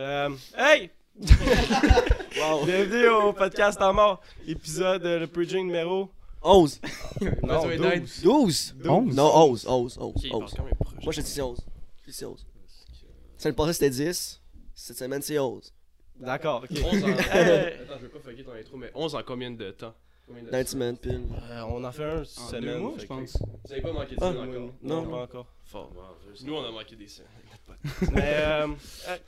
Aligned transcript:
Euh, 0.00 0.30
hey! 0.56 0.88
Bienvenue 2.64 3.08
au 3.08 3.34
podcast 3.34 3.78
en 3.82 3.92
mort, 3.92 4.22
épisode 4.46 5.04
euh, 5.04 5.18
le 5.18 5.26
Purging 5.26 5.66
numéro 5.66 6.08
11. 6.40 6.80
non, 7.42 7.66
ouais, 7.66 8.00
12. 8.00 8.22
12. 8.22 8.76
11. 8.82 9.14
Non, 9.14 9.30
11. 9.36 9.66
11. 9.68 9.98
11. 9.98 9.98
Ok, 10.00 10.14
il 10.24 10.34
11. 10.34 10.40
parle 10.40 10.52
quand 10.56 10.64
même 10.64 10.74
proche. 10.80 11.04
Moi, 11.04 11.12
je 11.12 11.20
te 11.20 11.26
dis 11.26 11.42
11. 11.42 11.58
Je 12.06 12.10
dis 12.12 12.24
11. 12.24 12.46
Semaine 13.36 13.54
passée, 13.54 13.72
c'était 13.74 13.90
10. 13.90 14.40
Cette 14.74 14.96
semaine, 14.96 15.20
c'est 15.20 15.38
11. 15.38 15.70
D'accord, 16.18 16.64
ok. 16.64 16.78
11 16.82 17.04
en... 17.04 17.06
Hey! 17.08 17.74
Attends, 17.82 17.98
je 17.98 18.02
veux 18.04 18.08
pas 18.08 18.20
fucker 18.20 18.42
ton 18.44 18.52
intro, 18.52 18.76
mais 18.78 18.90
11 18.94 19.14
en 19.16 19.22
combien 19.22 19.50
de 19.50 19.70
temps? 19.72 19.92
Combien 20.26 20.44
de 20.44 20.50
Dans 20.50 20.58
une 20.60 20.66
semaine, 20.66 20.96
pile. 20.96 21.26
Euh, 21.50 21.60
on 21.68 21.84
en 21.84 21.92
fait 21.92 22.04
un 22.04 22.24
semaine. 22.24 22.62
deux 22.62 22.78
mois, 22.78 22.92
fait 22.94 23.00
je 23.00 23.02
que- 23.02 23.08
pense. 23.08 23.36
Vous 23.66 23.72
avez 23.72 23.82
pas 23.82 23.92
manqué 23.92 24.16
de 24.16 24.22
Ah, 24.22 24.28
encore? 24.28 24.70
Non, 24.82 25.04
pas 25.10 25.22
encore. 25.24 25.46
Fort. 25.66 25.92
Nous, 26.42 26.54
on 26.54 26.64
a 26.64 26.70
manqué 26.70 26.96
des 26.96 27.06
scènes. 27.06 27.26
Mais 28.12 28.34
euh, 28.36 28.66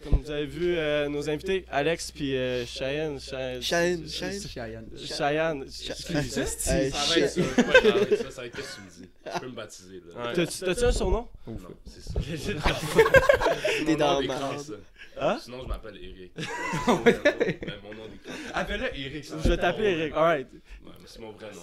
comme 0.05 0.21
vous 0.21 0.31
avez 0.31 0.47
vu, 0.47 0.77
euh, 0.77 1.09
nos 1.09 1.29
invités, 1.29 1.65
Alex 1.71 2.11
puis 2.11 2.37
euh, 2.37 2.65
Cheyenne. 2.67 3.19
Cheyenne. 3.21 3.63
Cheyenne, 3.63 4.09
Cheyenne. 4.09 4.87
Ça 5.07 5.25
va 5.25 5.35
être 5.35 5.71
ça, 5.71 5.95
va 6.05 6.11
être 8.47 8.57
que 8.57 8.61
tu 8.61 8.81
me 8.81 8.91
dis? 8.91 9.09
Tu 9.25 9.41
peux 9.41 9.47
me 9.47 9.53
baptiser, 9.53 10.03
là. 10.15 10.27
Ouais. 10.27 10.35
T'as-tu 10.47 10.85
un 10.85 10.93
surnom? 10.93 11.29
Non, 11.47 11.57
c'est 11.87 12.03
ça. 12.03 12.21
T'es 13.87 13.97
dans 13.97 14.21
le. 14.21 14.29
Hein? 15.21 15.39
Sinon, 15.43 15.63
je 15.63 15.69
m'appelle 15.69 15.97
Eric. 15.97 16.33
Mon 16.87 17.95
nom 17.95 18.07
d'écran. 18.09 18.33
Appelle-le 18.55 18.99
Eric. 18.99 19.25
Je 19.25 19.49
vais 19.49 19.57
t'appeler 19.57 19.91
Eric. 19.91 20.15
Alright. 20.15 20.49
C'est 21.07 21.21
mon 21.21 21.33
vrai 21.33 21.51
nom. 21.53 21.61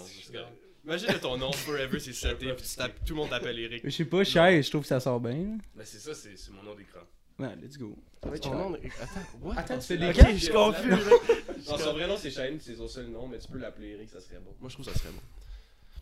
Imagine 0.85 1.19
ton 1.21 1.37
nom 1.37 1.51
forever, 1.51 1.99
c'est 1.99 2.13
seté, 2.13 2.53
puis 2.53 2.63
tu 2.65 2.75
tapes- 2.75 3.03
tout 3.05 3.13
le 3.13 3.19
monde 3.21 3.29
t'appelle 3.29 3.59
Eric. 3.59 3.81
Je 3.83 3.89
sais 3.89 4.05
pas, 4.05 4.23
Shy, 4.23 4.63
je 4.63 4.69
trouve 4.69 4.81
que 4.81 4.87
ça 4.87 4.99
sort 4.99 5.19
bien. 5.19 5.33
là. 5.33 5.55
Mais 5.75 5.85
c'est 5.85 5.99
ça, 5.99 6.13
c'est 6.13 6.37
c'est 6.37 6.51
mon 6.51 6.63
nom 6.63 6.73
d'écran. 6.75 7.01
Ouais, 7.37 7.55
let's 7.61 7.77
go. 7.77 7.95
Ça 8.23 8.29
va 8.29 8.35
être 8.35 8.43
Ton 8.43 8.49
cher. 8.49 8.57
nom 8.59 8.69
de- 8.71 8.77
Attends, 8.77 9.19
what? 9.41 9.53
Attends, 9.57 9.79
tu 9.79 9.85
fais 9.97 10.09
Ok, 10.09 10.31
je 10.33 10.37
suis 10.37 10.53
confus. 10.53 10.89
là. 10.89 10.97
Non, 11.69 11.77
son 11.77 11.93
vrai 11.93 12.07
nom 12.07 12.17
c'est 12.17 12.31
Shane, 12.31 12.57
c'est 12.59 12.75
son 12.75 12.87
seul 12.87 13.07
nom, 13.07 13.27
mais 13.27 13.37
tu 13.37 13.47
peux 13.49 13.57
l'appeler 13.59 13.89
Eric, 13.89 14.09
ça 14.09 14.19
serait 14.21 14.39
bon. 14.39 14.53
Moi 14.59 14.69
je 14.69 14.73
trouve 14.75 14.85
ça 14.85 14.93
serait 14.97 15.11
bon. 15.13 15.21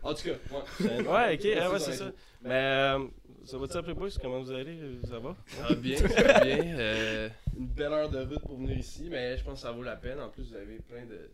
En 0.10 0.14
tout 0.14 0.24
cas, 0.24 0.30
ouais. 0.32 1.02
Ouais, 1.08 1.36
ok, 1.36 1.58
ah 1.62 1.72
ouais, 1.72 1.80
c'est 1.80 1.94
ça. 1.94 2.12
Mais 2.44 2.50
euh, 2.54 3.00
ça 3.46 3.58
va-tu 3.58 3.78
appeler 3.78 3.94
boys? 3.96 4.10
Comment 4.22 4.40
vous 4.42 4.52
allez? 4.52 4.78
Ça 5.10 5.20
va? 5.20 5.36
Ça 5.48 5.68
va 5.70 5.76
bien, 5.76 5.98
ça 5.98 6.08
va 6.24 6.40
bien. 6.46 6.64
Euh, 6.78 7.30
une 7.58 7.68
belle 7.68 7.92
heure 7.92 8.10
de 8.10 8.20
route 8.20 8.42
pour 8.44 8.58
venir 8.58 8.78
ici, 8.78 9.08
mais 9.10 9.38
je 9.38 9.44
pense 9.44 9.56
que 9.56 9.60
ça 9.68 9.72
vaut 9.72 9.84
la 9.84 9.96
peine. 9.96 10.20
En 10.20 10.30
plus, 10.30 10.44
vous 10.44 10.56
avez 10.56 10.78
plein 10.88 11.06
de 11.06 11.30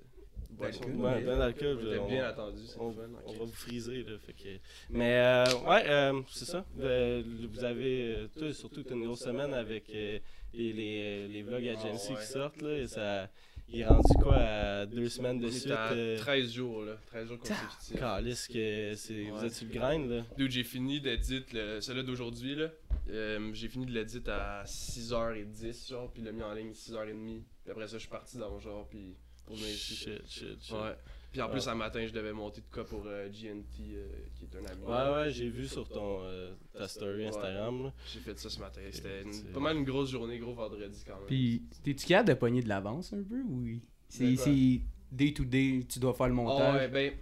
D'alcool. 0.59 0.95
Ouais, 0.95 1.21
plein 1.21 1.37
d'alcool. 1.37 1.77
Vous 1.81 1.87
êtes 1.91 1.99
on- 1.99 2.07
bien 2.07 2.23
attendu, 2.25 2.61
c'est 2.65 2.77
On, 2.79 2.89
le 2.89 2.93
fun. 2.95 3.01
on 3.25 3.33
va 3.33 3.45
vous 3.45 3.51
friser, 3.51 4.03
là. 4.03 4.17
Fait 4.25 4.33
que... 4.33 4.49
Mais 4.89 5.15
euh, 5.17 5.45
ouais, 5.67 5.83
euh, 5.89 6.21
c'est 6.29 6.45
ça. 6.45 6.65
Euh, 6.79 7.23
vous 7.51 7.63
avez, 7.63 8.15
euh, 8.15 8.27
toi, 8.37 8.53
surtout, 8.53 8.83
une 8.89 9.05
grosse 9.05 9.21
semaine 9.23 9.53
avec 9.53 9.89
euh, 9.89 10.19
les, 10.53 10.73
les, 10.73 11.27
les 11.27 11.43
vlogs 11.43 11.67
à 11.67 11.73
Ah, 11.77 11.81
Genesee 11.87 12.11
ouais. 12.11 12.15
qui 12.19 12.25
sortent, 12.27 12.61
là. 12.61 12.77
Et 12.77 12.87
ça, 12.87 13.29
il 13.69 13.79
est 13.81 13.85
rendu 13.85 14.13
quoi 14.21 14.35
à 14.37 14.85
deux 14.85 15.09
semaines 15.09 15.39
de 15.39 15.49
suite? 15.49 15.71
à 15.71 15.91
euh, 15.93 16.17
13 16.17 16.51
jours, 16.51 16.83
là. 16.83 16.97
13 17.07 17.27
jours 17.27 17.39
consécutifs. 17.39 17.99
Calisse 17.99 18.47
que 18.47 18.93
c'est, 18.95 19.23
vous 19.23 19.39
Ouais. 19.39 19.45
êtes 19.47 19.53
sur 19.53 19.67
le 19.67 19.73
grind, 19.73 20.09
là. 20.09 20.21
Dude, 20.37 20.51
j'ai 20.51 20.63
fini 20.63 20.99
d'edit 21.01 21.43
le- 21.53 21.81
celui 21.81 22.03
d'aujourd'hui, 22.03 22.55
là. 22.55 22.69
Euh, 23.09 23.49
j'ai 23.53 23.67
fini 23.67 23.85
de 23.85 23.91
l'edit 23.91 24.21
à 24.27 24.63
6h10, 24.65 25.89
genre, 25.89 26.11
puis 26.11 26.21
le 26.21 26.31
mis 26.31 26.43
en 26.43 26.53
ligne 26.53 26.71
6h30. 26.73 27.41
Puis 27.63 27.71
après 27.71 27.87
ça, 27.87 27.93
je 27.97 28.01
suis 28.01 28.09
parti 28.09 28.37
dans 28.37 28.49
mon 28.51 28.59
genre, 28.59 28.87
puis 28.89 29.15
pour 29.45 29.55
venir 29.55 29.69
ici. 29.69 29.95
Shit, 29.95 30.21
shit, 30.27 30.61
shit. 30.63 30.71
Ouais. 30.73 30.95
Puis 31.31 31.41
en 31.41 31.49
plus, 31.49 31.65
Ouais. 31.65 31.71
un 31.71 31.75
matin, 31.75 32.05
je 32.05 32.13
devais 32.13 32.31
monter 32.31 32.61
de 32.61 32.67
quoi 32.71 32.85
pour 32.85 33.03
euh, 33.07 33.27
GNT, 33.29 33.95
euh, 33.95 34.07
qui 34.35 34.45
est 34.45 34.55
un 34.55 34.65
ami. 34.65 34.83
Ouais, 34.83 35.15
ouais, 35.23 35.31
j'ai 35.31 35.49
vu 35.49 35.67
sur 35.67 35.87
ton, 35.89 36.19
euh, 36.23 36.53
ta 36.77 36.87
story 36.87 37.25
Instagram, 37.25 37.85
là. 37.85 37.93
J'ai 38.13 38.19
fait 38.19 38.37
ça 38.37 38.49
ce 38.51 38.59
matin. 38.59 38.81
C'était 38.91 39.23
une- 39.23 39.51
pas 39.51 39.59
mal 39.59 39.77
une 39.77 39.83
grosse 39.83 40.11
journée, 40.11 40.37
gros 40.37 40.53
vendredi 40.53 41.03
quand 41.07 41.15
même. 41.15 41.25
Puis, 41.25 41.63
t'es-tu 41.83 42.05
capable 42.05 42.29
de 42.29 42.33
pogner 42.35 42.61
de 42.61 42.69
l'avance 42.69 43.13
un 43.13 43.23
peu 43.23 43.41
ou 43.41 43.79
c'est 44.09 44.31
De 44.31 44.35
quoi? 44.35 44.43
c'est 44.45 44.81
day 45.11 45.33
to 45.33 45.43
day, 45.43 45.83
tu 45.89 45.97
dois 45.97 46.13
faire 46.13 46.27
le 46.27 46.33
Ah 46.33 46.35
montage? 46.35 46.75
ouais, 46.75 46.87
ben. 46.87 47.11
Tu 47.13 47.17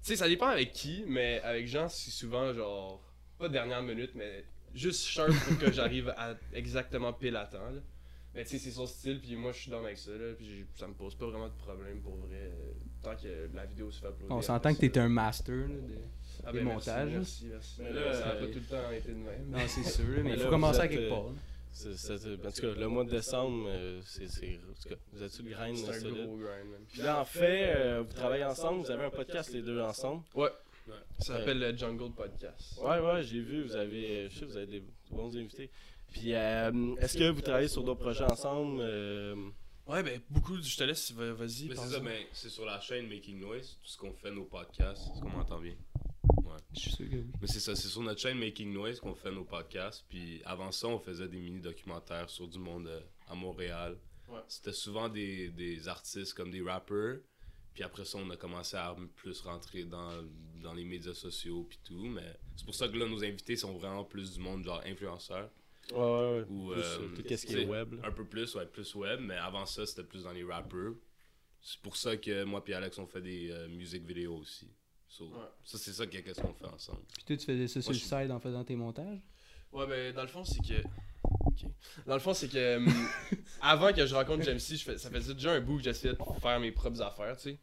sais, 0.00 0.16
ça 0.16 0.28
dépend 0.28 0.46
avec 0.48 0.72
qui, 0.72 1.04
mais 1.06 1.40
avec 1.42 1.66
Jean, 1.68 1.88
c'est 1.88 2.10
souvent 2.10 2.52
genre. 2.54 3.02
Pas 3.38 3.48
dernière 3.50 3.82
minute, 3.82 4.12
mais 4.14 4.44
juste 4.74 5.04
sharp 5.04 5.30
pour 5.46 5.58
que 5.58 5.70
j'arrive 5.72 6.08
à 6.16 6.34
exactement 6.54 7.12
pile 7.12 7.36
à 7.36 7.44
temps. 7.44 7.58
Là. 7.70 7.80
Mais 8.34 8.44
tu 8.44 8.50
sais, 8.50 8.58
c'est 8.58 8.70
son 8.70 8.86
style, 8.86 9.20
puis 9.20 9.36
moi 9.36 9.52
je 9.52 9.58
suis 9.60 9.70
dans 9.70 9.84
avec 9.84 9.98
ça, 9.98 10.10
là, 10.12 10.32
puis 10.38 10.64
ça 10.74 10.86
me 10.88 10.94
pose 10.94 11.14
pas 11.14 11.26
vraiment 11.26 11.48
de 11.48 11.54
problème 11.54 12.00
pour 12.00 12.16
vrai. 12.16 12.36
euh, 12.50 12.72
tant 13.02 13.14
que 13.14 13.48
la 13.54 13.66
vidéo 13.66 13.90
se 13.90 14.00
fait 14.00 14.08
uploader. 14.08 14.32
On 14.34 14.40
s'entend 14.40 14.72
que 14.74 14.78
t'es 14.80 14.98
un 14.98 15.08
master. 15.08 15.54
Là, 15.54 15.66
de... 15.66 15.94
Ah 16.44 16.50
des 16.52 16.58
ben, 16.58 16.64
montages. 16.64 17.10
Merci, 17.12 17.46
merci, 17.46 17.76
merci. 17.80 17.80
Mais 17.80 17.92
là, 17.92 18.12
ça 18.14 18.28
a 18.28 18.32
euh, 18.34 18.40
pas 18.40 18.46
tout 18.52 18.58
le 18.58 18.64
temps 18.64 18.90
été 18.90 19.08
de 19.10 19.14
même. 19.16 19.48
Non, 19.50 19.58
c'est 19.66 19.82
sûr, 19.84 20.04
mais 20.08 20.22
Mais 20.22 20.30
il 20.30 20.36
là, 20.38 20.44
faut 20.44 20.50
commencer 20.50 20.80
à 20.80 20.88
quelque 20.88 21.02
euh, 21.04 21.08
part. 21.10 21.24
là. 21.24 21.32
C'est- 21.72 22.46
en 22.46 22.50
tout 22.50 22.60
cas, 22.62 22.80
le 22.80 22.88
mois 22.88 23.04
de 23.04 23.10
décembre, 23.10 23.66
euh, 23.68 24.00
c'est, 24.04 24.28
c'est, 24.28 24.58
en 24.58 24.82
tout 24.82 24.88
cas, 24.90 24.94
vous 25.12 25.22
êtes 25.22 25.30
sur 25.32 25.44
le 25.44 25.50
grind, 25.50 25.76
C'est 25.76 25.90
là, 25.90 25.96
un 25.96 26.00
solide. 26.00 26.26
gros 26.26 26.36
grind. 26.36 26.86
Puis 26.90 27.00
là, 27.02 27.20
en 27.20 27.24
fait, 27.24 27.74
euh, 27.76 28.02
vous 28.06 28.12
travaillez 28.14 28.44
ensemble, 28.44 28.82
vous 28.84 28.90
avez 28.90 29.04
un 29.04 29.10
podcast 29.10 29.52
les 29.52 29.62
deux 29.62 29.80
ensemble? 29.80 30.22
Ouais. 30.34 30.50
Ouais. 30.88 30.94
Ça 31.20 31.38
s'appelle 31.38 31.60
le 31.60 31.76
Jungle 31.76 32.12
Podcast. 32.12 32.78
Ouais, 32.82 32.98
ouais, 32.98 33.22
j'ai 33.22 33.40
vu, 33.40 33.62
vous 33.62 33.76
avez, 33.76 34.24
euh, 34.24 34.28
je 34.30 34.38
sais, 34.40 34.44
vous 34.44 34.56
avez 34.56 34.66
des 34.66 34.82
bons 35.10 35.34
invités. 35.36 35.70
Puis, 36.12 36.34
euh, 36.34 36.94
est-ce 36.96 37.16
que 37.18 37.30
vous 37.30 37.40
travaillez 37.40 37.68
sur 37.68 37.82
d'autres 37.82 38.00
projets 38.00 38.24
ensemble? 38.24 38.78
euh, 38.80 39.34
Ouais, 39.86 40.02
ben 40.04 40.20
beaucoup, 40.30 40.56
je 40.62 40.76
te 40.76 40.84
laisse, 40.84 41.10
va- 41.12 41.32
vas-y. 41.32 41.68
Mais 41.68 41.74
c'est 41.74 41.88
ça, 41.88 42.00
mais 42.00 42.28
c'est 42.32 42.48
sur 42.50 42.64
la 42.64 42.80
chaîne 42.80 43.08
Making 43.08 43.40
Noise, 43.40 43.78
tout 43.82 43.88
ce 43.88 43.96
qu'on 43.96 44.12
fait, 44.14 44.30
nos 44.30 44.44
podcasts. 44.44 45.02
Est-ce 45.12 45.20
qu'on 45.20 45.30
m'entend 45.30 45.58
bien? 45.60 45.74
Ouais. 46.44 46.56
Je 46.72 46.80
suis 46.80 46.90
sûr 46.92 47.08
que 47.10 47.16
oui. 47.16 47.26
Mais 47.40 47.48
c'est 47.48 47.58
ça, 47.60 47.74
c'est 47.74 47.88
sur 47.88 48.00
notre 48.02 48.20
chaîne 48.20 48.38
Making 48.38 48.72
Noise 48.72 49.00
qu'on 49.00 49.14
fait 49.16 49.32
nos 49.32 49.44
podcasts. 49.44 50.04
Puis 50.08 50.40
avant 50.44 50.70
ça, 50.70 50.86
on 50.86 51.00
faisait 51.00 51.26
des 51.26 51.40
mini-documentaires 51.40 52.30
sur 52.30 52.46
du 52.46 52.58
monde 52.60 52.86
euh, 52.86 53.00
à 53.26 53.34
Montréal. 53.34 53.98
Ouais. 54.28 54.38
C'était 54.46 54.72
souvent 54.72 55.08
des, 55.08 55.48
des 55.48 55.88
artistes 55.88 56.34
comme 56.34 56.52
des 56.52 56.62
rappers. 56.62 57.16
Puis 57.74 57.82
après 57.82 58.04
ça, 58.04 58.18
on 58.18 58.30
a 58.30 58.36
commencé 58.36 58.76
à 58.76 58.94
plus 59.16 59.40
rentrer 59.40 59.82
dans, 59.84 60.12
dans 60.62 60.74
les 60.74 60.84
médias 60.84 61.14
sociaux 61.14 61.66
puis 61.68 61.80
tout. 61.82 62.04
Mais 62.06 62.36
c'est 62.54 62.64
pour 62.64 62.74
ça 62.74 62.86
que 62.86 62.96
là, 62.96 63.08
nos 63.08 63.24
invités 63.24 63.56
sont 63.56 63.72
vraiment 63.72 64.04
plus 64.04 64.34
du 64.34 64.40
monde 64.40 64.62
genre 64.62 64.80
influenceurs. 64.86 65.50
Ouais, 65.90 65.98
ouais, 65.98 66.38
ouais. 66.38 66.44
Ou, 66.48 66.70
Plus, 66.72 66.80
euh, 66.80 66.98
euh, 67.00 67.16
tout 67.16 67.36
ce 67.36 67.46
qui 67.46 67.54
est 67.56 67.64
web. 67.66 67.94
là. 67.94 68.02
Un 68.08 68.12
peu 68.12 68.24
plus, 68.24 68.54
ouais, 68.54 68.66
plus 68.66 68.94
web. 68.94 69.20
Mais 69.20 69.36
avant 69.36 69.66
ça, 69.66 69.84
c'était 69.84 70.04
plus 70.04 70.24
dans 70.24 70.32
les 70.32 70.44
rappers. 70.44 70.92
C'est 71.60 71.80
pour 71.80 71.96
ça 71.96 72.16
que 72.16 72.44
moi 72.44 72.62
et 72.66 72.74
Alex, 72.74 72.98
on 72.98 73.06
fait 73.06 73.20
des 73.20 73.50
euh, 73.50 73.68
musiques 73.68 74.04
vidéo 74.04 74.36
aussi. 74.36 74.68
So, 75.08 75.26
Ouais. 75.26 75.38
Ça, 75.64 75.78
c'est 75.78 75.92
ça 75.92 76.06
qu'est-ce 76.06 76.40
qu'on 76.40 76.54
fait 76.54 76.66
ensemble. 76.66 77.02
Puis 77.14 77.24
toi, 77.24 77.36
tu 77.36 77.44
faisais 77.46 77.68
ça 77.68 77.82
sur 77.82 77.92
le 77.92 77.98
side 77.98 78.30
en 78.30 78.40
faisant 78.40 78.64
tes 78.64 78.76
montages? 78.76 79.20
Ouais, 79.72 79.86
ben, 79.86 80.14
dans 80.14 80.22
le 80.22 80.28
fond, 80.28 80.44
c'est 80.44 80.60
que. 80.60 80.80
Ok. 81.46 81.64
Dans 82.06 82.14
le 82.14 82.20
fond, 82.20 82.32
c'est 82.34 82.48
que. 82.48 82.76
hum, 82.76 82.88
avant 83.60 83.92
que 83.92 84.06
je 84.06 84.14
rencontre 84.14 84.44
Jamesy, 84.44 84.76
je 84.76 84.84
fais... 84.84 84.98
ça 84.98 85.10
faisait 85.10 85.34
déjà 85.34 85.52
un 85.52 85.60
bout 85.60 85.76
que 85.78 85.82
j'essayais 85.84 86.14
de 86.14 86.18
faire 86.40 86.60
mes 86.60 86.72
propres 86.72 87.02
affaires, 87.02 87.36
tu 87.36 87.42
sais. 87.50 87.58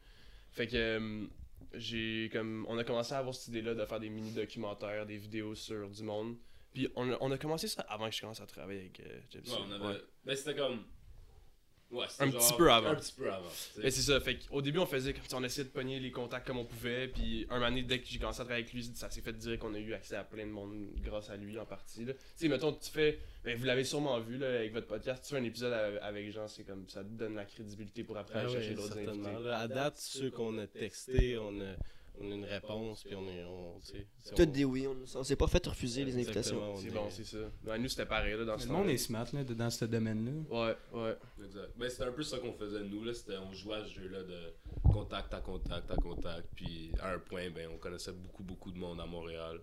Fait 0.51 0.67
que. 0.67 1.27
j'ai 1.73 2.29
comme. 2.31 2.65
On 2.69 2.77
a 2.77 2.83
commencé 2.83 3.13
à 3.13 3.17
avoir 3.17 3.33
cette 3.33 3.47
idée-là 3.49 3.73
de 3.75 3.85
faire 3.85 3.99
des 3.99 4.09
mini-documentaires, 4.09 5.05
des 5.05 5.17
vidéos 5.17 5.55
sur 5.55 5.89
du 5.89 6.03
monde. 6.03 6.35
Puis 6.73 6.87
on 6.95 7.11
a, 7.11 7.17
on 7.21 7.31
a 7.31 7.37
commencé 7.37 7.67
ça 7.67 7.81
avant 7.89 8.09
que 8.09 8.15
je 8.15 8.21
commence 8.21 8.41
à 8.41 8.45
travailler 8.45 8.81
avec 8.81 8.99
euh, 8.99 9.19
Jamesy. 9.31 9.51
Ouais, 9.51 9.57
on 9.67 9.71
avait. 9.71 9.85
Ouais. 9.95 10.01
Ben, 10.25 10.35
c'était 10.35 10.55
comme. 10.55 10.83
Ouais, 11.91 12.05
c'était 12.07 12.25
Un 12.25 12.29
genre- 12.31 12.39
petit 12.47 12.53
peu 12.55 12.71
avant. 12.71 12.89
Un 12.89 12.95
petit 12.95 13.13
peu 13.13 13.31
avant. 13.33 13.49
Mais 13.81 13.89
c'est 13.89 14.03
ça, 14.03 14.19
fait 14.19 14.37
qu'au 14.37 14.61
début 14.61 14.77
on 14.77 14.85
faisait 14.85 15.11
comme 15.11 15.23
ça, 15.27 15.37
on 15.37 15.43
essayait 15.43 15.65
de 15.65 15.71
pogner 15.73 15.99
les 15.99 16.11
contacts 16.11 16.45
comme 16.45 16.59
on 16.59 16.65
pouvait, 16.65 17.07
puis 17.07 17.47
un 17.49 17.55
moment 17.55 17.69
donné, 17.69 17.81
dès 17.81 17.99
que 17.99 18.05
j'ai 18.07 18.19
commencé 18.19 18.41
à 18.41 18.43
travailler 18.45 18.61
avec 18.65 18.73
lui, 18.75 18.83
ça 18.93 19.09
s'est 19.09 19.21
fait 19.21 19.33
dire 19.33 19.57
qu'on 19.57 19.73
a 19.73 19.79
eu 19.79 19.95
accès 19.95 20.15
à 20.15 20.23
plein 20.23 20.45
de 20.45 20.51
monde 20.51 20.89
grâce 20.97 21.31
à 21.31 21.35
lui 21.35 21.57
en 21.57 21.65
partie. 21.65 22.05
Tu 22.05 22.13
sais, 22.35 22.47
mettons, 22.47 22.73
tu 22.73 22.91
fais, 22.91 23.17
ben, 23.43 23.57
vous 23.57 23.65
l'avez 23.65 23.83
sûrement 23.83 24.19
vu 24.19 24.37
là, 24.37 24.49
avec 24.59 24.71
votre 24.71 24.85
podcast, 24.85 25.23
tu 25.23 25.31
fais 25.33 25.41
un 25.41 25.43
épisode 25.43 25.73
avec 26.03 26.31
Jean, 26.31 26.47
c'est 26.47 26.63
comme 26.63 26.87
ça 26.87 27.03
te 27.03 27.09
donne 27.09 27.33
la 27.33 27.45
crédibilité 27.45 28.03
pour 28.03 28.19
après 28.19 28.43
Ah 28.45 28.47
chercher 28.47 28.75
d'autres 28.75 28.95
invités. 28.99 29.49
À 29.49 29.67
date, 29.67 29.97
ceux 29.97 30.29
qu'on 30.29 30.59
a 30.59 30.67
textés, 30.67 31.39
on 31.39 31.59
a, 31.59 31.63
on 31.63 31.65
a 31.65 31.75
une 32.21 32.45
réponse, 32.45 33.03
puis 33.03 33.15
on 33.15 33.27
est. 33.27 33.43
On, 33.43 33.79
tu 33.79 33.87
sais, 33.87 34.07
c'est- 34.19 34.35
Tout 34.35 34.41
on- 34.41 34.45
des 34.51 34.65
oui. 34.65 34.87
On, 34.87 34.95
on 35.19 35.23
s'est 35.23 35.35
pas 35.35 35.47
fait 35.47 35.65
refuser 35.67 36.03
les 36.05 36.15
invitations. 36.15 36.73
On 36.73 36.77
C'est 36.77 36.87
est- 36.87 36.91
bon, 36.91 37.09
c'est 37.09 37.23
ça. 37.25 37.37
Ben, 37.63 37.77
nous 37.77 37.87
c'était 37.89 38.05
pareil 38.05 38.37
là, 38.37 38.45
dans 38.45 38.57
ce 38.57 38.67
Le 38.67 38.73
monde 38.73 38.89
est 38.89 38.97
smart 38.97 39.27
là, 39.33 39.43
de- 39.43 39.53
dans 39.53 39.69
ce 39.69 39.85
domaine-là. 39.85 40.31
Ouais, 40.49 40.75
ouais. 40.93 41.17
Exact. 41.45 41.71
Ben, 41.77 41.89
c'était 41.89 42.03
un 42.03 42.11
peu 42.11 42.23
ça 42.23 42.37
qu'on 42.39 42.53
faisait 42.53 42.83
nous, 42.83 43.03
là. 43.03 43.13
C'était, 43.13 43.37
on 43.37 43.53
jouait 43.53 43.75
à 43.77 43.85
ce 43.85 43.93
jeu-là 43.93 44.23
de 44.23 44.53
contact 44.91 45.33
à 45.33 45.41
contact 45.41 45.89
à 45.91 45.95
contact. 45.95 46.47
Puis 46.55 46.91
à 46.99 47.13
un 47.13 47.19
point, 47.19 47.49
ben, 47.49 47.69
on 47.73 47.77
connaissait 47.77 48.11
beaucoup, 48.13 48.43
beaucoup 48.43 48.71
de 48.71 48.77
monde 48.77 48.99
à 48.99 49.05
Montréal. 49.05 49.59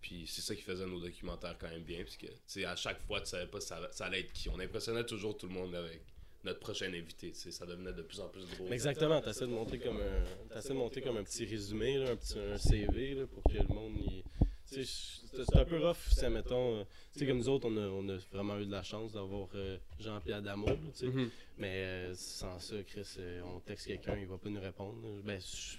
Puis 0.00 0.24
c'est 0.26 0.42
ça 0.42 0.54
qui 0.54 0.62
faisait 0.62 0.86
nos 0.86 1.00
documentaires 1.00 1.56
quand 1.58 1.68
même 1.68 1.82
bien. 1.82 2.02
Parce 2.04 2.16
que, 2.16 2.26
tu 2.26 2.32
sais, 2.46 2.64
à 2.64 2.76
chaque 2.76 3.00
fois, 3.06 3.20
tu 3.20 3.26
savais 3.28 3.46
pas 3.48 3.60
ça, 3.60 3.80
ça 3.90 4.06
allait 4.06 4.20
être 4.20 4.32
qui. 4.32 4.48
On 4.50 4.58
impressionnait 4.60 5.04
toujours 5.04 5.36
tout 5.36 5.46
le 5.48 5.54
monde 5.54 5.74
avec 5.74 6.02
notre 6.46 6.60
prochain 6.60 6.86
invité. 6.92 7.32
tu. 7.32 7.52
Ça 7.52 7.66
devenait 7.66 7.92
de 7.92 8.02
plus 8.02 8.20
en 8.20 8.28
plus 8.28 8.44
gros. 8.56 8.66
Exactement, 8.72 9.20
t'essaies 9.20 9.46
de 9.46 9.50
montrer 9.52 9.78
comme 9.78 9.98
un, 10.00 10.60
de 10.68 10.72
monter 10.72 11.02
comme 11.02 11.16
un 11.18 11.24
petit 11.24 11.44
résumé, 11.44 11.98
là, 11.98 12.10
un 12.12 12.16
petit 12.16 12.38
un 12.38 12.56
CV, 12.56 13.14
là, 13.14 13.26
pour 13.26 13.42
que 13.44 13.58
le 13.58 13.74
monde 13.74 13.96
y... 13.98 14.22
Tu 14.68 14.84
c'est 14.84 15.56
un 15.56 15.64
peu 15.64 15.78
rough, 15.78 16.08
c'est, 16.10 16.28
mettons, 16.28 16.80
euh, 16.80 16.84
tu 17.12 17.20
sais, 17.20 17.26
comme 17.26 17.36
nous 17.36 17.48
autres, 17.48 17.68
on 17.70 17.76
a, 17.76 17.86
on 17.86 18.08
a 18.08 18.16
vraiment 18.32 18.58
eu 18.58 18.66
de 18.66 18.72
la 18.72 18.82
chance 18.82 19.12
d'avoir 19.12 19.48
euh, 19.54 19.78
Jean-Pierre 20.00 20.42
Damour, 20.42 20.76
tu. 20.98 21.06
Mhm. 21.06 21.30
Mais 21.58 21.84
euh, 21.84 22.14
sans 22.14 22.58
ça, 22.58 22.74
Chris, 22.82 23.06
euh, 23.18 23.42
on 23.44 23.60
texte 23.60 23.86
quelqu'un, 23.86 24.16
il 24.18 24.26
va 24.26 24.38
pas 24.38 24.48
nous 24.48 24.60
répondre. 24.60 24.98
Ben, 25.22 25.40
je- 25.40 25.76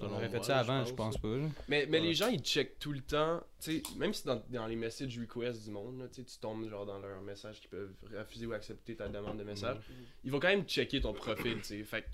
On 0.00 0.06
aurait 0.12 0.28
fait 0.28 0.36
moi, 0.36 0.44
ça 0.44 0.58
avant, 0.58 0.84
je 0.84 0.94
pense 0.94 1.16
pas. 1.18 1.28
là. 1.28 1.48
Mais, 1.68 1.86
mais 1.86 1.98
Ouais. 2.00 2.06
les 2.06 2.14
gens, 2.14 2.28
ils 2.28 2.40
checkent 2.40 2.78
tout 2.78 2.92
le 2.92 3.00
temps, 3.00 3.42
tu 3.60 3.82
sais, 3.82 3.96
même 3.96 4.12
si 4.14 4.24
dans, 4.24 4.42
dans 4.50 4.66
les 4.66 4.76
messages 4.76 5.18
requests 5.18 5.64
du 5.64 5.70
monde, 5.70 5.98
là, 6.00 6.06
tu 6.08 6.22
tombes 6.40 6.68
genre 6.68 6.86
dans 6.86 6.98
leurs 6.98 7.20
messages 7.22 7.60
qui 7.60 7.68
peuvent 7.68 7.92
refuser 8.16 8.46
ou 8.46 8.52
accepter 8.52 8.94
ta 8.96 9.08
demande 9.08 9.38
de 9.38 9.44
message, 9.44 9.78
ils 10.24 10.30
vont 10.30 10.38
quand 10.40 10.48
même 10.48 10.64
checker 10.64 11.00
ton 11.00 11.12
profil, 11.12 11.56
tu 11.58 11.64
sais. 11.64 11.84
Fait 11.84 12.04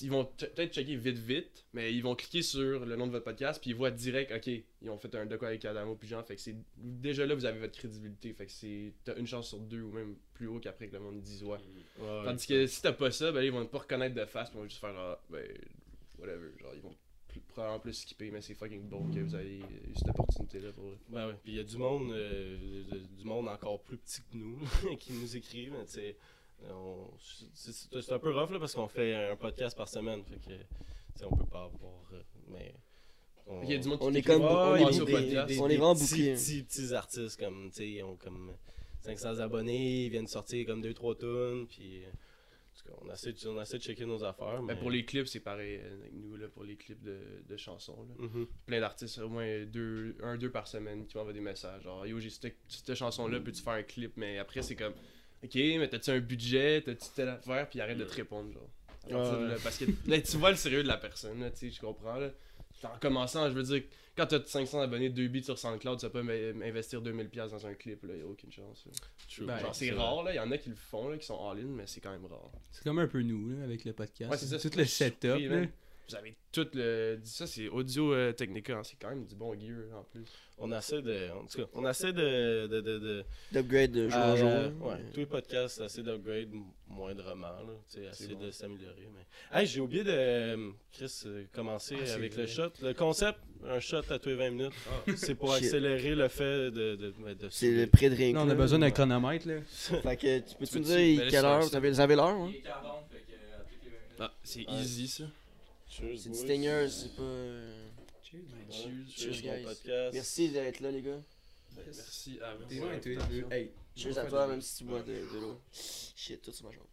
ils 0.00 0.10
vont 0.10 0.24
peut-être 0.24 0.72
checker 0.74 0.96
vite 0.96 1.18
vite, 1.18 1.66
mais 1.74 1.92
ils 1.94 2.02
vont 2.02 2.14
cliquer 2.16 2.42
sur 2.42 2.84
le 2.84 2.96
nom 2.96 3.06
de 3.06 3.12
votre 3.12 3.24
podcast, 3.26 3.60
puis 3.60 3.70
ils 3.70 3.76
voient 3.76 3.90
direct, 3.90 4.32
ok, 4.32 4.50
ils 4.82 4.90
ont 4.90 4.96
fait 4.98 5.14
un 5.14 5.26
de 5.26 5.36
quoi 5.36 5.48
avec 5.48 5.64
Adamo 5.66 5.94
puis 5.94 6.08
Jean, 6.08 6.22
fait 6.24 6.34
que 6.36 6.40
c'est 6.40 6.56
déjà 6.76 7.26
là 7.26 7.34
vous 7.34 7.44
avez 7.44 7.60
votre 7.60 7.76
crédibilité, 7.78 8.32
fait 8.32 8.46
que 8.46 8.52
c'est 8.52 8.92
t'as 9.04 9.14
une 9.16 9.26
chance 9.26 9.48
sur 9.48 9.58
deux 9.60 9.82
ou 9.82 9.92
même 9.92 10.16
plus 10.32 10.46
haut 10.48 10.58
qu'après 10.58 10.88
que 10.88 10.94
le 10.94 11.00
monde 11.00 11.20
dise 11.20 11.44
ouais. 11.44 11.58
Ouais, 12.00 12.24
Tandis 12.24 12.46
que 12.46 12.66
si 12.66 12.80
t'as 12.82 12.92
pas 12.92 13.10
ça, 13.10 13.30
ben 13.30 13.42
ils 13.42 13.52
vont 13.52 13.66
pas 13.66 13.78
reconnaître 13.78 14.14
de 14.14 14.24
face, 14.24 14.48
puis 14.48 14.58
ils 14.58 14.62
vont 14.62 14.68
juste 14.68 14.80
faire 14.80 14.94
genre, 14.94 15.18
ben, 15.30 15.46
whatever, 16.18 16.50
genre 16.60 16.72
ils 16.74 16.80
vont 16.82 16.94
plus- 17.28 17.40
probablement 17.40 17.80
plus 17.80 17.92
skipper, 17.94 18.30
mais 18.30 18.40
c'est 18.40 18.54
fucking 18.54 18.88
bon 18.88 19.10
que 19.10 19.18
vous 19.20 19.34
avez 19.34 19.58
eu 19.58 19.94
cette 19.96 20.08
opportunité-là 20.10 20.72
pour 20.72 20.84
vrai. 20.84 20.96
Ben 21.08 21.26
ouais. 21.28 21.34
Puis 21.42 21.52
il 21.52 21.56
y 21.56 21.60
a 21.60 21.64
du 21.64 21.76
monde, 21.76 22.12
euh, 22.12 22.84
de- 22.90 22.98
du 23.18 23.24
monde 23.24 23.48
encore 23.48 23.80
plus 23.80 23.96
petit 23.98 24.20
que 24.22 24.36
nous 24.36 24.58
qui 25.00 25.12
nous 25.12 25.36
écrit, 25.36 25.68
mais 25.70 25.84
tu 25.86 25.92
sais, 25.92 26.16
c'est 27.54 28.12
un 28.12 28.18
peu 28.18 28.30
rough 28.32 28.50
là, 28.50 28.58
parce 28.58 28.74
qu'on 28.74 28.88
fait 28.88 29.14
un 29.14 29.36
podcast 29.36 29.76
par 29.76 29.88
semaine, 29.88 30.22
fait 30.24 30.36
que 30.36 30.44
tu 30.54 30.58
sais, 31.16 31.24
on 31.24 31.36
peut 31.36 31.46
pas 31.46 31.64
avoir, 31.64 32.00
euh, 32.12 32.22
mais 32.48 32.74
on, 33.46 33.62
Il 33.62 33.70
y 33.70 33.74
a 33.74 33.78
du 33.78 33.88
monde 33.88 33.98
qui 34.00 34.06
On 34.06 34.14
est 34.14 34.22
comme- 34.22 34.42
on 34.42 34.76
est 34.76 34.98
des- 35.04 35.04
des- 35.04 35.44
des- 35.46 35.60
on 35.60 35.68
est 35.68 35.76
vraiment 35.76 35.94
petits, 35.94 36.32
petits, 36.32 36.62
petits 36.62 36.94
artistes 36.94 37.38
comme, 37.38 37.68
tu 37.70 37.76
sais, 37.76 37.88
ils 37.90 38.02
ont 38.02 38.16
comme 38.16 38.52
500 39.02 39.38
abonnés, 39.40 40.06
ils 40.06 40.10
viennent 40.10 40.26
sortir 40.26 40.66
comme 40.66 40.80
2-3 40.80 41.14
tonnes, 41.16 41.66
puis 41.66 42.02
tout 42.02 42.23
cas, 42.84 42.92
on 43.02 43.12
essaie, 43.12 43.32
de, 43.32 43.48
on 43.48 43.60
essaie 43.60 43.78
de 43.78 43.82
checker 43.82 44.06
nos 44.06 44.22
affaires. 44.24 44.60
Ben, 44.60 44.66
Mais 44.66 44.76
pour 44.76 44.90
les 44.90 45.04
clips, 45.04 45.26
c'est 45.26 45.40
pareil 45.40 45.80
euh, 45.82 45.94
avec 46.00 46.12
nous, 46.12 46.36
là, 46.36 46.48
pour 46.48 46.64
les 46.64 46.76
clips 46.76 47.02
de, 47.02 47.18
de 47.48 47.56
chansons. 47.56 48.06
Là. 48.08 48.26
Mhm. 48.26 48.46
Plein 48.66 48.80
d'artistes, 48.80 49.18
au 49.18 49.28
moins 49.28 49.64
deux, 49.64 50.16
un, 50.22 50.36
deux 50.36 50.50
par 50.50 50.66
semaine 50.66 51.06
qui 51.06 51.16
m'envoient 51.16 51.32
des 51.32 51.40
messages. 51.40 51.82
Genre, 51.82 52.06
yo, 52.06 52.20
j'ai 52.20 52.30
cette, 52.30 52.56
cette 52.68 52.94
chanson-là, 52.94 53.40
peux-tu 53.40 53.62
faire 53.62 53.74
un 53.74 53.82
clip? 53.82 54.12
Mais 54.16 54.38
après, 54.38 54.62
c'est 54.62 54.76
comme, 54.76 54.94
ok, 55.42 55.54
mais 55.54 55.88
t'as-tu 55.88 56.10
un 56.10 56.20
budget? 56.20 56.82
T'as-tu 56.82 57.08
telle 57.14 57.28
affaire? 57.28 57.68
Puis 57.68 57.80
arrête 57.80 57.98
de 57.98 58.04
te 58.04 58.14
répondre, 58.14 58.52
genre. 58.52 58.70
Ouais, 59.06 59.48
là, 59.48 59.56
parce 59.62 59.76
que 59.76 59.84
là, 60.06 60.20
tu 60.20 60.36
vois 60.38 60.50
le 60.50 60.56
sérieux 60.56 60.82
de 60.82 60.88
la 60.88 60.96
personne, 60.96 61.40
là, 61.40 61.50
tu 61.50 61.70
comprends, 61.80 62.16
là. 62.16 62.30
En 62.84 62.98
commençant, 62.98 63.48
je 63.48 63.54
veux 63.54 63.62
dire, 63.62 63.82
quand 64.16 64.26
t'as 64.26 64.44
500 64.44 64.80
abonnés, 64.80 65.10
2 65.10 65.28
beats 65.28 65.42
sur 65.42 65.58
SoundCloud, 65.58 65.98
tu 65.98 66.06
vas 66.06 66.10
pas 66.10 66.20
investir 66.20 67.02
2000$ 67.02 67.50
dans 67.50 67.66
un 67.66 67.74
clip, 67.74 68.04
là, 68.04 68.16
y 68.16 68.22
a 68.22 68.26
aucune 68.26 68.52
chance. 68.52 68.84
là. 68.86 68.92
True. 69.28 69.46
Ben, 69.46 69.58
Genre, 69.58 69.74
c'est 69.74 69.90
rare, 69.90 70.22
là, 70.22 70.34
y 70.34 70.38
en 70.38 70.50
a 70.50 70.58
qui 70.58 70.68
le 70.70 70.76
font, 70.76 71.08
là, 71.08 71.18
qui 71.18 71.26
sont 71.26 71.48
all-in, 71.48 71.66
mais 71.66 71.86
c'est 71.86 72.00
quand 72.00 72.12
même 72.12 72.26
rare. 72.26 72.50
C'est 72.72 72.84
comme 72.84 72.98
un 72.98 73.08
peu 73.08 73.22
nous, 73.22 73.50
là, 73.50 73.64
avec 73.64 73.84
le 73.84 73.92
podcast. 73.92 74.30
Ouais, 74.30 74.38
c'est 74.38 74.46
ça, 74.46 74.58
Tout 74.58 74.76
le 74.76 74.84
setup, 74.84 75.20
surpris, 75.22 75.48
là. 75.48 75.66
Vous 76.08 76.14
avez 76.16 76.34
tout 76.52 76.66
le. 76.74 77.18
Ça, 77.24 77.46
c'est 77.46 77.68
Audio 77.68 78.12
euh, 78.12 78.32
Technica, 78.32 78.74
hein, 78.76 78.82
c'est 78.84 78.96
quand 79.00 79.08
même 79.08 79.24
du 79.24 79.34
bon 79.34 79.54
gear 79.58 79.98
en 79.98 80.02
plus. 80.04 80.24
On 80.58 80.70
essaie 80.70 81.00
de, 81.00 81.30
en 81.30 81.46
tout 81.46 81.58
cas, 81.58 81.68
on 81.72 81.88
essaie 81.88 82.12
de, 82.12 82.66
de, 82.66 82.80
de, 82.82 82.98
de 82.98 83.24
D'upgrade 83.52 83.90
de 83.90 84.08
jour 84.10 84.18
en 84.20 84.36
Euh, 84.36 84.70
jour. 84.70 84.86
ouais, 84.88 84.98
tous 85.14 85.20
les 85.20 85.26
podcasts, 85.26 85.80
essayer 85.80 86.02
d'upgrade 86.02 86.50
moindrement, 86.86 87.48
là, 87.48 87.62
tu 87.90 88.00
sais, 88.00 88.04
essayer 88.04 88.34
bon. 88.34 88.44
de 88.44 88.50
s'améliorer. 88.50 89.08
Mais... 89.14 89.58
Hey, 89.60 89.66
j'ai 89.66 89.80
oublié 89.80 90.04
de, 90.04 90.72
Chris, 90.92 91.22
euh, 91.26 91.44
commencer 91.54 91.96
Ah, 92.06 92.12
avec 92.14 92.34
vrai. 92.34 92.42
le 92.42 92.48
shot. 92.48 92.70
Le 92.82 92.92
concept, 92.92 93.38
un 93.66 93.80
shot 93.80 94.02
à 94.10 94.18
tous 94.18 94.28
les 94.28 94.34
20 94.36 94.50
minutes, 94.50 94.72
c'est 95.16 95.34
pour 95.34 95.54
accélérer 95.54 96.14
le 96.14 96.28
fait 96.28 96.70
de... 96.70 96.70
de, 96.70 96.96
de, 96.96 97.34
de- 97.34 97.48
C'est 97.50 97.72
le 97.72 97.86
prix 97.86 98.10
de. 98.10 98.32
Là, 98.34 98.42
on 98.44 98.48
a 98.50 98.54
besoin 98.54 98.78
d'un 98.78 98.90
chronomètre, 98.90 99.48
là. 99.48 99.54
Fait 100.02 100.16
que 100.18 100.38
tu 100.40 100.54
peux-tu 100.56 100.72
Tu 100.72 100.78
me 100.80 100.84
dire 100.84 101.28
quelle 101.30 101.44
heure? 101.46 101.62
Vous 101.62 101.74
avez, 101.74 101.90
vous 101.90 102.00
avez 102.00 102.14
l'heure, 102.14 102.26
hein? 102.28 102.52
Ah, 104.20 104.32
c'est 104.44 104.62
easy 104.70 105.08
ça. 105.08 105.24
Cheers, 105.96 106.18
C'est 106.18 106.22
du 106.24 106.28
boys. 106.30 106.38
Stinger, 106.44 106.88
c'est 106.88 107.16
pas. 107.16 107.22
euh, 107.22 107.86
Ouais, 108.32 108.40
Cheers, 108.68 109.32
cheers, 109.32 109.42
guys. 109.42 109.62
podcast. 109.64 110.14
Merci 110.14 110.48
d'être 110.50 110.80
là, 110.80 110.90
les 110.90 111.02
gars. 111.02 111.20
Merci 111.86 112.38
à 112.42 112.54
vous. 112.56 112.64
T'es 112.64 113.14
loin. 113.14 113.50
Hey. 113.52 113.70
Cheers 113.96 114.18
à 114.18 114.24
toi, 114.24 114.46
même 114.48 114.60
si 114.60 114.78
tu 114.78 114.84
bois 114.84 115.02
de, 115.02 115.12
de 115.12 115.38
l'eau. 115.40 115.60
Shit, 115.72 116.42
tout 116.42 116.50
sur 116.52 116.66
ma 116.66 116.72
jambe. 116.72 116.86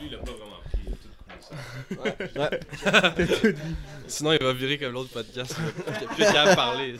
Lui, 0.00 0.06
il 0.06 0.14
a 0.14 0.18
pas 0.18 0.32
vraiment 0.32 0.60
pris, 0.64 0.78
il 0.86 0.92
a 0.92 0.96
tout 0.96 1.08
coulé 1.22 1.36
ça. 1.40 1.54
Ouais, 2.02 2.50
ouais. 3.44 3.54
Sinon, 4.08 4.32
il 4.32 4.42
va 4.42 4.52
virer 4.52 4.78
comme 4.78 4.92
l'autre 4.94 5.12
podcast. 5.12 5.54
Il 5.86 5.92
a 5.92 6.08
plus 6.08 6.24
qu'à 6.24 6.56
parler. 6.56 6.96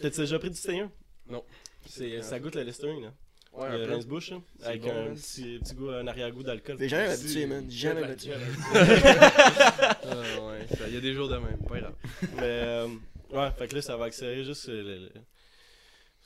T'as-tu 0.00 0.20
déjà 0.20 0.38
pris 0.38 0.50
du 0.50 0.56
Stinger? 0.56 0.88
Non. 1.28 1.42
C'est, 1.88 2.20
ça 2.22 2.38
goûte 2.40 2.56
le 2.56 2.62
Listerine, 2.62 3.04
là. 3.04 3.14
Ouais, 3.56 3.68
un 3.68 3.86
peu. 3.86 3.92
rince-bouche, 3.94 4.30
là, 4.30 4.36
C'est 4.60 4.66
avec 4.66 4.82
bon, 4.82 4.90
un 4.90 5.14
petit, 5.14 5.58
petit 5.62 5.74
goût, 5.74 5.88
un 5.90 6.06
arrière-goût 6.06 6.42
d'alcool. 6.42 6.76
Mais 6.78 6.88
jamais 6.88 7.08
habitué, 7.08 7.46
man. 7.46 7.64
Jamais 7.70 8.02
habitué. 8.04 8.32
Ah, 8.74 10.42
ouais, 10.42 10.66
il 10.88 10.94
y 10.94 10.96
a 10.96 11.00
des 11.00 11.14
jours 11.14 11.28
de 11.28 11.36
même, 11.36 11.56
pas 11.68 11.78
grave. 11.80 11.92
Mais, 12.36 12.42
euh, 12.42 12.86
ouais, 13.32 13.48
fait 13.58 13.68
que 13.68 13.74
là, 13.76 13.82
ça 13.82 13.96
va 13.96 14.04
accélérer 14.06 14.44
juste 14.44 14.68
le... 14.68 14.82
le- 14.82 15.10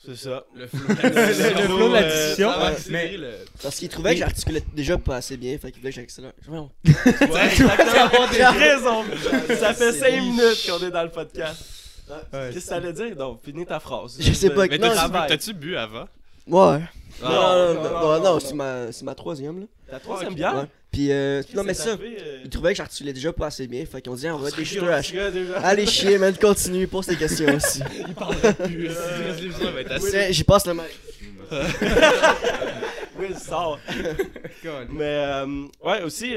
C'est 0.05 0.15
ça. 0.15 0.45
Le 0.55 0.67
flow, 0.67 0.79
Le 0.87 0.95
flow 1.65 1.89
de 1.89 1.93
la 1.93 2.01
euh, 2.01 2.21
discussion, 2.27 2.51
ça 2.51 2.57
va 2.57 2.65
ouais. 2.65 2.71
accélérer 2.71 3.17
le. 3.17 3.31
Parce 3.61 3.75
qu'il 3.77 3.89
trouvait 3.89 4.13
que 4.13 4.19
j'articulais 4.19 4.63
déjà 4.75 4.97
pas 4.97 5.15
assez 5.17 5.37
bien, 5.37 5.57
fait 5.57 5.71
qu'il 5.71 5.81
voulait 5.81 5.91
que 5.93 6.01
j'accélère. 6.01 6.33
Voyons. 6.47 6.69
Ouais, 6.85 6.91
exactement. 7.51 8.27
T'as 8.37 8.51
raison. 8.51 9.03
Ça 9.59 9.73
fait 9.73 9.91
C'est 9.93 9.99
5 9.99 10.05
riche. 10.07 10.21
minutes 10.21 10.67
qu'on 10.69 10.85
est 10.85 10.91
dans 10.91 11.03
le 11.03 11.11
podcast. 11.11 11.63
Ouais. 12.09 12.15
Qu'est-ce 12.31 12.55
que 12.55 12.59
ça 12.61 12.75
allait 12.75 12.93
dire? 12.93 13.15
Donc, 13.15 13.41
finis 13.43 13.65
ta 13.65 13.79
phrase. 13.79 14.17
Je 14.19 14.33
sais 14.33 14.49
pas, 14.49 14.67
Mais 14.67 14.77
t'as-tu 14.79 15.53
bu 15.53 15.75
avant? 15.77 16.07
Ouais. 16.47 16.81
Ah, 17.23 17.73
non, 17.75 18.19
non, 18.19 18.23
non, 18.23 18.39
c'est 18.39 18.53
ma, 18.53 18.91
c'est 18.91 19.05
ma 19.05 19.15
troisième, 19.15 19.61
là. 19.61 19.65
Ta 19.89 19.99
troisième 19.99 20.33
bière? 20.33 20.67
Puis, 20.91 21.11
euh, 21.11 21.41
non, 21.55 21.63
mais 21.63 21.73
ça, 21.73 21.91
euh? 21.91 22.41
ils 22.43 22.49
trouvaient 22.49 22.71
que 22.71 22.77
j'articulais 22.77 23.13
déjà 23.13 23.31
pas 23.31 23.47
assez 23.47 23.65
bien. 23.65 23.85
Fait 23.85 24.01
qu'on 24.01 24.15
dit, 24.15 24.29
on 24.29 24.37
va 24.37 24.49
être 24.49 24.57
des 24.57 24.65
chier. 24.65 24.81
Allez 25.63 25.85
chier, 25.85 26.17
man, 26.17 26.35
continue, 26.35 26.85
pose 26.85 27.05
tes 27.07 27.15
questions 27.15 27.47
aussi. 27.55 27.81
Il 28.07 28.13
parlerait 28.13 28.53
plus. 28.53 28.89
Euh, 28.89 30.31
J'y 30.31 30.43
passe 30.43 30.67
le 30.67 30.73
mec. 30.73 30.99
Mais, 34.89 35.03
euh, 35.03 35.67
ouais, 35.81 36.01
aussi, 36.03 36.31
il 36.31 36.33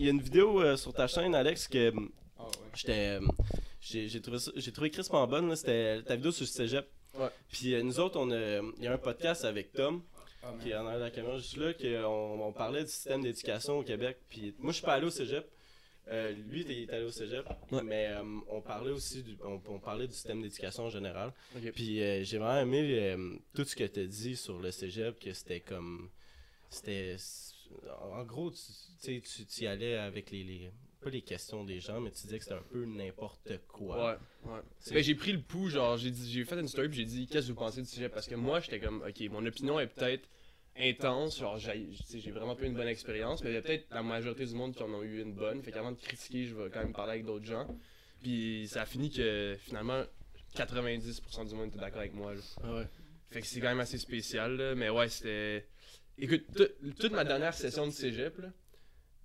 y 0.00 0.06
a 0.08 0.10
une 0.10 0.20
vidéo 0.20 0.76
sur 0.76 0.92
ta 0.92 1.06
chaîne, 1.06 1.34
Alex, 1.34 1.66
que 1.68 1.90
ah, 2.38 2.44
j'étais. 2.74 3.20
J'ai 3.80 4.20
trouvé, 4.20 4.38
trouvé 4.72 4.90
crispement 4.90 5.26
bonne, 5.26 5.56
c'était 5.56 6.02
ta 6.02 6.16
vidéo 6.16 6.30
sur 6.30 6.44
le 6.44 6.48
cégep. 6.48 6.86
Puis 7.50 7.82
nous 7.82 8.00
autres, 8.00 8.18
on 8.18 8.28
il 8.30 8.84
y 8.84 8.86
a 8.86 8.92
un 8.92 8.98
podcast 8.98 9.46
avec 9.46 9.72
Tom 9.72 10.02
qui 10.60 10.70
est 10.70 10.74
en 10.74 10.86
arrière 10.86 10.98
de 11.00 11.04
la 11.04 11.10
caméra 11.10 11.36
juste 11.38 11.56
là, 11.56 11.72
qu'on 11.74 12.40
on 12.40 12.52
parlait 12.52 12.82
du 12.84 12.90
système 12.90 13.22
d'éducation 13.22 13.78
au 13.78 13.82
Québec. 13.82 14.18
Puis 14.28 14.54
moi, 14.58 14.72
je 14.72 14.76
suis 14.76 14.84
pas 14.84 14.94
allé 14.94 15.06
au 15.06 15.10
cégep. 15.10 15.46
Euh, 16.08 16.32
lui, 16.32 16.62
il 16.62 16.70
est 16.70 16.90
allé 16.90 17.04
au 17.04 17.10
cégep. 17.10 17.46
Ouais. 17.72 17.82
Mais 17.82 18.08
euh, 18.08 18.22
on 18.48 18.60
parlait 18.60 18.90
aussi 18.90 19.22
du, 19.22 19.36
on, 19.42 19.60
on 19.68 19.78
parlait 19.78 20.06
du 20.06 20.12
système 20.12 20.42
d'éducation 20.42 20.84
en 20.84 20.90
général. 20.90 21.32
Ok. 21.56 21.72
Puis 21.72 22.02
euh, 22.02 22.22
j'ai 22.24 22.38
vraiment 22.38 22.60
aimé 22.60 22.98
euh, 23.00 23.36
tout 23.54 23.64
ce 23.64 23.74
que 23.74 23.84
tu 23.84 24.00
as 24.00 24.06
dit 24.06 24.36
sur 24.36 24.58
le 24.58 24.70
cégep, 24.70 25.18
que 25.18 25.32
c'était 25.32 25.60
comme. 25.60 26.10
C'était. 26.68 27.16
En 28.02 28.22
gros, 28.24 28.50
tu, 28.50 28.58
tu 29.02 29.22
sais, 29.24 29.44
tu 29.46 29.64
y 29.64 29.66
allais 29.66 29.96
avec 29.96 30.30
les, 30.30 30.44
les. 30.44 30.70
Pas 31.00 31.10
les 31.10 31.22
questions 31.22 31.64
des 31.64 31.80
gens, 31.80 32.00
mais 32.00 32.10
tu 32.10 32.22
disais 32.22 32.38
que 32.38 32.44
c'était 32.44 32.56
un 32.56 32.62
peu 32.72 32.84
n'importe 32.86 33.58
quoi. 33.68 34.12
Ouais, 34.44 34.50
ouais. 34.52 34.60
Ben, 34.90 35.02
j'ai 35.02 35.14
pris 35.14 35.32
le 35.32 35.40
pouls, 35.42 35.68
genre, 35.68 35.98
j'ai 35.98 36.10
dit- 36.10 36.30
j'ai 36.32 36.44
fait 36.46 36.58
une 36.58 36.66
story 36.68 36.88
puis 36.88 36.96
j'ai 36.96 37.04
dit, 37.04 37.26
qu'est-ce 37.26 37.48
que 37.48 37.52
vous 37.52 37.58
pensez 37.58 37.82
du 37.82 37.86
sujet? 37.88 38.08
Parce 38.08 38.26
que 38.26 38.34
moi, 38.34 38.60
j'étais 38.60 38.80
comme, 38.80 39.02
ok, 39.06 39.20
mon 39.30 39.44
opinion 39.44 39.78
est 39.78 39.86
peut-être 39.86 40.26
intense, 40.76 41.38
genre, 41.38 41.58
j'ai 41.58 42.30
vraiment 42.30 42.56
pas 42.56 42.64
eu 42.64 42.66
une 42.66 42.74
bonne 42.74 42.88
expérience, 42.88 43.42
mais 43.44 43.50
il 43.50 43.54
y 43.54 43.56
a 43.56 43.62
peut-être 43.62 43.86
la 43.90 44.02
majorité 44.02 44.44
du 44.46 44.54
monde 44.54 44.74
qui 44.74 44.82
en 44.82 44.92
ont 44.92 45.02
eu 45.02 45.20
une 45.20 45.32
bonne. 45.34 45.62
Fait 45.62 45.72
qu'avant 45.72 45.92
de 45.92 46.00
critiquer, 46.00 46.44
je 46.46 46.54
vais 46.54 46.70
quand 46.70 46.80
même 46.80 46.92
parler 46.92 47.12
avec 47.12 47.24
d'autres 47.24 47.44
gens. 47.46 47.66
Puis 48.22 48.66
ça 48.68 48.82
a 48.82 48.86
fini 48.86 49.10
que 49.10 49.56
finalement, 49.60 50.02
90% 50.56 51.48
du 51.48 51.54
monde 51.54 51.68
était 51.68 51.78
d'accord 51.78 52.00
avec 52.00 52.14
moi. 52.14 52.34
là. 52.34 52.40
Ah 52.62 52.74
ouais. 52.74 52.86
Fait 53.30 53.40
que 53.40 53.46
c'est 53.46 53.60
quand 53.60 53.68
même 53.68 53.80
assez 53.80 53.98
spécial, 53.98 54.56
là. 54.56 54.74
Mais 54.74 54.88
ouais, 54.90 55.08
c'était. 55.08 55.66
Écoute, 56.18 56.44
tout- 56.54 56.92
toute 56.98 57.12
ma 57.12 57.24
dernière 57.24 57.54
session 57.54 57.86
de 57.86 57.90
cégep, 57.90 58.38
là, 58.38 58.52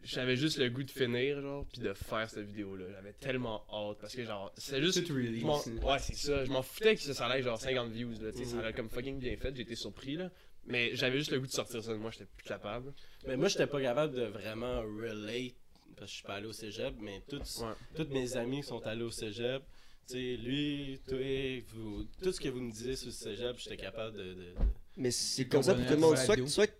j'avais 0.01 0.35
juste 0.35 0.57
le 0.57 0.69
goût 0.69 0.81
de 0.83 0.89
finir, 0.89 1.39
genre, 1.41 1.65
puis 1.71 1.81
de 1.81 1.93
faire 1.93 2.27
cette 2.29 2.45
vidéo-là. 2.47 2.85
J'avais 2.91 3.13
tellement 3.13 3.63
hâte, 3.71 3.99
parce 4.01 4.15
que, 4.15 4.23
genre, 4.25 4.51
c'est 4.57 4.81
juste. 4.81 4.97
Ouais, 5.83 5.99
c'est 5.99 6.15
ça. 6.15 6.45
Je 6.45 6.51
m'en 6.51 6.63
foutais 6.63 6.95
que 6.95 7.01
ça 7.01 7.27
allait 7.27 7.43
genre 7.43 7.59
50 7.59 7.91
views, 7.91 8.11
là. 8.21 8.31
Tu 8.31 8.39
sais, 8.39 8.45
ça 8.45 8.59
allait 8.59 8.73
comme 8.73 8.89
fucking 8.89 9.19
bien 9.19 9.37
fait. 9.37 9.55
J'ai 9.55 9.61
été 9.61 9.75
surpris, 9.75 10.15
là. 10.15 10.31
Mais 10.65 10.95
j'avais 10.95 11.17
juste 11.17 11.31
le 11.31 11.39
goût 11.39 11.47
de 11.47 11.51
sortir 11.51 11.83
ça 11.83 11.91
de 11.91 11.97
moi, 11.97 12.11
j'étais 12.11 12.25
plus 12.37 12.45
capable. 12.47 12.93
Mais 13.27 13.37
moi, 13.37 13.47
j'étais 13.47 13.67
pas 13.67 13.81
capable 13.81 14.13
de 14.15 14.23
vraiment 14.25 14.81
relate, 14.81 15.53
parce 15.95 16.01
que 16.01 16.07
je 16.11 16.13
suis 16.15 16.23
pas 16.23 16.35
allé 16.35 16.45
au 16.47 16.53
cégep, 16.53 16.93
mais 16.99 17.21
tous, 17.27 17.63
Ouais. 17.97 18.05
mes 18.09 18.37
amis 18.37 18.63
sont 18.63 18.79
allés 18.85 19.03
au 19.03 19.11
cégep. 19.11 19.63
Tu 20.07 20.13
sais, 20.13 20.37
lui, 20.37 20.99
toi, 21.07 21.17
vous, 21.73 22.03
tout 22.21 22.31
ce 22.31 22.39
que 22.39 22.49
vous 22.49 22.61
me 22.61 22.71
disiez 22.71 22.95
sur 22.95 23.07
le 23.07 23.11
cégep, 23.13 23.57
j'étais 23.57 23.77
capable 23.77 24.17
de. 24.17 24.23
de- 24.23 24.33
de- 24.33 24.53
Mais 24.97 25.11
c'est 25.11 25.45
comme 25.45 25.63
ça 25.63 25.73
pour 25.75 25.85
tout 25.85 25.93
le 25.93 25.97
monde. 25.99 26.17
Soit, 26.17 26.47
soit 26.47 26.71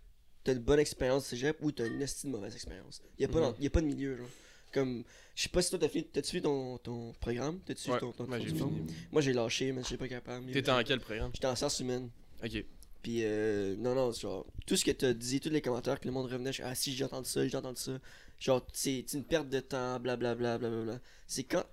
t'as 0.43 0.53
une 0.53 0.59
bonne 0.59 0.79
expérience 0.79 1.25
cégep 1.27 1.57
ou 1.61 1.71
t'as 1.71 1.85
une 1.87 2.01
esti 2.01 2.25
de 2.27 2.31
mauvaise 2.31 2.55
expérience. 2.55 3.01
Y 3.19 3.25
a 3.25 3.27
pas, 3.27 3.39
Mhm. 3.51 3.65
a 3.65 3.69
pas 3.69 3.81
de 3.81 3.85
milieu, 3.85 4.15
genre. 4.17 4.27
Comme, 4.71 5.03
je 5.35 5.43
sais 5.43 5.49
pas 5.49 5.61
si 5.63 5.69
toi 5.71 5.79
t'as 5.79 5.89
fait, 5.89 6.03
t'as-tu 6.03 6.31
fait 6.31 6.41
ton, 6.41 6.77
ton 6.77 7.11
programme? 7.13 7.59
T'as-tu 7.65 7.89
Ouais, 7.89 7.99
ton, 7.99 8.11
ton, 8.11 8.31
fini. 8.39 8.85
Moi 9.11 9.21
j'ai 9.21 9.33
lâché, 9.33 9.71
mais 9.71 9.81
je 9.81 9.87
suis 9.87 9.97
pas 9.97 10.07
capable. 10.07 10.51
T'étais 10.51 10.69
en 10.69 10.83
quel 10.83 10.99
programme? 10.99 11.31
J'étais 11.33 11.47
en 11.47 11.55
sciences 11.55 11.79
humaines. 11.79 12.09
Ok. 12.43 12.63
Puis, 13.01 13.19
euh, 13.23 13.75
non, 13.77 13.95
non, 13.95 14.11
genre, 14.11 14.45
tout 14.67 14.75
ce 14.75 14.83
que 14.83 14.91
t'as 14.91 15.13
dit, 15.13 15.39
tous 15.39 15.49
les 15.49 15.61
commentaires 15.61 15.99
que 15.99 16.05
le 16.05 16.11
monde 16.11 16.25
revenait, 16.31 16.49
je 16.51 16.55
suis, 16.55 16.63
ah 16.63 16.75
si, 16.75 16.93
j'ai 16.95 17.05
entendu 17.05 17.29
ça, 17.29 17.47
j'ai 17.47 17.57
entendu 17.57 17.79
ça. 17.81 17.93
Genre, 18.39 18.65
c'est 18.73 19.05
une 19.13 19.23
perte 19.23 19.49
de 19.49 19.59
temps, 19.61 19.99
blablabla, 19.99 20.57
blablabla. 20.57 20.99
C'est 21.27 21.43
quand. 21.43 21.63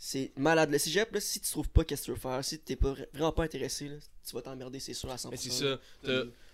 C'est 0.00 0.30
malade. 0.36 0.70
Le 0.70 0.78
cégep, 0.78 1.12
là, 1.12 1.20
si 1.20 1.40
tu 1.40 1.50
trouves 1.50 1.68
pas 1.70 1.84
qu'est-ce 1.84 2.02
que 2.02 2.06
tu 2.06 2.10
veux 2.12 2.16
faire, 2.18 2.44
si 2.44 2.58
t'es 2.60 2.76
pas 2.76 2.92
vra- 2.92 3.06
vraiment 3.12 3.32
pas 3.32 3.42
intéressé, 3.44 3.88
là, 3.88 3.96
tu 4.26 4.34
vas 4.34 4.42
t'emmerder, 4.42 4.78
c'est 4.78 4.94
sûr, 4.94 5.10
à 5.10 5.16
100%. 5.16 5.30
Mais 5.30 5.36
c'est 5.36 5.50
ça. 5.50 5.78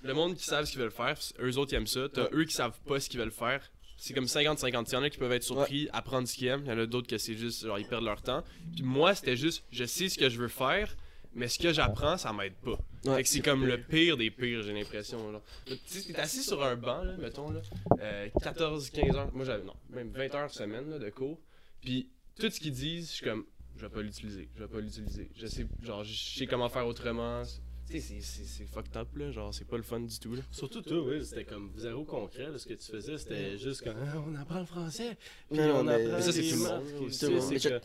Le 0.02 0.14
monde 0.14 0.35
qui 0.37 0.44
savent 0.44 0.64
ce 0.64 0.71
qu'ils 0.71 0.80
veulent 0.80 0.90
faire, 0.90 1.18
eux 1.40 1.56
autres 1.59 1.73
ils 1.73 1.76
aiment 1.76 1.87
ça. 1.87 2.09
T'as 2.12 2.28
eux 2.33 2.44
qui 2.44 2.54
savent 2.54 2.78
pas 2.87 3.00
ce 3.00 3.09
qu'ils 3.09 3.21
veulent 3.21 3.30
faire. 3.30 3.71
C'est 3.97 4.12
comme 4.14 4.25
50-50. 4.26 4.88
Il 4.90 4.92
y 4.94 4.97
en 4.97 5.02
a 5.02 5.11
qui 5.11 5.18
peuvent 5.18 5.33
être 5.33 5.42
surpris, 5.44 5.88
apprendre 5.92 6.26
ce 6.28 6.35
qu'ils 6.35 6.49
aiment. 6.49 6.62
Il 6.64 6.68
y 6.68 6.73
en 6.73 6.78
a 6.78 6.87
d'autres 6.87 7.06
que 7.06 7.16
c'est 7.18 7.35
juste, 7.35 7.64
genre, 7.64 7.78
ils 7.78 7.87
perdent 7.87 8.04
leur 8.04 8.21
temps. 8.23 8.42
Puis 8.75 8.83
moi, 8.83 9.14
c'était 9.14 9.37
juste, 9.37 9.62
je 9.71 9.85
sais 9.85 10.09
ce 10.09 10.18
que 10.18 10.28
je 10.28 10.38
veux 10.38 10.49
faire, 10.49 10.97
mais 11.35 11.49
ce 11.49 11.59
que 11.59 11.73
j'apprends, 11.73 12.17
ça 12.17 12.33
m'aide 12.33 12.55
pas. 12.55 12.79
Ouais. 13.05 13.17
fait 13.17 13.23
que 13.25 13.29
c'est 13.29 13.41
comme 13.41 13.67
le 13.67 13.81
pire 13.83 14.17
des 14.17 14.31
pires, 14.31 14.62
j'ai 14.62 14.73
l'impression. 14.73 15.41
Tu 15.67 15.76
sais, 15.87 16.12
t'es 16.12 16.19
assis 16.19 16.43
sur 16.43 16.62
un 16.64 16.76
banc, 16.76 17.03
là, 17.05 17.17
mettons, 17.19 17.50
là, 17.50 17.61
euh, 18.00 18.29
14-15 18.41 19.14
heures, 19.17 19.31
moi 19.35 19.45
j'avais, 19.45 19.64
non, 19.64 19.75
même 19.91 20.11
20 20.11 20.35
heures 20.35 20.50
semaine 20.50 20.88
là, 20.91 20.99
de 20.99 21.11
cours. 21.11 21.38
Puis 21.83 22.09
tout 22.38 22.49
ce 22.50 22.59
qu'ils 22.61 22.73
disent, 22.73 23.09
je 23.11 23.14
suis 23.17 23.25
comme, 23.25 23.45
je 23.76 23.83
vais 23.83 23.88
pas 23.93 24.00
l'utiliser, 24.03 24.49
je 24.57 24.62
vais 24.62 24.69
pas 24.69 24.81
l'utiliser. 24.81 25.29
Je 25.37 25.47
sais, 25.47 25.67
genre, 25.83 26.03
je 26.05 26.14
sais 26.14 26.47
comment 26.47 26.69
faire 26.69 26.87
autrement. 26.87 27.43
Tu 27.87 27.93
sais, 27.93 28.00
c'est- 28.00 28.21
c'est 28.23 28.45
c'est 28.45 28.64
fucked 28.64 28.97
up, 28.97 29.09
là, 29.14 29.31
genre, 29.31 29.53
c'est 29.53 29.67
pas 29.67 29.76
le 29.76 29.83
fun 29.83 30.00
du 30.00 30.19
tout, 30.19 30.35
là. 30.35 30.41
Surtout 30.50 30.81
toi, 30.81 31.03
oui, 31.07 31.23
c'était 31.23 31.45
comme 31.45 31.71
zéro 31.76 32.05
concret. 32.05 32.50
là, 32.50 32.57
ce 32.57 32.67
que 32.67 32.73
tu 32.73 32.91
faisais, 32.91 33.19
c'était 33.19 33.59
juste 33.59 33.83
comme 33.83 33.97
Ah, 34.00 34.23
on 34.26 34.35
apprend 34.37 34.61
le 34.61 34.64
français. 34.67 35.19
Puis 35.50 35.59
Non, 35.59 35.69
non, 35.69 35.75
on 35.81 35.85
mais- 35.85 35.93
apprend 35.95 36.17
Mais 36.17 36.23
ça, 36.23 36.33
c'est 36.33 36.41
tout 36.43 36.49
le 36.49 37.11
tout 37.29 37.31
monde. 37.31 37.81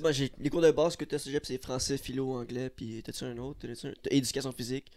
Moi, 0.00 0.12
j'ai 0.12 0.30
les 0.38 0.50
cours 0.50 0.60
de 0.62 0.70
base 0.70 0.96
que 0.96 1.04
t'as 1.04 1.18
cégep, 1.18 1.44
c'est 1.46 1.62
français, 1.62 1.98
philo, 1.98 2.32
anglais, 2.34 2.70
puis 2.74 3.02
t'as-tu 3.04 3.24
un 3.24 3.36
autre? 3.38 3.60
T'as 4.02 4.10
éducation 4.10 4.52
physique? 4.52 4.90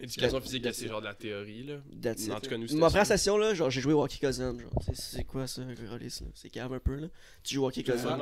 Éducation 0.00 0.40
physique, 0.40 0.64
c'est 0.72 0.86
genre 0.86 1.00
de 1.00 1.06
la 1.06 1.14
théorie, 1.14 1.64
là. 1.64 1.74
That's 2.00 2.28
En 2.30 2.38
tout 2.40 2.48
cas, 2.50 2.56
nous, 2.56 2.68
Ma 2.76 2.86
première 2.88 3.06
session, 3.06 3.36
là, 3.36 3.52
genre, 3.54 3.68
j'ai 3.68 3.80
joué 3.80 3.92
au 3.94 4.02
hockey 4.04 4.24
cousin, 4.24 4.56
genre, 4.56 4.70
c'est- 4.94 5.24
quoi 5.24 5.46
ça, 5.48 5.62
Rollis, 5.90 6.18
là? 6.20 6.26
C'est 6.34 6.50
calme 6.50 6.72
un 6.74 6.78
peu, 6.78 6.94
là. 6.96 7.08
Tu 7.42 7.54
joues 7.54 7.64
au 7.64 7.68
hockey 7.68 7.82
Ah, 7.88 7.92
cousin. 7.92 8.18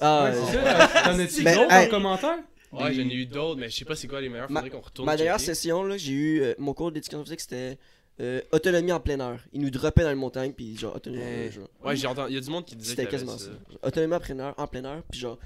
Ah, 0.00 0.24
Ouais, 0.24 0.30
ouais. 0.30 0.46
c'est 0.46 0.52
ça. 0.52 0.88
T'en 1.04 1.18
as-tu 1.18 1.42
Mais, 1.42 1.54
d'autres 1.56 1.74
en 1.74 1.86
commentaire? 1.88 2.38
Ouais, 2.72 2.94
j'en 2.94 3.02
ai 3.02 3.14
eu 3.14 3.26
d'autres, 3.26 3.58
mais 3.58 3.68
je 3.68 3.76
sais 3.78 3.84
pas 3.84 3.96
c'est 3.96 4.06
quoi 4.06 4.20
les 4.20 4.28
meilleurs. 4.28 4.48
Ma- 4.48 4.60
Faudrait 4.60 4.70
qu'on 4.78 4.80
retourne. 4.84 5.06
Ma 5.06 5.16
dernière 5.16 5.40
session, 5.40 5.82
là, 5.82 5.96
j'ai 5.96 6.12
eu 6.12 6.40
euh, 6.42 6.54
mon 6.58 6.72
cours 6.72 6.92
d'éducation 6.92 7.24
physique, 7.24 7.40
c'était 7.40 7.76
euh, 8.20 8.40
autonomie 8.52 8.92
en 8.92 9.00
plein 9.00 9.18
air. 9.18 9.40
Ils 9.52 9.60
nous 9.60 9.70
droppaient 9.70 10.02
dans 10.02 10.10
les 10.10 10.14
montagnes, 10.14 10.52
puis 10.52 10.76
genre, 10.76 10.94
autonomie. 10.96 11.22
Eh, 11.24 11.50
genre, 11.50 11.68
Ouais, 11.84 11.96
j'ai 11.96 12.06
entendu. 12.06 12.30
Il 12.32 12.34
y 12.34 12.38
a 12.38 12.40
du 12.40 12.50
monde 12.50 12.64
qui 12.66 12.76
disait 12.76 12.90
C'était 12.90 13.06
quasiment 13.06 13.38
ça. 13.38 13.50
Autonomie 13.82 14.14
en 14.14 14.20
plein 14.20 14.38
air, 14.38 14.54
en 14.56 14.66
plein 14.66 14.84
air, 14.84 15.02
puis 15.10 15.20
genre. 15.20 15.38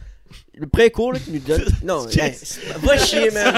Le 0.54 0.66
premier 0.66 0.90
cours 0.90 1.12
là, 1.12 1.18
qu'ils 1.20 1.34
nous 1.34 1.38
donne. 1.40 1.64
Non, 1.84 2.08
hey, 2.08 2.34
va 2.78 2.98
chier, 2.98 3.30
man. 3.30 3.54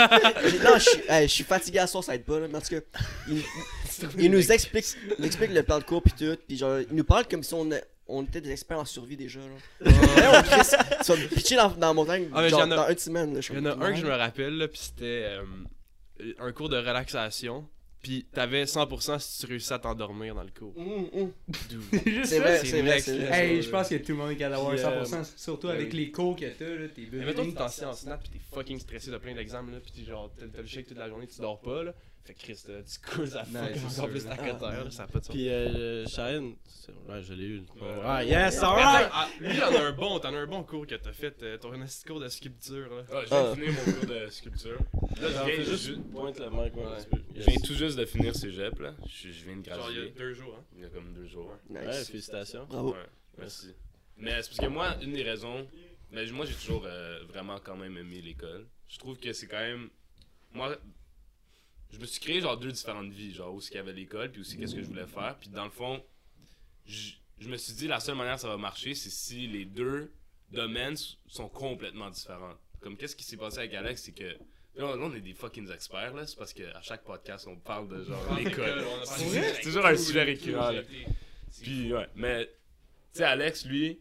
Non, 0.65 0.75
je 0.75 0.81
suis 0.81 1.01
hey, 1.09 1.29
je 1.29 1.33
suis 1.33 1.45
fatigué 1.45 1.79
à 1.79 1.87
soir, 1.87 2.03
ça 2.05 2.15
aide 2.15 2.25
pas, 2.25 2.41
là. 2.41 2.49
Mais 2.49 2.57
en 2.57 2.61
tout 2.61 2.75
cas, 2.75 2.81
il, 3.29 3.41
il 4.19 4.31
nous 4.31 4.53
explique, 4.53 4.85
il 5.19 5.25
explique 5.25 5.53
le 5.53 5.63
plan 5.63 5.79
de 5.79 5.85
cours, 5.85 6.03
puis 6.03 6.13
tout. 6.19 6.37
Puis 6.47 6.59
genre, 6.59 6.81
il 6.81 6.95
nous 6.95 7.05
parle 7.05 7.27
comme 7.29 7.43
si 7.45 7.55
on, 7.55 7.71
a- 7.71 7.81
on 8.09 8.25
était 8.25 8.41
des 8.41 8.51
experts 8.51 8.81
en 8.81 8.85
survie 8.85 9.17
déjà, 9.17 9.39
là. 9.41 9.91
Là, 9.91 10.33
on 10.39 10.43
Chris, 10.43 10.77
tu 11.05 11.13
vas 11.13 11.17
me 11.19 11.29
pitcher 11.29 11.57
dans, 11.57 11.69
dans 11.71 11.87
la 11.87 11.93
montagne 11.95 12.29
Ah, 12.35 12.47
genre, 12.49 12.65
ai- 12.67 12.69
dans 12.69 12.89
une 12.89 12.99
semaine, 12.99 13.35
là. 13.35 13.41
Il 13.49 13.57
y 13.57 13.59
en 13.61 13.65
a 13.67 13.85
un 13.87 13.93
que 13.93 13.99
je 14.01 14.07
me 14.07 14.15
rappelle, 14.15 14.59
là, 14.59 14.69
pis 14.69 14.81
c'était 14.81 15.39
euh, 15.39 16.35
un 16.41 16.53
cours 16.53 16.69
de 16.69 16.77
relaxation. 16.77 17.67
Pis 18.07 18.25
t'avais 18.33 18.63
100% 18.63 19.19
si 19.19 19.41
tu 19.41 19.47
réussis 19.47 19.73
à 19.73 19.81
t'endormir 19.81 20.33
dans 20.37 20.45
le 20.45 20.51
cours. 20.57 20.73
Hum. 20.79 21.33
Juste 22.07 22.27
C'est 22.27 22.39
vrai, 22.39 22.59
c'est 22.61 22.67
c'est 23.01 23.19
vrai. 23.19 23.49
Hey, 23.49 23.61
je 23.61 23.69
pense 23.69 23.89
que 23.89 23.97
tout 23.97 24.13
le 24.13 24.19
monde 24.19 24.31
est 24.31 24.37
capable 24.37 24.65
d'avoir 24.65 25.03
Puis, 25.03 25.11
euh, 25.11 25.23
100%, 25.25 25.37
surtout 25.37 25.67
ben 25.67 25.75
avec 25.75 25.93
oui. 25.93 25.99
les 25.99 26.11
cours 26.13 26.37
que 26.37 26.45
t'as, 26.47 26.69
là, 26.69 26.87
t'es 26.87 27.09
Mais 27.11 27.25
mettons 27.25 27.51
que 27.51 27.57
t'es 27.57 27.85
en 27.85 27.93
snap 27.93 28.23
pis 28.23 28.31
t'es 28.31 28.39
fucking 28.55 28.79
stressé 28.79 29.11
de 29.11 29.19
plein 29.19 29.35
d'examens 29.35 29.73
là 29.73 29.81
pis 29.81 29.91
t'es 29.91 30.05
genre 30.05 30.31
t'as 30.39 30.61
le 30.61 30.69
shake 30.69 30.87
toute 30.87 30.99
la 30.99 31.09
journée 31.09 31.27
tu 31.27 31.41
dors 31.41 31.61
pas 31.61 31.83
là. 31.83 31.95
Fait 32.27 32.35
que 32.35 32.39
Chris, 32.41 32.61
là, 32.69 32.83
tu 32.83 32.99
à 33.37 33.45
Ouais, 33.45 33.75
fuck 33.75 33.77
c'est 33.77 33.85
encore 33.85 33.91
sûr, 33.93 34.09
plus 34.09 34.27
cotère 34.37 34.85
là, 34.85 34.91
ça 34.91 35.05
a 35.05 35.07
pas 35.07 35.21
de 35.21 35.25
sens. 35.25 35.35
Puis 35.35 35.49
euh, 35.49 36.05
ouais, 37.09 37.23
je 37.23 37.35
l'ai 37.35 37.45
eu. 37.45 37.59
Ouais. 37.61 38.01
Ah, 38.05 38.25
yes, 38.25 38.59
Ah, 38.63 38.67
alright! 38.71 39.09
ah, 39.13 39.29
lui, 39.41 39.57
t'en 39.59 39.75
as 39.75 39.81
un 39.85 39.93
bon, 39.93 40.19
t'en 40.19 40.35
as 40.35 40.39
un 40.39 40.47
bon 40.47 40.63
cours 40.65 40.87
que 40.87 40.97
t'as 40.97 41.13
fait, 41.13 41.41
euh, 41.45 41.57
ton 41.59 41.73
un 41.73 42.05
cours 42.05 42.19
de 42.21 42.29
sculpture 42.29 42.95
là. 42.97 43.03
Ah, 43.13 43.21
je 43.23 43.29
viens 43.29 43.39
Ah. 43.39 43.51
de 43.51 43.55
finir 43.55 43.73
mon 43.87 43.93
cours 43.93 44.07
de 44.07 44.27
sculpture. 44.29 44.79
Là, 45.21 45.29
je 45.29 45.33
J'en 45.35 45.45
viens 45.45 45.57
juste. 45.57 45.87
juste 45.87 46.03
pointe 46.13 46.41
Ouais. 46.85 46.99
Je 47.37 47.43
tout 47.65 47.75
juste 47.75 47.97
de 47.99 48.05
finir 48.05 48.35
cégep, 48.35 48.79
là. 48.81 48.95
Je, 49.09 49.31
je 49.31 49.45
viens 49.45 49.57
de 49.59 49.65
Genre 49.65 49.87
il 49.91 49.97
y 49.97 49.99
a 49.99 50.03
graduer. 50.03 50.15
deux 50.19 50.35
jours 50.35 50.57
hein. 50.59 50.65
Il 50.75 50.83
y 50.83 50.85
a 50.85 50.89
comme 50.89 51.13
deux 51.15 51.27
jours. 51.27 51.53
Ouais, 51.71 51.87
Nice. 51.87 52.09
félicitations. 52.09 52.65
Bravo. 52.67 52.91
Ouais, 52.93 52.99
merci. 53.39 53.69
Mais 54.19 54.43
c'est 54.43 54.49
parce 54.51 54.59
que 54.59 54.67
moi, 54.67 54.97
une 55.03 55.13
des 55.13 55.23
raisons. 55.23 55.67
Mais 56.11 56.27
moi, 56.27 56.45
j'ai 56.47 56.55
toujours 56.55 56.85
euh, 56.87 57.21
vraiment 57.29 57.59
quand 57.63 57.77
même 57.77 57.97
aimé 57.97 58.21
l'école. 58.21 58.67
Je 58.89 58.99
trouve 58.99 59.17
que 59.19 59.33
c'est 59.33 59.47
quand 59.47 59.59
même. 59.61 59.91
Moi, 60.53 60.77
je 61.93 61.99
me 61.99 62.07
suis 62.07 62.21
créé 62.21 62.41
genre 62.41 62.57
deux 62.57 62.73
différentes 62.73 63.11
vies. 63.11 63.35
Genre, 63.35 63.53
où 63.55 63.61
ce 63.61 63.69
qu'il 63.69 63.77
y 63.77 63.81
avait 63.81 63.93
l'école, 63.93 64.31
puis 64.31 64.41
aussi 64.41 64.59
qu'est-ce 64.59 64.75
que 64.75 64.83
je 64.83 64.87
voulais 64.87 65.07
faire. 65.07 65.37
Puis 65.41 65.49
dans 65.49 65.65
le 65.65 65.71
fond, 65.71 66.03
je, 66.87 67.13
je 67.39 67.49
me 67.49 67.57
suis 67.57 67.75
dit, 67.75 67.89
la 67.89 68.01
seule 68.01 68.17
manière 68.17 68.35
que 68.35 68.41
ça 68.41 68.49
va 68.49 68.57
marcher, 68.57 68.95
c'est 68.95 69.11
si 69.11 69.47
les 69.47 69.65
deux 69.65 70.13
domaines 70.51 70.97
sont 71.27 71.49
complètement 71.49 72.11
différents. 72.11 72.55
Comme 72.81 72.97
qu'est-ce 72.97 73.17
qui 73.17 73.25
s'est 73.25 73.37
passé 73.37 73.59
avec 73.59 73.75
Alex, 73.75 74.03
c'est 74.03 74.13
que. 74.13 74.37
Là, 74.77 74.95
on 74.99 75.15
est 75.15 75.21
des 75.23 75.33
fucking 75.33 75.71
experts, 75.73 76.13
là. 76.13 76.27
C'est 76.27 76.37
parce 76.37 76.53
qu'à 76.53 76.83
chaque 76.83 77.03
podcast, 77.03 77.47
on 77.49 77.57
parle 77.57 77.89
de 77.89 78.05
genre 78.05 78.35
l'école. 78.37 78.85
C'est 79.05 79.63
toujours 79.63 79.87
un 79.87 79.97
sujet 79.97 80.23
récurrent, 80.23 80.71
là. 80.71 80.83
Puis 81.63 81.93
ouais, 81.95 82.07
mais 82.15 82.47
tu 82.47 83.21
sais 83.21 83.25
Alex 83.25 83.65
lui, 83.65 83.99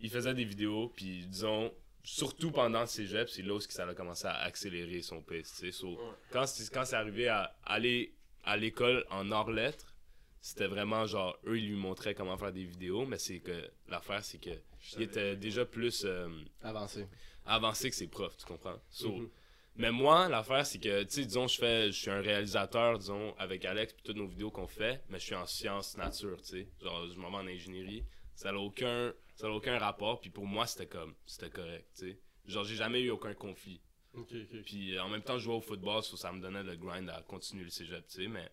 il 0.00 0.10
faisait 0.10 0.34
des 0.34 0.44
vidéos 0.44 0.92
puis 0.96 1.26
disons 1.26 1.72
surtout 2.02 2.50
pendant 2.50 2.80
le 2.82 2.86
cégep, 2.86 3.28
c'est 3.28 3.42
là 3.42 3.54
où 3.54 3.60
ça 3.60 3.86
a 3.86 3.94
commencé 3.94 4.26
à 4.26 4.36
accélérer 4.42 5.02
son 5.02 5.22
pace. 5.22 5.62
So, 5.72 5.98
quand 6.30 6.46
c'est 6.46 6.72
quand 6.72 6.90
arrivé 6.92 7.28
à 7.28 7.54
aller 7.64 8.14
à 8.44 8.56
l'école 8.56 9.04
en 9.10 9.30
hors 9.30 9.50
lettres, 9.50 9.94
c'était 10.40 10.68
vraiment 10.68 11.06
genre 11.06 11.38
eux 11.46 11.58
ils 11.58 11.68
lui 11.68 11.76
montraient 11.76 12.14
comment 12.14 12.38
faire 12.38 12.52
des 12.52 12.64
vidéos, 12.64 13.04
mais 13.04 13.18
c'est 13.18 13.40
que 13.40 13.70
l'affaire 13.88 14.24
c'est 14.24 14.38
que 14.38 14.50
il 14.96 15.02
était 15.02 15.36
déjà 15.36 15.64
plus 15.66 16.04
euh, 16.04 16.28
Avancé. 16.62 17.06
avancé 17.44 17.90
que 17.90 17.96
ses 17.96 18.06
profs, 18.06 18.36
tu 18.36 18.46
comprends? 18.46 18.80
So, 18.90 19.10
Mhm. 19.10 19.28
mais 19.76 19.90
moi, 19.90 20.28
l'affaire, 20.28 20.64
c'est 20.64 20.78
que, 20.78 21.02
tu 21.02 21.10
sais, 21.10 21.24
disons, 21.26 21.46
je 21.48 21.58
fais, 21.58 21.86
je 21.88 21.98
suis 21.98 22.10
un 22.10 22.20
réalisateur, 22.20 22.98
disons, 22.98 23.34
avec 23.38 23.64
Alex, 23.64 23.92
puis 23.92 24.02
toutes 24.04 24.16
nos 24.16 24.26
vidéos 24.28 24.50
qu'on 24.50 24.66
fait, 24.68 25.02
mais 25.08 25.18
je 25.18 25.24
suis 25.24 25.34
en 25.34 25.46
sciences 25.46 25.96
nature, 25.96 26.40
tu 26.40 26.48
sais. 26.48 26.68
Genre, 26.82 27.06
je 27.12 27.18
m'en 27.18 27.30
vais 27.30 27.36
en 27.36 27.46
ingénierie. 27.48 28.04
Ça 28.38 28.52
n'a 28.52 28.58
aucun, 28.60 29.12
ça 29.34 29.50
aucun 29.50 29.76
rapport, 29.80 30.20
puis 30.20 30.30
pour 30.30 30.46
moi, 30.46 30.64
c'était 30.64 30.86
comme, 30.86 31.12
c'était 31.26 31.50
correct, 31.50 31.88
tu 31.98 32.10
sais. 32.12 32.18
Genre, 32.46 32.62
j'ai 32.62 32.76
jamais 32.76 33.00
eu 33.00 33.10
aucun 33.10 33.34
conflit. 33.34 33.80
Ok, 34.14 34.28
ok. 34.32 34.62
Puis 34.64 34.94
euh, 34.96 35.02
en 35.02 35.08
même 35.08 35.22
temps, 35.22 35.38
je 35.38 35.42
jouais 35.42 35.56
au 35.56 35.60
football, 35.60 36.04
so 36.04 36.16
ça 36.16 36.30
me 36.30 36.40
donnait 36.40 36.62
le 36.62 36.76
grind 36.76 37.10
à 37.10 37.20
continuer 37.22 37.64
le 37.64 37.70
cégep, 37.70 38.06
tu 38.06 38.22
sais, 38.22 38.28
mais 38.28 38.48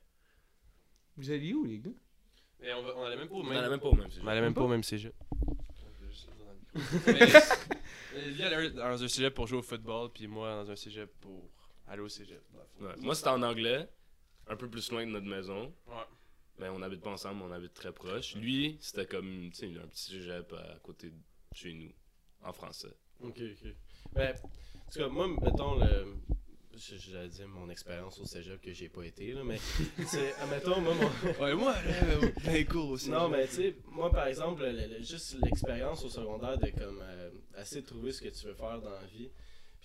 Vous 1.18 1.30
allez 1.30 1.54
où, 1.54 1.65
les 1.65 1.77
gars? 1.77 1.92
Mais 2.62 2.74
on, 2.74 2.82
va- 2.82 2.96
on 2.98 3.04
allait 3.04 3.15
même 3.15 3.27
pas 3.30 3.36
au 3.36 3.42
on 3.42 3.44
même. 3.44 3.58
allait 3.58 3.70
même 3.70 3.80
pas 3.80 3.88
au 3.89 3.94
même 3.94 4.10
cégep. 4.10 4.24
On 4.24 4.27
allait 4.27 4.42
même 4.42 4.54
pas 4.56 4.62
au 4.63 4.68
même 4.68 4.84
cégep. 4.84 5.13
Euh, 8.15 8.32
lui 8.32 8.42
allait 8.44 8.72
dans 8.72 9.04
un 9.04 9.08
cégep 9.08 9.34
pour 9.36 9.46
jouer 9.46 9.60
au 9.60 9.62
football, 9.62 10.10
puis 10.12 10.25
moi 10.25 10.63
dans 10.63 10.72
un 10.72 10.75
cégep 10.75 11.12
pour 11.22 11.48
aller 11.88 12.01
au 12.01 12.10
cégep. 12.10 12.42
Ouais. 12.82 12.89
Moi, 12.98 13.13
c'était 13.13 13.30
en 13.30 13.44
anglais, 13.44 13.88
un 14.48 14.56
peu 14.56 14.68
plus 14.68 14.89
loin 14.92 15.06
de 15.06 15.12
notre 15.12 15.27
maison. 15.27 15.72
Ouais. 15.88 15.94
Mais 16.59 16.69
on 16.69 16.81
habite 16.81 17.01
pas 17.01 17.12
ensemble, 17.12 17.41
on 17.43 17.51
habite 17.51 17.74
très 17.74 17.91
proche. 17.91 18.35
Lui, 18.35 18.77
c'était 18.79 19.05
comme, 19.05 19.50
tu 19.51 19.74
sais, 19.74 19.79
un 19.79 19.88
petit 19.88 20.12
cégep 20.13 20.53
à 20.53 20.79
côté 20.83 21.09
de 21.09 21.17
chez 21.53 21.74
nous, 21.74 21.91
en 22.43 22.53
français. 22.53 22.95
Ok, 23.21 23.39
ok. 23.41 23.69
Ben, 24.13 24.35
parce 24.85 24.97
que 24.97 25.03
moi, 25.07 25.27
mettons, 25.27 25.75
le. 25.79 26.15
J'allais 26.77 27.29
dire 27.29 27.47
mon 27.47 27.69
expérience 27.69 28.19
au 28.19 28.25
cégep 28.25 28.59
que 28.62 28.74
j'ai 28.74 28.89
pas 28.89 29.03
été, 29.03 29.31
là, 29.31 29.43
mais. 29.45 29.57
c'est, 30.07 30.33
admettons, 30.35 30.81
moi, 30.81 30.93
mon. 30.93 31.09
Ouais, 31.43 31.55
moi, 31.55 31.74
là, 31.74 32.63
cours 32.65 32.89
aussi. 32.91 33.09
Non, 33.09 33.29
mais 33.29 33.47
tu 33.47 33.53
sais, 33.55 33.75
moi 33.91 34.12
par 34.12 34.27
exemple, 34.27 34.62
le- 34.63 34.71
le- 34.97 35.03
juste 35.03 35.38
l'expérience 35.41 36.03
au 36.03 36.09
secondaire 36.09 36.57
de 36.57 36.69
comme 36.71 37.00
euh, 37.01 37.29
essayer 37.57 37.81
de 37.81 37.88
trouver 37.88 38.12
ce 38.12 38.21
que 38.21 38.29
tu 38.29 38.45
veux 38.47 38.53
faire 38.53 38.81
dans 38.81 38.89
la 38.89 39.05
vie, 39.05 39.29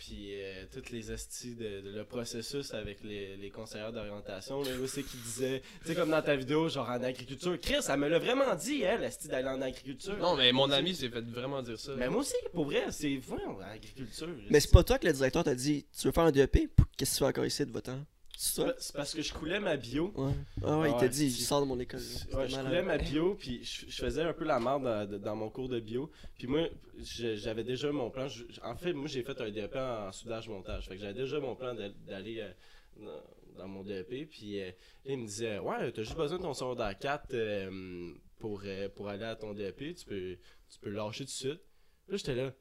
puis 0.00 0.30
euh, 0.33 0.64
toutes 0.73 0.88
les 0.88 1.11
astis 1.11 1.54
de, 1.54 1.83
de 1.83 1.90
le 1.90 2.04
processus 2.07 2.73
avec 2.73 3.04
les, 3.04 3.37
les 3.37 3.50
conseillères 3.50 3.92
d'orientation, 3.92 4.62
là, 4.62 4.71
c'est 4.87 5.02
qui 5.02 5.19
disaient, 5.19 5.61
tu 5.83 5.88
sais, 5.88 5.95
comme 5.95 6.09
dans 6.09 6.23
ta 6.23 6.35
vidéo, 6.37 6.71
genre 6.71 6.88
en 6.88 7.02
agriculture, 7.02 7.61
Chris, 7.61 7.85
elle 7.87 8.00
me 8.00 8.09
l'a 8.09 8.19
vraiment 8.19 8.54
dit, 8.54 8.80
elle, 8.80 9.02
l'asti 9.02 9.28
d'aller 9.28 9.49
en 9.49 9.61
agriculture. 9.61 10.16
Non, 10.16 10.37
mais 10.37 10.52
mon 10.52 10.71
ami 10.71 10.95
s'est 10.95 11.11
fait 11.11 11.21
vraiment 11.21 11.61
dire 11.61 11.78
ça. 11.78 11.92
Mais 11.97 12.09
moi 12.09 12.23
aussi, 12.23 12.35
pour 12.54 12.64
vrai, 12.64 12.87
c'est 12.90 13.19
voyons, 13.19 13.61
agriculture. 13.61 14.28
Mais 14.49 14.61
c'est 14.61 14.71
pas 14.71 14.83
toi 14.83 14.99
que 14.99 15.07
le 15.07 15.12
directeur 15.12 15.45
t'a 15.45 15.54
dit, 15.54 15.85
tu 15.95 16.07
veux 16.07 16.12
faire 16.12 16.25
un 16.25 16.33
DEP? 16.33 16.71
Qu'est-ce 16.97 17.11
que 17.11 17.16
tu 17.16 17.19
fais 17.19 17.28
encore 17.28 17.45
ici 17.45 17.66
de 17.66 17.71
votre 17.71 17.92
temps? 17.92 18.04
C'est 18.42 18.94
parce 18.94 19.14
que 19.14 19.20
je 19.20 19.35
coulais 19.35 19.61
ma 19.61 19.76
bio. 19.76 20.12
Ouais. 20.16 20.32
Ah 20.64 20.78
ouais, 20.78 20.88
il 20.88 20.94
Ouais, 20.94 21.00
t'a 21.00 21.09
dit, 21.09 21.28
je 21.30 21.42
sors 21.42 21.61
de 21.61 21.66
mon 21.66 21.78
école. 21.78 22.00
Ouais, 22.32 22.49
je 22.49 22.56
coulais 22.59 22.82
ma 22.82 22.97
bio, 22.97 23.35
puis 23.35 23.62
je, 23.62 23.85
je 23.87 23.97
faisais 24.02 24.23
un 24.23 24.32
peu 24.32 24.44
la 24.44 24.59
merde 24.59 24.82
dans, 24.85 25.18
dans 25.20 25.37
mon 25.37 25.50
cours 25.50 25.68
de 25.68 25.78
bio. 25.78 26.11
Puis 26.38 26.47
moi, 26.47 26.66
j'avais 26.99 27.64
déjà 27.64 27.92
mon 27.92 28.09
plan. 28.11 28.28
je- 28.28 28.44
en 28.62 28.76
fait, 28.76 28.94
moi, 28.94 29.09
j'ai 29.09 29.23
fait 29.23 29.38
un 29.42 29.50
DEP 29.50 29.76
en 29.76 30.11
soudage-montage. 30.11 30.88
Fait 30.88 30.94
que 30.94 31.00
j'avais 31.02 31.12
déjà 31.12 31.38
mon 31.38 31.54
plan 31.54 31.75
d'a- 31.75 31.90
d'aller 31.90 32.40
euh, 32.40 33.20
dans, 33.59 33.68
mon 33.68 33.82
DEP. 33.85 34.25
Puis 34.30 34.59
euh, 34.61 34.70
il 35.04 35.18
me 35.18 35.26
disait 35.26 35.59
Ouais, 35.59 35.92
t'as 35.92 36.02
juste 36.02 36.16
besoin 36.16 36.38
de 36.38 36.42
ton 36.42 36.54
secondaire 36.54 36.99
4 36.99 37.35
euh, 37.35 38.12
pour, 38.38 38.62
pour 38.97 39.09
aller 39.11 39.25
à 39.25 39.37
ton 39.37 39.52
DEP. 39.52 39.94
Tu 39.97 40.04
peux, 40.06 40.37
tu 40.70 40.78
peux 40.80 40.88
lâcher 40.90 41.25
tout 41.25 41.30
de 41.30 41.30
suite. 41.30 41.61
Là, 42.09 42.16
j'étais 42.16 42.35
là. 42.35 42.54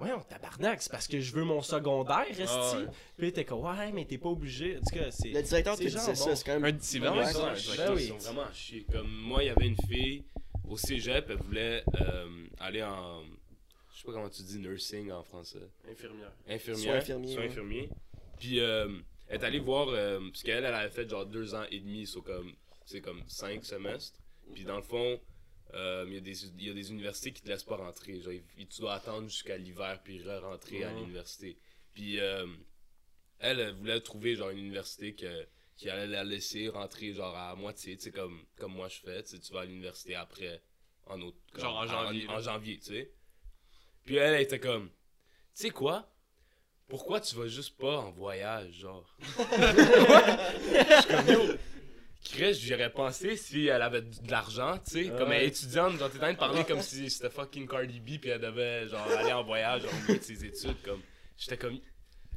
Ouais, 0.00 0.12
on 0.12 0.20
tabarnak, 0.20 0.80
c'est 0.82 0.90
parce 0.90 1.06
que 1.06 1.20
je 1.20 1.32
veux 1.34 1.44
mon 1.44 1.60
secondaire, 1.62 2.24
esti. 2.30 2.44
Ah 2.48 2.72
ouais. 2.78 2.86
Puis 3.18 3.26
était 3.28 3.44
comme, 3.44 3.60
ouais, 3.64 3.92
mais 3.92 4.04
t'es 4.06 4.16
pas 4.18 4.30
obligé. 4.30 4.78
En 4.78 4.80
tout 4.80 4.94
cas, 4.98 5.10
c'est. 5.10 5.28
Le 5.30 5.42
directeur 5.42 5.74
te 5.76 5.78
c'est 5.82 5.84
disait 5.88 5.98
genre 5.98 6.16
ça, 6.16 6.24
bon. 6.30 6.36
c'est 6.36 6.44
quand 6.46 6.58
même. 6.60 6.74
Un- 6.74 6.78
C'est 6.80 6.98
vraiment 6.98 7.16
Ouais, 7.18 7.32
ça. 7.32 7.50
un 7.50 7.54
directeur. 7.54 7.86
Ben 7.88 7.94
oui. 7.96 8.02
Ils 8.04 8.08
sont 8.08 8.32
vraiment 8.32 8.52
chier. 8.52 8.86
Comme 8.90 9.10
moi, 9.10 9.42
il 9.42 9.46
y 9.46 9.50
avait 9.50 9.66
une 9.66 9.76
fille 9.88 10.24
au 10.68 10.76
cégep, 10.76 11.26
elle 11.28 11.36
voulait 11.36 11.84
euh, 12.00 12.46
aller 12.60 12.82
en. 12.82 13.22
Je 13.92 13.98
sais 14.00 14.06
pas 14.06 14.12
comment 14.12 14.30
tu 14.30 14.42
dis 14.42 14.58
nursing 14.58 15.10
en 15.12 15.22
français. 15.22 15.68
Infirmière. 15.90 16.32
Infirmière. 16.48 16.82
Soins 16.84 16.94
infirmiers, 16.96 17.32
Soins 17.34 17.42
ouais. 17.42 17.48
infirmiers. 17.48 17.90
Puis 18.38 18.60
euh, 18.60 18.88
elle 19.28 19.40
est 19.40 19.44
allée 19.44 19.58
voir. 19.58 19.88
euh, 19.90 20.18
parce 20.30 20.42
qu'elle, 20.42 20.64
elle 20.64 20.72
avait 20.74 20.88
fait 20.90 21.08
genre 21.10 21.26
deux 21.26 21.54
ans 21.54 21.64
et 21.70 21.78
demi, 21.80 22.06
sur 22.06 22.24
comme. 22.24 22.52
C'est 22.86 23.02
comme 23.02 23.22
cinq 23.28 23.64
semestres. 23.66 24.18
Puis 24.54 24.64
dans 24.64 24.76
le 24.76 24.82
fond. 24.82 25.20
Euh, 25.74 26.04
Il 26.08 26.14
y, 26.14 26.16
a 26.16 26.20
des- 26.20 26.44
il 26.46 26.66
y 26.66 26.70
a 26.70 26.74
des 26.74 26.90
universités 26.90 27.32
qui 27.32 27.42
te 27.42 27.48
laissent 27.48 27.64
pas 27.64 27.76
rentrer. 27.76 28.20
Genre, 28.20 28.32
il- 28.32 28.66
tu 28.68 28.80
dois 28.80 28.94
attendre 28.94 29.28
jusqu'à 29.28 29.56
l'hiver 29.56 30.00
puis 30.02 30.22
re-rentrer 30.22 30.84
à 30.84 30.90
Mhm. 30.92 30.98
l'université. 31.00 31.58
Puis 31.94 32.18
euh, 32.20 32.46
elle, 33.38 33.60
elle 33.60 33.74
voulait 33.74 34.00
trouver 34.00 34.34
genre 34.36 34.50
une 34.50 34.58
université 34.58 35.14
que, 35.14 35.46
qui 35.76 35.88
allait 35.88 36.06
la 36.08 36.24
laisser 36.24 36.68
rentrer 36.68 37.14
genre 37.14 37.34
à 37.36 37.54
moitié, 37.56 37.96
tu 37.96 38.04
sais, 38.04 38.10
comme, 38.10 38.44
comme 38.56 38.72
moi 38.74 38.88
je 38.88 38.98
fais. 39.00 39.22
Tu 39.22 39.52
vas 39.52 39.60
à 39.60 39.64
l'université 39.64 40.14
après, 40.14 40.62
en 41.06 41.20
autre, 41.22 41.38
comme- 41.52 41.62
Genre 41.62 41.76
en 41.76 41.86
janvier, 41.86 42.28
En, 42.28 42.40
janvier, 42.40 42.78
tu 42.78 42.86
sais. 42.92 43.12
Puis 44.04 44.16
elle, 44.16 44.34
elle 44.34 44.42
était 44.42 44.60
comme, 44.60 44.88
tu 44.88 44.94
sais 45.54 45.70
quoi? 45.70 46.06
Pourquoi 46.88 47.20
tu 47.20 47.36
vas 47.36 47.46
juste 47.46 47.76
pas 47.78 47.98
en 47.98 48.10
voyage, 48.10 48.72
genre? 48.80 49.16
Je 49.20 51.00
suis 51.00 51.08
comme, 51.08 51.28
yo, 51.28 51.54
Chris, 52.32 52.54
j'y 52.54 52.74
aurais 52.74 52.90
pensé 52.92 53.36
si 53.36 53.66
elle 53.66 53.82
avait 53.82 54.02
de 54.02 54.30
l'argent, 54.30 54.78
tu 54.84 55.04
sais. 55.04 55.10
Comme 55.16 55.32
elle 55.32 55.42
est 55.44 55.48
étudiante, 55.48 55.98
genre, 55.98 56.10
t'es 56.10 56.16
en 56.16 56.20
train 56.20 56.32
de 56.32 56.38
parler 56.38 56.64
comme 56.64 56.80
si 56.82 57.08
c'était 57.10 57.30
fucking 57.30 57.66
Cardi 57.68 58.00
B, 58.00 58.18
puis 58.20 58.30
elle 58.30 58.40
devait, 58.40 58.88
genre, 58.88 59.06
aller 59.18 59.32
en 59.32 59.42
voyage, 59.44 59.82
genre, 59.82 59.90
de 60.08 60.22
ses 60.22 60.44
études, 60.44 60.80
comme. 60.84 61.00
J'étais 61.36 61.56
comme. 61.56 61.78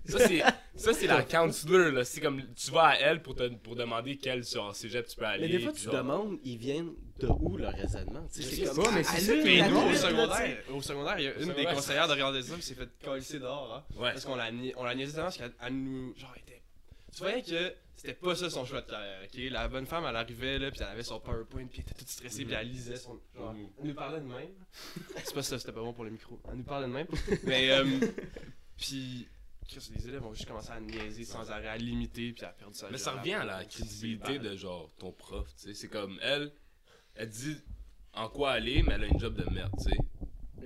Ça, 0.06 0.20
c'est, 0.28 0.44
ça, 0.76 0.94
c'est 0.94 1.08
la 1.08 1.24
counselor, 1.24 1.92
là. 1.94 2.04
C'est 2.04 2.20
comme, 2.20 2.42
tu 2.56 2.72
vas 2.72 2.88
à 2.88 2.96
elle 2.98 3.22
pour, 3.22 3.36
te, 3.36 3.48
pour 3.48 3.76
demander 3.78 4.18
quel 4.18 4.44
sur 4.44 4.76
cégep 4.76 5.08
tu 5.08 5.16
peux 5.16 5.24
aller. 5.26 5.48
Mais 5.48 5.54
des 5.54 5.60
fois, 5.64 5.72
tu 5.72 5.84
genre- 5.86 5.94
demandes, 5.96 6.40
ils 6.44 6.58
viennent 6.58 6.92
de 7.20 7.28
où 7.28 7.56
leur 7.56 7.72
raisonnement? 7.72 8.28
Tu 8.34 8.42
sais, 8.42 8.50
Je 8.50 8.56
c'est 8.56 8.66
sais 8.66 8.76
comme. 8.76 8.84
pas, 8.84 8.92
mais 8.92 9.04
c'est 9.04 9.70
nous, 9.70 9.78
au 9.80 9.94
secondaire, 9.96 10.58
au 10.74 10.82
secondaire, 10.82 11.20
il 11.20 11.24
y 11.24 11.28
a 11.30 11.34
une 11.36 11.54
des 11.54 11.64
conseillères 11.66 12.08
de 12.10 12.14
regarder 12.14 12.42
ça 12.42 12.56
qui 12.58 12.64
s'est 12.64 12.76
fait 12.76 12.90
coller 13.02 13.22
dehors. 13.40 13.74
Hein, 13.90 13.96
Ouais. 13.98 14.12
Parce 14.12 14.26
qu'on 14.26 14.36
l'a 14.36 14.52
ni- 14.52 14.74
on 14.76 14.84
l'a 14.84 14.94
niaisé 14.94 15.14
tellement 15.14 15.28
parce 15.28 15.38
qu'elle 15.38 15.54
elle 15.66 15.74
nous. 15.74 16.14
Genre. 16.18 16.36
Tu 17.14 17.20
voyais 17.20 17.42
que 17.44 17.74
c'était 17.96 18.14
pas 18.16 18.36
ça 18.36 18.50
son 18.50 18.66
choix 18.66 18.82
de 18.82 18.90
carrière, 18.90 19.22
ok? 19.24 19.40
La 19.52 19.68
bonne 19.68 19.86
femme, 19.86 20.04
elle 20.08 20.16
arrivait 20.16 20.58
là, 20.60 20.72
puis 20.72 20.80
elle 20.82 20.88
avait 20.88 21.04
son 21.04 21.20
PowerPoint, 21.20 21.66
puis 21.68 21.80
elle 21.80 21.92
était 21.92 21.94
toute 22.00 22.08
stressée, 22.10 22.44
puis 22.46 22.54
elle 22.54 22.68
lisait 22.68 22.96
son. 22.98 23.20
Genre, 23.36 23.54
Mhm. 23.54 23.68
elle 23.80 23.88
nous 23.88 23.94
parlait 23.94 24.20
de 24.20 24.26
même. 24.26 24.50
C'est 25.24 25.34
pas 25.34 25.44
ça, 25.44 25.60
c'était 25.60 25.72
pas 25.72 25.82
bon 25.82 25.94
pour 25.94 26.04
le 26.04 26.10
micro. 26.10 26.40
Elle 26.50 26.58
nous 26.58 26.64
parlait 26.64 26.88
de 26.88 26.92
même. 26.94 27.08
Mais, 27.44 27.70
euh. 27.72 27.86
Puis. 28.78 29.28
Les 29.96 30.08
élèves 30.10 30.24
ont 30.24 30.34
juste 30.34 30.46
commencé 30.48 30.70
à 30.72 30.80
niaiser 30.80 31.24
sans 31.24 31.50
arrêt, 31.50 31.70
à 31.70 31.78
limiter, 31.78 32.34
puis 32.34 32.44
à 32.46 32.50
perdre 32.50 32.76
sa 32.76 32.90
Mais 32.92 32.98
ça 32.98 33.14
revient 33.14 33.34
à 33.34 33.46
la 33.46 33.64
crédibilité 33.66 34.38
de 34.38 34.56
genre 34.58 34.92
ton 35.00 35.12
prof, 35.14 35.48
tu 35.56 35.64
sais. 35.70 35.74
C'est 35.74 35.88
comme 35.88 36.20
elle, 36.22 36.52
elle 37.16 37.30
dit 37.30 37.58
en 38.14 38.28
quoi 38.30 38.52
aller, 38.52 38.84
mais 38.84 38.94
elle 38.96 39.06
a 39.06 39.08
une 39.08 39.20
job 39.20 39.34
de 39.36 39.50
merde, 39.52 39.72
tu 39.78 39.90
sais. 39.90 39.98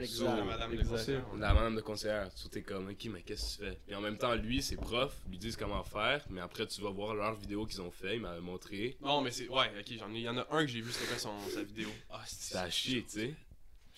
Exact. 0.02 0.38
La 0.38 0.44
madame 0.44 0.72
de 0.72 0.76
Exact. 0.80 0.90
conseil. 0.92 1.20
La 1.40 1.54
madame 1.54 1.76
de 1.76 1.82
conseillère, 1.82 2.34
tu 2.34 2.50
t'es 2.50 2.62
comme, 2.62 2.88
ok, 2.90 3.06
mais 3.12 3.22
qu'est-ce 3.24 3.58
que 3.58 3.64
tu 3.64 3.70
fais? 3.70 3.78
Puis 3.88 3.96
en 3.96 4.02
même 4.02 4.18
temps, 4.18 4.36
lui, 4.36 4.62
ses 4.62 4.76
profs 4.76 5.20
lui 5.30 5.38
disent 5.38 5.56
comment 5.56 5.84
faire, 5.84 6.26
mais 6.30 6.42
après, 6.42 6.66
tu 6.68 6.82
vas 6.82 6.90
voir 6.92 7.16
leurs 7.16 7.36
vidéos 7.36 7.66
qu'ils 7.66 7.82
ont 7.82 7.92
fait, 7.92 8.16
il 8.16 8.22
m'avait 8.22 8.42
montré. 8.42 8.98
Non, 9.02 9.22
mais 9.22 9.32
c'est. 9.32 9.48
Ouais, 9.50 9.72
ok, 9.80 9.94
j'en 10.00 10.12
ai. 10.14 10.18
Il 10.18 10.22
y 10.22 10.30
en 10.30 10.38
a 10.38 10.48
un 10.52 10.66
que 10.66 10.72
j'ai 10.72 10.82
vu, 10.82 10.92
c'était 10.92 11.08
quoi 11.08 11.18
son, 11.18 11.32
sa 11.54 11.64
vidéo? 11.64 11.90
Ah, 12.10 12.22
C'était 12.26 12.58
à 12.60 12.70
chier, 12.70 13.04
tu 13.04 13.20
sais. 13.20 13.34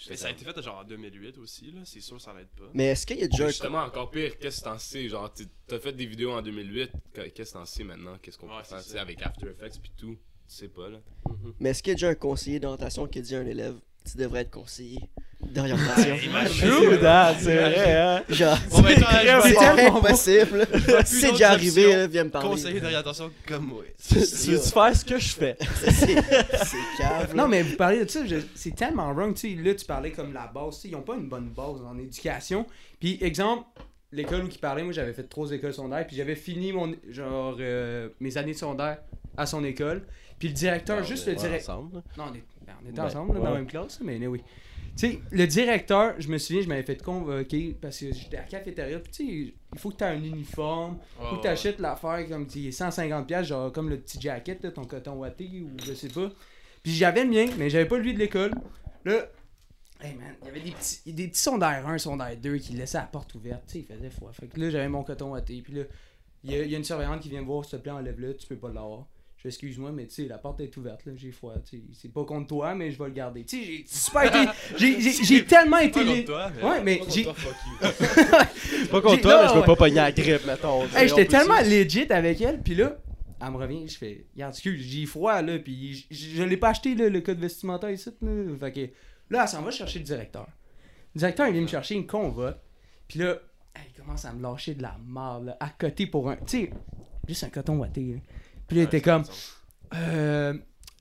Mais 0.10 0.16
ça 0.16 0.28
a 0.28 0.32
été 0.32 0.46
fait 0.46 0.62
genre 0.62 0.78
en 0.78 0.84
2008 0.86 1.38
aussi, 1.40 1.72
là. 1.72 1.82
C'est 1.84 2.00
sûr, 2.00 2.22
ça 2.22 2.32
va 2.32 2.40
être 2.40 2.52
pas. 2.56 2.70
Mais 2.74 2.86
est-ce 2.86 3.06
qu'il 3.06 3.20
y 3.20 3.24
a 3.24 3.28
déjà. 3.28 3.48
Justement, 3.48 3.80
encore 3.80 4.10
pire, 4.10 4.38
qu'est-ce 4.40 4.60
que 4.60 4.64
t'en 4.64 4.78
sais? 4.80 5.10
Genre, 5.10 5.30
t'as 5.68 5.78
fait 5.80 5.92
des 5.92 6.06
vidéos 6.06 6.32
en 6.32 6.42
2008, 6.42 6.90
que- 7.14 7.28
qu'est-ce 7.28 7.52
que 7.52 7.58
t'en 7.58 7.66
sais 7.66 7.84
maintenant? 7.84 8.18
Qu'est-ce 8.22 8.38
qu'on 8.38 8.48
Ouais, 8.48 8.62
peut 8.62 8.76
c'est 8.80 8.94
faire, 8.94 9.02
avec 9.02 9.22
After 9.22 9.48
Effects 9.48 9.82
pis 9.82 9.92
tout? 9.98 10.18
Tu 10.48 10.56
sais 10.56 10.70
pas, 10.70 10.88
là. 10.88 11.00
Mais 11.60 11.72
est-ce 11.72 11.84
qu'il 11.84 11.92
y 11.92 11.92
a 11.92 11.96
déjà 11.96 12.10
un 12.10 12.16
conseiller 12.16 12.62
d'orientation 12.62 13.08
qui 13.08 13.20
a 13.20 13.22
dit 13.22 13.36
à 13.36 13.40
un 13.40 13.46
élève 13.46 13.76
Tu 14.10 14.18
devrais 14.18 14.42
être 14.42 14.52
conseiller 14.52 15.00
d'orientation 15.42 16.18
True 16.18 17.00
that, 17.00 17.36
c'est 17.40 17.56
vrai, 17.56 17.96
hein? 17.98 18.24
Genre, 18.30 18.58
ben, 20.02 20.16
c'est. 20.16 20.46
Si 21.06 21.22
c'est 21.22 21.32
déjà 21.32 21.52
arrivé, 21.52 21.96
là, 21.96 22.08
viens 22.08 22.24
me 22.26 22.30
parler. 22.30 22.50
Conseiller 22.50 22.80
d'orientation 22.80 23.32
comme 23.48 23.66
moi. 23.68 23.84
Tu 24.10 24.16
veux-tu 24.16 24.70
faire 24.70 24.96
ce 24.96 25.06
que 25.06 25.18
je 25.20 25.30
fais? 25.30 25.58
C'est 25.84 26.16
cave. 26.98 27.36
Non, 27.36 27.48
mais 27.48 27.62
vous 27.64 27.76
parlez 27.76 28.04
de 28.04 28.10
ça, 28.10 28.22
c'est 28.56 28.76
tellement 28.76 29.14
wrong. 29.14 29.34
Tu 29.36 29.56
sais, 29.56 29.62
là, 29.62 29.74
tu 29.76 29.86
parlais 29.86 30.12
comme 30.12 30.34
la 30.34 30.48
base. 30.48 30.76
Tu 30.76 30.82
sais, 30.82 30.88
ils 30.90 30.92
n'ont 30.92 31.02
pas 31.02 31.16
une 31.16 31.28
bonne 31.30 31.50
base 31.50 31.82
en 31.88 31.98
éducation. 31.98 32.66
Puis, 33.00 33.18
exemple, 33.22 33.64
l'école 34.12 34.44
où 34.44 34.48
il 34.52 34.58
parlait, 34.58 34.84
moi, 34.84 34.92
j'avais 34.94 35.14
fait 35.14 35.24
trois 35.24 35.52
écoles 35.52 35.74
secondaires. 35.74 36.06
Puis, 36.08 36.16
j'avais 36.18 36.36
fini 36.36 36.74
mon, 36.74 36.94
genre, 37.10 37.56
euh, 37.60 38.10
mes 38.20 38.36
années 38.38 38.54
de 38.54 38.58
secondaire 38.58 38.98
à 39.38 39.46
son 39.46 39.64
école. 39.64 40.04
Puis, 40.38 40.50
le 40.50 40.54
directeur, 40.54 41.04
juste 41.04 41.28
le 41.28 41.36
directeur. 41.36 41.76
ensemble. 41.78 42.02
Non, 42.18 42.26
on, 42.32 42.36
est- 42.36 42.44
ben, 42.70 42.76
on 42.84 42.90
était 42.90 42.98
Ben, 42.98 43.06
ensemble 43.06 43.38
dans 43.38 43.44
la 43.44 43.52
même 43.52 43.68
classe, 43.68 44.00
mais 44.02 44.26
oui. 44.28 44.42
Tu 44.98 45.12
sais, 45.12 45.20
le 45.32 45.48
directeur, 45.48 46.16
je 46.20 46.28
me 46.28 46.38
souviens, 46.38 46.62
je 46.62 46.68
m'avais 46.68 46.84
fait 46.84 47.02
convoquer 47.02 47.78
parce 47.80 48.00
que 48.00 48.14
j'étais 48.14 48.38
à 48.38 48.42
la 48.42 48.48
cafétéria. 48.48 49.00
Puis, 49.00 49.12
tu 49.12 49.26
sais, 49.26 49.54
il 49.74 49.80
faut 49.80 49.92
que 49.92 49.98
tu 49.98 50.04
aies 50.04 50.08
un 50.08 50.24
uniforme. 50.24 50.98
Il 51.22 51.28
faut 51.28 51.38
que 51.38 51.42
tu 51.44 51.48
achètes 51.48 51.80
l'affaire 51.80 52.28
comme 52.28 52.48
tu 52.48 52.72
sais, 52.72 52.86
150$, 52.86 53.26
piastres, 53.26 53.48
genre 53.48 53.72
comme 53.72 53.90
le 53.90 54.00
petit 54.00 54.20
jacket, 54.20 54.64
là, 54.64 54.72
ton 54.72 54.84
coton 54.84 55.14
watté 55.14 55.50
ou 55.62 55.70
je 55.86 55.94
sais 55.94 56.10
pas. 56.10 56.30
Puis 56.84 56.94
j'avais 56.94 57.24
le 57.24 57.30
mien, 57.30 57.46
mais 57.58 57.70
j'avais 57.70 57.88
pas 57.88 57.98
lui 57.98 58.14
de 58.14 58.20
l'école. 58.20 58.52
Là, 59.06 59.30
hey 60.02 60.16
man, 60.16 60.36
il 60.42 60.46
y 60.48 60.50
avait 60.50 60.60
des 60.60 60.72
petits, 60.72 61.14
des 61.14 61.28
petits 61.28 61.42
sondaires 61.42 61.88
1, 61.88 61.98
sondaire 61.98 62.36
2 62.36 62.58
qui 62.58 62.74
laissaient 62.74 62.98
la 62.98 63.04
porte 63.06 63.36
ouverte. 63.36 63.64
Tu 63.68 63.74
sais, 63.74 63.80
il 63.80 63.86
faisait 63.86 64.10
froid. 64.10 64.32
Fait 64.34 64.48
que 64.48 64.60
là, 64.60 64.70
j'avais 64.70 64.90
mon 64.90 65.04
coton 65.04 65.32
watté. 65.32 65.62
Puis 65.62 65.74
là, 65.74 65.84
il 66.44 66.52
y, 66.52 66.56
y 66.56 66.76
a 66.76 66.78
une 66.78 66.84
surveillante 66.84 67.22
qui 67.22 67.30
vient 67.30 67.42
me 67.42 67.46
voir, 67.46 67.64
s'il 67.64 67.78
te 67.78 67.84
plaît, 67.84 67.92
enlève-le, 67.92 68.36
tu 68.36 68.48
peux 68.48 68.58
pas 68.58 68.70
l'avoir. 68.70 69.08
Je 69.40 69.44
fais, 69.44 69.50
excuse-moi, 69.50 69.94
mais 69.94 70.06
tu 70.06 70.16
sais, 70.16 70.26
la 70.28 70.38
porte 70.38 70.60
est 70.60 70.76
ouverte, 70.76 71.06
là, 71.06 71.14
j'ai 71.16 71.32
froid. 71.32 71.54
Tu 71.64 71.78
sais, 71.78 71.84
c'est 71.94 72.12
pas 72.14 72.26
contre 72.26 72.48
toi, 72.48 72.76
mais 72.76 72.92
je 72.92 73.00
vais 73.00 73.06
le 73.08 73.14
garder. 73.14 73.46
Tu 73.46 73.58
sais, 73.58 73.64
j'ai 73.66 73.84
super 73.88 74.24
été. 74.78 75.02
j'ai- 75.24 75.46
tellement 75.46 75.78
été. 75.78 75.92
Pas 75.92 76.04
lé- 76.04 76.26
contre 76.26 76.26
toi, 76.26 76.52
mais- 76.58 76.64
Ouais, 76.70 76.84
mais 76.84 77.02
j'ai. 77.08 77.24
Pas 77.24 79.02
contre 79.02 79.22
toi, 79.22 79.32
non, 79.36 79.42
mais 79.42 79.48
je 79.48 79.54
veux 79.54 79.60
ouais. 79.62 79.66
pas 79.66 79.76
pogner 79.76 79.96
la 79.96 80.12
grippe, 80.12 80.46
mettons. 80.46 80.84
Hey, 80.96 81.08
j'étais 81.08 81.26
tellement 81.26 81.62
legit 81.62 82.12
avec 82.12 82.42
elle, 82.42 82.62
puis 82.62 82.76
là, 82.76 82.98
elle 83.42 83.52
me 83.52 83.58
revient, 83.58 83.88
je 83.88 83.98
fais, 83.98 84.26
regarde, 84.34 84.54
excuse, 84.54 84.82
j'ai 84.82 85.06
froid, 85.06 85.42
là, 85.42 85.58
puis 85.60 86.06
je 86.12 86.44
l'ai 86.44 86.58
pas 86.58 86.70
acheté, 86.70 86.94
là, 86.96 87.08
le 87.10 87.22
code 87.22 87.40
vestimentaire 87.40 87.92
ici, 87.92 88.10
là. 88.22 88.32
Fait 88.60 88.72
que 88.74 88.80
là, 89.30 89.44
elle 89.44 89.48
s'en 89.48 89.62
va 89.62 89.72
chercher 89.72 90.00
le 90.00 90.06
directeur. 90.06 90.48
Le 91.16 91.20
directeur, 91.20 91.48
il 91.48 91.54
vient 91.54 91.62
me 91.62 91.68
chercher, 91.68 91.96
il 91.96 92.02
me 92.02 92.08
convoque, 92.08 92.58
puis 93.08 93.20
là, 93.20 93.38
il 93.88 93.94
commence 94.02 94.26
à 94.26 94.34
me 94.34 94.42
lâcher 94.44 94.74
de 94.74 94.82
la 94.82 94.98
merde, 95.08 95.46
là, 95.46 95.58
à 95.62 95.70
côté 95.70 96.08
pour 96.08 96.30
un, 96.30 96.36
tu 96.36 96.42
sais, 96.48 96.70
juste 97.28 97.46
un 97.46 97.50
coton 97.50 97.78
watté, 97.78 98.02
là. 98.02 98.20
Puis 98.70 98.78
là, 98.78 98.84
il 98.84 98.86
était 98.86 99.02
comme, 99.02 99.24
euh, 99.96 100.54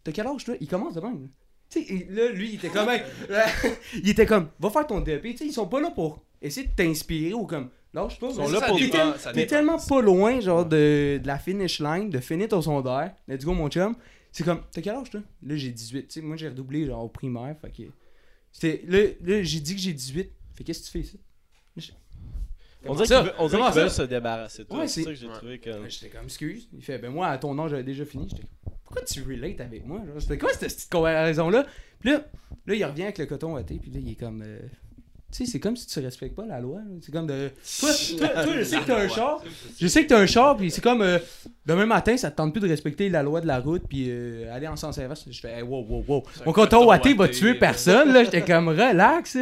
t'as 0.02 0.12
quel 0.12 0.26
âge, 0.26 0.44
toi? 0.44 0.54
Il 0.60 0.66
commence 0.66 0.94
de 0.94 1.00
même, 1.00 1.22
là. 1.22 1.28
Tu 1.70 1.84
sais, 1.84 2.06
là, 2.10 2.30
lui, 2.30 2.48
il 2.48 2.54
était 2.56 2.70
comme, 2.70 2.88
hey, 2.88 3.02
il 4.02 4.08
était 4.08 4.24
comme, 4.26 4.48
va 4.58 4.70
faire 4.70 4.86
ton 4.86 5.00
DEP, 5.00 5.22
tu 5.22 5.36
sais, 5.36 5.46
ils 5.46 5.52
sont 5.52 5.68
pas 5.68 5.80
là 5.80 5.90
pour 5.90 6.24
essayer 6.40 6.66
de 6.66 6.72
t'inspirer 6.74 7.34
ou 7.34 7.44
comme, 7.44 7.68
lâche 7.92 8.18
pas, 8.18 8.28
Ils 8.30 8.34
sont 8.36 8.48
là 8.54 8.60
pour- 8.68 8.78
t'es 8.78 8.84
tel- 8.90 9.12
T'es 9.34 9.46
tellement 9.46 9.78
pas 9.78 10.00
loin, 10.00 10.40
genre, 10.40 10.64
de, 10.64 11.20
de 11.22 11.26
la 11.26 11.38
finish 11.38 11.80
line, 11.80 12.08
de 12.10 12.18
finir 12.20 12.48
ton 12.48 12.62
secondaire. 12.62 13.14
Let's 13.28 13.44
go, 13.44 13.52
mon 13.52 13.68
chum. 13.68 13.94
C'est 14.32 14.44
comme, 14.44 14.62
t'as 14.72 14.80
quel 14.80 14.94
âge, 14.94 15.10
toi? 15.10 15.20
Là, 15.42 15.56
j'ai 15.56 15.70
18. 15.70 16.08
Tu 16.08 16.20
sais, 16.20 16.20
moi, 16.26 16.36
j'ai 16.36 16.48
redoublé, 16.48 16.86
genre, 16.86 17.04
au 17.04 17.08
primaire. 17.08 17.54
Fait 17.60 17.70
que. 17.70 17.82
C'était. 18.52 18.82
Là, 18.86 18.98
là 19.20 19.42
j'ai 19.42 19.60
dit 19.60 19.74
que 19.74 19.80
j'ai 19.80 19.92
18. 19.92 20.30
Fait 20.54 20.64
qu'est-ce 20.64 20.80
que 20.80 20.84
tu 20.86 20.90
fais 20.92 21.00
ici? 21.00 21.20
On 22.86 22.94
dirait 22.94 23.32
on 23.38 23.46
veulent 23.48 23.72
ça? 23.72 23.88
se 23.88 24.02
débarrasser 24.02 24.62
de 24.62 24.68
toi. 24.68 24.78
Ouais, 24.80 24.88
c'est 24.88 25.02
ça 25.02 25.10
que 25.10 25.16
j'ai 25.16 25.26
Ouais. 25.26 25.32
trouvé 25.34 25.58
comme. 25.58 25.88
J'étais 25.88 26.08
comme, 26.08 26.24
excuse. 26.24 26.68
Il 26.72 26.82
fait, 26.82 26.98
ben 26.98 27.10
moi, 27.10 27.26
à 27.28 27.38
ton 27.38 27.58
âge, 27.58 27.70
j'avais 27.70 27.82
déjà 27.82 28.04
fini. 28.04 28.26
J'étais 28.30 28.42
comme, 28.42 28.72
pourquoi 28.84 29.02
tu 29.02 29.22
relates 29.22 29.60
avec 29.60 29.84
moi? 29.86 29.98
genre? 30.06 30.20
C'était 30.22 30.38
quoi 30.38 30.50
cette 30.52 30.72
petite 30.74 30.90
comparaison-là? 30.90 31.66
Puis 32.00 32.10
là, 32.10 32.22
là, 32.66 32.74
il 32.74 32.84
revient 32.84 33.02
avec 33.04 33.18
le 33.18 33.26
coton 33.26 33.54
watté. 33.54 33.78
Puis 33.82 33.90
là, 33.90 33.98
il 34.00 34.12
est 34.12 34.14
comme. 34.14 34.42
euh, 34.46 34.60
Tu 35.30 35.44
sais, 35.44 35.50
c'est 35.50 35.60
comme 35.60 35.76
si 35.76 35.86
tu 35.86 35.98
respectes 35.98 36.34
pas 36.36 36.46
la 36.46 36.58
loi. 36.60 36.78
là. 36.78 36.94
C'est 37.02 37.12
comme 37.12 37.26
de. 37.26 37.50
Toi, 37.80 37.90
toi, 38.18 38.28
toi, 38.44 38.56
je 38.56 38.62
sais 38.62 38.78
que 38.78 38.86
t'as 38.86 39.00
un 39.04 39.08
char. 39.08 39.42
Je 39.78 39.86
sais 39.86 40.02
que 40.04 40.08
t'as 40.08 40.20
un 40.20 40.26
char, 40.26 40.56
puis 40.56 40.70
c'est 40.70 40.80
comme. 40.80 41.02
euh, 41.02 41.18
demain 41.66 41.84
matin, 41.84 42.16
ça 42.16 42.30
te 42.30 42.36
tente 42.36 42.52
plus 42.52 42.60
de 42.62 42.68
respecter 42.68 43.08
la 43.10 43.22
loi 43.22 43.40
de 43.42 43.46
la 43.46 43.58
route, 43.60 43.82
puis 43.88 44.06
euh, 44.08 44.50
aller 44.54 44.68
en 44.68 44.76
sens 44.76 44.96
inverse. 44.98 45.26
Je 45.28 45.38
fais, 45.40 45.56
hey, 45.56 45.62
wow, 45.62 45.84
wow, 45.84 46.04
wow. 46.06 46.22
Mon 46.46 46.52
coton 46.52 46.86
watté 46.86 47.12
va 47.12 47.28
tuer 47.28 47.54
personne, 47.56 48.12
là. 48.12 48.24
J'étais 48.24 48.42
comme 48.42 48.68
relax. 48.68 49.36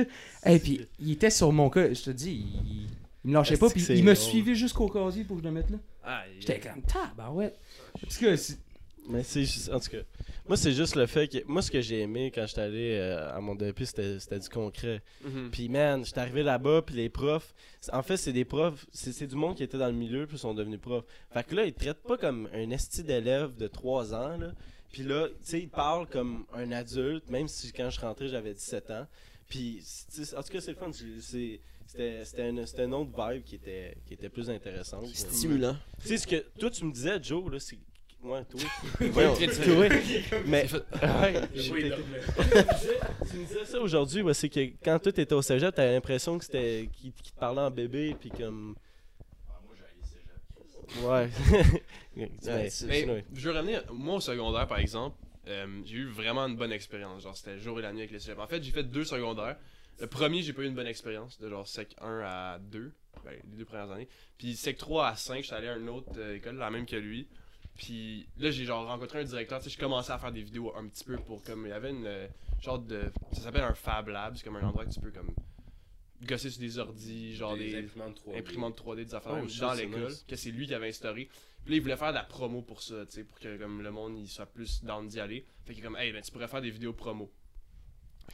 Et 0.44 0.58
puis, 0.58 0.80
il 0.98 1.12
était 1.12 1.30
sur 1.30 1.52
mon 1.52 1.68
cas. 1.70 1.92
Je 1.92 2.02
te 2.02 2.10
dis, 2.10 2.32
il, 2.64 2.88
il 3.26 3.30
me 3.30 3.34
lâchait 3.34 3.56
pas, 3.56 3.66
Est-ce 3.66 3.74
puis 3.74 3.98
il 3.98 4.04
m'a 4.04 4.14
drôle? 4.14 4.24
suivi 4.24 4.54
jusqu'au 4.54 4.88
casier 4.88 5.24
pour 5.24 5.36
que 5.36 5.42
je 5.42 5.48
le 5.48 5.52
mette 5.54 5.68
là. 5.70 5.78
Ah, 6.04 6.22
J'étais 6.38 6.60
comme, 6.60 6.80
tabarouette. 6.82 7.58
Parce 8.00 8.16
que, 8.16 8.36
Mais 9.08 9.22
c'est 9.22 9.42
juste- 9.44 9.70
en 9.70 9.78
tout 9.78 9.90
cas, 9.90 9.98
moi 10.48 10.56
c'est 10.56 10.72
juste 10.72 10.96
le 10.96 11.06
fait 11.06 11.28
que 11.28 11.38
moi 11.46 11.62
ce 11.62 11.70
que 11.70 11.80
j'ai 11.80 12.00
aimé 12.00 12.32
quand 12.34 12.44
j'étais 12.46 12.60
allé 12.62 12.90
euh, 13.00 13.36
à 13.36 13.40
mon 13.40 13.54
DEP 13.54 13.84
c'était 13.84 14.18
c'était 14.18 14.38
du 14.40 14.48
concret. 14.48 15.00
Mhm. 15.24 15.50
Puis 15.52 15.68
man, 15.68 16.04
j'étais 16.04 16.18
arrivé 16.18 16.42
là-bas 16.42 16.82
puis 16.82 16.96
les 16.96 17.08
profs, 17.08 17.54
en 17.92 18.02
fait 18.02 18.16
c'est 18.16 18.32
des 18.32 18.44
profs, 18.44 18.84
c'est 18.92 19.12
c'est 19.12 19.28
du 19.28 19.36
monde 19.36 19.54
qui 19.56 19.62
était 19.62 19.78
dans 19.78 19.86
le 19.86 19.92
milieu 19.92 20.26
puis 20.26 20.38
sont 20.38 20.54
devenus 20.54 20.80
profs. 20.80 21.04
Fait 21.32 21.44
que 21.46 21.54
là 21.54 21.64
ils 21.66 21.72
te 21.72 21.78
traitent 21.84 22.02
pas 22.02 22.16
comme 22.16 22.48
un 22.52 22.68
esti 22.70 23.04
d'élève 23.04 23.54
de 23.56 23.68
3 23.68 24.12
ans 24.14 24.36
là. 24.38 24.52
Puis 24.92 25.02
là, 25.04 25.28
tu 25.28 25.34
sais, 25.42 25.60
ils 25.60 25.68
parlent 25.68 26.06
comme 26.08 26.44
un 26.54 26.72
adulte 26.72 27.28
même 27.30 27.46
si 27.48 27.70
quand 27.72 27.90
je 27.90 27.98
suis 27.98 28.06
rentré 28.06 28.28
j'avais 28.28 28.54
17 28.54 28.90
ans. 28.90 29.06
Puis 29.48 29.82
en 30.36 30.42
tout 30.42 30.52
cas 30.52 30.60
c'est 30.60 30.72
le 30.72 30.76
fun, 30.76 30.90
c'est 31.20 31.60
c'était 31.86 32.24
c'était 32.24 32.48
une, 32.50 32.94
autre 32.94 33.10
vibe 33.30 33.42
qui 33.44 33.54
était, 33.54 33.96
qui 34.06 34.14
était 34.14 34.28
plus 34.28 34.50
intéressante. 34.50 35.06
Stimulant. 35.14 35.76
Tu 36.02 36.08
sais, 36.08 36.18
ce 36.18 36.26
que 36.26 36.44
toi, 36.58 36.70
tu 36.70 36.84
me 36.84 36.92
disais, 36.92 37.22
Joe, 37.22 37.50
là, 37.50 37.58
c'est. 37.60 37.78
Ouais, 38.22 38.44
toi. 38.44 38.60
Voyons. 39.12 39.34
toi. 39.36 39.88
Mais. 40.46 40.66
Ouais, 41.02 41.40
Oui, 41.54 41.60
j'étais- 41.60 41.88
non, 41.90 41.96
mais- 42.10 42.64
tu 43.30 43.36
me 43.36 43.44
disais 43.46 43.64
ça 43.64 43.78
aujourd'hui, 43.80 44.22
ouais, 44.22 44.34
c'est 44.34 44.48
que 44.48 44.60
quand 44.82 44.98
toi 44.98 45.12
t'étais 45.12 45.34
au 45.34 45.42
cégep, 45.42 45.74
t'avais 45.74 45.92
l'impression 45.92 46.36
que 46.38 46.44
c'était. 46.44 46.88
qu'il 46.92 47.12
qu'il 47.12 47.32
te 47.32 47.38
parlait 47.38 47.60
en 47.60 47.70
bébé, 47.70 48.16
puis 48.18 48.30
comme. 48.30 48.74
Ah, 49.48 49.60
moi. 51.02 51.20
Ouais. 51.20 51.30
Ouais, 52.16 52.30
Ouais, 52.46 52.68
Mais 52.86 53.04
ouais. 53.04 53.24
je 53.34 53.50
veux 53.50 53.54
revenir, 53.54 53.84
moi 53.92 54.14
au 54.14 54.20
secondaire 54.20 54.66
par 54.66 54.78
exemple, 54.78 55.16
euh, 55.48 55.66
j'ai 55.84 55.96
eu 55.96 56.06
vraiment 56.08 56.46
une 56.46 56.56
bonne 56.56 56.72
expérience. 56.72 57.22
Genre, 57.24 57.36
c'était 57.36 57.52
le 57.52 57.58
jour 57.58 57.78
et 57.78 57.82
la 57.82 57.92
nuit 57.92 58.00
avec 58.00 58.10
les 58.10 58.18
cégeps. 58.18 58.40
En 58.40 58.46
fait, 58.46 58.62
j'ai 58.62 58.70
fait 58.72 58.82
deux 58.84 59.04
secondaires. 59.04 59.58
Le 60.00 60.06
premier, 60.06 60.42
j'ai 60.42 60.52
pas 60.52 60.62
eu 60.62 60.66
une 60.66 60.74
bonne 60.74 60.86
expérience, 60.86 61.38
de 61.40 61.48
genre 61.48 61.66
sec 61.66 61.94
1 62.00 62.20
à 62.24 62.58
2, 62.58 62.92
ben, 63.24 63.30
les 63.50 63.56
deux 63.56 63.64
premières 63.64 63.90
années. 63.90 64.08
Puis 64.36 64.54
sec 64.54 64.76
3 64.76 65.08
à 65.08 65.16
5, 65.16 65.42
j'étais 65.42 65.54
allé 65.54 65.68
à 65.68 65.76
une 65.76 65.88
autre 65.88 66.12
euh, 66.18 66.36
école, 66.36 66.56
la 66.56 66.70
même 66.70 66.84
que 66.86 66.96
lui. 66.96 67.28
Puis 67.76 68.26
là, 68.38 68.50
j'ai 68.50 68.64
genre 68.64 68.86
rencontré 68.86 69.20
un 69.20 69.24
directeur, 69.24 69.58
tu 69.58 69.64
sais, 69.64 69.74
je 69.74 69.78
commençais 69.78 70.12
à 70.12 70.18
faire 70.18 70.32
des 70.32 70.42
vidéos 70.42 70.74
un 70.76 70.86
petit 70.88 71.04
peu 71.04 71.16
pour 71.16 71.42
comme. 71.42 71.66
Il 71.66 71.70
y 71.70 71.72
avait 71.72 71.90
une 71.90 72.06
euh, 72.06 72.26
genre 72.60 72.78
de. 72.78 73.10
Ça 73.32 73.42
s'appelle 73.42 73.62
un 73.64 73.74
Fab 73.74 74.08
Lab, 74.08 74.34
c'est 74.36 74.44
comme 74.44 74.56
un 74.56 74.62
endroit 74.66 74.84
que 74.86 74.92
tu 74.92 75.00
peux 75.00 75.10
comme. 75.10 75.34
gosser 76.22 76.50
sur 76.50 76.60
des 76.60 76.78
ordis, 76.78 77.34
genre 77.34 77.56
des. 77.56 77.76
imprimantes 77.78 78.20
3D. 78.26 78.38
imprimante 78.38 78.80
3D 78.80 79.04
des 79.04 79.14
affaires 79.14 79.32
Oh, 79.32 79.36
même 79.36 79.48
dans 79.60 79.74
l'école 79.74 80.08
nice. 80.08 80.24
que 80.26 80.36
c'est 80.36 80.50
lui 80.50 80.66
qui 80.66 80.74
avait 80.74 80.88
instauré 80.88 81.28
puis 81.64 81.72
là 81.72 81.76
il 81.78 81.82
voulait 81.82 81.96
faire 81.96 82.10
de 82.10 82.14
la 82.14 82.22
promo 82.22 82.62
pour 82.62 82.80
ça 82.80 83.04
tu 83.06 83.12
sais 83.12 83.24
pour 83.24 83.38
que 83.40 83.58
comme 83.58 83.82
le 83.82 83.90
monde 83.90 84.16
il 84.18 84.28
soit 84.28 84.46
plus 84.46 84.82
down 84.84 85.06
d'y 85.08 85.18
aller 85.20 85.44
fait 85.64 85.74
qu'il 85.74 85.82
est 85.82 85.86
comme 85.86 85.96
hey 85.96 86.12
ben 86.12 86.22
tu 86.22 86.30
pourrais 86.30 86.46
faire 86.48 86.62
des 86.62 86.70
vidéos 86.70 86.92
promo 86.92 87.30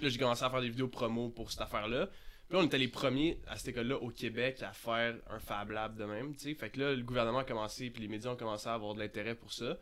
là 0.00 0.08
j'ai 0.08 0.18
commencé 0.18 0.44
à 0.44 0.50
faire 0.50 0.60
des 0.60 0.70
vidéos 0.70 0.88
promo 0.88 1.28
pour 1.28 1.50
cette 1.50 1.60
affaire 1.60 1.88
là 1.88 2.06
puis 2.06 2.56
là 2.56 2.62
on 2.62 2.66
était 2.66 2.78
les 2.78 2.88
premiers 2.88 3.40
à 3.46 3.56
cette 3.56 3.68
école 3.68 3.88
là 3.88 3.96
au 3.96 4.10
Québec 4.10 4.62
à 4.62 4.72
faire 4.72 5.16
un 5.28 5.38
Fab 5.38 5.70
Lab 5.70 5.96
de 5.96 6.04
même 6.04 6.34
tu 6.34 6.50
sais. 6.50 6.54
Fait 6.54 6.70
que 6.70 6.80
là 6.80 6.94
le 6.94 7.02
gouvernement 7.02 7.38
a 7.38 7.44
commencé 7.44 7.90
puis 7.90 8.02
les 8.02 8.08
médias 8.08 8.30
ont 8.30 8.36
commencé 8.36 8.68
à 8.68 8.74
avoir 8.74 8.94
de 8.94 9.00
l'intérêt 9.00 9.34
pour 9.34 9.52
ça. 9.52 9.78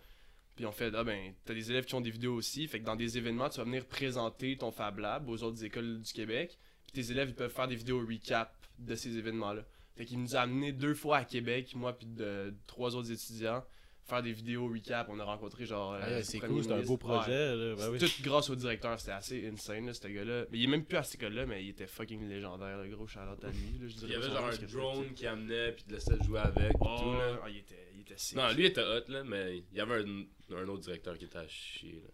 Puis 0.57 0.67
on 0.67 0.73
fait 0.73 0.93
ah 0.95 1.05
ben 1.05 1.33
t'as 1.45 1.55
des 1.55 1.71
élèves 1.71 1.85
qui 1.85 1.95
ont 1.95 2.01
des 2.01 2.11
vidéos 2.11 2.35
aussi. 2.35 2.67
Fait 2.69 2.81
que 2.81 2.85
dans 2.85 2.97
des 2.97 3.19
événements 3.19 3.49
tu 3.49 3.59
vas 3.59 3.65
venir 3.65 3.87
présenter 3.87 4.57
ton 4.57 4.71
Fab 4.71 4.99
Lab 4.99 5.29
aux 5.29 5.43
autres 5.43 5.65
écoles 5.65 6.01
du 6.01 6.13
Québec. 6.13 6.59
Puis 6.85 6.93
tes 6.93 7.13
élèves 7.13 7.31
ils 7.31 7.35
peuvent 7.35 7.53
faire 7.53 7.69
des 7.69 7.77
vidéos 7.77 8.01
recap 8.01 8.55
de 8.79 8.95
ces 8.95 9.17
événements 9.17 9.53
là 9.53 9.65
fait 10.01 10.07
qu'il 10.07 10.23
nous 10.23 10.35
a 10.35 10.41
amené 10.41 10.73
deux 10.73 10.95
fois 10.95 11.19
à 11.19 11.25
Québec, 11.27 11.75
moi 11.75 11.93
puis 11.93 12.07
de 12.07 12.55
trois 12.67 12.97
autres 12.97 13.13
étudiants, 13.13 13.63
faire 14.11 14.23
des 14.23 14.33
vidéos 14.33 14.69
recap. 14.69 15.09
On 15.11 15.19
a 15.19 15.25
rencontré 15.25 15.65
genre. 15.65 15.95
euh, 15.95 16.01
Ah, 16.03 16.11
le 16.19 16.23
c'est 16.23 16.39
cool, 16.41 16.63
c'est 16.63 16.73
un 16.73 16.83
beau. 16.83 16.93
Ouais. 16.93 16.99
projet. 16.99 17.57
Là, 17.57 17.75
ben 17.77 17.89
oui. 17.91 17.99
Tout 17.99 18.11
grâce 18.23 18.51
au 18.51 18.57
directeur, 18.57 18.99
c'était 19.01 19.13
assez 19.13 19.49
insane, 19.49 19.87
là, 19.87 19.95
ce 19.95 20.07
gars-là. 20.07 20.45
Mais 20.51 20.59
il 20.59 20.65
est 20.65 20.67
même 20.67 20.85
plus 20.85 20.99
à 20.99 21.03
cette 21.03 21.15
école-là, 21.21 21.47
mais 21.47 21.65
il 21.65 21.71
était 21.71 21.87
fucking 21.87 22.29
légendaire, 22.29 22.79
le 22.83 22.89
gros 22.95 23.07
Charlotte 23.07 23.43
à 23.45 23.49
lui. 23.49 23.79
Là, 23.81 23.87
je 23.89 24.07
Il 24.07 24.13
y 24.13 24.15
avait 24.15 24.29
genre 24.29 24.45
un 24.47 24.67
drone 24.67 25.13
qui 25.15 25.27
amenait 25.27 25.73
puis 25.73 25.85
te 25.85 25.93
laissait 25.95 26.17
jouer 26.25 26.41
avec. 26.41 26.73
pas. 26.79 26.97
tout, 27.01 27.13
là. 27.13 27.33
Oh, 27.37 27.43
ah, 27.45 27.49
il 27.51 27.59
était, 27.59 27.89
il 27.95 28.01
était 28.03 28.19
sick. 28.19 28.37
Non, 28.37 28.51
lui 28.53 28.67
était 28.67 28.83
hot, 28.83 29.09
là, 29.09 29.23
mais 29.25 29.59
il 29.73 29.77
y 29.79 29.81
avait 29.81 30.03
un, 30.03 30.25
un 30.57 30.69
autre 30.69 30.81
directeur 30.83 31.17
qui 31.17 31.25
était 31.25 31.39
à 31.39 31.49
chier. 31.49 32.03
Là. 32.05 32.11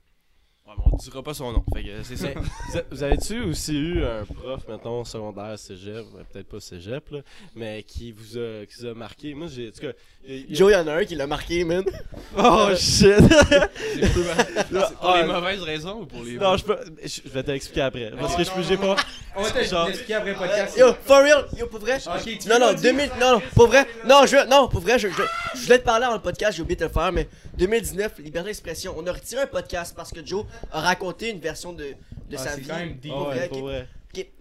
Ouais, 0.66 0.72
mais 0.76 0.82
on 0.92 0.96
dira 0.96 1.22
pas 1.22 1.32
son 1.32 1.52
nom. 1.52 1.64
Fait 1.72 1.84
que 1.84 1.88
c'est 2.02 2.16
ça. 2.16 2.28
Vous 2.90 3.02
avez-tu 3.04 3.40
aussi 3.44 3.72
eu 3.78 4.02
un 4.04 4.24
prof, 4.24 4.62
mettons, 4.68 5.04
secondaire, 5.04 5.56
cégep, 5.56 6.04
ben, 6.12 6.24
peut-être 6.32 6.48
pas 6.48 6.58
cégep, 6.58 7.04
là, 7.12 7.20
mais 7.54 7.84
qui 7.84 8.10
vous 8.10 8.36
a, 8.36 8.66
qui 8.66 8.80
vous 8.80 8.86
a 8.86 8.94
marqué? 8.94 9.32
Moi, 9.34 9.46
j'ai. 9.46 9.68
En 9.68 9.70
tout 9.70 9.80
cas. 9.82 9.92
il 10.26 10.50
y 10.50 10.54
a- 10.54 10.56
Joe, 10.56 10.72
y'en 10.72 10.84
a 10.88 10.94
un 10.94 11.04
qui 11.04 11.14
l'a 11.14 11.28
marqué, 11.28 11.62
man. 11.64 11.84
Oh 12.36 12.68
shit! 12.76 13.14
C'est 13.14 14.12
pour, 14.12 14.92
pour 14.98 15.08
Ah, 15.10 15.22
les 15.22 15.28
mauvaises 15.32 15.62
raisons 15.62 16.00
ou 16.00 16.06
pour 16.06 16.24
les. 16.24 16.32
non, 16.36 16.56
je 16.56 16.64
peux. 16.64 16.76
Je 17.04 17.20
je 17.24 17.28
vais 17.30 17.42
t'expliquer 17.44 17.82
après. 17.82 18.10
Parce 18.18 18.34
que 18.34 18.42
je 18.42 18.50
peux. 18.50 18.62
J'ai 18.62 18.76
pas. 18.76 18.96
On 19.36 19.42
va 19.42 19.50
te 19.52 19.62
Genre- 19.64 19.86
l'expliquer 19.86 20.14
après 20.14 20.32
le 20.32 20.36
podcast. 20.38 20.76
Yo, 20.76 20.92
for 21.04 21.22
real, 21.22 21.44
yo, 21.56 21.66
pour 21.68 21.78
vrai? 21.78 21.98
Non, 22.48 22.58
non, 22.58 22.66
l'as 22.66 22.74
dit. 22.74 22.82
2000, 22.82 23.10
non, 23.20 23.32
non, 23.34 23.42
pour 23.54 23.68
vrai, 23.68 23.86
non, 24.04 24.26
je, 24.26 24.48
non, 24.48 24.66
pour 24.68 24.80
vrai, 24.80 24.98
je, 24.98 25.08
je, 25.08 25.22
je 25.54 25.60
voulais 25.62 25.78
te 25.78 25.84
parler 25.84 26.06
dans 26.06 26.14
le 26.14 26.20
podcast, 26.20 26.56
j'ai 26.56 26.62
oublié 26.62 26.74
de 26.76 26.80
te 26.80 26.84
le 26.88 26.92
faire, 26.92 27.12
mais 27.12 27.28
2019, 27.58 28.18
liberté 28.18 28.48
d'expression, 28.48 28.94
on 28.96 29.06
a 29.06 29.12
retiré 29.12 29.42
un 29.42 29.46
podcast 29.46 29.94
parce 29.96 30.12
que 30.12 30.24
Joe 30.24 30.44
a 30.72 30.80
raconté 30.80 31.30
une 31.30 31.40
version 31.40 31.72
de, 31.72 31.84
de 31.84 31.94
Ah, 32.34 32.38
sa 32.38 32.50
c'est 32.50 32.60
vie. 32.60 32.68
quand 32.68 32.76
même 32.76 32.94
deep. 32.96 33.12
Oh, 33.14 33.28
ouais, 33.28 33.48
vrai. 33.48 33.88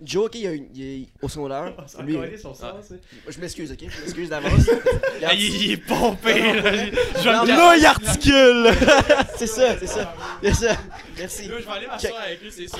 Joe, 0.01 0.27
ok, 0.27 0.35
il, 0.35 0.47
a 0.47 0.51
une- 0.53 0.69
il 0.73 0.83
est 1.03 1.07
au 1.21 1.27
secondaire, 1.27 1.73
lui, 2.05 2.17
son 2.41 2.53
sens, 2.53 2.63
hein. 2.91 2.95
je 3.27 3.39
m'excuse, 3.41 3.69
ok, 3.73 3.79
je 3.81 4.01
m'excuse 4.01 4.29
d'avance. 4.29 4.69
Ah, 5.27 5.33
il, 5.33 5.63
il 5.63 5.71
est 5.71 5.77
pompé, 5.77 6.33
là. 6.53 7.43
Non, 7.45 7.73
il 7.73 7.85
articule! 7.85 8.69
c'est 9.37 9.47
ça, 9.47 9.77
c'est 9.79 9.87
ça, 9.87 10.13
c'est 10.41 10.53
ça, 10.53 10.77
merci. 11.17 11.45
Je 11.45 11.51
vais 11.55 11.67
aller 11.71 11.87
m'asseoir 11.87 12.21
avec 12.21 12.41
lui, 12.41 12.51
c'est 12.51 12.67
sûr. 12.67 12.79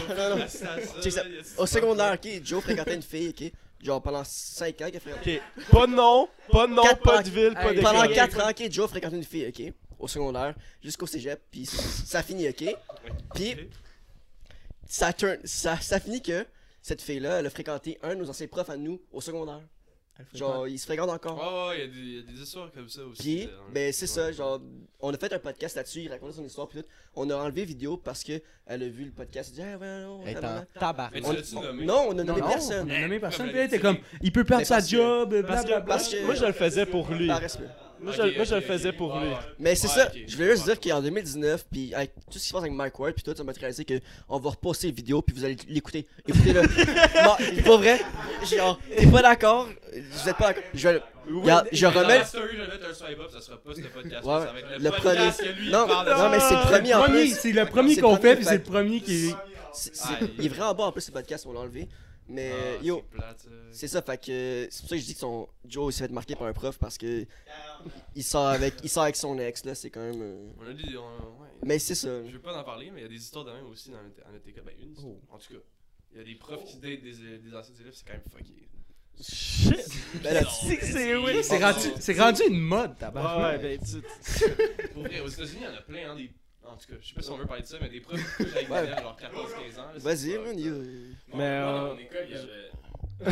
Au 1.58 1.66
secondaire, 1.66 2.14
ok, 2.14 2.30
Joe 2.44 2.64
fréquentait 2.64 2.96
une 2.96 3.02
fille, 3.02 3.30
ok, 3.38 3.52
genre 3.84 4.02
pendant 4.02 4.24
5 4.24 4.82
ans 4.82 4.86
qu'il 4.88 4.98
a 4.98 5.00
fréquenté. 5.00 5.42
Ok, 5.58 5.66
pas 5.72 5.88
de 5.88 5.94
nom, 5.94 6.30
pas 6.52 6.68
de 6.68 6.74
nom, 6.74 6.84
pas 7.04 7.24
de 7.24 7.30
ville, 7.30 7.54
pas 7.54 7.70
d'école. 7.74 7.84
Pendant 7.84 8.06
Ok. 8.06 8.14
4 8.14 8.40
ans, 8.46 8.50
ok, 8.52 8.72
Joe 8.72 8.90
fréquentait 8.90 9.18
une 9.18 9.24
fille, 9.24 9.48
ok, 9.48 9.74
au 10.06 10.08
secondaire, 10.08 10.56
jusqu'au 10.82 11.06
cégep, 11.08 11.42
puis 11.52 11.66
ça 11.66 12.24
finit, 12.24 12.48
ok? 12.50 12.64
Puis, 13.34 13.56
ça, 14.88 15.14
turn, 15.14 15.38
ça, 15.44 15.78
ça 15.80 16.00
finit 16.00 16.22
que 16.22 16.46
cette 16.82 17.02
fille-là, 17.02 17.40
elle 17.40 17.46
a 17.48 17.50
fréquenté 17.50 17.98
un 18.04 18.10
de 18.16 18.22
nos 18.22 18.30
anciens 18.30 18.48
profs 18.48 18.70
à 18.70 18.78
nous 18.78 19.02
au 19.12 19.22
secondaire. 19.22 19.62
Genre, 20.34 20.66
ils 20.70 20.80
se 20.80 20.86
fréquentent 20.86 21.10
encore. 21.10 21.36
Ouais, 21.38 21.68
ouais, 21.68 21.78
il 21.78 21.82
y 21.82 21.84
a 21.84 21.88
des- 21.88 22.00
il 22.00 22.16
y, 22.16 22.20
a 22.20 22.22
des 22.22 22.42
histoires 22.42 22.72
comme 22.72 22.88
ça 22.88 23.04
aussi. 23.04 23.22
Puis, 23.22 23.44
euh, 23.48 23.58
ben 23.74 23.92
c'est 23.92 24.08
ça, 24.08 24.32
genre, 24.32 24.62
on 25.02 25.14
a 25.14 25.18
fait 25.18 25.34
un 25.34 25.40
podcast 25.40 25.76
là-dessus, 25.76 26.04
il 26.04 26.10
racontait 26.10 26.32
son 26.38 26.46
histoire, 26.46 26.70
puis 26.70 26.80
tout. 26.82 26.88
On 27.16 27.30
a 27.30 27.36
enlevé 27.36 27.66
vidéo 27.66 27.98
parce 27.98 28.24
que 28.24 28.42
elle 28.66 28.84
a 28.84 28.88
vu 28.88 29.04
le 29.04 29.12
podcast, 29.12 29.54
elle 29.58 29.64
a 29.64 29.66
dit, 29.66 29.74
ah 29.74 29.78
ouais, 29.78 30.02
non, 30.04 30.22
Elle 30.26 30.38
en 30.38 30.66
tabac. 30.80 31.10
Mais 31.14 31.20
tu 31.22 31.28
On- 31.28 31.58
on- 31.60 31.62
nommé? 31.64 31.86
Non, 31.86 32.06
on 32.08 32.12
a 32.12 32.14
Non, 32.14 32.24
nommé 32.24 32.42
non, 32.42 32.48
personne. 32.48 32.90
On 32.90 32.96
a 32.96 33.00
nommé 33.02 33.20
personne. 33.20 33.50
Puis 33.50 33.58
elle 33.58 33.82
comme, 33.82 33.98
il 34.22 34.32
peut 34.32 34.46
perdre 34.46 34.66
sa 34.66 34.80
job, 34.80 35.36
Parce 35.46 35.64
que, 35.64 35.68
blablabla. 35.68 35.98
que- 35.98 36.26
moi, 36.26 36.36
je 36.36 36.46
le 36.46 36.54
faisais 36.54 36.86
pour 36.86 37.10
lui. 37.12 37.28
Par 37.28 37.42
respect. 37.42 37.68
Moi, 38.06 38.14
je, 38.14 38.36
moi, 38.36 38.44
je 38.46 38.56
le 38.56 38.62
faisais 38.62 38.92
pour 38.94 39.20
lui. 39.20 39.28
Mais 39.60 39.76
c'est 39.76 39.88
Ouais, 39.88 39.94
ça, 39.94 40.12
je 40.28 40.36
voulais 40.36 40.52
juste 40.52 40.64
dire 40.66 40.80
qu'en 40.80 41.02
2019, 41.02 41.66
puis 41.72 41.94
avec 41.94 42.14
tout 42.32 42.34
ce 42.34 42.40
qui 42.40 42.46
se 42.48 42.54
passe 42.54 42.62
avec 42.62 42.74
Mike 42.74 42.98
Ward, 43.00 43.14
puis 43.14 43.24
tout, 43.24 43.36
ça 43.36 43.44
m'a 43.44 43.54
fait 43.54 43.60
réaliser 43.62 43.86
qu'on 43.86 44.40
va 44.40 44.50
reposter 44.52 44.88
la 44.88 44.94
vidéo, 44.94 45.22
puis 45.22 45.36
vous 45.36 45.44
allez 45.44 45.58
l'écouter. 45.68 46.08
Écoutez-le. 46.28 46.62
non, 47.24 47.64
pas 47.64 47.78
vrai. 47.78 48.00
Genre, 48.50 48.80
t'es 48.96 49.08
pas 49.08 49.22
d'accord, 49.22 49.68
vous 49.94 50.30
êtes 50.30 50.38
pas 50.38 50.48
d'accord? 50.54 50.64
Je, 50.74 50.88
vais- 50.90 51.02
regarde, 51.42 51.68
je 51.72 51.86
remets. 51.88 52.20
la 52.20 52.26
story, 52.26 52.48
je 52.54 52.62
vais 52.62 52.68
mettre 52.68 52.90
un 52.90 52.94
swipe 52.94 53.20
up, 53.20 53.30
ça 53.34 53.42
sera 53.42 53.58
pas 53.58 53.74
ce 53.74 53.82
podcast. 53.82 54.24
Ouais, 54.26 54.34
ça 54.34 54.52
va 54.54 54.60
être 54.60 54.70
le, 54.78 54.84
le 54.84 54.92
podcast 54.92 55.38
premier- 55.40 55.52
que 55.54 55.58
lui, 55.60 55.66
il 55.66 55.72
Non, 55.72 55.88
parle 55.88 56.10
non, 56.10 56.30
mais 56.30 56.40
c'est 56.40 56.56
le 56.56 56.62
premier 56.62 56.94
en 56.94 57.04
plus. 57.04 57.28
c'est 57.36 57.52
le 57.52 57.66
premier 57.66 57.98
qu'on 57.98 58.18
fait, 58.18 58.36
puis 58.36 58.46
c'est 58.46 58.58
le 58.58 58.64
premier 58.64 59.02
qui 59.02 59.34
il 60.40 60.46
est 60.46 60.50
vraiment 60.50 60.74
bon 60.74 60.84
en 60.86 60.92
plus 60.94 61.02
ce 61.02 61.12
podcast, 61.12 61.46
on 61.50 61.54
l'a 61.54 61.60
enlevé. 61.62 61.88
Mais 62.28 62.52
Ah, 62.80 62.84
yo, 62.84 63.04
c'est 63.72 63.88
ça. 63.88 64.02
fait 64.02 64.18
que 64.18 64.68
c'est 64.72 64.80
pour 64.82 64.90
ça 64.90 64.96
que 64.96 65.02
je 65.02 65.06
dis 65.06 65.14
que 65.14 65.20
son 65.20 65.48
Joe 65.64 65.94
il 65.94 65.98
s'est 65.98 66.08
fait 66.08 66.14
marquer 66.14 66.36
par 66.36 66.48
un 66.48 66.54
prof 66.54 66.78
parce 66.80 66.98
que 66.98 67.26
il 68.16 68.24
sort 68.24 68.48
avec, 68.48 68.74
il 68.84 68.90
sort 68.90 69.04
avec 69.04 69.16
son 69.16 69.38
ex 69.38 69.64
là, 69.64 69.76
c'est 69.76 69.92
quand 69.92 70.02
même. 70.02 70.22
euh, 70.22 70.50
On 70.60 70.68
a 70.68 70.74
dit, 70.74 70.96
on- 70.98 71.42
ouais. 71.44 71.50
Mais 71.64 71.78
c'est 71.78 71.94
ça. 71.96 72.26
Je 72.26 72.32
veux 72.32 72.42
pas 72.42 72.58
en 72.60 72.64
parler, 72.64 72.90
mais 72.92 73.02
il 73.02 73.04
y 73.04 73.06
a 73.06 73.10
des 73.10 73.16
histoires 73.16 73.46
de 73.46 73.52
même 73.52 73.68
aussi 73.68 73.92
dans 73.92 74.02
notre, 74.02 74.24
dans 74.24 74.32
notre 74.32 74.48
école. 74.50 74.64
Ben, 74.66 74.74
une 74.82 74.92
histoire. 74.94 75.14
En 75.30 75.38
tout 75.38 75.54
cas, 75.54 75.60
il 76.14 76.18
y 76.18 76.22
a 76.22 76.24
des 76.24 76.36
profs 76.36 76.64
qui 76.66 76.78
datent 76.78 77.02
des, 77.04 77.38
des 77.38 77.56
anciens 77.56 77.76
élèves, 77.80 77.94
c'est 77.94 78.06
quand 78.08 78.14
même 78.14 78.24
fucké. 78.32 78.70
Shit! 79.22 79.88
Ben 80.24 80.46
C'est 80.68 80.78
que 80.78 80.86
c'est 80.86 81.16
oui! 81.16 81.44
C'est 81.44 81.64
rendu, 81.64 81.88
c'est 82.00 82.20
rendu 82.20 82.42
une 82.50 82.60
mode, 82.60 82.90
Ouais, 82.92 82.96
tabarnak. 83.00 83.62
ouais, 83.62 83.78
ben, 83.78 83.80
tu. 83.86 84.88
Pour 84.94 85.04
vrai, 85.04 85.20
aux 85.22 85.28
États-Unis, 85.30 85.60
il 85.62 85.64
y 85.64 85.68
en 85.68 85.74
a 85.78 85.82
plein, 85.82 86.12
hein, 86.12 86.16
des. 86.16 86.32
En 86.68 86.78
tout 86.78 86.88
cas, 86.88 86.96
je 87.00 87.08
sais 87.08 87.14
pas 87.14 87.22
si 87.22 87.30
on 87.30 87.38
veut 87.38 87.46
parler 87.46 87.62
de 87.62 87.68
ça, 87.68 87.78
mais 87.82 87.90
des 87.90 88.02
profs 88.02 88.20
qui 88.38 88.44
couchent 88.44 88.56
avec 88.56 88.68
des 88.68 88.74
Ouais. 88.74 88.88
genre 89.02 89.18
14-15 89.20 89.80
ans. 89.80 89.92
Vas-y, 89.98 90.38
man, 90.38 90.58
yo. 90.60 90.74
Mais, 91.28 91.36
Moi, 91.36 91.44
euh, 91.44 91.66
dans 91.90 91.94
mon 91.94 92.00
école, 92.00 92.26
il 92.28 92.32
y 92.32 92.38
avait. 92.38 92.72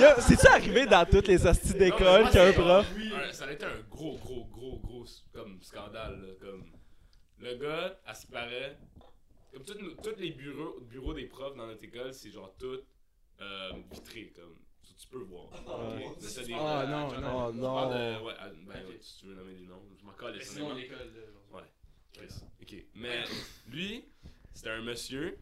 Yo, 0.00 0.08
c'est-tu 0.18 0.46
arrivé 0.48 0.86
dans 0.86 1.04
toutes 1.06 1.28
les 1.28 1.46
hosties 1.46 1.74
d'école 1.74 2.26
qu'il 2.30 2.36
y 2.40 2.42
a 2.42 2.46
un 2.48 2.52
prof? 2.52 2.86
Un- 2.96 3.32
ça 3.32 3.44
a 3.46 3.52
été 3.52 3.64
un 3.64 3.80
gros, 3.90 4.16
gros, 4.18 4.44
gros, 4.46 4.78
gros 4.80 5.04
comme 5.32 5.60
scandale. 5.62 6.20
là, 6.20 6.32
comme 6.40 6.64
le 7.38 7.54
gars, 7.56 7.98
à 8.04 8.14
ce 8.14 8.26
qui 8.26 8.32
paraît, 8.32 8.76
comme 9.52 9.62
tous 9.64 10.16
les 10.18 10.30
bureaux, 10.32 10.80
bureaux 10.80 11.14
des 11.14 11.26
profs 11.26 11.54
dans 11.56 11.66
notre 11.66 11.84
école, 11.84 12.12
c'est 12.12 12.30
genre 12.30 12.52
tout 12.58 12.80
euh, 13.40 13.70
vitré. 13.92 14.32
Comme 14.34 14.56
tu, 14.96 15.02
tu 15.04 15.08
peux 15.08 15.18
voir. 15.24 15.46
Ouais. 15.52 16.06
Ah, 16.54 16.86
non, 16.88 17.20
non. 17.20 17.48
Oh 17.48 17.52
parle 17.52 17.54
non. 17.54 18.24
ouais, 18.24 18.32
ah, 18.38 18.48
ben, 18.66 18.74
ouais, 18.86 18.98
si 19.00 19.18
tu 19.18 19.26
veux 19.26 19.34
nommer 19.34 19.54
des 19.54 19.66
noms, 19.66 19.82
je 19.98 20.04
m'en 20.04 20.12
colle. 20.12 20.34
Mais 20.38 20.44
sinon, 20.44 20.74
l'école. 20.74 20.98
genre. 20.98 21.62
Chris. 22.12 22.34
Ok. 22.62 22.84
Mais 22.94 23.24
lui, 23.68 24.04
c'était 24.52 24.70
un 24.70 24.82
monsieur, 24.82 25.36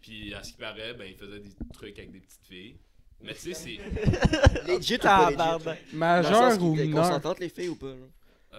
puis 0.00 0.32
à 0.34 0.42
ce 0.42 0.52
qui 0.52 0.58
paraît, 0.58 0.94
ben 0.94 1.04
il 1.04 1.16
faisait 1.16 1.40
des 1.40 1.50
trucs 1.72 1.98
avec 1.98 2.12
des 2.12 2.20
petites 2.20 2.46
filles. 2.46 2.76
Mais 3.20 3.34
tu 3.34 3.52
sais, 3.52 3.54
c'est. 3.54 3.78
Legit 4.66 4.94
ou 4.94 4.98
pas 4.98 5.30
legit? 5.30 5.78
Majeur 5.92 6.62
ou 6.62 6.74
mineur? 6.74 7.02
consentantes 7.02 7.38
les 7.40 7.48
filles 7.48 7.68
ou 7.68 7.76
pas? 7.76 7.86
euh, 7.86 8.06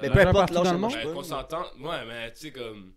Mais 0.02 0.10
ben, 0.10 0.14
peu 0.14 0.28
importe 0.28 0.52
l'âge, 0.52 0.78
Ben, 1.04 1.14
consentant, 1.14 1.66
ouais, 1.80 2.06
mais 2.06 2.34
tu 2.34 2.40
sais, 2.40 2.52
comme. 2.52 2.94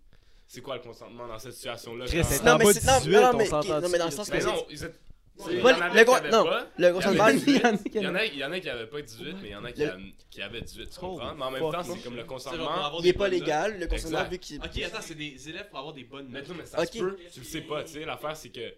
C'est 0.49 0.61
quoi 0.61 0.77
le 0.77 0.83
consentement 0.83 1.27
dans 1.27 1.39
cette 1.41 1.55
situation-là? 1.55 2.05
Non, 2.05 2.59
mais 2.59 2.65
non, 2.65 2.69
18, 2.69 3.11
non, 3.11 3.31
on 3.33 3.37
mais- 3.37 3.49
non, 3.51 3.89
mais 3.91 3.99
dans 3.99 4.05
le 4.07 4.11
sens 4.13 4.31
Mais 4.31 4.39
que 4.39 4.45
non, 4.45 4.65
ils 4.71 4.77
étaient- 4.77 4.95
C'est 4.95 5.16
il 5.51 5.59
y 5.59 5.63
pas 5.63 5.75
en 5.77 5.81
avait 5.81 5.95
le 5.95 5.99
qui 6.01 6.05
gros- 6.05 6.15
avaient 6.17 6.31
non, 6.31 6.45
pas. 6.45 6.67
le 6.79 6.93
consentement, 6.93 7.29
Il 7.29 7.53
y 7.53 7.57
avait 7.65 7.73
lui, 7.73 7.81
Il 7.95 8.03
y, 8.03 8.07
en 8.07 8.15
a, 8.15 8.25
il 8.25 8.39
y 8.39 8.45
en 8.45 8.53
a 8.53 8.61
qui 8.61 8.69
avaient 8.71 8.87
pas 8.87 9.03
18, 9.03 9.37
mais 9.43 9.49
il 9.49 9.51
y 9.53 9.57
en 9.57 9.65
a 9.65 9.73
qui, 9.73 9.81
Le- 9.83 9.91
avaient, 9.93 10.03
qui 10.31 10.43
avaient 10.43 10.61
18, 10.63 10.91
tu 10.91 10.99
comprends? 11.01 11.35
Mais 11.35 11.43
en 11.45 11.51
même 11.51 11.61
temps, 11.61 11.83
c'est 11.83 12.03
comme 12.03 12.17
le 12.17 12.25
consentement. 12.25 12.99
il 13.01 13.07
est 13.07 13.13
pas 13.13 13.29
légal, 13.29 13.79
le 13.79 13.87
consentement 13.87 14.25
vu 14.25 14.39
qu'il. 14.39 14.59
Ok, 14.61 14.79
attends, 14.85 14.99
c'est 15.01 15.15
des 15.15 15.49
élèves 15.49 15.69
pour 15.69 15.79
avoir 15.79 15.95
des 15.95 16.05
bonnes 16.05 16.27
Mais 16.31 16.41
notes. 16.41 16.49
non, 16.49 16.55
mais 16.59 16.67
ça 16.67 16.81
Ok. 16.81 16.89
se 16.93 16.99
peut, 16.99 17.17
tu 17.33 17.41
le 17.41 17.45
sais 17.47 17.61
pas, 17.63 17.85
tu 17.85 17.93
sais. 17.93 18.05
L'affaire, 18.05 18.37
c'est 18.37 18.49
que 18.51 18.75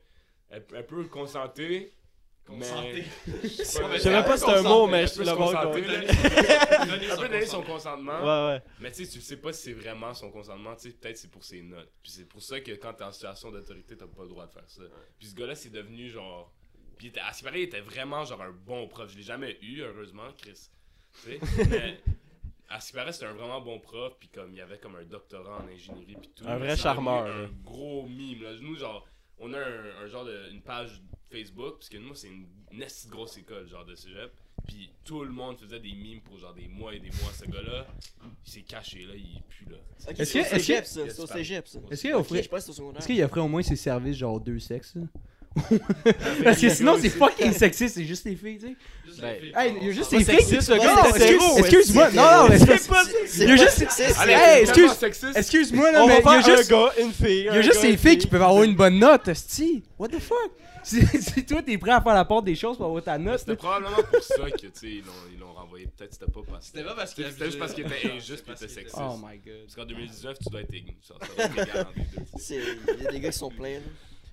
elle, 0.50 0.64
elle 0.74 0.86
peut 0.86 1.04
consenter, 1.04 1.92
Mais. 2.50 3.04
Je 3.42 3.48
sais 3.48 4.10
même 4.10 4.24
pas 4.24 4.36
si 4.36 4.44
c'est 4.44 4.54
un 4.54 4.62
mot, 4.62 4.86
mais 4.86 5.06
je 5.06 5.14
peux 5.16 5.24
le 5.24 5.30
encore. 5.30 5.56
Un 5.56 7.16
peu 7.16 7.28
donner 7.28 7.46
son 7.46 7.62
consentement. 7.62 8.20
Ouais, 8.20 8.52
ouais. 8.54 8.62
Mais 8.80 8.90
tu 8.90 9.04
sais, 9.04 9.10
tu 9.10 9.20
sais 9.20 9.36
pas 9.36 9.52
si 9.52 9.62
c'est 9.64 9.72
vraiment 9.72 10.14
son 10.14 10.30
consentement, 10.30 10.74
tu 10.74 10.88
sais, 10.88 10.96
peut-être 10.96 11.18
c'est 11.18 11.30
pour 11.30 11.44
ses 11.44 11.62
notes. 11.62 11.92
Puis 12.02 12.12
c'est 12.12 12.28
pour 12.28 12.42
ça 12.42 12.60
que 12.60 12.72
quand 12.72 12.94
t'es 12.94 13.04
en 13.04 13.12
situation 13.12 13.50
d'autorité, 13.50 13.96
t'as 13.96 14.06
pas 14.06 14.22
le 14.22 14.28
droit 14.28 14.46
de 14.46 14.52
faire 14.52 14.68
ça. 14.68 14.82
Puis 15.18 15.28
ce 15.28 15.34
gars-là, 15.34 15.54
c'est 15.54 15.70
devenu 15.70 16.08
genre. 16.08 16.52
Puis 16.96 17.06
il 17.06 17.10
était, 17.10 17.20
à 17.20 17.32
ce 17.32 17.38
qui 17.38 17.44
paraît, 17.44 17.60
il 17.60 17.64
était 17.64 17.80
vraiment 17.80 18.24
genre 18.24 18.42
un 18.42 18.50
bon 18.50 18.88
prof. 18.88 19.10
Je 19.10 19.16
l'ai 19.16 19.22
jamais 19.22 19.58
eu, 19.62 19.82
heureusement, 19.82 20.28
Chris. 20.36 20.68
Tu 21.22 21.38
sais, 21.38 21.40
mais 21.70 22.00
à 22.68 22.80
ce 22.80 22.88
qui 22.88 22.92
paraît, 22.94 23.12
c'était 23.12 23.26
un 23.26 23.34
vraiment 23.34 23.60
bon 23.60 23.78
prof. 23.78 24.14
Puis 24.18 24.28
comme 24.28 24.52
il 24.52 24.58
y 24.58 24.60
avait 24.60 24.78
comme 24.78 24.96
un 24.96 25.04
doctorat 25.04 25.62
en 25.62 25.68
ingénierie, 25.68 26.16
puis 26.16 26.30
tout. 26.34 26.44
Un 26.46 26.58
vrai 26.58 26.76
charmeur. 26.76 27.26
Un 27.26 27.48
gros 27.62 28.06
mime, 28.06 28.42
là. 28.42 28.50
Nous, 28.60 28.76
genre, 28.76 29.06
on 29.38 29.52
a 29.52 29.58
un, 29.58 30.02
un 30.02 30.06
genre 30.08 30.24
de. 30.24 30.50
une 30.50 30.62
page 30.62 31.00
Facebook, 31.30 31.74
parce 31.78 31.88
que 31.88 31.98
nous, 31.98 32.14
c'est 32.14 32.28
une, 32.28 32.46
une 32.72 32.84
grosse 33.10 33.36
école, 33.38 33.68
genre 33.68 33.84
de 33.84 33.94
cégep. 33.94 34.32
Puis 34.66 34.90
tout 35.04 35.22
le 35.22 35.30
monde 35.30 35.56
faisait 35.58 35.78
des 35.80 35.92
mimes 35.92 36.20
pour 36.20 36.36
genre 36.38 36.52
des 36.54 36.66
mois 36.68 36.94
et 36.94 36.98
des 36.98 37.10
mois. 37.10 37.32
Ce 37.32 37.44
gars-là, 37.44 37.86
il 38.44 38.50
s'est 38.50 38.62
caché 38.62 39.04
là, 39.04 39.14
il 39.14 39.40
pue 39.48 39.66
là. 39.70 39.76
Est-ce 39.98 40.04
c'est 40.06 40.14
que- 40.14 40.22
est-ce 40.22 40.32
que- 40.52 40.58
cégep, 40.58 40.84
ça. 40.84 41.00
Yes, 41.04 41.14
C'est 41.14 41.22
au 41.22 41.26
pardon. 41.26 41.38
cégep, 41.38 41.68
ça. 41.68 41.78
Est-ce 41.90 42.00
qu'il 42.02 42.14
offrait- 42.14 42.42
je 42.42 42.48
c'est 42.58 42.70
au 42.70 42.72
secondaire. 42.72 42.98
Est-ce 43.00 43.06
qu'il 43.06 43.22
offrait 43.22 43.40
au 43.40 43.48
moins 43.48 43.62
ses 43.62 43.76
services 43.76 44.16
genre 44.16 44.40
deux 44.40 44.58
sexes 44.58 44.96
là? 44.96 45.02
Parce 46.44 46.60
que 46.60 46.68
sinon 46.68 46.96
c'est 47.00 47.08
fucking 47.10 47.52
sexiste, 47.52 47.94
c'est 47.96 48.04
juste 48.04 48.24
les 48.24 48.36
filles, 48.36 48.58
tu 48.58 48.66
sais. 48.68 48.76
Ben, 49.20 49.34
Hey, 49.56 49.74
il 49.80 49.86
y 49.88 49.90
a 49.90 49.92
juste 49.92 50.12
les 50.12 50.24
filles. 50.24 50.58
gars, 50.68 51.02
ouais. 51.12 51.58
Excuse-moi, 51.58 52.10
non, 52.12 52.22
non, 52.22 52.48
mais 52.48 52.58
c'est 52.58 53.42
Il 53.42 53.48
y 53.48 53.52
a 53.52 53.56
juste- 53.56 53.82
Hey, 54.28 54.62
excuse-. 54.62 55.36
Excuse-moi 55.36 55.90
là, 55.92 56.04
On 56.04 56.06
mais 56.06 56.20
il 56.24 56.24
y 56.24 56.28
a 56.28 56.40
juste. 56.56 56.72
un 56.72 56.76
gars, 56.76 56.92
une 57.00 57.12
fille. 57.12 57.38
Il 57.40 57.44
y 57.46 57.48
a 57.48 57.62
juste 57.62 57.80
ces 57.80 57.96
filles 57.96 58.18
qui 58.18 58.26
peuvent 58.28 58.42
avoir 58.42 58.62
une 58.62 58.76
bonne 58.76 58.98
note, 58.98 59.26
esti. 59.28 59.82
What 59.98 60.08
the 60.08 60.20
fuck? 60.20 60.36
Si, 60.88 61.44
toi 61.44 61.60
t'es 61.60 61.76
prêt 61.76 61.90
à 61.90 62.00
faire 62.00 62.14
la 62.14 62.24
porte 62.24 62.46
des 62.46 62.54
choses 62.54 62.76
pour 62.78 62.86
avoir 62.86 63.02
ta 63.02 63.18
note, 63.18 63.40
C'était 63.40 63.56
probablement 63.56 63.96
pour 64.10 64.22
ça 64.22 64.50
que, 64.50 64.56
tu 64.58 64.70
sais, 64.72 64.86
ils 64.86 64.98
l'ont, 65.04 65.12
ils 65.34 65.38
l'ont 65.38 65.52
renvoyé. 65.52 65.86
Peut-être 65.94 66.14
c'était 66.14 66.30
pas 66.32 66.40
parce 66.48 66.66
C'était 66.66 66.82
pas 66.84 66.94
parce 66.94 67.12
qu'il 67.12 67.24
C'était 67.26 67.44
juste 67.46 67.58
parce 67.58 67.74
qu'il 67.74 67.84
était 67.84 68.10
injuste 68.10 68.44
et 68.48 68.52
était 68.52 68.68
sexiste. 68.68 68.96
Oh 68.98 69.16
my 69.18 69.36
god. 69.44 69.64
Parce 69.64 69.74
qu'en 69.74 69.84
2019, 69.84 70.38
tu 70.42 70.48
dois 70.50 70.60
être 70.62 70.72
égal. 70.72 70.94
Les 71.36 72.56
Il 72.98 73.02
y 73.04 73.06
a 73.06 73.10
des 73.10 73.20
gars 73.20 73.30
qui 73.30 73.36
sont 73.38 73.50
pleins. 73.50 73.74
là. 73.74 73.80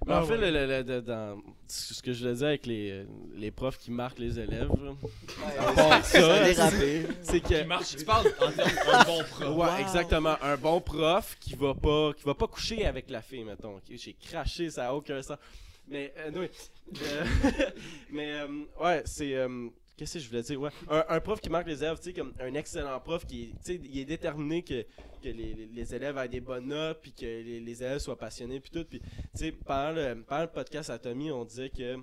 Mais 0.06 0.14
en 0.14 0.18
Ah, 0.18 0.24
fait, 0.24 0.38
ouais. 0.38 0.52
le- 0.52 0.68
le- 0.68 0.84
le- 0.84 1.02
dans 1.02 1.42
ce 1.68 2.02
que 2.02 2.14
je 2.14 2.20
voulais 2.24 2.36
dire 2.36 2.48
avec 2.48 2.66
les, 2.68 2.92
euh, 2.92 3.06
les 3.36 3.50
profs 3.52 3.78
qui 3.80 3.90
marquent 3.92 4.20
les 4.20 4.40
élèves, 4.40 4.70
dérapé. 6.44 7.08
c'est 7.24 7.40
que. 7.40 7.96
Tu 7.98 8.06
parles 8.06 8.28
en 8.40 8.52
termes 8.52 8.76
d'un 8.86 9.04
bon 9.06 9.24
prof. 9.24 9.58
Ouais, 9.58 9.82
exactement. 9.82 10.36
Un 10.44 10.58
bon 10.58 10.80
prof 10.82 11.36
qui 11.40 11.56
va 11.56 11.74
pas 11.74 12.14
qui 12.14 12.24
va 12.24 12.36
pas 12.36 12.48
coucher 12.48 12.86
avec 12.86 13.10
la 13.10 13.22
fille, 13.22 13.44
mettons. 13.44 13.80
J'ai 13.90 14.14
craché, 14.14 14.70
ça 14.70 14.90
a 14.90 14.94
aucun 14.94 15.22
sens. 15.22 15.38
Mais, 15.88 16.14
euh, 16.18 16.32
oui. 16.36 16.48
Euh, 17.02 17.26
mais, 18.12 18.32
euh, 18.34 18.48
ouais, 18.82 19.02
c'est. 19.06 19.34
Qu'est-ce 19.98 20.16
que 20.16 20.20
je 20.20 20.28
voulais 20.30 20.42
dire? 20.42 20.60
Ouais. 20.60 20.70
Un, 20.90 21.20
prof 21.22 21.40
qui 21.40 21.50
marque 21.50 21.68
les 21.68 21.82
élèves, 21.82 21.98
tu 21.98 22.04
sais, 22.06 22.14
comme 22.14 22.34
un 22.40 22.54
excellent 22.54 23.00
prof 23.00 23.26
qui 23.26 23.54
sais, 23.62 23.80
il 23.82 24.00
est 24.00 24.06
déterminé 24.06 24.62
que, 24.62 24.82
que 24.84 25.30
les, 25.30 25.32
les- 25.54 25.70
les 25.74 25.96
élèves 25.96 26.18
aient 26.18 26.28
des 26.28 26.42
bonnes 26.42 26.68
notes, 26.68 27.00
puis 27.02 27.14
que 27.14 27.26
les, 27.26 27.62
les 27.62 27.84
élèves 27.84 28.00
soient 28.00 28.18
passionnés, 28.18 28.60
puis 28.60 28.72
tout. 28.72 28.84
Puis, 28.84 29.00
tu 29.00 29.06
sais, 29.36 29.52
pendant 29.54 29.92
le, 29.92 30.22
pendant 30.24 30.42
le 30.42 30.48
podcast 30.50 30.90
à 30.90 31.00
Tommy, 31.00 31.32
on 31.32 31.46
disait 31.46 31.70
que. 31.70 31.98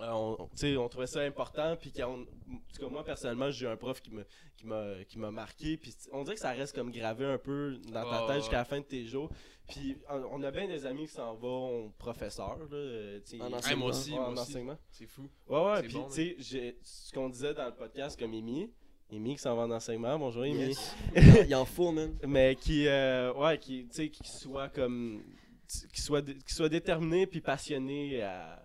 Euh, 0.00 0.10
on, 0.10 0.36
on- 0.42 0.46
tu 0.48 0.56
sais, 0.56 0.76
on 0.76 0.88
trouvait 0.88 1.06
ça 1.06 1.20
important, 1.20 1.76
puis 1.80 1.92
qu'on. 1.92 2.22
En 2.22 2.74
tout 2.74 2.80
cas, 2.80 2.88
moi, 2.88 3.04
personnellement, 3.04 3.50
j'ai 3.50 3.66
eu 3.66 3.68
un 3.68 3.76
prof 3.76 4.00
qui 4.00 4.10
me 4.12 4.24
qui 4.56 4.66
m'a 4.66 5.04
qui 5.08 5.18
m'a 5.18 5.30
marqué 5.30 5.76
puis 5.76 5.94
on 6.12 6.22
dirait 6.24 6.34
que 6.36 6.40
ça 6.40 6.52
reste 6.52 6.74
comme 6.74 6.90
gravé 6.90 7.26
un 7.26 7.36
peu 7.36 7.76
dans 7.92 8.08
ta 8.08 8.24
Oh, 8.24 8.26
tête 8.26 8.36
jusqu'à 8.40 8.56
la 8.56 8.64
fin 8.64 8.78
de 8.80 8.84
tes 8.86 9.04
jours 9.04 9.30
puis 9.68 9.98
on 10.08 10.24
on 10.32 10.42
a 10.42 10.50
bien 10.50 10.66
des 10.66 10.86
amis 10.86 11.06
qui 11.06 11.12
s'en 11.12 11.34
vont 11.34 11.92
professeurs 11.98 12.56
là 12.58 12.66
euh, 12.72 13.20
tu 13.20 13.36
sais, 13.36 13.42
En 13.42 13.52
enseignement. 13.52 13.80
moi 13.84 13.90
aussi, 13.90 14.12
Ouais, 14.12 14.16
moi 14.16 14.28
en 14.28 14.32
aussi. 14.32 14.40
enseignement 14.40 14.78
C'est 14.90 15.06
fou. 15.06 15.28
ouais 15.48 15.60
ouais 15.62 15.82
puis 15.82 15.92
bon, 15.92 16.08
tu 16.08 16.42
sais 16.42 16.76
ce 16.82 17.12
qu'on 17.12 17.28
disait 17.28 17.52
dans 17.52 17.66
le 17.66 17.74
podcast 17.74 18.18
comme 18.18 18.32
Amy 18.32 18.72
Amy 19.12 19.34
qui 19.36 19.42
s'en 19.42 19.54
va 19.54 19.64
en 19.64 19.70
enseignement 19.70 20.18
bonjour 20.18 20.44
Amy 20.44 20.54
Yes. 20.68 20.94
Il 21.48 21.54
en- 21.54 21.66
faut, 21.66 21.92
man. 21.92 22.16
mais 22.26 22.56
qui 22.56 22.88
euh, 22.88 23.34
ouais 23.34 23.58
qui 23.58 23.86
tu 23.88 23.94
sais 23.94 24.08
qui 24.08 24.26
soit 24.26 24.70
comme 24.70 25.22
qui 25.92 26.00
soit 26.00 26.22
qui 26.26 26.54
soit 26.54 26.70
déterminé 26.70 27.26
puis 27.26 27.42
passionné 27.42 28.22
à, 28.22 28.62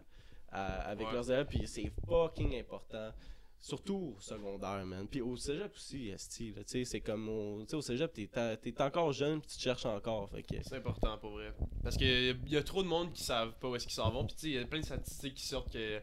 à- 0.51 0.81
avec 0.89 1.07
Ouais. 1.07 1.13
leurs 1.13 1.31
élèves 1.31 1.47
puis 1.47 1.65
c'est 1.67 1.91
fucking 2.07 2.57
important 2.59 3.11
surtout 3.59 4.15
au 4.17 4.19
secondaire 4.19 4.83
man 4.85 5.07
puis 5.07 5.21
au 5.21 5.37
cégep 5.37 5.71
aussi 5.75 6.09
esti 6.09 6.51
là 6.51 6.63
tu 6.63 6.71
sais 6.71 6.85
c'est 6.85 7.01
comme 7.01 7.29
au, 7.29 7.63
au 7.71 7.81
cégep 7.81 8.11
t'es 8.11 8.81
encore 8.81 9.11
jeune 9.13 9.39
puis 9.39 9.49
tu 9.51 9.57
te 9.57 9.61
cherches 9.61 9.85
encore 9.85 10.29
fait 10.29 10.41
que 10.43 10.55
C'est 10.63 10.77
important 10.77 11.17
pour 11.19 11.31
vrai. 11.31 11.53
Parce 11.83 11.95
qu'il 11.95 12.39
y, 12.47 12.57
a 12.57 12.63
trop 12.63 12.81
de 12.83 12.87
monde 12.87 13.13
qui 13.13 13.23
savent 13.23 13.53
pas 13.59 13.69
où 13.69 13.75
est-ce 13.75 13.85
qu'ils 13.85 13.93
s'en 13.95 14.09
vont. 14.11 14.25
Puis 14.25 14.35
tu 14.35 14.41
sais, 14.41 14.47
il 14.49 14.53
y 14.53 14.57
a 14.57 14.65
plein 14.65 14.79
de 14.79 14.85
statistiques 14.85 15.35
qui 15.35 15.45
sortent 15.45 15.71
que 15.71 16.01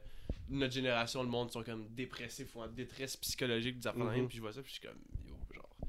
notre 0.50 0.72
génération, 0.72 1.22
le 1.22 1.28
monde 1.28 1.50
sont 1.50 1.62
comme 1.64 1.88
dépressifs 1.90 2.54
ou 2.54 2.61
en 2.62 2.68
détresse 2.68 3.16
psychologique, 3.16 3.78
des 3.80 3.87
affaires 3.88 4.04
même. 4.04 4.22
Mhm. 4.22 4.28
Puis 4.28 4.37
je 4.37 4.42
vois 4.42 4.52
ça, 4.52 4.62
puis 4.62 4.72
je 4.72 4.78
suis 4.78 4.88
comme, 4.88 4.98
yo, 5.26 5.34
genre. 5.52 5.68
Tu 5.80 5.88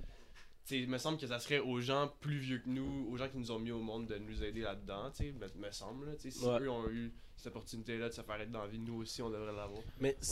sais, 0.66 0.80
il 0.80 0.90
me 0.90 0.98
semble 0.98 1.18
que 1.18 1.28
ça 1.28 1.40
serait 1.40 1.60
aux 1.60 1.80
gens 1.80 2.12
plus 2.20 2.40
vieux 2.40 2.60
que 2.60 2.70
nous, 2.70 3.08
aux 3.12 3.16
gens 3.18 3.30
qui 3.30 3.38
nous 3.38 3.52
ont 3.52 3.60
mis 3.60 3.72
au 3.72 3.80
monde 3.80 4.08
de 4.08 4.18
nous 4.18 4.44
aider 4.44 4.62
là-dedans, 4.62 5.12
tu 5.12 5.18
sais, 5.26 5.32
me, 5.34 5.48
me 5.66 5.72
semble. 5.72 6.16
Tu 6.18 6.32
sais, 6.32 6.40
si 6.40 6.46
Ouais. 6.46 6.60
eux 6.62 6.70
ont 6.72 6.90
eu 6.90 7.14
cette 7.40 7.48
opportunité-là 7.48 8.10
de 8.10 8.14
se 8.14 8.22
faire 8.22 8.40
être 8.42 8.52
dans 8.52 8.62
la 8.62 8.68
vie, 8.68 8.80
nous 8.80 8.96
aussi, 9.02 9.22
on 9.22 9.30
devrait 9.30 9.54
l'avoir. 9.54 9.82
mais 10.00 10.16
tu 10.22 10.28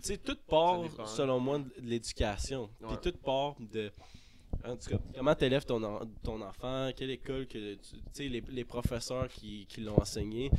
sais 0.00 0.16
tout 0.18 0.36
part 0.48 0.80
selon 1.08 1.40
moi 1.40 1.58
de 1.58 1.70
l'éducation 1.80 2.70
puis 2.88 2.96
tout 3.12 3.18
part 3.18 3.56
de 3.60 3.90
en 4.64 4.76
tout 4.76 4.90
cas, 4.90 4.98
comment 5.16 5.34
t'élèves 5.34 5.64
ton, 5.64 5.82
en- 5.82 6.06
ton 6.22 6.40
enfant, 6.42 6.90
quelle 6.94 7.10
école 7.10 7.46
que 7.46 7.74
tu 7.74 7.96
tu 7.96 8.00
sais 8.12 8.28
les, 8.28 8.42
les 8.48 8.64
professeurs 8.64 9.26
qui, 9.28 9.66
qui 9.66 9.80
l'ont 9.80 9.98
enseigné, 9.98 10.50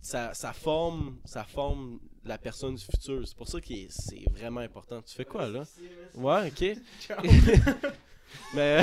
ça, 0.00 0.34
ça 0.34 0.52
forme 0.52 1.16
ça 1.24 1.44
forme 1.44 1.98
la 2.24 2.38
personne 2.38 2.74
du 2.74 2.82
futur. 2.84 3.26
C'est 3.26 3.36
pour 3.36 3.46
ça 3.48 3.60
que 3.60 3.72
c'est 3.88 4.24
vraiment 4.32 4.60
important. 4.60 5.00
Tu 5.00 5.14
fais 5.14 5.24
quoi 5.24 5.48
là? 5.48 5.64
Ouais, 6.16 6.48
ok. 6.48 6.76
Mais 8.54 8.82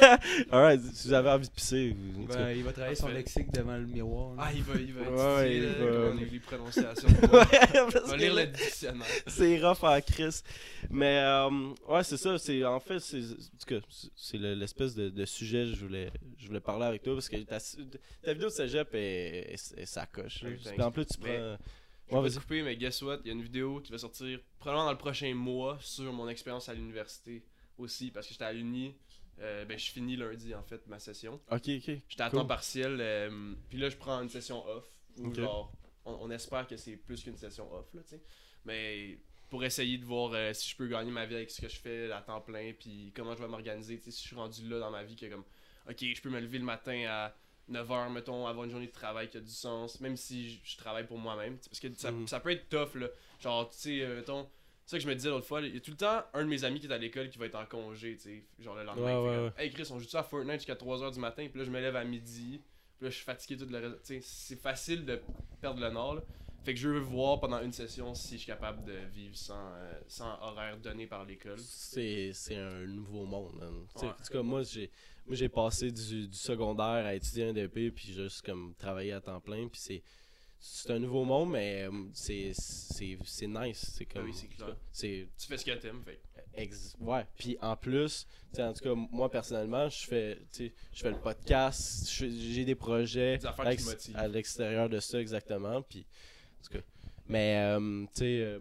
alright, 0.50 0.80
si 0.94 1.08
vous 1.08 1.14
avez 1.14 1.30
envie 1.30 1.48
de 1.48 1.52
pisser, 1.52 1.96
vous-. 1.96 2.26
Ben, 2.26 2.50
il 2.56 2.62
va 2.62 2.72
travailler 2.72 2.94
son 2.96 3.08
lexique 3.08 3.50
devant 3.52 3.76
le 3.76 3.86
miroir. 3.86 4.34
là. 4.34 4.42
ah, 4.46 4.52
il 4.54 4.62
va, 4.62 4.74
il 4.80 4.92
va 4.92 5.10
Ouais, 5.10 5.56
étudier, 5.56 5.68
il 5.78 5.84
va- 5.84 6.14
les, 6.14 6.24
les 6.26 6.38
prononciations. 6.40 7.08
Ouais, 7.32 7.44
il 7.74 8.10
va 8.10 8.16
lire 8.16 8.34
le 8.34 8.46
dictionnaire. 8.46 9.06
c'est 9.26 9.60
rough 9.64 9.82
en 9.82 10.00
crise. 10.00 10.42
Mais 10.90 11.18
euh, 11.20 11.50
ouais, 11.88 12.04
c'est 12.04 12.16
ça. 12.16 12.38
C'est 12.38 12.64
en 12.64 12.80
fait, 12.80 12.98
c'est 13.00 13.22
c'est- 13.22 14.10
c'est 14.16 14.38
le- 14.38 14.54
l'espèce 14.54 14.94
de, 14.94 15.08
de 15.08 15.24
sujet 15.24 15.64
que 15.70 15.74
je 15.76 15.84
voulais, 15.84 16.10
je 16.38 16.46
voulais 16.46 16.60
parler 16.60 16.84
avec 16.86 17.02
toi 17.02 17.14
parce 17.14 17.28
que 17.28 17.36
ta, 17.38 17.58
ta 17.58 18.32
vidéo 18.32 18.48
de 18.48 18.52
cégep 18.52 18.88
est, 18.94 19.52
est, 19.54 19.74
est 19.78 19.86
sa 19.86 20.06
coche. 20.06 20.42
là. 20.42 20.50
Oui, 20.50 20.56
Puis 20.72 20.82
en 20.82 20.90
plus, 20.90 21.06
tu 21.06 21.14
Mais- 21.22 21.36
prends. 21.38 21.56
Je 22.10 22.16
Ouais, 22.18 22.28
vais 22.28 22.34
couper, 22.40 22.62
mais 22.62 22.76
guess 22.76 23.00
what? 23.00 23.20
Il 23.24 23.28
y 23.28 23.30
a 23.30 23.32
une 23.32 23.42
vidéo 23.42 23.80
qui 23.80 23.90
va 23.90 23.96
sortir 23.96 24.38
probablement 24.58 24.84
dans 24.84 24.90
le 24.92 24.98
prochain 24.98 25.32
mois 25.34 25.78
sur 25.80 26.12
mon 26.12 26.28
expérience 26.28 26.68
à 26.68 26.74
l'université 26.74 27.42
aussi. 27.82 28.10
Parce 28.10 28.26
que 28.26 28.32
j'étais 28.32 28.44
à 28.44 28.52
l'uni. 28.52 28.96
euh, 29.40 29.64
ben, 29.64 29.78
je 29.78 29.90
finis 29.90 30.16
lundi 30.16 30.54
en 30.54 30.62
fait 30.62 30.86
ma 30.86 30.98
session. 30.98 31.40
Ok, 31.50 31.68
ok. 31.68 31.90
J'étais 32.08 32.22
à 32.22 32.30
Cool. 32.30 32.40
temps 32.40 32.46
partiel. 32.46 32.98
euh, 33.00 33.54
puis 33.68 33.78
là, 33.78 33.88
je 33.88 33.96
prends 33.96 34.20
une 34.22 34.28
session 34.28 34.64
off. 34.66 34.84
Où 35.18 35.32
genre, 35.34 35.72
on, 36.04 36.12
on 36.22 36.30
espère 36.30 36.66
que 36.66 36.76
c'est 36.76 36.96
plus 36.96 37.22
qu'une 37.22 37.36
session 37.36 37.72
off, 37.72 37.92
là, 37.94 38.02
tu 38.02 38.10
sais. 38.10 38.22
Mais 38.64 39.18
pour 39.50 39.62
essayer 39.64 39.98
de 39.98 40.04
voir 40.04 40.32
euh, 40.32 40.52
si 40.54 40.70
je 40.70 40.76
peux 40.76 40.86
gagner 40.86 41.10
ma 41.10 41.26
vie 41.26 41.34
avec 41.34 41.50
ce 41.50 41.60
que 41.60 41.68
je 41.68 41.76
fais 41.78 42.10
à 42.12 42.20
temps 42.22 42.40
plein. 42.40 42.72
Puis 42.78 43.12
comment 43.14 43.34
je 43.34 43.40
vais 43.42 43.48
m'organiser. 43.48 43.98
Tu 43.98 44.04
sais, 44.04 44.10
si 44.12 44.22
je 44.22 44.26
suis 44.28 44.36
rendu 44.36 44.66
là 44.68 44.78
dans 44.78 44.90
ma 44.90 45.02
vie 45.04 45.16
que 45.16 45.26
comme, 45.26 45.44
ok, 45.90 45.98
je 46.00 46.22
peux 46.22 46.30
me 46.30 46.40
lever 46.40 46.58
le 46.58 46.64
matin 46.64 47.04
à 47.08 47.34
9h, 47.70 48.10
mettons, 48.12 48.46
avoir 48.46 48.64
une 48.64 48.70
journée 48.70 48.86
de 48.86 48.92
travail 48.92 49.28
qui 49.28 49.36
a 49.36 49.40
du 49.40 49.50
sens, 49.50 50.00
même 50.00 50.16
si 50.16 50.50
je, 50.50 50.60
je 50.64 50.76
travaille 50.76 51.06
pour 51.06 51.18
moi-même. 51.18 51.58
Parce 51.58 51.80
que 51.80 51.92
ça, 51.94 52.10
Mhm. 52.10 52.26
ça 52.26 52.40
peut 52.40 52.50
être 52.50 52.68
tough, 52.68 52.94
là. 52.94 53.08
Genre, 53.40 53.68
tu 53.70 53.78
sais, 53.78 54.06
mettons, 54.06 54.48
ça 54.92 54.98
que 54.98 55.04
je 55.04 55.08
me 55.08 55.14
disais 55.14 55.30
l'autre 55.30 55.46
fois, 55.46 55.60
il 55.60 55.74
y 55.74 55.76
a 55.76 55.80
tout 55.80 55.90
le 55.90 55.96
temps 55.96 56.22
un 56.34 56.44
de 56.44 56.48
mes 56.48 56.64
amis 56.64 56.80
qui 56.80 56.86
est 56.86 56.92
à 56.92 56.98
l'école 56.98 57.28
qui 57.28 57.38
va 57.38 57.46
être 57.46 57.56
en 57.56 57.66
congé, 57.66 58.16
tu 58.16 58.22
sais, 58.22 58.44
genre 58.58 58.76
le 58.76 58.84
lendemain. 58.84 59.20
Ouais, 59.20 59.30
Fait 59.30 59.42
ouais, 59.42 59.52
Hey 59.64 59.70
Chris, 59.72 59.88
on 59.90 59.98
joue 59.98 60.08
ça 60.08 60.20
à 60.20 60.22
Fortnite 60.22 60.56
jusqu'à 60.56 60.74
3h 60.74 61.12
du 61.12 61.20
matin, 61.20 61.46
puis 61.48 61.58
là 61.58 61.64
je 61.64 61.70
me 61.70 61.80
lève 61.80 61.96
à 61.96 62.04
midi, 62.04 62.60
puis 62.98 63.06
là 63.06 63.10
je 63.10 63.16
suis 63.16 63.24
fatigué 63.24 63.56
tout 63.56 63.70
le 63.70 63.78
reste. 63.78 64.02
Tu 64.04 64.14
sais, 64.14 64.20
c'est 64.22 64.60
facile 64.60 65.04
de 65.04 65.20
perdre 65.60 65.80
le 65.80 65.90
nord, 65.90 66.16
là. 66.16 66.22
Fait 66.62 66.74
que 66.74 66.78
je 66.78 66.88
veux 66.88 67.00
voir 67.00 67.40
pendant 67.40 67.60
une 67.60 67.72
session 67.72 68.14
si 68.14 68.34
je 68.34 68.38
suis 68.38 68.46
capable 68.46 68.84
de 68.84 68.94
vivre 69.12 69.36
sans, 69.36 69.72
euh, 69.74 69.92
sans 70.06 70.38
horaire 70.40 70.78
donné 70.78 71.08
par 71.08 71.24
l'école. 71.24 71.58
C'est 71.58 72.30
c'est 72.32 72.54
un 72.54 72.86
nouveau 72.86 73.24
monde. 73.24 73.58
Ouais. 73.96 74.08
En 74.08 74.12
tout 74.12 74.32
cas, 74.32 74.42
moi, 74.42 74.62
j'ai 74.62 74.88
moi 75.26 75.34
j'ai 75.34 75.48
passé 75.48 75.90
du, 75.90 76.28
du 76.28 76.36
secondaire 76.36 77.04
à 77.04 77.14
étudier 77.14 77.48
un 77.48 77.52
DP 77.52 77.92
puis 77.92 78.12
juste 78.12 78.42
comme 78.42 78.74
travailler 78.76 79.12
à 79.12 79.20
temps 79.20 79.40
plein. 79.40 79.66
Puis 79.66 79.80
c'est 79.80 80.02
c'est 80.64 80.92
un 80.92 80.98
nouveau 81.00 81.24
monde, 81.24 81.50
mais 81.50 81.82
euh, 81.88 81.90
c'est 82.14 82.52
c'est 82.54 83.18
c'est 83.24 83.48
nice. 83.48 83.84
C'est 83.96 84.04
comme. 84.06 84.22
Ah 84.22 84.24
oui, 84.26 84.32
c'est 84.34 84.46
clair. 84.46 84.76
Tu 84.92 85.46
fais 85.48 85.56
ce 85.58 85.64
que 85.64 85.72
t'aimes, 85.72 86.02
fait. 86.04 86.20
Ex- 86.54 86.94
ouais. 87.00 87.26
Puis 87.36 87.56
en 87.60 87.76
plus, 87.76 88.26
en 88.58 88.72
tout 88.72 88.84
cas, 88.84 88.94
moi 88.94 89.28
personnellement, 89.30 89.88
je 89.88 90.06
fais, 90.06 90.38
je 90.58 90.68
fais 90.94 91.10
le 91.10 91.18
podcast, 91.18 92.08
j'ai 92.10 92.64
des 92.64 92.74
projets 92.74 93.38
Des 93.38 93.46
affaires 93.46 93.66
à 93.66 93.70
qui 93.74 93.82
l'ex- 93.82 93.86
motivent. 93.86 94.16
à 94.16 94.28
l'extérieur 94.28 94.88
de 94.88 95.00
ça 95.00 95.20
exactement. 95.20 95.82
Puis, 95.82 96.06
en 96.60 96.64
tout 96.66 96.72
cas. 96.78 96.84
Mais, 97.26 97.56
euh, 97.58 98.02
tu 98.14 98.18
sais, 98.20 98.40
euh, 98.42 98.58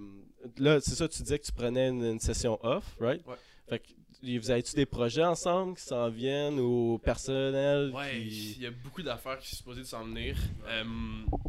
là, 0.57 0.79
c'est 0.79 0.95
ça, 0.95 1.07
tu 1.09 1.21
disais 1.21 1.37
que 1.39 1.45
tu 1.45 1.51
prenais 1.51 1.89
une, 1.89 2.03
une 2.03 2.19
session 2.19 2.57
off, 2.63 2.95
right? 2.99 3.25
Ouais. 3.27 3.35
Fait 3.67 3.79
que 3.79 3.87
vous 4.23 4.51
avez-tu 4.51 4.75
des 4.75 4.85
projets 4.85 5.23
ensemble 5.23 5.75
qui 5.75 5.83
s'en 5.83 6.09
viennent 6.09 6.59
ou 6.59 6.99
personnels 7.03 7.91
Ouais, 7.95 8.19
qui- 8.27 8.53
il 8.57 8.61
y 8.63 8.67
a 8.67 8.71
beaucoup 8.71 9.01
d'affaires 9.01 9.37
qui 9.39 9.49
sont 9.49 9.57
supposées 9.57 9.81
de 9.81 9.85
s'en 9.87 10.03
venir. 10.05 10.35
Euh, 10.67 10.83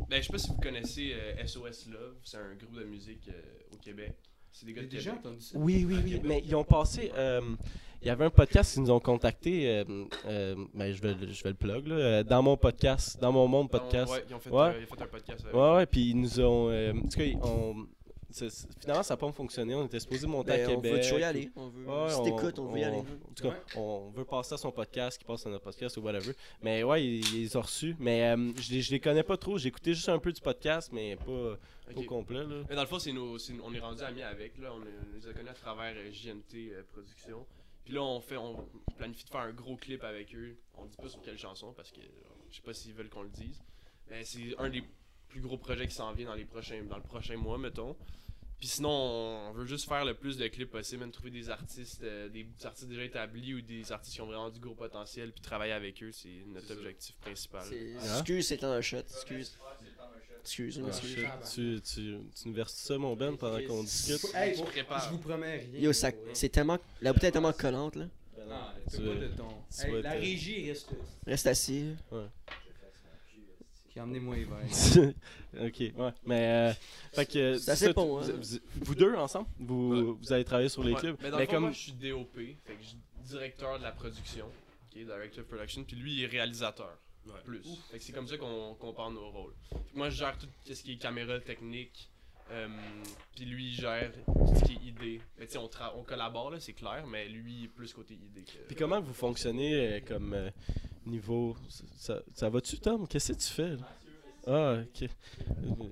ben, 0.08 0.20
je 0.20 0.26
sais 0.26 0.32
pas 0.32 0.38
si 0.38 0.48
vous 0.48 0.60
connaissez 0.60 1.12
euh, 1.14 1.46
SOS 1.46 1.86
Love, 1.90 2.14
c'est 2.24 2.38
un 2.38 2.54
groupe 2.58 2.78
de 2.78 2.84
musique 2.84 3.28
euh, 3.28 3.32
au 3.72 3.76
Québec. 3.76 4.14
C'est 4.50 4.66
des 4.66 4.72
gars 4.74 4.82
J'ai 4.82 4.86
de 4.88 4.92
déjà 4.92 5.10
Québec. 5.12 5.26
entendu 5.26 5.40
ça. 5.42 5.58
Oui, 5.58 5.84
oui, 5.88 5.96
oui. 6.04 6.20
Mais 6.24 6.42
ils 6.44 6.54
ont 6.54 6.64
passé. 6.64 7.10
euh, 7.16 7.40
il 8.02 8.08
y 8.08 8.10
avait 8.10 8.24
un 8.24 8.30
podcast 8.30 8.74
qui 8.74 8.80
nous 8.80 8.90
ont 8.90 9.00
contacté. 9.00 9.68
euh, 9.68 9.84
euh, 10.26 10.56
ben, 10.74 10.92
je, 10.92 11.00
vais, 11.00 11.14
le- 11.14 11.32
je 11.32 11.42
vais 11.42 11.50
le 11.50 11.56
plug, 11.56 11.86
là. 11.86 11.94
euh, 11.94 12.22
Dans 12.24 12.42
mon 12.42 12.56
podcast, 12.56 13.18
dans 13.20 13.32
mon 13.32 13.46
monde 13.48 13.70
podcast. 13.70 14.12
Ouais, 14.12 14.24
ils 14.28 14.34
ont 14.34 14.40
fait, 14.40 14.50
Ouais. 14.50 14.60
euh, 14.60 14.80
ils 14.80 14.92
ont 14.92 14.96
fait 14.96 15.02
un 15.02 15.06
podcast 15.06 15.40
avec. 15.44 15.54
Ouais, 15.54 15.74
ouais, 15.76 15.86
puis 15.86 16.10
ils 16.10 16.20
nous 16.20 16.40
ont. 16.40 16.68
euh, 16.70 16.92
en 16.92 17.00
tout 17.02 17.18
cas, 17.18 17.24
ils 17.24 17.36
ont- 17.36 17.86
finalement, 18.32 19.02
ça 19.02 19.14
n'a 19.14 19.18
pas 19.18 19.30
fonctionné. 19.32 19.74
On 19.74 19.86
était 19.86 20.00
supposé 20.00 20.26
monter 20.26 20.52
à 20.52 20.56
Ben, 20.56 20.66
on 20.70 20.74
Québec. 20.76 20.92
veut 20.92 21.00
toujours 21.02 21.18
y 21.18 21.24
aller. 21.24 21.50
On 21.56 21.68
veut... 21.68 21.86
Ouais, 21.86 22.08
si 22.10 22.16
on- 22.16 22.24
t'écoutes, 22.24 22.58
on 22.58 22.66
veut 22.66 22.78
y 22.80 22.84
aller. 22.84 22.98
En 22.98 23.34
tout 23.34 23.42
cas, 23.44 23.54
on 23.76 24.10
veut 24.10 24.24
passer 24.24 24.54
à 24.54 24.58
son 24.58 24.72
podcast, 24.72 25.18
qui 25.18 25.24
passe 25.24 25.46
à 25.46 25.50
notre 25.50 25.64
podcast 25.64 25.96
ou 25.96 26.00
whatever. 26.02 26.32
Mais 26.62 26.82
ouais, 26.82 27.04
ils, 27.04 27.56
ont 27.56 27.60
reçus. 27.62 27.96
Mais 27.98 28.30
euh, 28.30 28.52
je, 28.60 28.72
les, 28.72 28.82
je 28.82 28.90
les 28.92 29.00
connais 29.00 29.22
pas 29.22 29.36
trop. 29.36 29.58
J'ai 29.58 29.68
écouté 29.68 29.94
juste 29.94 30.08
un 30.08 30.18
peu 30.18 30.32
du 30.32 30.40
podcast, 30.40 30.90
mais 30.92 31.16
pas, 31.16 31.58
au 31.94 32.02
complet. 32.04 32.44
Là. 32.44 32.62
Mais 32.68 32.74
dans 32.74 32.82
le 32.82 32.88
fond, 32.88 32.98
c'est 32.98 33.12
nos, 33.12 33.38
c'est- 33.38 33.54
on 33.62 33.72
est 33.74 33.80
rendu 33.80 34.02
amis 34.02 34.22
avec. 34.22 34.58
Là. 34.58 34.72
On, 34.74 34.82
est- 34.82 34.88
on 35.10 35.16
les 35.16 35.26
a 35.28 35.32
connus 35.32 35.48
à 35.50 35.54
travers 35.54 35.94
euh, 35.96 36.10
JNT 36.12 36.72
euh, 36.72 36.82
Productions. 36.92 37.46
Puis 37.84 37.94
là, 37.94 38.02
on 38.02 38.20
fait, 38.20 38.36
on 38.36 38.64
planifie 38.96 39.24
de 39.24 39.30
faire 39.30 39.40
un 39.40 39.52
gros 39.52 39.76
clip 39.76 40.04
avec 40.04 40.34
eux. 40.34 40.56
On 40.78 40.84
dit 40.86 40.96
pas 40.96 41.08
sur 41.08 41.20
quelle 41.20 41.36
chanson 41.38 41.72
parce 41.76 41.90
que 41.90 42.00
je 42.50 42.56
sais 42.56 42.62
pas 42.62 42.72
s'ils 42.72 42.94
veulent 42.94 43.08
qu'on 43.08 43.22
le 43.24 43.28
dise. 43.30 43.60
Mais 44.08 44.24
c'est 44.24 44.54
un 44.58 44.68
des 44.70 44.84
plus 45.28 45.40
gros 45.40 45.56
projets 45.56 45.88
qui 45.88 45.94
s'en 45.94 46.12
vient 46.12 46.26
dans 46.26 46.34
les 46.34 46.44
prochains, 46.44 46.82
dans 46.84 46.96
le 46.98 47.02
prochain 47.02 47.36
mois, 47.36 47.58
mettons. 47.58 47.96
Puis 48.62 48.68
sinon, 48.68 48.90
on 49.48 49.52
veut 49.54 49.64
juste 49.66 49.88
faire 49.88 50.04
le 50.04 50.14
plus 50.14 50.36
de 50.36 50.46
clips 50.46 50.70
possible, 50.70 51.00
même 51.00 51.10
trouver 51.10 51.32
des 51.32 51.50
artistes, 51.50 52.00
euh, 52.04 52.28
des 52.28 52.46
artistes 52.62 52.88
déjà 52.88 53.02
établis 53.02 53.54
ou 53.54 53.60
des 53.60 53.90
artistes 53.90 54.14
qui 54.14 54.20
ont 54.20 54.26
vraiment 54.26 54.50
du 54.50 54.60
gros 54.60 54.76
potentiel, 54.76 55.32
puis 55.32 55.40
travailler 55.40 55.72
avec 55.72 56.00
eux, 56.00 56.12
c'est 56.12 56.28
notre 56.46 56.68
ça. 56.68 56.74
objectif 56.74 57.16
principal. 57.16 57.64
Ah. 58.00 58.18
Excuse, 58.18 58.46
c'est 58.46 58.62
un 58.62 58.80
shot. 58.80 58.98
Excuse. 58.98 59.58
Excuse, 60.42 60.80
Ah, 60.80 60.86
excuse. 60.86 61.14
shit. 61.16 61.26
tu, 61.54 61.80
tu, 61.82 62.18
tu 62.40 62.48
nous 62.48 62.54
verses 62.54 62.74
ça, 62.74 62.96
mon 62.98 63.16
Ben, 63.16 63.36
pendant 63.36 63.60
qu'on 63.66 63.82
discute? 63.82 64.32
Hey, 64.32 64.52
Tu 64.54 64.58
je 64.62 65.10
vous 65.10 65.18
promets 65.18 65.66
rien. 65.72 65.80
Yo, 65.80 65.92
ça, 65.92 66.12
c'est 66.32 66.48
tellement. 66.48 66.78
La 67.00 67.12
bouteille 67.12 67.30
est 67.30 67.32
tellement 67.32 67.52
collante, 67.52 67.96
là. 67.96 68.04
Ah, 68.48 68.74
Tu 68.88 68.90
c'est 68.90 68.96
pas 68.98 69.02
veux- 69.02 69.18
de 69.28 69.28
ton. 69.36 69.48
tu 69.76 69.86
Hey, 69.86 70.02
la 70.02 70.12
te- 70.14 70.18
régie 70.20 70.68
reste. 70.70 70.90
Reste 71.26 71.46
assis. 71.48 71.96
Puis 73.92 74.00
emmenez-moi 74.00 74.36
ok, 75.60 75.80
ouais. 75.80 75.92
Mais, 76.24 76.70
euh, 76.70 76.72
fait 77.12 77.26
que. 77.26 77.58
C'est 77.58 77.70
assez 77.72 77.86
ça, 77.86 77.92
bon, 77.92 78.18
vous, 78.20 78.30
hein. 78.30 78.34
vous- 78.40 78.58
vous 78.84 78.94
deux 78.94 79.14
ensemble, 79.14 79.48
vous, 79.58 79.90
Ouais. 79.94 80.16
vous 80.18 80.32
allez 80.32 80.44
travailler 80.44 80.70
sur 80.70 80.82
les 80.82 80.92
Ouais, 80.94 80.98
clips. 81.00 81.16
Mais 81.22 81.30
dans 81.30 81.36
mais 81.36 81.42
le 81.42 81.46
fond, 81.48 81.52
comme. 81.56 81.62
moi, 81.64 81.72
je 81.72 81.78
suis 81.78 81.92
DOP, 81.92 82.34
fait 82.34 82.72
que 82.74 82.82
je 82.82 82.86
suis 82.88 82.96
directeur 83.24 83.78
de 83.78 83.82
la 83.84 83.92
production, 83.92 84.46
ok, 84.46 84.94
director 85.04 85.40
of 85.44 85.46
production, 85.48 85.84
puis 85.84 85.96
lui, 85.96 86.14
il 86.14 86.22
est 86.24 86.26
réalisateur, 86.26 86.98
Ouais. 87.26 87.32
plus. 87.44 87.62
Fait 87.90 87.98
que 87.98 88.04
c'est 88.04 88.12
comme 88.12 88.26
ça 88.26 88.38
qu'on 88.38 88.74
compare 88.80 89.10
nos 89.10 89.28
rôles. 89.30 89.52
Fait 89.70 89.76
que 89.92 89.96
moi, 89.98 90.08
je 90.08 90.16
gère 90.16 90.38
tout 90.38 90.46
ce 90.64 90.82
qui 90.82 90.92
est 90.92 90.96
caméra 90.96 91.38
technique, 91.38 92.08
euh, 92.50 92.68
puis 93.36 93.44
lui, 93.44 93.72
il 93.72 93.74
gère 93.74 94.10
tout 94.26 94.54
ce 94.58 94.64
qui 94.64 94.72
est 94.72 94.88
idée. 94.88 95.20
Mais 95.38 95.46
tu 95.46 95.52
sais, 95.52 95.58
on, 95.58 95.66
tra- 95.66 95.92
on 95.96 96.02
collabore, 96.02 96.50
là, 96.50 96.60
c'est 96.60 96.72
clair, 96.72 97.04
mais 97.06 97.28
lui, 97.28 97.52
il 97.58 97.64
est 97.64 97.68
plus 97.68 97.92
côté 97.92 98.14
idée. 98.14 98.40
Que... 98.42 98.66
Puis 98.68 98.74
comment 98.76 99.02
vous 99.02 99.12
fonctionnez 99.14 99.74
euh, 99.74 100.00
comme 100.00 100.32
euh, 100.32 100.50
niveau. 101.06 101.56
Ça, 101.98 102.20
ça 102.34 102.48
va-tu, 102.48 102.78
Tom? 102.78 103.06
Qu'est-ce 103.06 103.32
que 103.32 103.38
tu 103.38 103.48
fais 103.48 103.76
là? 103.76 103.88
Ah, 104.46 104.76
ok. 104.82 105.08
Euh, 105.08 105.84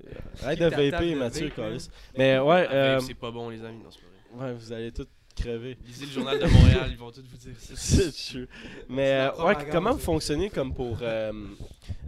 Arrête 0.43 0.59
de 0.59 0.65
vaper, 0.67 1.15
Mathieu. 1.15 1.51
Carlis. 1.51 1.89
Mais 2.19 2.39
ouais, 2.39 2.67
euh, 2.71 3.01
c'est 3.01 3.15
pas 3.15 3.31
bon, 3.31 3.49
les 3.49 3.63
amis, 3.65 3.83
c'est 3.91 4.01
pas 4.01 4.37
vrai. 4.37 4.53
ouais, 4.53 4.55
vous 4.59 4.73
allez 4.73 4.91
tous 4.93 5.07
crever. 5.37 5.79
Lisez 5.87 6.07
le 6.07 6.11
journal 6.11 6.39
de 6.39 6.47
Montréal, 6.47 6.89
ils 6.91 6.99
vont 6.99 7.11
tous 7.13 7.23
vous 7.23 7.37
dire 7.37 7.55
ça. 7.59 7.75
C'est 7.77 8.13
true. 8.13 8.49
Mais 8.89 9.13
euh, 9.13 9.45
ouais, 9.45 9.55
comment 9.71 9.93
vous 9.93 10.01
fonctionnez 10.01 10.51
comme 10.51 10.75
pour. 10.75 10.99
euh, 11.03 11.33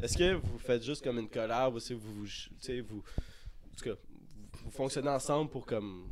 Est-ce 0.03 0.19
que 0.19 0.35
vous 0.35 0.59
faites 0.59 0.83
juste 0.83 1.03
comme 1.05 1.19
une 1.21 1.29
collab 1.29 1.75
ou 1.75 1.79
si 1.81 1.95
vous. 1.95 2.01
vous- 2.13 2.27
Tu 2.27 2.51
sais, 2.59 2.81
vous. 2.81 2.99
En 2.99 3.77
tout 3.79 3.85
cas, 3.85 3.95
vous 4.65 4.71
fonctionnez 4.73 5.09
ensemble 5.09 5.49
pour 5.51 5.65
comme 5.65 6.09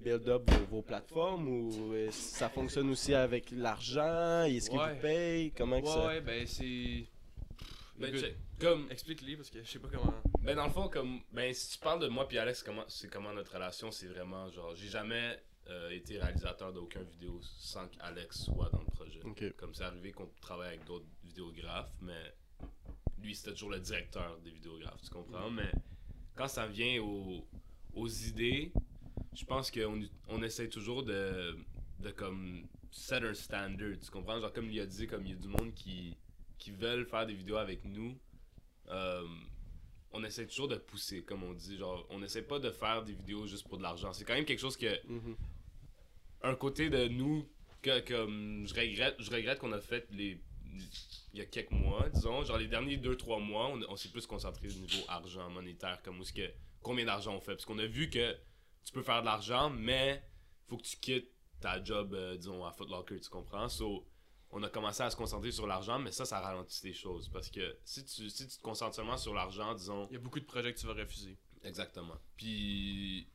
build 0.00 0.28
up 0.28 0.50
vos, 0.50 0.64
vos 0.76 0.82
plateformes 0.82 1.48
ou 1.48 1.92
euh, 1.92 2.10
ça 2.10 2.48
fonctionne 2.48 2.90
aussi 2.90 3.14
avec 3.14 3.50
l'argent? 3.50 4.42
Est-ce 4.44 4.70
qu'ils 4.70 4.78
Ouais. 4.78 4.94
vous 4.94 5.00
payent 5.00 5.52
Comment 5.52 5.80
que 5.80 5.86
Ouais, 5.86 5.92
ça. 5.92 6.06
ouais, 6.06 6.20
ben 6.20 6.46
c'est. 6.46 7.06
Ben, 7.98 8.08
Écoute, 8.08 8.20
check. 8.20 8.36
Comme, 8.58 8.86
Explique-les 8.90 9.36
parce 9.36 9.50
que 9.50 9.62
je 9.62 9.70
sais 9.70 9.78
pas 9.78 9.88
comment. 9.88 10.14
ben 10.42 10.56
dans 10.56 10.64
le 10.66 10.70
fond, 10.72 10.88
comme, 10.88 11.20
ben 11.32 11.52
si 11.52 11.72
tu 11.72 11.78
parles 11.78 12.00
de 12.00 12.08
moi 12.08 12.26
puis 12.26 12.38
Alex, 12.38 12.62
comment, 12.62 12.84
c'est 12.88 13.10
comment 13.10 13.32
notre 13.32 13.52
relation, 13.54 13.90
c'est 13.90 14.06
vraiment 14.06 14.48
genre, 14.50 14.74
j'ai 14.74 14.88
jamais 14.88 15.38
euh, 15.68 15.90
été 15.90 16.18
réalisateur 16.18 16.72
d'aucune 16.72 17.04
vidéo 17.04 17.38
sans 17.42 17.86
qu'Alex 17.88 18.44
soit 18.44 18.70
dans 18.70 18.80
le 18.80 18.86
projet. 18.86 19.20
Ok. 19.24 19.54
Comme 19.56 19.74
c'est 19.74 19.84
arrivé 19.84 20.12
qu'on 20.12 20.28
travaille 20.40 20.68
avec 20.68 20.84
d'autres 20.86 21.06
vidéographes, 21.24 21.92
mais 22.00 22.34
lui 23.22 23.34
c'était 23.34 23.52
toujours 23.52 23.70
le 23.70 23.80
directeur 23.80 24.38
des 24.44 24.50
vidéographes, 24.50 25.00
tu 25.02 25.10
comprends? 25.10 25.50
Mais 25.50 25.70
quand 26.34 26.48
ça 26.48 26.66
vient 26.66 27.02
aux, 27.02 27.44
aux 27.94 28.08
idées, 28.08 28.72
je 29.34 29.44
pense 29.44 29.70
qu'on 29.70 30.02
on 30.28 30.42
essaie 30.42 30.68
toujours 30.68 31.02
de, 31.02 31.56
de 32.00 32.10
comme 32.10 32.66
set 32.90 33.22
un 33.22 33.34
standard, 33.34 33.92
tu 34.02 34.10
comprends? 34.10 34.40
Genre 34.40 34.52
comme 34.52 34.70
il 34.70 34.80
a 34.80 34.86
dit, 34.86 35.06
comme 35.06 35.24
il 35.26 35.30
y 35.32 35.34
a 35.34 35.36
du 35.38 35.48
monde 35.48 35.72
qui, 35.74 36.16
qui 36.58 36.70
veulent 36.72 37.06
faire 37.06 37.26
des 37.26 37.34
vidéos 37.34 37.56
avec 37.56 37.84
nous, 37.84 38.18
euh, 38.88 39.26
on 40.12 40.24
essaie 40.24 40.46
toujours 40.46 40.66
de 40.68 40.76
pousser, 40.76 41.22
comme 41.22 41.44
on 41.44 41.52
dit. 41.52 41.76
Genre, 41.76 42.04
on 42.10 42.20
essaie 42.22 42.42
pas 42.42 42.58
de 42.58 42.70
faire 42.70 43.04
des 43.04 43.12
vidéos 43.12 43.46
juste 43.46 43.68
pour 43.68 43.78
de 43.78 43.82
l'argent. 43.84 44.12
C'est 44.12 44.24
quand 44.24 44.34
même 44.34 44.44
quelque 44.44 44.58
chose 44.60 44.76
que 44.76 45.06
Mhm. 45.06 45.36
un 46.42 46.54
côté 46.56 46.90
de 46.90 47.06
nous 47.08 47.48
que 47.82 48.00
comme 48.00 48.66
je 48.66 48.74
regrette 48.74 49.14
je 49.20 49.30
regrette 49.30 49.58
qu'on 49.58 49.72
a 49.72 49.80
fait 49.80 50.06
les 50.10 50.38
il 51.32 51.38
y 51.38 51.40
a 51.40 51.46
quelques 51.46 51.70
mois 51.70 52.08
disons 52.10 52.44
genre 52.44 52.58
les 52.58 52.66
derniers 52.68 52.96
2 52.98 53.16
3 53.16 53.38
mois 53.40 53.68
on, 53.68 53.80
on 53.88 53.96
s'est 53.96 54.08
plus 54.10 54.26
concentré 54.26 54.68
au 54.68 54.72
niveau 54.72 55.02
argent 55.08 55.48
monétaire 55.50 56.00
comme 56.02 56.18
où 56.20 56.24
ce 56.24 56.32
que 56.32 56.50
combien 56.82 57.04
d'argent 57.06 57.34
on 57.34 57.40
fait 57.40 57.52
parce 57.52 57.64
qu'on 57.64 57.78
a 57.78 57.86
vu 57.86 58.10
que 58.10 58.36
tu 58.90 58.94
peux 58.94 59.02
faire 59.02 59.20
de 59.20 59.26
l'argent 59.26 59.70
mais 59.70 60.20
faut 60.66 60.76
que 60.76 60.82
tu 60.82 60.96
quittes 60.96 61.30
ta 61.60 61.82
job 61.82 62.12
euh, 62.12 62.36
disons 62.36 62.64
à 62.64 62.72
Foot 62.72 62.90
Locker 62.90 63.20
tu 63.20 63.30
comprends? 63.30 63.68
So 63.68 64.04
on 64.50 64.60
a 64.64 64.68
commencé 64.68 65.04
à 65.04 65.10
se 65.10 65.16
concentrer 65.16 65.52
sur 65.52 65.68
l'argent 65.68 66.00
mais 66.00 66.10
ça 66.10 66.24
ça 66.24 66.40
ralentit 66.40 66.84
les 66.88 66.92
choses 66.92 67.28
parce 67.28 67.48
que 67.50 67.78
si 67.84 68.04
tu 68.04 68.28
si 68.28 68.48
tu 68.48 68.56
te 68.56 68.62
concentres 68.62 68.96
seulement 68.96 69.16
sur 69.16 69.32
l'argent 69.32 69.74
disons 69.74 70.08
Il 70.10 70.14
y 70.14 70.16
a 70.16 70.18
beaucoup 70.18 70.40
de 70.40 70.44
projets 70.44 70.74
que 70.74 70.78
tu 70.80 70.86
vas 70.86 70.94
refuser. 70.94 71.38
Exactement. 71.62 72.16
Puis 72.36 73.28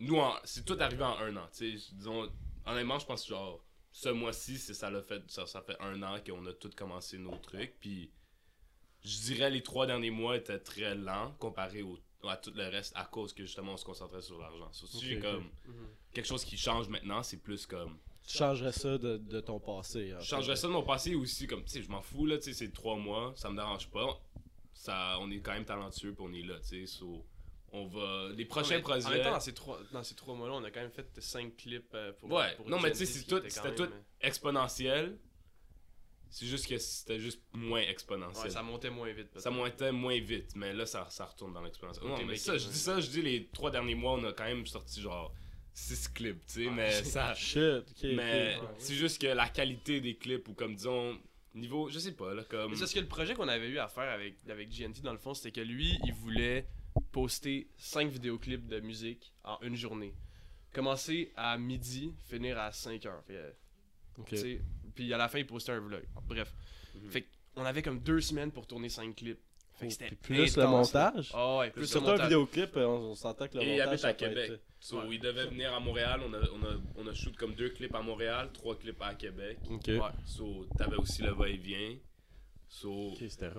nous, 0.00 0.20
c'est 0.42 0.64
tout 0.64 0.76
arrivé 0.80 1.04
en 1.04 1.18
un 1.18 1.36
an. 1.36 1.48
tu 1.56 1.78
sais. 1.78 1.94
Disons, 1.94 2.28
honnêtement, 2.64 2.98
je 2.98 3.06
pense 3.06 3.28
genre 3.28 3.64
ce 3.92 4.08
mois-ci, 4.08 4.58
c'est 4.58 4.74
ça 4.74 4.90
l'a 4.90 5.02
fait, 5.02 5.22
ça, 5.30 5.46
ça 5.46 5.62
fait 5.62 5.76
un 5.80 6.02
an 6.02 6.18
qu'on 6.26 6.44
a 6.46 6.52
tout 6.52 6.70
commencé 6.76 7.16
nos 7.16 7.36
trucs. 7.38 7.78
Puis 7.78 8.12
je 9.02 9.20
dirais 9.20 9.50
les 9.50 9.62
trois 9.62 9.86
derniers 9.86 10.10
mois 10.10 10.36
étaient 10.36 10.58
très 10.58 10.96
lents 10.96 11.32
comparé 11.38 11.82
au, 11.82 11.96
à 12.28 12.36
tout 12.36 12.52
le 12.54 12.68
reste 12.68 12.92
à 12.96 13.04
cause 13.04 13.32
que 13.32 13.44
justement 13.44 13.72
on 13.74 13.76
se 13.76 13.84
concentrait 13.84 14.22
sur 14.22 14.38
l'argent. 14.38 14.68
So, 14.72 14.86
si 14.86 15.04
j'ai 15.06 15.18
comme 15.20 15.48
quelque 16.12 16.26
chose 16.26 16.44
qui 16.44 16.56
change 16.56 16.88
maintenant, 16.88 17.22
c'est 17.22 17.36
plus 17.38 17.66
comme 17.66 17.96
Tu 18.26 18.38
changerais 18.38 18.72
ça 18.72 18.98
de, 18.98 19.16
de 19.18 19.40
ton 19.40 19.60
passé. 19.60 20.14
je 20.20 20.24
changerais 20.24 20.56
ça 20.56 20.66
de 20.68 20.72
mon 20.72 20.82
passé 20.82 21.14
aussi, 21.14 21.46
comme, 21.46 21.62
tu 21.64 21.70
sais, 21.70 21.82
je 21.82 21.88
m'en 21.88 22.02
fous, 22.02 22.26
là, 22.26 22.36
tu 22.38 22.44
sais, 22.44 22.52
c'est 22.54 22.72
trois 22.72 22.96
mois, 22.96 23.32
ça 23.36 23.50
me 23.50 23.56
dérange 23.56 23.88
pas. 23.88 24.20
Ça, 24.74 25.16
on 25.20 25.30
est 25.30 25.38
quand 25.40 25.52
même 25.52 25.64
talentueux, 25.64 26.12
puis 26.12 26.24
on 26.28 26.32
est 26.32 26.42
là, 26.42 26.58
tu 26.60 26.80
sais, 26.80 26.86
so, 26.86 27.24
on 27.72 27.86
va... 27.86 28.28
Les 28.36 28.44
prochains 28.44 28.76
Ouais, 28.76 28.82
projets... 28.82 29.06
En 29.06 29.10
même 29.10 29.22
temps, 29.22 29.30
dans 29.32 29.40
ces 29.40 29.54
trois, 29.54 29.78
dans 29.92 30.02
ces 30.02 30.14
trois 30.14 30.34
mois-là, 30.34 30.54
on 30.54 30.64
a 30.64 30.70
quand 30.70 30.80
même 30.80 30.90
fait 30.90 31.06
5 31.18 31.56
clips 31.56 31.92
euh, 31.94 32.12
pour. 32.12 32.30
Ouais, 32.32 32.54
pour 32.56 32.68
non, 32.68 32.78
mais 32.80 32.92
tu 32.92 33.06
sais, 33.06 33.24
tout- 33.24 33.40
c'était 33.48 33.62
même, 33.68 33.74
tout 33.74 33.88
exponentiel. 34.20 35.16
C'est 36.28 36.46
juste 36.46 36.66
que 36.66 36.76
c'était 36.78 37.18
juste 37.20 37.40
moins 37.54 37.80
exponentiel. 37.80 38.44
Ouais, 38.44 38.50
ça 38.50 38.62
montait 38.62 38.90
moins 38.90 39.12
vite. 39.12 39.28
ça 39.38 39.50
montait 39.50 39.92
moins 39.92 40.18
vite, 40.20 40.54
mais 40.56 40.72
là, 40.72 40.84
ça, 40.86 41.06
ça 41.08 41.24
retourne 41.24 41.52
dans 41.52 41.62
l'exponentiel. 41.62 42.06
Non, 42.06 42.24
mais 42.24 42.36
ça, 42.36 42.58
je 42.58 42.68
dis 42.68 42.78
ça, 42.78 43.00
je 43.00 43.08
dis 43.08 43.22
les 43.22 43.46
trois 43.48 43.70
derniers 43.70 43.94
mois, 43.94 44.12
on 44.14 44.24
a 44.24 44.32
quand 44.32 44.44
même 44.44 44.66
sorti 44.66 45.00
genre 45.00 45.32
6 45.72 46.08
clips, 46.08 46.46
tu 46.46 46.64
sais, 46.64 46.70
mais 46.70 46.90
ça... 47.04 47.34
Shit, 47.34 47.58
ok. 47.90 48.10
Mais 48.14 48.58
c'est 48.78 48.94
juste 48.94 49.20
que 49.20 49.26
la 49.28 49.48
qualité 49.48 50.00
des 50.00 50.16
clips, 50.16 50.48
ou 50.48 50.54
comme 50.54 50.74
disons, 50.74 51.18
niveau, 51.54 51.88
je 51.88 51.98
sais 51.98 52.12
pas, 52.12 52.34
là, 52.34 52.44
comme... 52.44 52.74
C'est 52.74 52.80
parce 52.80 52.92
que 52.94 53.00
le 53.00 53.08
projet 53.08 53.34
qu'on 53.34 53.48
avait 53.48 53.68
eu 53.68 53.78
à 53.78 53.88
faire 53.88 54.10
avec, 54.10 54.36
avec 54.48 54.68
GNT, 54.68 55.02
dans 55.02 55.12
le 55.12 55.18
fond, 55.18 55.32
c'était 55.34 55.52
que 55.52 55.60
lui, 55.60 55.98
il 56.04 56.12
voulait 56.14 56.66
poster 57.12 57.68
5 57.76 58.08
vidéoclips 58.10 58.66
de 58.66 58.80
musique 58.80 59.32
en 59.44 59.58
une 59.62 59.76
journée. 59.76 60.14
Commencer 60.72 61.32
à 61.36 61.56
midi, 61.56 62.14
finir 62.28 62.58
à 62.58 62.72
5 62.72 63.04
heures. 63.06 63.22
Fait 63.26 63.34
que, 63.34 64.20
Ok. 64.20 64.28
tu 64.30 64.36
sais, 64.36 64.60
Puis 64.96 65.12
à 65.14 65.16
la 65.18 65.28
fin, 65.28 65.38
il 65.38 65.46
postait 65.46 65.70
un 65.72 65.78
vlog. 65.80 66.02
Bref. 66.26 66.52
Mhm. 66.96 67.10
Fait 67.10 67.26
qu'on 67.54 67.64
avait 67.64 67.82
comme 67.82 68.00
deux 68.00 68.20
semaines 68.20 68.50
pour 68.50 68.66
tourner 68.66 68.88
5 68.88 69.14
clips. 69.14 69.38
Fait 69.74 69.86
que 69.88 69.92
c'était 69.92 70.06
Puis 70.08 70.16
plus 70.34 70.56
le 70.56 70.62
intense, 70.62 70.94
montage? 70.94 71.30
Ah 71.34 71.58
ouais, 71.58 71.70
plus 71.70 71.82
le 71.82 71.86
Surtout 71.86 72.06
un 72.08 72.10
montage. 72.12 72.26
vidéoclip, 72.28 72.76
euh, 72.78 72.86
on, 72.86 73.10
on 73.10 73.14
s'entend 73.14 73.46
que 73.46 73.58
le 73.58 73.62
Et 73.62 73.66
il 73.66 73.70
montage. 73.72 73.86
habite 73.88 74.00
ça 74.00 74.08
à 74.08 74.12
Québec. 74.14 74.50
être- 74.52 74.60
So, 74.80 74.98
Ouais. 75.00 75.04
il 75.12 75.20
devait 75.20 75.46
venir 75.46 75.72
à 75.74 75.80
Montréal. 75.80 76.20
On 76.26 76.32
a, 76.32 76.38
on, 76.38 76.64
a, 76.64 76.76
on 76.96 77.06
a 77.06 77.14
shoot 77.14 77.36
comme 77.36 77.54
deux 77.54 77.68
clips 77.70 77.94
à 77.94 78.00
Montréal, 78.02 78.50
trois 78.54 78.76
clips 78.78 79.00
à 79.02 79.14
Québec. 79.14 79.58
Ok. 79.70 79.86
Ouais. 79.88 79.98
So, 80.24 80.66
t'avais 80.78 80.96
aussi 80.96 81.22
le 81.22 81.32
va-et-vient. 81.32 81.96
So, 82.68 83.12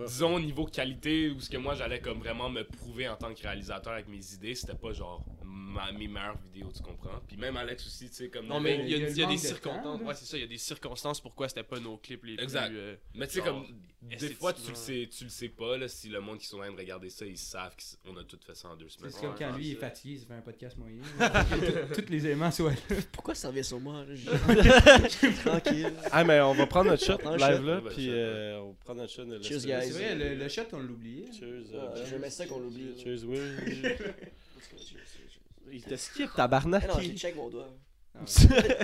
disons 0.06 0.36
au 0.36 0.40
niveau 0.40 0.66
qualité 0.66 1.30
où 1.30 1.40
ce 1.40 1.50
que 1.50 1.58
moi 1.58 1.74
j'allais 1.76 2.02
comme 2.02 2.20
vraiment 2.20 2.50
me 2.50 2.64
prouver 2.64 3.08
en 3.08 3.16
tant 3.16 3.34
que 3.34 3.42
réalisateur 3.42 3.94
avec 3.94 4.08
mes 4.10 4.34
idées 4.34 4.54
c'était 4.54 4.76
pas 4.76 4.92
genre 4.94 5.24
ma- 5.44 5.92
mes 5.94 6.08
meilleures 6.08 6.38
vidéos 6.38 6.72
tu 6.76 6.84
comprends? 6.84 7.20
Puis 7.28 7.38
même 7.38 7.56
Alex 7.58 7.88
aussi 7.88 8.10
tu 8.10 8.16
sais 8.16 8.30
comme 8.30 8.46
Non, 8.48 8.58
le- 8.58 8.64
mais 8.64 8.76
il 8.82 8.88
y 8.88 8.92
y 8.92 8.94
a 8.96 8.98
y 9.10 9.14
des 9.14 9.24
de 9.34 9.38
circonstances. 9.40 10.02
ouais, 10.02 10.14
c'est 10.14 10.26
ça, 10.26 10.38
il 10.38 10.42
y 10.42 10.44
a 10.44 10.48
des 10.48 10.58
circonstances 10.58 11.22
pourquoi 11.22 11.48
c'était 11.48 11.64
pas 11.64 11.80
nos 11.80 11.98
clips 11.98 12.26
les 12.26 12.34
Exact. 12.34 12.68
plus. 12.68 12.78
euh, 12.78 12.96
mais 13.16 13.28
tu 13.28 13.34
sais 13.36 13.42
comme 13.42 13.66
des 14.04 14.30
fois 14.34 14.54
tu 14.54 14.70
le 14.70 14.76
sais 14.76 15.10
tu 15.12 15.24
le 15.24 15.30
sais 15.30 15.50
pas 15.50 15.78
là 15.78 15.88
si 15.88 16.10
le 16.10 16.20
monde 16.20 16.38
qui 16.38 16.46
sont 16.46 16.58
en 16.58 16.62
train 16.64 16.72
de 16.72 16.78
regarder 16.78 17.10
ça 17.10 17.26
ils 17.26 17.38
savent 17.38 17.76
qu'on 18.06 18.16
a 18.18 18.24
tout 18.26 18.38
fait 18.46 18.56
ça 18.56 18.70
en 18.70 18.76
deux 18.76 18.90
semaines 18.90 19.12
C'est 19.12 19.22
comme 19.22 19.36
quand 19.36 19.56
lui 19.56 19.68
il 19.70 19.72
est 19.72 19.76
fatigué, 19.76 20.20
il 20.22 20.26
fait 20.28 20.34
un 20.34 20.42
podcast 20.42 20.78
moyen. 20.78 20.98
Tous 21.96 22.10
les 22.12 22.26
éléments 22.26 22.52
soient 22.52 22.72
là. 22.72 22.96
Pourquoi 23.14 23.34
ça 23.36 23.48
revient 23.48 23.64
sur 23.64 23.80
moi 23.80 24.04
Tranquille. 25.46 25.94
Ah, 26.12 26.24
mais 26.24 26.40
on 26.42 26.54
va 26.54 26.68
prendre 26.68 26.92
notre 26.92 27.04
shot 27.04 27.18
live 27.38 27.66
là, 27.66 27.82
puis 27.90 28.10
euh, 28.10 28.60
on 28.62 28.70
va 28.72 28.76
prendre 28.84 28.97
notre 28.98 29.12
shot. 29.14 29.26
de 29.26 29.42
Cheers, 29.42 29.66
la- 29.68 29.80
guys. 29.82 29.92
C'est 29.92 29.94
vrai, 29.94 30.16
le, 30.16 30.36
le 30.36 30.50
shot 30.50 30.64
on 30.74 30.80
l'a 30.80 30.92
oublié. 30.92 31.26
Cheers. 31.32 31.64
Ah, 31.74 31.78
euh, 31.96 32.06
je 32.06 32.16
mets 32.18 32.30
ça 32.30 32.46
qu'on 32.46 32.60
l'oublie. 32.60 33.00
Cheers, 33.02 33.24
oui. 33.26 33.40
Il 35.72 35.84
te 35.84 35.96
skip, 35.96 36.30
tabarnak. 36.36 36.84
Ah 36.86 36.94
non, 36.94 37.00
j'ai 37.02 37.16
check 37.16 37.36
mon 37.36 37.50
doigt. 37.50 37.70
Ah, 38.16 38.20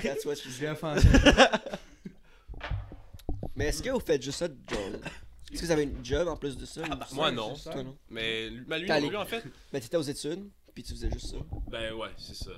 That's 0.01 0.25
what 0.25 0.35
she 0.35 0.45
Je 0.45 0.49
said. 0.51 0.61
l'ai 0.61 0.69
offensé. 0.71 1.07
Mais 3.55 3.67
est-ce 3.67 3.83
que 3.83 3.89
vous 3.89 3.99
faites 3.99 4.21
juste 4.21 4.39
ça 4.39 4.47
de 4.47 4.57
job? 4.67 4.99
Est-ce 5.51 5.61
que 5.61 5.65
vous 5.67 5.71
avez 5.71 5.83
une 5.83 6.03
job 6.03 6.27
en 6.27 6.35
plus 6.35 6.57
de 6.57 6.65
ça? 6.65 6.81
ou 6.81 6.85
ça? 6.85 7.07
Moi, 7.13 7.31
non. 7.31 7.53
Toi, 7.55 7.83
non? 7.83 7.97
Mais 8.09 8.49
lui, 8.49 9.15
en 9.15 9.25
fait. 9.25 9.43
Ben, 9.71 9.79
t'étais 9.79 9.97
aux 9.97 10.01
études, 10.01 10.49
puis 10.73 10.83
tu 10.83 10.93
faisais 10.93 11.11
juste 11.11 11.27
ça. 11.27 11.37
ben 11.69 11.93
ouais 11.93 12.09
c'est 12.17 12.35
ça 12.35 12.51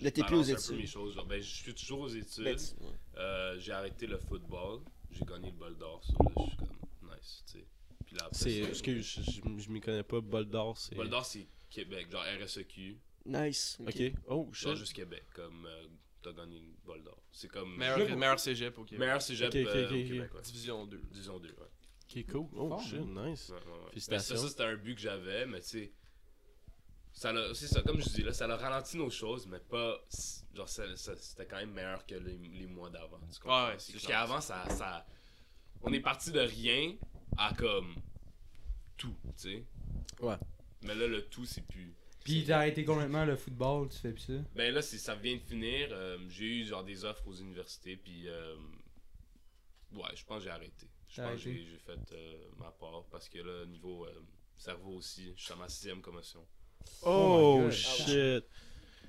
je 0.00 0.04
Là, 0.04 0.12
t'es 0.12 0.22
plus 0.22 0.36
aux 0.36 0.42
études. 0.44 0.86
choses 0.86 1.14
genre, 1.16 1.26
ben 1.26 1.42
je 1.42 1.48
suis 1.48 1.74
toujours 1.74 2.00
aux 2.02 2.08
études 2.08 2.44
Ben, 2.44 2.54
tu- 2.56 2.84
ouais. 2.84 2.92
Euh, 3.18 3.58
j'ai 3.58 3.72
arrêté 3.72 4.06
le 4.06 4.16
football 4.18 4.78
j'ai 5.10 5.24
gagné 5.24 5.50
le 5.50 5.56
bol 5.56 5.76
d'or 5.76 6.00
ça 6.06 6.12
là 6.22 6.30
je 6.36 6.42
suis 6.50 6.56
comme 6.56 6.68
nice 7.18 7.44
tu 7.46 7.52
sais 7.58 7.66
puis 8.06 8.16
là 8.16 8.22
après 8.24 8.38
C'est, 8.38 8.58
excuse, 8.62 9.06
je, 9.26 9.30
je, 9.30 9.40
je 9.62 9.70
m'y 9.70 9.80
connais 9.80 10.02
pas, 10.02 10.20
bol 10.20 10.46
d'or, 10.46 10.76
c'est. 10.78 10.94
bol 10.94 11.08
d'or 11.10 11.24
c'est 11.26 11.46
Québec 11.70 12.10
genre 12.10 12.24
RSEQ 12.42 12.98
Nice. 13.26 13.76
Ok. 13.80 14.02
Oh, 14.28 14.48
genre 14.52 14.72
shit. 14.72 14.76
juste 14.76 14.92
Québec 14.94 15.24
comme 15.34 15.66
euh, 15.66 15.86
t'as 16.22 16.32
gagné 16.32 16.60
le 16.60 16.66
bol 16.86 17.02
d'or 17.02 17.18
c'est 17.30 17.48
comme 17.48 17.76
Meilleur, 17.76 17.98
meilleur 18.16 18.40
cégep 18.40 18.78
au 18.78 18.84
Québec. 18.84 19.00
meilleur 19.00 19.20
cégep 19.20 19.48
Ok, 19.48 19.56
ok, 19.60 19.66
euh, 19.76 19.86
au. 19.86 19.90
Québec 20.08 20.34
ouais. 20.34 20.42
Division 20.42 20.86
2. 20.86 21.00
disons 21.12 21.38
deux 21.38 21.50
ouais 21.50 21.66
Ok, 22.10 22.24
cool. 22.32 22.46
Oh, 22.54 22.68
Fort, 22.70 22.80
shit, 22.82 23.00
nice. 23.00 23.50
Ouais, 23.50 23.56
ouais. 23.56 23.88
Félicitations. 23.90 24.34
Ben, 24.34 24.38
ça, 24.40 24.44
ça, 24.44 24.48
c'était 24.48 24.62
un 24.64 24.76
but 24.76 24.94
que 24.94 25.00
j'avais, 25.02 25.44
mais 25.44 25.60
tu 25.60 25.66
sais. 25.68 25.92
Ça 27.12 27.32
l'a- 27.34 27.52
c'est 27.54 27.66
ça, 27.66 27.82
comme 27.82 28.00
je 28.00 28.08
dis 28.08 28.22
là, 28.22 28.32
ça 28.32 28.46
a 28.46 28.56
ralenti 28.56 28.96
nos 28.96 29.10
choses, 29.10 29.46
mais 29.46 29.58
pas. 29.58 29.98
Genre, 30.54 30.66
ça- 30.68 30.96
ça- 30.96 31.16
c'était 31.16 31.44
quand 31.46 31.56
même 31.56 31.72
meilleur 31.72 32.06
que 32.06 32.14
les, 32.14 32.38
les 32.38 32.66
mois 32.66 32.88
d'avant. 32.88 33.18
tu 33.30 33.38
comprends? 33.40 33.66
Ouais, 33.66 33.72
ouais, 33.72 33.78
c'est 33.78 33.92
Parce 33.92 34.04
clair. 34.06 34.20
qu'avant, 34.20 34.40
ça, 34.40 34.66
ça. 34.70 35.06
On 35.82 35.92
est 35.92 36.00
parti 36.00 36.30
de 36.32 36.40
rien 36.40 36.94
à 37.36 37.52
comme. 37.54 37.94
Tout, 38.96 39.14
tu 39.36 39.42
sais. 39.50 39.64
Ouais. 40.20 40.36
Mais 40.82 40.94
là, 40.94 41.06
le 41.06 41.22
tout, 41.28 41.44
c'est 41.44 41.62
plus. 41.66 41.94
Puis 42.24 42.44
t'as 42.44 42.56
arrêté 42.58 42.84
complètement 42.84 43.24
le 43.24 43.36
football, 43.36 43.88
tu 43.88 43.98
fais 43.98 44.12
plus 44.12 44.22
ça? 44.22 44.32
Ben 44.54 44.74
là, 44.74 44.82
c'est- 44.82 44.98
ça 44.98 45.14
vient 45.14 45.36
de 45.36 45.40
finir. 45.40 45.88
euh, 45.92 46.18
j'ai 46.28 46.44
eu 46.60 46.64
genre 46.64 46.84
des 46.84 47.04
offres 47.04 47.26
aux 47.26 47.34
universités, 47.34 47.96
puis. 47.96 48.28
euh, 48.28 48.56
ouais, 49.92 50.10
je 50.14 50.24
pense 50.24 50.38
que 50.38 50.44
j'ai 50.44 50.50
arrêté. 50.50 50.88
Je 51.08 51.22
pense 51.22 51.32
que 51.32 51.38
j'ai 51.38 51.50
arrêté? 51.50 51.66
j'ai 51.70 51.78
fait 51.78 52.12
euh, 52.12 52.44
ma 52.58 52.70
part, 52.72 53.04
parce 53.10 53.28
que 53.28 53.38
là, 53.38 53.64
niveau 53.66 54.04
euh, 54.04 54.20
cerveau 54.56 54.92
aussi, 54.96 55.32
je 55.36 55.42
suis 55.44 55.52
à 55.52 55.56
ma 55.56 55.68
sixième 55.68 56.02
commotion. 56.02 56.44
Oh, 57.04 57.70
shit. 57.70 58.44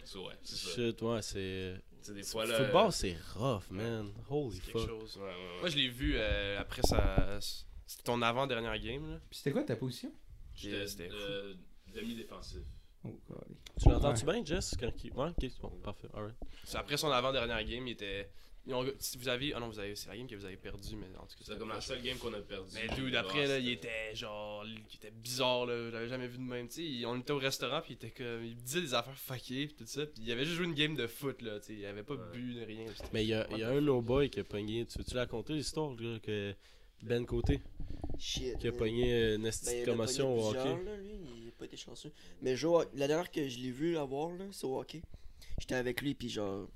So, 0.03 0.27
ouais, 0.27 0.35
c'est 0.43 0.55
ça. 0.55 0.75
Shit, 0.75 1.01
ouais, 1.01 1.21
c'est. 1.21 1.81
Des 2.07 2.23
fois, 2.23 2.45
là. 2.45 2.57
Football, 2.57 2.91
c'est 2.91 3.17
rough, 3.35 3.69
man. 3.69 4.11
Holy 4.29 4.59
fuck. 4.59 4.87
chose. 4.87 5.17
Ouais, 5.17 5.23
ouais, 5.23 5.29
ouais. 5.29 5.59
Moi, 5.59 5.69
je 5.69 5.75
l'ai 5.77 5.89
vu 5.89 6.13
euh, 6.15 6.59
après 6.59 6.81
sa. 6.83 7.39
C'était 7.85 8.03
ton 8.03 8.21
avant-dernière 8.21 8.77
game, 8.79 9.11
là. 9.11 9.19
Puis 9.29 9.37
c'était 9.37 9.51
quoi 9.51 9.63
ta 9.63 9.75
position? 9.75 10.11
J'étais 10.53 10.87
C'était 10.87 11.09
euh, 11.11 11.53
demi-défensif. 11.93 12.61
Oh, 13.03 13.19
God. 13.27 13.45
Tu 13.81 13.89
l'entends-tu 13.89 14.25
bien, 14.25 14.43
Jess? 14.43 14.75
Quand 14.79 14.91
il... 15.03 15.13
Ouais, 15.13 15.29
ok, 15.29 15.35
c'est 15.39 15.61
bon, 15.61 15.69
parfait. 15.83 16.07
Alright. 16.13 16.35
C'est 16.65 16.77
après 16.77 16.97
son 16.97 17.11
avant-dernière 17.11 17.63
game, 17.63 17.87
il 17.87 17.91
était. 17.91 18.29
Si 18.99 19.17
vous 19.17 19.27
avez. 19.27 19.53
Ah 19.53 19.59
non, 19.59 19.69
vous 19.69 19.79
avez... 19.79 19.95
c'est 19.95 20.09
la 20.09 20.17
game 20.17 20.27
que 20.27 20.35
vous 20.35 20.45
avez 20.45 20.57
perdu, 20.57 20.95
mais 20.95 21.07
en 21.17 21.25
tout 21.25 21.37
cas. 21.37 21.43
C'est 21.45 21.57
comme 21.57 21.69
la 21.69 21.81
seule 21.81 22.01
game 22.01 22.17
qu'on 22.17 22.33
a 22.33 22.39
perdue. 22.41 22.69
Mais 22.75 22.87
dude, 22.95 23.15
après, 23.15 23.47
là, 23.47 23.57
il 23.59 23.69
était 23.69 24.13
genre. 24.13 24.65
Il 24.65 24.95
était 24.95 25.11
bizarre, 25.11 25.65
là. 25.65 25.75
Je 25.87 25.89
l'avais 25.93 26.07
jamais 26.07 26.27
vu 26.27 26.37
de 26.37 26.43
même. 26.43 26.67
Tu 26.67 26.99
sais, 26.99 27.05
on 27.05 27.17
était 27.19 27.31
au 27.31 27.37
restaurant, 27.39 27.81
puis 27.81 27.93
il 27.93 27.95
était 27.95 28.11
comme. 28.11 28.43
Il 28.43 28.55
disait 28.55 28.81
des 28.81 28.93
affaires 28.93 29.17
fuckées, 29.17 29.67
puis 29.67 29.75
tout 29.75 29.85
ça. 29.85 30.05
Puis 30.05 30.23
il 30.25 30.31
avait 30.31 30.45
juste 30.45 30.57
joué 30.57 30.65
une 30.65 30.73
game 30.75 30.95
de 30.95 31.07
foot, 31.07 31.41
là. 31.41 31.59
Tu 31.59 31.67
sais, 31.67 31.73
il 31.73 31.85
avait 31.85 32.03
pas 32.03 32.15
Ouais. 32.15 32.31
bu 32.33 32.53
ni 32.55 32.63
rien. 32.63 32.85
Mais 33.13 33.23
il 33.23 33.29
y 33.29 33.33
a, 33.33 33.47
il 33.51 33.57
y 33.57 33.63
a 33.63 33.69
un 33.69 33.81
no 33.81 34.01
boy 34.01 34.29
qui 34.29 34.39
a 34.39 34.43
pogné. 34.43 34.85
Tu, 34.85 35.03
tu 35.03 35.13
l'as 35.15 35.21
raconté 35.21 35.53
l'histoire, 35.53 35.93
là, 35.99 36.19
que 36.19 36.53
Ben 37.01 37.25
Côté, 37.25 37.61
Shit. 38.17 38.57
qui 38.59 38.67
a 38.67 38.71
pogné 38.71 39.35
une 39.35 39.43
Ben, 39.43 39.85
commotion 39.85 40.35
au 40.37 40.49
hockey. 40.49 40.83
là, 40.83 40.95
lui, 40.97 41.13
il 41.43 41.47
a 41.47 41.51
pas 41.57 41.65
été 41.65 41.77
chanceux. 41.77 42.11
Mais 42.41 42.61
au- 42.65 42.83
la 42.93 43.07
dernière 43.07 43.31
que 43.31 43.47
je 43.47 43.57
l'ai 43.59 43.71
vu 43.71 43.97
avoir, 43.97 44.31
là, 44.31 44.45
c'est 44.51 44.65
au 44.65 44.79
hockey. 44.79 45.01
J'étais 45.59 45.75
avec 45.75 46.01
lui, 46.01 46.13
puis 46.13 46.29
genre, 46.29 46.67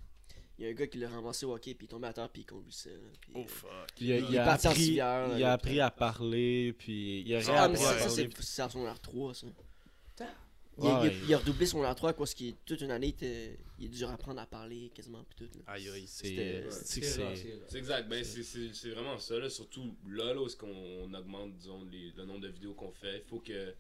il 0.60 0.66
y 0.66 0.68
a 0.68 0.72
un 0.72 0.74
gars 0.74 0.88
qui 0.88 0.98
l'a 1.00 1.10
ramassé 1.10 1.46
au 1.46 1.54
hockey, 1.56 1.74
puis 1.74 1.86
il 1.86 1.90
est 1.90 1.92
tombé 1.92 2.08
à 2.08 2.14
terre, 2.14 2.30
puis 2.30 2.42
il 2.44 2.46
convulsait. 2.46 2.92
là, 2.92 2.98
puis, 3.20 3.32
Oh 3.36 3.40
euh, 3.40 3.48
fuck. 3.48 3.70
Puis 3.96 4.06
il 4.06 4.14
a, 4.14 4.18
Il 4.20 4.36
est 4.36 4.38
appris, 4.38 4.82
civière, 4.84 5.28
là, 5.30 5.38
il 5.38 5.44
a 5.44 5.52
appris 5.54 5.80
à 5.80 5.90
parler, 5.92 6.74
puis 6.78 7.22
il 7.22 7.36
a 7.36 7.40
Ah, 7.40 7.42
mais 7.42 7.78
réappris 7.78 7.78
ça, 7.78 7.90
à 7.90 7.94
ça, 7.94 8.06
parler. 8.08 8.30
c'est 8.36 8.42
c'est 8.44 8.62
en 8.62 8.70
secondaire 8.70 9.00
3, 9.02 9.34
ça. 9.34 9.48
Il, 10.80 10.88
a- 10.88 10.90
il 10.90 10.92
a- 10.92 11.02
Ouais. 11.02 11.16
il 11.28 11.34
a 11.36 11.38
redoublé 11.38 11.66
son 11.68 11.72
secondaire 11.78 11.94
3 11.96 12.14
parce 12.14 12.34
qu'il 12.34 12.56
toute 12.66 12.82
une 12.82 12.90
année, 12.90 13.08
il 13.08 13.10
était- 13.12 13.60
il 13.78 13.86
a 13.86 13.90
dû 13.90 14.04
apprendre 14.06 14.42
à 14.42 14.48
parler 14.48 14.90
quasiment, 14.96 15.24
puis 15.24 15.46
tout. 15.48 15.58
là. 15.60 15.64
Aïe 15.74 15.88
aïe. 15.88 16.06
C'est 16.08 16.66
c'est 16.72 17.78
exact, 17.78 18.10
ben 18.10 18.24
c'est- 18.24 18.42
c'est 18.42 18.74
c'est 18.74 18.90
vraiment 18.90 19.20
ça, 19.20 19.38
là, 19.38 19.50
surtout 19.52 19.96
là, 20.08 20.34
là 20.34 20.42
où 20.42 20.48
est-ce 20.48 20.58
qu'on 20.58 21.14
augmente, 21.14 21.56
disons, 21.58 21.84
les- 21.92 22.12
le 22.18 22.26
nombre 22.26 22.40
de 22.42 22.48
vidéos 22.48 22.74
qu'on 22.74 22.92
fait, 22.92 23.18
il 23.20 23.30
faut 23.30 23.40
que, 23.40 23.76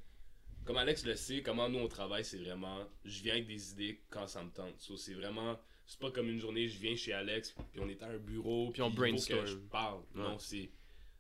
comme 0.65 0.78
Alex 0.78 1.03
le 1.05 1.15
sait, 1.15 1.41
comment 1.41 1.67
nous 1.67 1.80
on 1.80 1.88
travaille, 1.88 2.24
c'est 2.24 2.38
vraiment, 2.38 2.84
je 3.05 3.24
viens 3.24 3.34
avec 3.34 3.47
des 3.47 3.71
idées 3.71 3.99
quand 4.11 4.28
ça 4.28 4.43
me 4.43 4.51
tente, 4.51 4.76
so, 4.80 4.95
c'est 4.95 5.15
vraiment, 5.15 5.57
c'est 5.86 5.99
pas 5.99 6.11
comme 6.11 6.29
une 6.29 6.39
journée, 6.39 6.67
je 6.67 6.79
viens 6.79 6.95
chez 6.95 7.13
Alex, 7.13 7.53
puis 7.71 7.79
on 7.81 7.89
est 7.89 8.01
à 8.03 8.07
un 8.07 8.17
bureau, 8.17 8.71
Puis 8.71 8.81
on 8.81 8.89
brainstorm. 8.89 9.45
je 9.45 9.55
parle, 9.55 9.99
Ouais. 10.15 10.21
non, 10.23 10.39
c'est, 10.39 10.69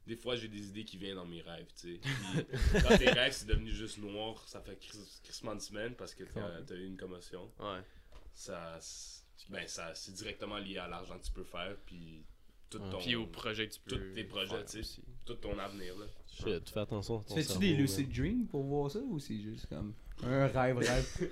des 0.07 0.15
fois 0.15 0.35
j'ai 0.35 0.47
des 0.47 0.67
idées 0.69 0.83
qui 0.85 0.97
viennent 0.97 1.15
dans 1.15 1.25
mes 1.25 1.41
rêves, 1.41 1.67
tu 1.79 1.95
sais, 1.95 1.99
Puis, 2.71 2.81
quand 2.81 2.97
tes 2.97 3.09
rêves 3.11 3.33
c'est 3.33 3.47
devenu 3.47 3.71
juste 3.71 3.97
noir, 3.99 4.41
ça 4.47 4.61
fait 4.61 4.77
crissement 4.77 5.55
de 5.55 5.61
semaine 5.61 5.95
parce 5.95 6.13
que 6.15 6.23
t'as 6.23 6.73
as 6.73 6.77
eu 6.77 6.85
une 6.85 6.97
commotion, 6.97 7.51
Ouais. 7.59 7.81
ça, 8.33 8.77
c'est- 8.81 9.21
ben 9.49 9.67
ça, 9.67 9.93
c'est 9.95 10.13
directement 10.13 10.57
lié 10.57 10.77
à 10.77 10.87
l'argent 10.87 11.17
que 11.19 11.25
tu 11.25 11.31
peux 11.31 11.43
faire, 11.43 11.75
puis 11.85 12.23
tout 12.69 12.79
ton... 12.79 12.97
Puis 12.99 13.15
au 13.15 13.27
projet 13.27 13.67
que 13.67 13.73
tu 13.73 13.79
peux. 13.81 13.97
tous 13.97 14.13
tes 14.15 14.23
projets, 14.23 14.63
tu 14.65 14.83
sais. 14.83 15.01
tout 15.25 15.35
ton 15.35 15.59
avenir 15.59 15.95
là. 15.97 16.05
Shit, 16.31 16.69
fais 16.69 16.79
attention 16.79 17.21
fais-tu 17.21 17.59
des 17.59 17.73
lucid 17.75 18.09
dreams 18.11 18.47
pour 18.47 18.63
voir 18.63 18.89
ça 18.89 18.99
ou 18.99 19.19
c'est 19.19 19.39
juste 19.39 19.67
comme 19.67 19.93
un 20.27 20.47
rêve 20.47 20.77
rêve? 20.77 21.29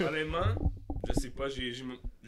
Honnêtement, 0.00 0.72
je 1.08 1.12
sais 1.20 1.30
pas, 1.30 1.48
j'ai 1.48 1.72
j'ai 1.72 1.84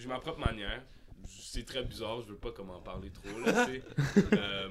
ma- 0.08 0.18
propre 0.18 0.40
manière. 0.40 0.82
C'est 1.28 1.64
très 1.64 1.84
bizarre, 1.84 2.20
je 2.22 2.32
veux 2.32 2.38
pas 2.38 2.50
comment 2.54 2.76
en 2.76 2.80
parler 2.80 3.10
trop 3.10 3.38
là, 3.46 3.66
tu 3.66 3.74
sais. 3.74 3.82
Euh. 4.36 4.68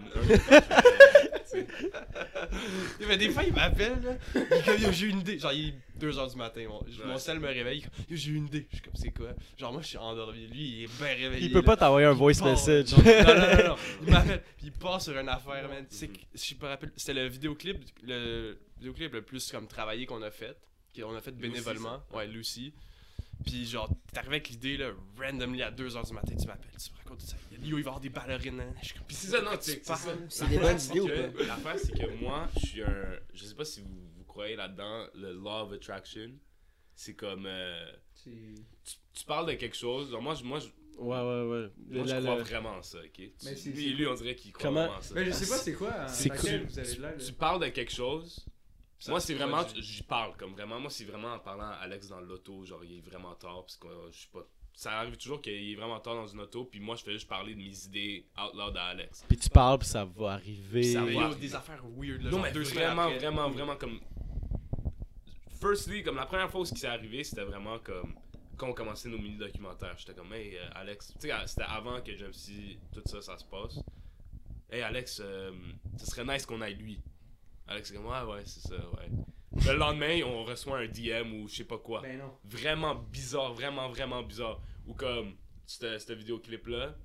Mais 3.07 3.17
des 3.17 3.29
fois, 3.29 3.43
il 3.43 3.53
m'appelle, 3.53 4.01
là. 4.03 4.15
Il 4.35 4.41
est 4.41 4.65
comme, 4.65 4.81
Yo, 4.81 4.91
j'ai 4.91 5.07
une 5.07 5.19
idée. 5.19 5.37
Genre, 5.39 5.51
il 5.53 5.69
est 5.69 5.73
2h 5.99 6.31
du 6.31 6.37
matin. 6.37 6.63
Mon, 6.67 6.81
mon 7.05 7.13
Ouais. 7.13 7.19
sel 7.19 7.39
me 7.39 7.47
réveille. 7.47 7.81
Yo, 8.09 8.15
j'ai 8.15 8.31
une 8.31 8.45
idée. 8.47 8.67
Je 8.69 8.75
suis 8.77 8.83
comme, 8.85 8.95
c'est 8.95 9.11
quoi? 9.11 9.29
Genre, 9.57 9.71
moi, 9.73 9.81
je 9.81 9.87
suis 9.87 9.97
endormi. 9.97 10.47
Lui, 10.47 10.59
il 10.59 10.83
est 10.83 10.97
bien 10.97 11.07
réveillé. 11.07 11.45
Il 11.47 11.51
peut 11.51 11.59
là. 11.59 11.63
pas 11.65 11.77
t'envoyer 11.77 12.07
un 12.07 12.13
voice 12.13 12.39
part, 12.39 12.51
message. 12.51 12.93
Non, 12.93 13.03
non, 13.03 13.13
non, 13.13 13.57
non, 13.57 13.67
non. 13.69 13.75
Il 14.07 14.11
m'appelle. 14.13 14.43
Puis 14.57 14.65
il 14.67 14.71
part 14.71 15.01
sur 15.01 15.17
une 15.17 15.29
affaire, 15.29 15.67
man. 15.69 15.85
Tu 15.89 15.95
sais, 15.95 16.07
que- 16.07 16.19
je 16.33 16.39
sais 16.39 16.55
pas, 16.55 16.69
rappelle. 16.69 16.91
C'était 16.95 17.13
le 17.13 17.27
vidéoclip, 17.27 17.77
le 18.03 18.57
vidéoclip 18.77 19.13
le 19.13 19.21
plus 19.21 19.51
comme 19.51 19.67
travaillé 19.67 20.05
qu'on 20.05 20.21
a 20.21 20.31
fait. 20.31 20.55
Qu'on 20.95 21.15
a 21.15 21.21
fait 21.21 21.31
bénévolement. 21.31 22.01
Ouais, 22.13 22.27
Lucy. 22.27 22.73
Puis 23.45 23.65
genre, 23.65 23.89
t'es 24.11 24.19
arrivé 24.19 24.35
avec 24.35 24.49
l'idée, 24.49 24.77
là, 24.77 24.91
randomly 25.19 25.63
à 25.63 25.71
2h 25.71 26.05
du 26.05 26.13
matin, 26.13 26.35
tu 26.39 26.45
m'appelles, 26.45 26.69
tu 26.77 26.91
me 26.91 26.97
racontes 26.97 27.21
ça. 27.21 27.35
Yo, 27.51 27.57
il 27.59 27.71
va 27.71 27.77
y 27.77 27.81
avoir 27.81 27.99
des 27.99 28.09
ballerines. 28.09 28.59
hein. 28.59 28.73
Je 28.81 28.85
suis 28.87 28.93
comme, 28.95 29.07
Puis 29.07 29.15
c'est 29.15 29.27
ça, 29.27 29.41
non, 29.41 29.51
tu 29.57 29.63
sais, 29.63 29.71
c'est 29.83 29.87
parles? 29.87 29.99
ça. 29.99 30.11
C'est 30.29 30.49
des 30.49 30.59
bonnes 30.59 30.77
c'est 30.77 30.89
idées 30.91 30.99
ou 30.99 31.07
que- 31.07 31.27
pas? 31.37 31.43
L'affaire, 31.45 31.79
c'est 31.79 31.91
que 31.93 32.15
moi, 32.21 32.47
je 32.61 32.65
suis 32.67 32.83
un. 32.83 33.19
Je 33.33 33.45
sais 33.45 33.55
pas 33.55 33.65
si 33.65 33.81
vous, 33.81 33.87
vous 34.17 34.23
croyez 34.25 34.55
là-dedans, 34.55 35.07
le 35.15 35.33
law 35.33 35.63
of 35.65 35.71
attraction. 35.73 36.31
C'est 36.95 37.15
comme. 37.15 37.45
euh, 37.47 37.91
tu, 38.23 38.55
tu 39.13 39.25
parles 39.25 39.47
de 39.47 39.53
quelque 39.53 39.77
chose. 39.77 40.11
genre, 40.11 40.21
moi, 40.21 40.35
je, 40.35 40.43
moi, 40.43 40.59
je, 40.59 40.67
Ouais, 40.99 41.17
ouais, 41.17 41.23
ouais. 41.49 41.71
moi, 41.89 42.05
je 42.05 42.13
La- 42.13 42.21
crois 42.21 42.35
la- 42.35 42.43
vraiment 42.43 42.69
en 42.75 42.81
ça, 42.83 42.99
ok? 42.99 43.11
Tu- 43.15 43.31
Mais 43.45 43.55
c'est- 43.55 43.71
lui, 43.71 43.93
lui, 43.95 44.05
on 44.05 44.13
dirait 44.13 44.35
qu'il 44.35 44.51
croit 44.51 44.67
Comment- 44.69 44.81
vraiment 44.81 44.97
en 44.99 45.01
ça. 45.01 45.15
Mais 45.15 45.25
je 45.25 45.31
sais 45.31 45.47
pas 45.47 45.57
c'est 45.57 45.73
quoi. 45.73 45.93
hein, 46.01 46.07
C'est 46.07 46.99
là? 46.99 47.13
tu 47.13 47.33
parles 47.33 47.61
de 47.63 47.69
quelque 47.69 47.91
chose. 47.91 48.45
Ça 49.01 49.09
moi, 49.09 49.19
c'est 49.19 49.33
vraiment, 49.33 49.65
j'y 49.75 50.03
parle 50.03 50.37
comme 50.37 50.51
vraiment. 50.53 50.79
Moi, 50.79 50.91
c'est 50.91 51.05
vraiment 51.05 51.33
en 51.33 51.39
parlant 51.39 51.65
à 51.65 51.77
Alex 51.81 52.09
dans 52.09 52.21
l'auto, 52.21 52.63
genre 52.65 52.83
il 52.85 52.99
est 52.99 53.01
vraiment 53.01 53.33
tard, 53.33 53.61
parce 53.61 53.75
que 53.75 53.87
euh, 53.87 54.11
je 54.11 54.17
suis 54.19 54.27
pas. 54.27 54.45
Ça 54.75 54.99
arrive 54.99 55.17
toujours 55.17 55.41
qu'il 55.41 55.71
est 55.71 55.75
vraiment 55.75 55.99
tard 55.99 56.13
dans 56.13 56.27
une 56.27 56.39
auto, 56.41 56.65
puis 56.65 56.79
moi, 56.79 56.95
je 56.95 57.03
fais 57.03 57.13
juste 57.13 57.27
parler 57.27 57.55
de 57.55 57.59
mes 57.59 57.85
idées 57.85 58.27
out 58.37 58.53
loud 58.53 58.77
à 58.77 58.85
Alex. 58.89 59.25
Puis 59.27 59.37
tu 59.37 59.49
parles, 59.49 59.79
puis 59.79 59.87
ça 59.87 60.05
va 60.05 60.33
arriver. 60.33 60.83
Ça 60.83 61.01
Mais 61.01 61.15
va. 61.15 61.29
yo, 61.29 61.33
des 61.33 61.55
affaires 61.55 61.83
weird, 61.97 62.21
là. 62.21 62.25
Non, 62.25 62.37
genre 62.37 62.41
mais 62.41 62.51
deux 62.51 62.61
vraiment, 62.61 63.01
après. 63.01 63.17
vraiment, 63.17 63.49
vraiment 63.49 63.75
comme. 63.75 63.99
Firstly, 65.59 66.03
comme 66.03 66.17
la 66.17 66.27
première 66.27 66.51
fois 66.51 66.61
où 66.61 66.65
ce 66.65 66.73
qui 66.73 66.79
s'est 66.79 66.87
arrivé, 66.87 67.23
c'était 67.23 67.43
vraiment 67.43 67.79
comme. 67.79 68.13
Quand 68.55 68.69
on 68.69 68.73
commençait 68.73 69.09
nos 69.09 69.17
mini-documentaires, 69.17 69.95
j'étais 69.97 70.13
comme, 70.13 70.31
hey 70.33 70.55
euh, 70.57 70.69
Alex, 70.75 71.15
tu 71.19 71.27
sais, 71.27 71.33
c'était 71.47 71.63
avant 71.63 71.99
que 72.01 72.15
Jamesy, 72.15 72.77
tout 72.93 73.01
ça, 73.07 73.19
ça 73.19 73.35
se 73.35 73.45
passe. 73.45 73.79
Hey 74.69 74.83
Alex, 74.83 75.19
euh, 75.23 75.51
ce 75.97 76.05
serait 76.05 76.23
nice 76.23 76.45
qu'on 76.45 76.61
aille 76.61 76.75
lui. 76.75 76.99
Alex 77.71 77.91
est 77.91 77.95
comme 77.95 78.05
Ouais, 78.05 78.21
ouais, 78.33 78.43
c'est 78.45 78.61
ça, 78.67 78.75
ouais. 78.75 79.09
Le 79.65 79.73
lendemain, 79.77 80.21
on 80.25 80.43
reçoit 80.45 80.79
un 80.79 80.87
DM 80.87 81.33
ou 81.41 81.47
je 81.47 81.55
sais 81.57 81.63
pas 81.65 81.77
quoi. 81.77 82.01
Ben 82.01 82.17
non. 82.17 82.37
Vraiment 82.45 82.95
bizarre, 82.95 83.53
vraiment, 83.53 83.89
vraiment 83.89 84.23
bizarre. 84.23 84.61
Ou 84.87 84.93
comme, 84.93 85.35
cette, 85.65 85.99
cette 85.99 86.17
vidéoclip-là, 86.17 86.95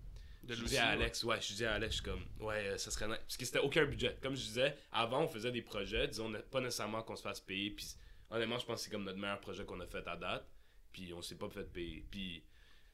De 0.45 0.55
je 0.55 0.65
dis 0.65 0.77
à. 0.79 0.89
Alex, 0.91 1.25
ouais, 1.25 1.41
je 1.41 1.55
dis 1.55 1.65
à 1.65 1.75
Alex, 1.75 1.97
je 1.97 2.03
suis 2.03 2.11
comme, 2.11 2.25
ouais, 2.41 2.69
euh, 2.69 2.79
ça 2.79 2.91
serait 2.93 3.09
nice. 3.09 3.19
Parce 3.19 3.37
que 3.37 3.45
c'était 3.45 3.59
aucun 3.59 3.85
budget. 3.85 4.17
Comme 4.23 4.37
je 4.37 4.43
disais, 4.43 4.77
avant, 4.93 5.23
on 5.25 5.29
faisait 5.29 5.51
des 5.51 5.63
projets, 5.63 6.07
disons, 6.09 6.33
pas 6.51 6.61
nécessairement 6.61 7.03
qu'on 7.03 7.17
se 7.17 7.23
fasse 7.23 7.41
payer. 7.41 7.71
Puis 7.73 7.87
honnêtement, 8.31 8.59
je 8.59 8.67
pense 8.67 8.77
que 8.79 8.85
c'est 8.85 8.91
comme 8.91 9.05
notre 9.05 9.19
meilleur 9.19 9.41
projet 9.41 9.65
qu'on 9.65 9.81
a 9.81 9.87
fait 9.87 10.07
à 10.07 10.17
date. 10.17 10.47
Puis 10.93 11.13
on 11.13 11.21
s'est 11.23 11.37
pas 11.37 11.49
fait 11.49 11.65
payer. 11.65 12.07
Puis 12.11 12.45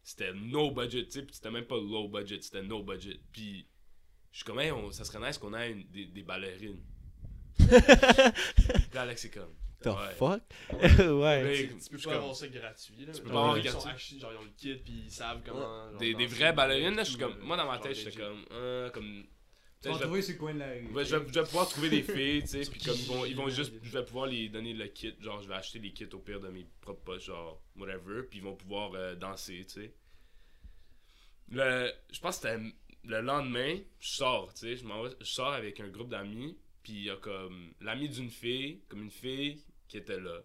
c'était 0.02 0.32
no 0.32 0.70
budget, 0.70 1.04
tu 1.04 1.10
sais. 1.12 1.22
Puis 1.22 1.34
c'était 1.36 1.50
même 1.50 1.66
pas 1.66 1.76
low 1.76 2.08
budget, 2.08 2.40
c'était 2.40 2.62
no 2.62 2.82
budget. 2.82 3.20
Puis 3.32 3.66
je 4.32 4.38
suis 4.38 4.44
comme, 4.46 4.60
hey, 4.60 4.72
on- 4.72 4.90
ça 4.90 5.04
serait 5.04 5.24
nice 5.24 5.36
qu'on 5.36 5.52
ait 5.54 5.70
une- 5.72 5.86
des, 5.90 6.06
des 6.06 6.22
ballerines. 6.22 6.80
Puis 7.58 8.98
Alex, 8.98 9.22
c'est 9.22 9.30
comme, 9.30 9.54
The 9.82 9.86
ouais. 9.86 10.14
fuck? 10.16 10.42
Ouais. 10.98 11.68
Tu 11.82 11.88
peux 11.90 11.96
pas 11.98 12.02
comme- 12.04 12.12
avoir 12.14 12.36
ça 12.36 12.48
gratuit. 12.48 13.04
Là, 13.06 13.12
Tu 13.12 13.20
peux 13.22 13.30
pas 13.30 13.40
avoir 13.40 13.58
ils 13.58 13.64
sont 13.68 13.78
gratuit. 13.78 13.90
actually- 13.90 14.20
genre 14.20 14.32
ils 14.32 14.38
ont 14.38 14.42
le 14.44 14.50
kit 14.56 14.74
puis 14.76 15.02
ils 15.06 15.10
savent 15.10 15.42
comment. 15.44 15.60
genre, 15.60 15.98
des, 15.98 16.14
des 16.14 16.26
vraies 16.26 16.52
ballerines, 16.52 16.94
là, 16.94 17.02
je 17.04 17.10
suis 17.10 17.18
comme, 17.18 17.38
là. 17.38 17.44
moi 17.44 17.56
dans 17.56 17.66
ma 17.66 17.78
tête, 17.78 17.94
j'étais 17.96 18.16
comme, 18.20 18.44
euh, 18.52 18.90
comme. 18.90 19.24
Tu 19.80 19.88
vas 19.88 19.94
je 19.94 19.98
vais- 19.98 20.04
trouver 20.04 20.22
sur 20.22 20.34
le 20.34 20.38
coin 20.38 20.54
de 20.54 20.58
la 20.60 20.68
rue. 20.70 20.86
Ouais, 20.92 21.04
je, 21.04 21.16
vais, 21.16 21.26
je 21.26 21.32
vais 21.40 21.42
pouvoir 21.44 21.68
trouver 21.68 21.88
des 21.90 22.02
filles, 22.02 22.42
tu 22.42 22.46
sais, 22.48 22.60
puis 22.70 22.80
comme 22.80 22.94
ils 22.94 23.06
vont, 23.08 23.24
ils 23.24 23.34
vont 23.34 23.48
juste, 23.48 23.72
je 23.82 23.90
vais 23.90 24.04
pouvoir 24.04 24.26
les 24.26 24.48
donner 24.48 24.72
le 24.74 24.86
kit, 24.86 25.12
genre 25.20 25.42
je 25.42 25.48
vais 25.48 25.54
acheter 25.56 25.80
les 25.80 25.92
kits 25.92 26.06
au 26.12 26.18
pire 26.20 26.38
de 26.38 26.48
mes 26.50 26.64
propres 26.80 27.02
poches, 27.02 27.24
genre 27.24 27.60
whatever, 27.76 28.22
puis 28.22 28.38
ils 28.38 28.44
vont 28.44 28.54
pouvoir 28.54 28.92
euh, 28.94 29.16
danser, 29.16 29.64
tu 29.66 29.80
sais. 29.82 29.94
Le, 31.50 31.92
je 32.12 32.20
pense 32.20 32.38
que 32.38 32.48
c'était 32.48 32.62
le 33.04 33.20
lendemain, 33.20 33.78
je 33.98 34.08
sors, 34.08 34.54
tu 34.54 34.60
sais, 34.60 34.76
je, 34.76 34.84
je 35.20 35.24
sors 35.26 35.52
avec 35.52 35.80
un 35.80 35.88
groupe 35.88 36.08
d'amis, 36.08 36.56
puis 36.82 36.92
il 36.94 37.02
y 37.04 37.10
a 37.10 37.16
comme 37.16 37.72
l'ami 37.80 38.08
d'une 38.08 38.30
fille, 38.30 38.82
comme 38.88 39.02
une 39.02 39.10
fille 39.10 39.62
qui 39.88 39.96
était 39.98 40.20
là. 40.20 40.40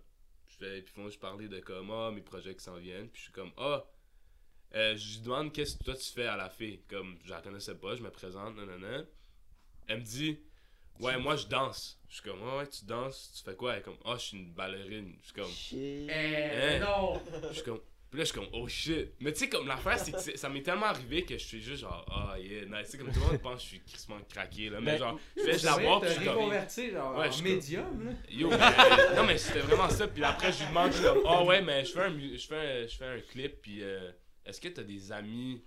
Je 0.48 0.56
fais, 0.58 0.82
puis 0.82 0.94
font, 0.94 1.10
je 1.10 1.18
parlais 1.20 1.48
de 1.48 1.60
comme, 1.60 1.92
ah, 1.92 2.12
mes 2.12 2.22
projets 2.22 2.56
qui 2.56 2.64
s'en 2.64 2.78
viennent, 2.78 3.10
puis 3.10 3.20
je 3.20 3.24
suis 3.26 3.34
comme, 3.34 3.52
ah, 3.58 3.86
euh, 4.76 4.96
je 4.98 5.14
lui 5.18 5.26
demande 5.26 5.54
qu'est-ce 5.54 5.78
que 5.78 5.84
toi 5.84 5.96
tu 5.96 6.10
fais 6.12 6.26
à 6.28 6.36
la 6.36 6.50
fille, 6.50 6.82
comme 6.90 7.18
je 7.24 7.30
la 7.30 7.42
connaissais 7.42 7.76
pas, 7.76 7.96
je 7.96 8.02
me 8.02 8.10
présente, 8.12 8.56
nanana. 8.56 9.04
Elle 9.88 10.00
me 10.00 10.04
dit, 10.04 10.40
ouais, 11.00 11.18
moi 11.18 11.36
je 11.36 11.48
danse. 11.48 12.00
Je 12.10 12.16
suis 12.16 12.24
comme, 12.24 12.42
ouais, 12.42 12.58
ouais, 12.58 12.68
tu 12.70 12.86
danses, 12.86 13.34
tu 13.38 13.44
fais 13.44 13.56
quoi? 13.56 13.74
Elle 13.74 13.80
est 13.80 13.84
comme, 13.84 13.98
ah, 14.06 14.16
je 14.18 14.26
suis 14.26 14.38
une 14.38 14.54
ballerine. 14.54 15.16
Je 15.22 15.26
suis 15.26 15.34
comme, 15.34 15.52
Shit. 15.52 16.10
Eh, 16.10 16.12
Hein? 16.12 16.80
non! 16.80 17.22
je 17.50 17.54
suis 17.54 17.64
comme, 17.64 17.82
puis 18.18 18.22
là, 18.22 18.24
je 18.24 18.32
suis 18.32 18.40
comme, 18.40 18.50
oh 18.54 18.68
shit. 18.68 19.12
Mais 19.20 19.32
tu 19.32 19.40
sais, 19.40 19.50
comme 19.50 19.68
l'affaire, 19.68 20.00
c'est 20.00 20.12
que 20.12 20.38
ça 20.38 20.50
m'est 20.50 20.64
tellement 20.64 20.88
arrivé 20.88 21.24
que 21.24 21.38
je 21.38 21.44
suis 21.46 21.62
juste 21.62 21.82
genre, 21.82 22.04
ah, 22.10 22.36
yeah, 22.40 22.66
nice. 22.66 22.86
Tu 22.86 22.92
sais, 22.94 22.98
comme 22.98 23.12
tout 23.12 23.20
le 23.20 23.26
monde 23.28 23.42
pense 23.42 23.56
que 23.58 23.62
je 23.62 23.68
suis 23.68 23.80
crissement 23.82 24.18
craqué, 24.28 24.70
là. 24.72 24.80
Mais 24.82 24.94
Ben, 24.94 24.98
genre, 24.98 25.20
je 25.36 25.42
fais, 25.44 25.60
je 25.60 25.66
la 25.66 25.78
vois, 25.78 26.02
puis 26.02 26.10
je 26.10 26.16
suis 26.16 26.26
comme, 26.26 26.36
genre, 26.40 26.50
Ouais, 27.20 27.28
en 27.30 27.42
médium, 27.44 28.06
là. 28.06 28.12
Yo, 28.30 28.50
mais- 28.50 29.16
non 29.16 29.24
mais 29.28 29.38
c'était 29.38 29.60
vraiment 29.60 29.90
ça. 29.90 30.08
Puis 30.08 30.24
après 30.24 30.52
je 30.52 30.60
lui 30.60 30.68
demande, 30.70 30.92
je 30.92 30.98
suis 30.98 31.06
comme, 31.06 31.22
ah 31.28 31.44
ouais, 31.44 31.62
mais 31.62 31.86
je 31.86 31.92
fais 31.94 32.02
un, 32.02 32.20
je 32.20 32.48
fais 32.48 32.56
un, 32.56 32.88
je 32.88 32.96
fais 32.98 33.06
un 33.06 33.20
clip. 33.22 33.62
Puis 33.62 33.84
euh, 33.84 34.12
est-ce 34.46 34.60
que 34.60 34.68
t'as 34.70 34.84
des 34.84 35.12
amis, 35.12 35.64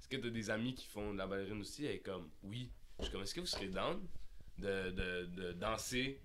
est-ce 0.00 0.08
que 0.08 0.16
t'as 0.16 0.28
des 0.30 0.50
amis 0.50 0.74
qui 0.74 0.86
font 0.86 1.12
de 1.12 1.18
la 1.18 1.26
ballerine 1.28 1.60
aussi? 1.60 1.86
Elle 1.86 1.92
est 1.92 1.98
comme, 2.00 2.28
oui. 2.42 2.70
Je 2.98 3.04
suis 3.04 3.12
comme, 3.12 3.22
est-ce 3.22 3.34
que 3.34 3.40
vous 3.40 3.46
serez 3.46 3.68
down 3.68 4.00
de, 4.58 4.90
de, 4.90 5.24
de 5.26 5.52
danser 5.52 6.20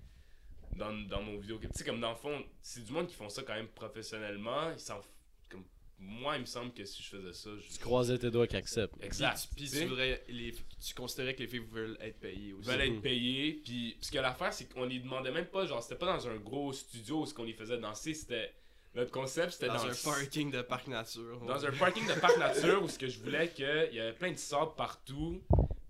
dans, 0.76 0.92
dans 1.08 1.22
mon 1.22 1.38
vidéo 1.38 1.60
Tu 1.62 1.68
sais 1.74 1.84
comme 1.84 2.00
dans 2.00 2.12
le 2.12 2.16
fond, 2.16 2.42
c'est 2.62 2.84
du 2.84 2.92
monde 2.94 3.08
qui 3.08 3.16
font 3.16 3.28
ça 3.30 3.44
quand 3.44 3.54
même 3.54 3.68
professionnellement. 3.68 4.72
Ils 4.72 4.80
s'en, 4.80 5.00
f- 5.00 5.04
comme 5.52 5.64
moi, 6.04 6.36
il 6.36 6.42
me 6.42 6.46
semble 6.46 6.74
que 6.74 6.84
si 6.84 7.04
je 7.04 7.10
faisais 7.10 7.34
ça, 7.34 7.50
je 7.60 7.74
Tu 7.74 7.80
croisais 7.80 8.18
tes 8.18 8.32
doigts 8.32 8.48
qu'ils 8.48 8.58
acceptent. 8.58 8.96
Exact. 9.04 9.48
Puis 9.56 9.70
tu 9.70 9.86
voudrais. 9.86 10.24
Les, 10.30 10.52
tu 10.80 10.94
considérais 10.96 11.36
que 11.36 11.42
les 11.42 11.48
filles 11.48 11.64
veulent 11.72 11.98
être 12.02 12.20
payées 12.20 12.54
aussi. 12.54 12.68
veulent 12.70 12.90
Mhm. 12.90 12.96
être 12.96 13.02
payés. 13.04 13.62
Puis, 13.64 13.96
parce 14.00 14.10
que 14.10 14.18
l'affaire, 14.18 14.52
c'est 14.54 14.66
qu'on 14.74 14.86
les 14.86 14.98
demandait 15.00 15.32
même 15.32 15.46
pas, 15.46 15.66
genre, 15.68 15.84
c'était 15.84 15.96
pas 15.98 16.08
dans 16.18 16.28
un 16.28 16.38
gros 16.38 16.74
studio 16.74 17.22
où 17.22 17.26
ce 17.28 17.34
qu'on 17.36 17.44
les 17.44 17.54
faisait 17.54 17.78
danser, 17.78 18.14
c'était. 18.16 18.52
Notre 18.96 19.12
concept, 19.12 19.52
c'était 19.54 19.68
dans, 19.68 19.76
dans, 19.76 19.86
un 19.86 19.90
le- 19.90 20.04
parking 20.04 20.52
de 20.52 20.62
parc 20.64 20.88
nature. 20.88 21.40
dans 21.48 21.66
un 21.66 21.72
parking 21.72 22.06
de 22.08 22.14
parc 22.20 22.38
nature 22.38 22.82
où 22.84 22.90
ce 22.90 22.98
que 23.00 23.08
je 23.08 23.20
voulais 23.20 23.48
qu'il 23.50 23.66
y 23.94 24.00
avait 24.00 24.12
plein 24.14 24.32
de 24.32 24.38
sable 24.38 24.72
partout. 24.76 25.40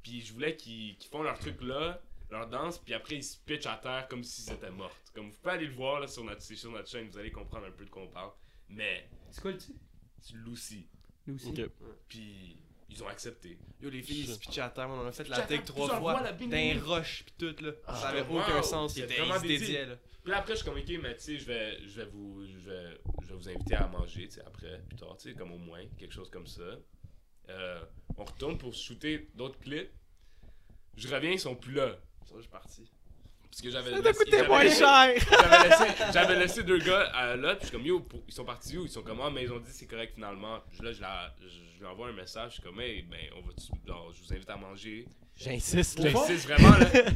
Puis, 0.03 0.21
je 0.21 0.33
voulais 0.33 0.55
qu'ils 0.57 0.97
font 1.09 1.23
leur 1.23 1.39
truc 1.39 1.61
là, 1.61 1.99
leur 2.29 2.47
danse, 2.47 2.77
puis 2.79 2.93
après, 2.93 3.15
ils 3.15 3.23
se 3.23 3.37
pitchent 3.37 3.65
à 3.65 3.77
terre 3.81 4.07
comme 4.09 4.23
s'ils 4.23 4.51
étaient 4.53 4.69
morts. 4.71 4.95
Comme 5.15 5.29
vous 5.31 5.35
pouvez 5.41 5.53
aller 5.55 5.65
le 5.67 5.73
voir 5.73 5.99
là, 6.01 6.07
sur, 6.07 6.23
notre, 6.23 6.41
sur 6.41 6.71
notre 6.71 6.89
chaîne, 6.89 7.07
vous 7.09 7.17
allez 7.17 7.31
comprendre 7.31 7.65
un 7.65 7.71
peu 7.71 7.85
de 7.85 7.89
quoi 7.89 8.03
on 8.03 8.07
parle. 8.07 8.31
Mais, 8.71 9.07
C'est 9.29 9.41
quoi 9.41 9.51
le 9.51 9.57
titre? 9.57 9.79
c'est 10.21 10.35
Lucy. 10.35 10.87
Nous 11.27 11.35
aussi. 11.35 11.49
Ok. 11.49 11.69
Puis, 12.07 12.57
ils 12.89 13.03
ont 13.03 13.07
accepté. 13.07 13.57
Yo, 13.81 13.89
les 13.89 14.01
filles, 14.01 14.21
ils 14.21 14.33
se 14.33 14.39
pitchaient 14.39 14.61
à 14.61 14.69
terre. 14.69 14.87
On 14.89 14.99
en 14.99 15.05
a 15.05 15.11
fait 15.11 15.27
la 15.29 15.41
terre 15.41 15.63
trois 15.63 15.99
fois. 15.99 16.31
D'un 16.33 16.79
rush 16.79 17.23
pis 17.25 17.33
tout, 17.37 17.55
là. 17.63 17.71
Ah, 17.85 17.95
ça 17.95 18.09
avait 18.09 18.21
wow, 18.21 18.39
aucun 18.39 18.61
sens. 18.61 18.93
se 18.95 19.41
dédié. 19.47 19.85
là. 19.85 19.95
Puis 20.23 20.31
là, 20.31 20.39
après, 20.39 20.53
je 20.53 20.57
suis 20.57 20.65
comme, 20.69 20.77
ok, 20.77 20.89
mais 21.01 21.15
tu 21.15 21.21
sais, 21.23 21.37
je 21.37 21.45
vais, 21.45 21.79
je 21.87 22.01
vais 22.01 22.05
vous, 22.05 22.45
je 22.45 22.57
vais, 22.59 23.01
je 23.23 23.27
vais 23.27 23.33
vous 23.33 23.49
inviter 23.49 23.73
à 23.73 23.87
manger, 23.87 24.27
tu 24.27 24.35
sais, 24.35 24.41
après, 24.45 24.83
plus 24.87 24.95
tard, 24.97 25.17
tu 25.17 25.29
sais, 25.29 25.35
comme 25.35 25.51
au 25.51 25.57
moins, 25.57 25.83
quelque 25.97 26.13
chose 26.13 26.29
comme 26.29 26.45
ça. 26.45 26.77
Euh, 27.49 27.83
on 28.17 28.23
retourne 28.25 28.57
pour 28.59 28.71
shooter 28.73 29.29
d'autres 29.33 29.59
clips. 29.59 29.89
Je 30.95 31.07
reviens, 31.07 31.31
ils 31.31 31.39
sont 31.39 31.55
plus 31.55 31.73
là. 31.73 31.97
Ça, 32.25 32.35
je 32.35 32.41
suis 32.41 32.49
parti. 32.51 32.91
Parce 33.51 33.61
que 33.61 33.69
j'avais 33.69 33.91
Ça 33.91 33.97
t'a 34.01 34.09
laissé- 34.09 34.17
coûté 34.23 34.31
j'avais 34.37 34.47
moins 34.47 34.63
laissé- 34.63 34.79
cher! 34.79 35.13
J'avais 35.29 35.69
laissé, 35.69 36.03
j'avais 36.13 36.39
laissé 36.39 36.63
deux 36.63 36.79
gars 36.79 37.11
euh, 37.15 37.35
là, 37.35 37.55
puis 37.55 37.63
je 37.63 37.67
suis 37.67 37.77
comme, 37.77 37.85
yo, 37.85 37.99
pour- 37.99 38.23
ils 38.27 38.33
sont 38.33 38.45
partis 38.45 38.77
où? 38.77 38.85
Ils 38.85 38.89
sont 38.89 39.03
comme, 39.03 39.19
ah, 39.21 39.29
mais 39.29 39.43
ils 39.43 39.51
ont 39.51 39.59
dit 39.59 39.69
c'est 39.71 39.85
correct 39.87 40.13
finalement. 40.15 40.59
Puis 40.71 40.81
là, 40.81 40.93
je, 40.93 41.01
la, 41.01 41.33
je, 41.41 41.49
je 41.49 41.79
lui 41.79 41.85
envoie 41.85 42.07
un 42.07 42.13
message, 42.13 42.51
je 42.51 42.53
suis 42.55 42.63
comme, 42.63 42.79
hey, 42.79 43.01
ben, 43.03 43.19
on 43.37 43.41
va, 43.41 43.51
genre, 43.85 44.11
je 44.13 44.23
vous 44.25 44.33
invite 44.33 44.49
à 44.49 44.55
manger? 44.55 45.05
J'insiste, 45.35 45.99
là. 45.99 46.09
J'insiste 46.11 46.47
vraiment 46.47 46.77
là. 46.77 46.87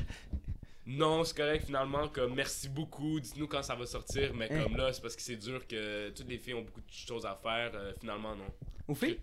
Non, 0.87 1.23
c'est 1.23 1.35
correct 1.35 1.65
finalement. 1.65 2.07
Comme 2.09 2.35
merci 2.35 2.69
beaucoup. 2.69 3.19
Dites-nous 3.19 3.47
quand 3.47 3.63
ça 3.63 3.73
va 3.73 3.85
sortir. 3.87 4.33
Mais 4.35 4.51
Hein? 4.51 4.63
comme 4.63 4.77
là, 4.77 4.93
c'est 4.93 5.01
parce 5.01 5.15
que 5.15 5.21
c'est 5.23 5.35
dur 5.35 5.65
que 5.67 6.09
toutes 6.09 6.29
les 6.29 6.37
filles 6.37 6.53
ont 6.53 6.61
beaucoup 6.61 6.81
de 6.81 6.91
choses 6.91 7.25
à 7.25 7.35
faire. 7.41 7.71
euh, 7.73 7.91
finalement, 7.99 8.35
non. 8.35 8.45
Au 8.87 8.93
fait, 8.93 9.19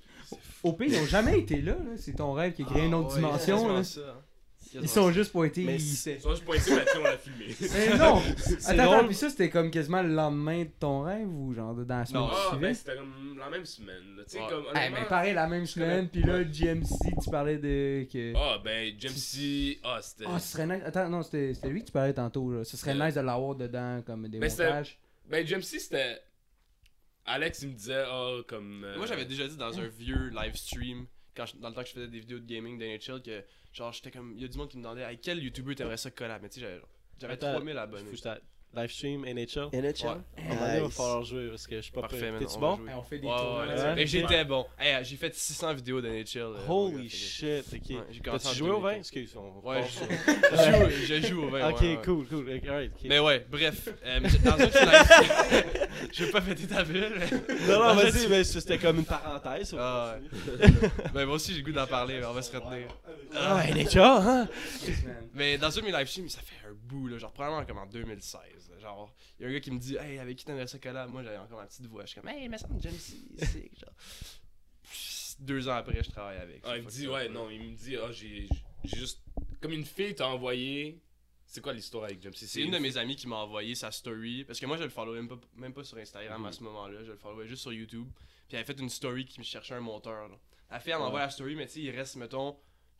au 0.64 0.72
pire, 0.72 0.88
ils 0.88 0.98
ont 0.98 1.06
jamais 1.06 1.38
été 1.38 1.60
là, 1.62 1.74
là. 1.74 1.96
C'est 1.96 2.14
ton 2.14 2.32
rêve 2.32 2.52
qui 2.54 2.62
a 2.62 2.64
créé 2.64 2.86
une 2.86 2.94
autre 2.94 3.10
Ah, 3.12 3.14
ouais, 3.14 3.20
dimension, 3.20 3.72
là. 3.74 3.84
ça. 3.84 4.00
Ils 4.80 4.88
sont 4.88 5.10
juste 5.12 5.32
pointés. 5.32 5.64
Mais 5.64 5.76
ils- 5.76 6.20
sont 6.20 6.30
juste 6.30 6.44
pointés, 6.44 6.74
mais 6.74 6.84
on 6.98 7.02
l'a 7.02 7.18
filmé. 7.18 7.54
Mais 7.74 7.96
non! 7.98 8.16
Attends, 8.66 8.92
attends, 8.92 9.06
puis 9.06 9.14
ça, 9.14 9.28
c'était 9.30 9.50
comme 9.50 9.70
quasiment 9.70 10.02
le 10.02 10.08
lendemain 10.14 10.62
de 10.64 10.70
ton 10.78 11.02
rêve 11.02 11.28
ou 11.28 11.52
genre 11.54 11.74
dans 11.74 11.98
la 11.98 12.06
semaine 12.06 12.22
Non, 12.22 12.30
Ah, 12.32 12.56
ben 12.56 12.74
c'était 12.74 12.96
comme 12.96 13.38
la 13.38 13.50
même 13.50 13.64
semaine. 13.66 14.02
Tu 14.18 14.22
sais, 14.26 14.38
Ouais. 14.40 14.46
comme. 14.48 14.64
Eh, 14.74 14.90
mais 14.90 15.04
pareil, 15.08 15.34
la 15.34 15.46
même 15.46 15.66
semaine, 15.66 16.08
puis 16.08 16.22
là. 16.22 16.42
GMC, 16.44 16.94
tu 17.22 17.30
parlais 17.30 17.58
de. 17.58 18.06
que... 18.12 18.32
Ah, 18.36 18.58
ben, 18.64 18.94
Jamesy. 18.98 19.78
Ah, 19.82 19.98
c'était. 20.00 20.24
Ah, 20.28 20.38
ce 20.38 20.52
serait 20.52 20.66
nice. 20.66 20.82
Attends, 20.84 21.08
non, 21.08 21.22
c'était 21.22 21.54
c'était 21.54 21.68
lui 21.68 21.80
que 21.80 21.86
tu 21.86 21.92
parlais 21.92 22.12
tantôt, 22.14 22.50
là. 22.52 22.64
Ce 22.64 22.76
serait 22.76 22.94
nice 22.94 23.14
de 23.14 23.20
l'avoir 23.20 23.54
dedans, 23.54 24.02
comme 24.06 24.28
des 24.28 24.38
ben, 24.38 24.50
montages. 24.50 24.98
Ben, 25.28 25.46
Jamesy, 25.46 25.80
c'était. 25.80 26.20
Alex, 27.24 27.62
il 27.62 27.68
me 27.68 27.74
disait, 27.74 28.02
ah, 28.06 28.38
comme. 28.48 28.82
euh, 28.84 28.96
Moi, 28.96 29.06
j'avais 29.06 29.24
déjà 29.24 29.46
dit 29.46 29.56
dans 29.56 29.78
un 29.78 29.86
vieux 29.86 30.30
live 30.30 30.54
stream, 30.56 31.06
quand 31.34 31.46
je- 31.46 31.56
dans 31.56 31.68
le 31.68 31.74
temps 31.74 31.82
que 31.82 31.88
je 31.88 31.94
faisais 31.94 32.08
des 32.08 32.20
vidéos 32.20 32.38
de 32.38 32.46
gaming 32.46 32.78
d'NHL, 32.78 33.22
que 33.22 33.44
genre, 33.72 33.92
j'étais 33.92 34.10
comme. 34.10 34.34
Il 34.36 34.42
y 34.42 34.44
a 34.44 34.48
du 34.48 34.58
monde 34.58 34.68
qui 34.68 34.76
me 34.78 34.82
demandait, 34.82 35.02
hey, 35.02 35.18
quel 35.18 35.42
YouTuber 35.42 35.74
t'aimerais 35.74 35.96
ça 35.96 36.10
collab? 36.10 36.42
Mais 36.42 36.48
tu 36.48 36.56
sais, 36.56 36.60
j'avais- 36.66 36.82
j'avais 37.20 37.32
Attends, 37.34 37.52
3000 37.52 37.74
Faut 37.74 37.80
abonnés. 37.80 38.10
Live 38.74 38.90
stream, 38.90 39.24
NHL. 39.26 39.68
NHL? 39.70 40.06
Ouais. 40.06 40.14
Donné, 40.48 40.76
il 40.76 40.82
va 40.82 40.88
falloir 40.88 41.22
jouer 41.24 41.48
parce 41.50 41.66
que 41.66 41.76
je 41.76 41.80
suis 41.82 41.92
pas 41.92 42.00
Parfait, 42.00 42.30
prêt. 42.30 42.38
T'es-tu 42.38 42.58
bon? 42.58 42.78
Eh, 42.88 42.94
on 42.94 43.02
fait 43.02 43.18
des 43.18 43.26
Ouais, 43.26 43.36
tournois 43.36 43.60
ouais, 43.60 43.66
là-dessus. 43.66 43.84
ouais. 43.86 43.94
Mais 43.96 44.06
j'étais 44.06 44.44
bon. 44.46 44.66
Hey, 44.80 45.04
j'ai 45.04 45.16
fait 45.16 45.34
600 45.34 45.74
vidéos 45.74 46.00
d'NHL. 46.00 46.40
euh, 46.42 46.56
Holy 46.68 47.10
shit, 47.10 47.64
ok. 47.70 47.80
Ouais, 47.90 47.96
j'ai 48.10 48.20
commencé 48.20 48.44
T'as-tu 48.46 48.56
joué 48.58 48.70
au 48.70 48.80
20 48.80 48.92
2015. 48.92 48.98
Excuse, 48.98 49.36
on 49.36 49.68
Ouais, 49.68 49.82
je, 49.84 49.98
joue, 50.72 51.04
je 51.20 51.26
joue 51.28 51.42
au 51.44 51.48
vin. 51.50 51.68
Ok, 51.70 51.80
ouais, 51.82 51.96
ouais. 51.96 52.00
cool, 52.02 52.26
cool. 52.28 52.50
Alright. 52.66 52.92
Mais 53.04 53.18
ouais, 53.18 53.46
bref. 53.50 53.88
euh, 54.06 54.20
dans 54.42 54.52
un 54.54 54.56
live 54.56 55.64
Je 56.12 56.24
vais 56.24 56.30
pas 56.30 56.40
fêter 56.40 56.66
ta 56.66 56.82
ville. 56.82 57.12
mais- 57.18 57.66
Non, 57.68 57.78
non, 57.78 57.94
vas-y, 57.94 58.26
mais 58.28 58.42
c'était 58.44 58.78
comme 58.78 59.00
une 59.00 59.04
parenthèse. 59.04 59.74
on 59.74 59.78
Ah. 59.78 60.16
Ben, 61.12 61.26
moi 61.26 61.34
aussi, 61.34 61.52
j'ai 61.52 61.58
le 61.60 61.64
goût 61.66 61.72
d'en 61.72 61.86
parler, 61.86 62.20
mais 62.20 62.24
on 62.26 62.32
va 62.32 62.40
se 62.40 62.56
retenir. 62.56 62.88
Ah, 63.36 63.62
NHL, 63.68 63.98
hein? 64.00 64.48
Mais 65.34 65.58
dans 65.58 65.76
un 65.76 65.80
de 65.82 65.86
mes 65.86 65.92
live 65.92 66.06
streams, 66.08 66.28
ça 66.30 66.40
fait 66.40 66.66
un 66.66 66.72
bout, 66.74 67.08
là, 67.08 67.18
genre 67.18 67.32
probablement 67.32 67.64
comme 67.66 67.78
en 67.78 67.86
2016. 67.86 68.40
Genre, 68.80 69.14
il 69.38 69.42
y 69.42 69.46
a 69.46 69.48
un 69.48 69.52
gars 69.52 69.60
qui 69.60 69.70
me 69.70 69.78
dit 69.78 69.96
Hey, 69.96 70.18
avec 70.18 70.36
qui 70.36 70.44
t'aimerais 70.44 70.66
ça 70.66 70.78
collab 70.78 71.10
Moi, 71.10 71.22
j'avais 71.22 71.38
encore 71.38 71.58
ma 71.58 71.66
petite 71.66 71.86
voix. 71.86 72.04
Je 72.04 72.10
suis 72.10 72.20
comme 72.20 72.30
Hey, 72.30 72.48
mais 72.48 72.58
ça 72.58 72.68
me 72.68 72.80
James 72.80 72.92
c'est 73.38 73.70
genre. 73.78 73.94
Deux 75.40 75.68
ans 75.68 75.74
après, 75.74 76.02
je 76.02 76.10
travaille 76.10 76.38
avec. 76.38 76.60
Ah, 76.64 76.76
il 76.76 76.84
me 76.84 76.90
dit, 76.90 77.08
ouais, 77.08 77.28
non, 77.28 77.50
il 77.50 77.60
me 77.60 77.74
dit, 77.74 77.96
ah, 77.96 78.12
j'ai 78.12 78.48
j'ai 78.84 78.98
juste. 78.98 79.20
Comme 79.60 79.72
une 79.72 79.84
fille 79.84 80.14
t'a 80.14 80.28
envoyé. 80.28 81.00
C'est 81.44 81.60
quoi 81.60 81.74
l'histoire 81.74 82.04
avec 82.04 82.22
Jamesy 82.22 82.48
C'est 82.48 82.62
une 82.62 82.70
de 82.70 82.78
mes 82.78 82.96
amies 82.96 83.14
qui 83.14 83.28
m'a 83.28 83.36
envoyé 83.36 83.74
sa 83.74 83.90
story. 83.90 84.42
Parce 84.44 84.58
que 84.58 84.64
moi, 84.64 84.78
je 84.78 84.84
le 84.84 84.88
followais 84.88 85.18
même 85.18 85.28
pas, 85.28 85.38
même 85.54 85.74
pas 85.74 85.84
sur 85.84 85.98
Instagram 85.98 86.46
à 86.46 86.52
ce 86.52 86.62
moment-là. 86.62 87.04
Je 87.04 87.10
le 87.10 87.18
followais 87.18 87.46
juste 87.46 87.60
sur 87.60 87.72
YouTube. 87.74 88.08
Puis 88.48 88.56
elle 88.56 88.60
a 88.60 88.64
fait 88.64 88.80
une 88.80 88.88
story 88.88 89.26
qui 89.26 89.38
me 89.38 89.44
cherchait 89.44 89.74
un 89.74 89.80
monteur. 89.80 90.28
Là. 90.28 90.36
La 90.70 90.80
fille, 90.80 90.92
elle 90.92 90.98
m'envoie 90.98 91.20
la 91.20 91.28
story, 91.28 91.54
mais 91.54 91.66
tu 91.66 91.74
sais, 91.74 91.80
il 91.80 91.90
reste, 91.90 92.16
mettons, 92.16 92.56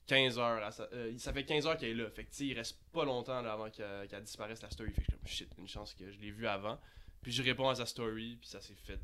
15 0.07 0.39
heures. 0.39 0.63
à 0.63 0.71
sa- 0.73 0.89
euh, 0.93 1.13
ça 1.19 1.33
fait 1.33 1.45
15 1.45 1.67
heures 1.67 1.77
qu'elle 1.77 1.91
est 1.91 2.03
là. 2.03 2.11
Fait 2.11 2.25
que 2.25 2.31
tu 2.31 2.37
sais, 2.39 2.47
il 2.47 2.55
reste 2.55 2.79
pas 2.93 3.05
longtemps 3.05 3.41
là, 3.43 3.53
avant 3.53 3.71
qu'elle 3.71 4.23
disparaisse 4.23 4.61
la 4.63 4.71
story. 4.71 4.93
Fait 4.93 5.03
que 5.03 5.07
je 5.07 5.13
suis 5.13 5.17
comme 5.17 5.27
shit, 5.29 5.49
une 5.59 5.69
chance 5.69 5.95
que 5.95 6.11
je 6.11 6.19
l'ai 6.19 6.31
vue 6.31 6.47
avant. 6.47 6.79
Puis 7.23 7.31
je 7.33 7.43
réponds 7.43 7.69
à 7.69 7.75
sa 7.77 7.87
story, 7.87 8.37
puis 8.41 8.49
ça 8.49 8.61
s'est 8.61 8.75
fait 8.75 8.99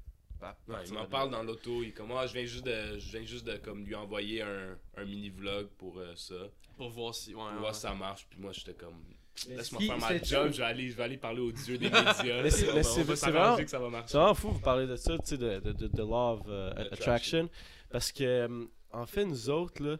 Ouais, 0.68 0.76
il 0.86 0.92
m'en 0.94 1.06
parle 1.06 1.30
dans 1.32 1.42
l'auto, 1.42 1.82
il 1.82 1.88
est 1.88 1.92
comme, 1.92 2.12
ah, 2.12 2.24
je 2.24 2.32
viens 2.32 2.44
juste 2.44 2.64
de, 2.64 2.96
je 3.00 3.10
viens 3.10 3.24
juste 3.24 3.44
de 3.44 3.56
comme, 3.56 3.84
lui 3.84 3.96
envoyer 3.96 4.40
un, 4.42 4.78
un 4.96 5.04
mini-vlog 5.04 5.66
pour 5.76 5.98
euh, 5.98 6.12
ça, 6.14 6.36
Pour 6.76 6.90
voir 6.90 7.12
si. 7.12 7.30
Ouais, 7.34 7.42
pour 7.42 7.52
ouais. 7.54 7.58
voir 7.58 7.74
si 7.74 7.80
ça 7.80 7.92
marche, 7.92 8.24
puis 8.30 8.38
moi 8.38 8.52
j'étais 8.52 8.74
comme, 8.74 9.02
laisse-moi 9.48 9.82
faire 9.82 9.98
ma 9.98 10.16
job, 10.22 10.52
je 10.52 10.58
vais 10.58 10.62
aller, 10.62 10.90
je 10.90 10.96
vais 10.96 11.02
aller 11.02 11.16
parler 11.16 11.40
aux 11.40 11.50
dieux 11.50 11.76
des 11.76 11.86
médias, 11.90 12.40
Mais 12.40 12.50
c'est- 12.50 12.66
vraiment- 12.66 13.56
que 13.56 13.66
ça 13.66 13.80
va 13.80 13.88
marcher. 13.90 14.06
C'est 14.12 14.16
vraiment 14.16 14.34
fou 14.34 14.50
vous 14.50 14.60
parler 14.60 14.86
de 14.86 14.94
ça, 14.94 15.18
tu 15.18 15.26
sais, 15.26 15.38
de, 15.38 15.58
de, 15.58 15.72
de, 15.72 15.88
de 15.88 16.02
Law 16.02 16.34
of 16.34 16.42
euh, 16.46 16.70
Attraction. 16.70 16.92
Attraction. 17.00 17.50
Parce 17.90 18.12
que, 18.12 18.68
en 18.92 19.06
fait, 19.06 19.24
nous 19.24 19.50
autres, 19.50 19.82
là, 19.82 19.96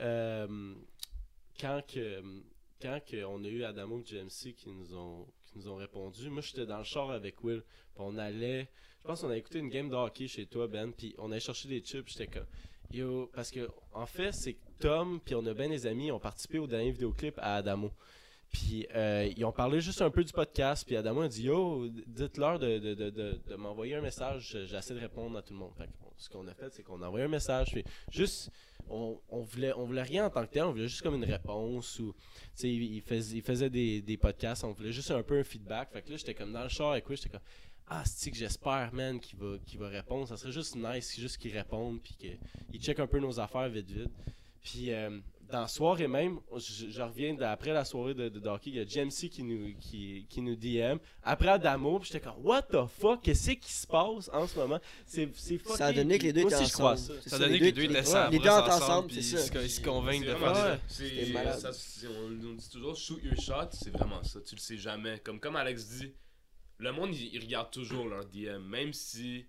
euh, 0.00 0.74
quand, 1.60 1.82
que, 1.86 2.22
quand 2.80 3.00
que 3.06 3.24
on 3.24 3.44
a 3.44 3.48
eu 3.48 3.64
Adamo 3.64 4.00
et 4.00 4.02
GMC 4.02 4.54
qui 4.54 4.70
nous 4.70 4.94
ont, 4.94 5.26
qui 5.42 5.58
nous 5.58 5.68
ont 5.68 5.76
répondu, 5.76 6.28
moi 6.30 6.42
j'étais 6.42 6.66
dans 6.66 6.78
le 6.78 6.84
char 6.84 7.10
avec 7.10 7.42
Will, 7.44 7.62
on 7.96 8.16
allait, 8.18 8.68
je 9.02 9.06
pense 9.06 9.20
qu'on 9.20 9.30
a 9.30 9.36
écouté 9.36 9.58
une 9.58 9.68
game 9.68 9.88
de 9.88 9.94
hockey 9.94 10.28
chez 10.28 10.46
toi, 10.46 10.66
Ben, 10.66 10.92
puis 10.92 11.14
on 11.18 11.30
allait 11.30 11.40
chercher 11.40 11.68
des 11.68 11.80
chips, 11.80 12.08
j'étais 12.08 12.26
comme. 12.26 12.46
Yo, 12.90 13.30
parce 13.32 13.50
que, 13.50 13.70
en 13.94 14.04
fait, 14.04 14.32
c'est 14.32 14.56
Tom, 14.78 15.18
puis 15.24 15.34
on 15.34 15.46
a 15.46 15.54
bien 15.54 15.68
des 15.68 15.86
amis, 15.86 16.12
ont 16.12 16.18
participé 16.18 16.58
au 16.58 16.66
dernier 16.66 16.90
vidéoclip 16.90 17.38
à 17.38 17.56
Adamo. 17.56 17.90
Puis 18.52 18.86
euh, 18.94 19.30
ils 19.34 19.44
ont 19.46 19.52
parlé 19.52 19.80
juste 19.80 20.02
un 20.02 20.10
peu 20.10 20.22
du 20.22 20.32
podcast. 20.32 20.84
Puis 20.86 20.96
Adamo 20.96 21.22
a 21.22 21.28
dit 21.28 21.44
Yo, 21.44 21.88
dites-leur 22.06 22.58
de, 22.58 22.78
de, 22.78 23.10
de, 23.10 23.54
m'envoyer 23.54 23.94
un 23.94 24.02
message. 24.02 24.58
J'essaie 24.66 24.94
de 24.94 25.00
répondre 25.00 25.38
à 25.38 25.42
tout 25.42 25.54
le 25.54 25.60
monde. 25.60 25.72
Ce 26.18 26.28
qu'on 26.28 26.46
a 26.46 26.54
fait, 26.54 26.70
c'est 26.70 26.82
qu'on 26.82 27.00
a 27.02 27.06
envoyé 27.06 27.24
un 27.24 27.30
message. 27.30 27.72
Puis 27.72 27.82
juste, 28.10 28.50
on, 28.88 29.40
voulait, 29.42 29.72
on 29.74 29.84
voulait 29.84 30.02
rien 30.02 30.26
en 30.26 30.30
tant 30.30 30.44
que 30.46 30.52
tel. 30.52 30.64
On 30.64 30.72
voulait 30.72 30.88
juste 30.88 31.02
comme 31.02 31.14
une 31.14 31.24
réponse. 31.24 31.98
Ou, 31.98 32.14
tu 32.56 32.68
il, 32.68 32.96
il 32.96 33.42
faisait, 33.42 33.70
des, 33.70 34.02
des 34.02 34.16
podcasts. 34.16 34.64
On 34.64 34.72
voulait 34.72 34.92
juste 34.92 35.10
un 35.10 35.22
peu 35.22 35.38
un 35.38 35.44
feedback. 35.44 35.90
Fait 35.92 36.02
que 36.02 36.10
là, 36.10 36.16
j'étais 36.16 36.34
comme 36.34 36.52
dans 36.52 36.62
le 36.62 36.68
char 36.68 36.92
avec 36.92 37.08
lui. 37.08 37.16
J'étais 37.16 37.30
comme 37.30 37.40
Ah, 37.86 38.02
c'est 38.04 38.30
que 38.30 38.36
j'espère, 38.36 38.92
man, 38.92 39.18
qu'il 39.20 39.38
va, 39.38 39.56
va 39.78 39.88
répondre? 39.88 40.28
Ça 40.28 40.36
serait 40.36 40.52
juste 40.52 40.76
nice, 40.76 41.18
juste 41.18 41.38
qu'il 41.38 41.52
réponde. 41.52 42.00
Puis 42.02 42.14
qu'il 42.14 42.80
check 42.80 42.98
un 43.00 43.06
peu 43.06 43.18
nos 43.18 43.38
affaires 43.40 43.68
vite, 43.68 43.90
vite. 43.90 44.12
Puis. 44.62 44.92
Euh, 44.92 45.20
dans 45.52 45.60
la 45.60 45.68
soirée 45.68 46.08
même, 46.08 46.40
je, 46.56 46.88
je 46.90 47.02
reviens 47.02 47.38
après 47.42 47.72
la 47.72 47.84
soirée 47.84 48.14
de, 48.14 48.28
de, 48.30 48.40
de 48.40 48.48
hockey, 48.48 48.70
il 48.70 48.76
y 48.76 48.80
a 48.80 48.84
GMC 48.84 49.28
qui 49.28 49.42
nous, 49.42 49.74
qui, 49.78 50.26
qui 50.28 50.40
nous 50.40 50.56
DM. 50.56 50.96
Après 51.22 51.48
Adamo, 51.48 51.98
puis 51.98 52.08
j'étais 52.10 52.24
comme, 52.24 52.44
what 52.44 52.62
the 52.62 52.86
fuck, 52.98 53.20
qu'est-ce 53.22 53.50
qui 53.52 53.70
se 53.72 53.86
passe 53.86 54.30
en 54.32 54.46
ce 54.46 54.58
moment? 54.58 54.80
C'est 55.06 55.26
fucking... 55.32 55.76
Ça 55.76 55.86
a 55.86 55.92
donné 55.92 56.18
que 56.18 56.24
les 56.24 56.32
deux 56.32 56.40
étaient 56.42 56.54
ensemble. 56.56 56.96
ça. 56.98 57.12
C'est 57.22 57.28
Ça 57.30 57.36
a 57.36 57.38
donné 57.40 57.58
que 57.58 57.64
les 57.64 57.72
deux 57.72 57.82
étaient 57.84 58.02
sabres 58.02 58.32
Les 58.32 58.38
deux 58.38 58.44
étaient 58.44 58.50
ensemble, 58.50 58.82
ensemble, 58.82 59.06
puis 59.08 59.22
c'est 59.22 59.36
ça. 59.36 59.44
ils 59.44 59.58
se- 59.60 59.64
ils 59.66 59.70
se 59.70 59.80
convainquent 59.82 60.24
de 60.24 60.34
faire 60.34 60.56
ça. 60.56 61.70
On, 62.08 62.46
on 62.48 62.54
dit 62.54 62.70
toujours 62.70 62.96
shoot 62.96 63.22
your 63.22 63.36
shot, 63.40 63.68
c'est 63.72 63.90
vraiment 63.90 64.22
ça. 64.24 64.40
Tu 64.40 64.54
le 64.54 64.60
sais 64.60 64.78
jamais. 64.78 65.18
Comme, 65.20 65.38
comme 65.38 65.56
Alex 65.56 65.86
dit, 65.98 66.12
le 66.78 66.92
monde 66.92 67.14
il, 67.14 67.26
il 67.34 67.40
regarde 67.40 67.70
toujours 67.70 68.06
leur 68.08 68.24
DM, 68.24 68.58
même 68.66 68.92
si 68.94 69.44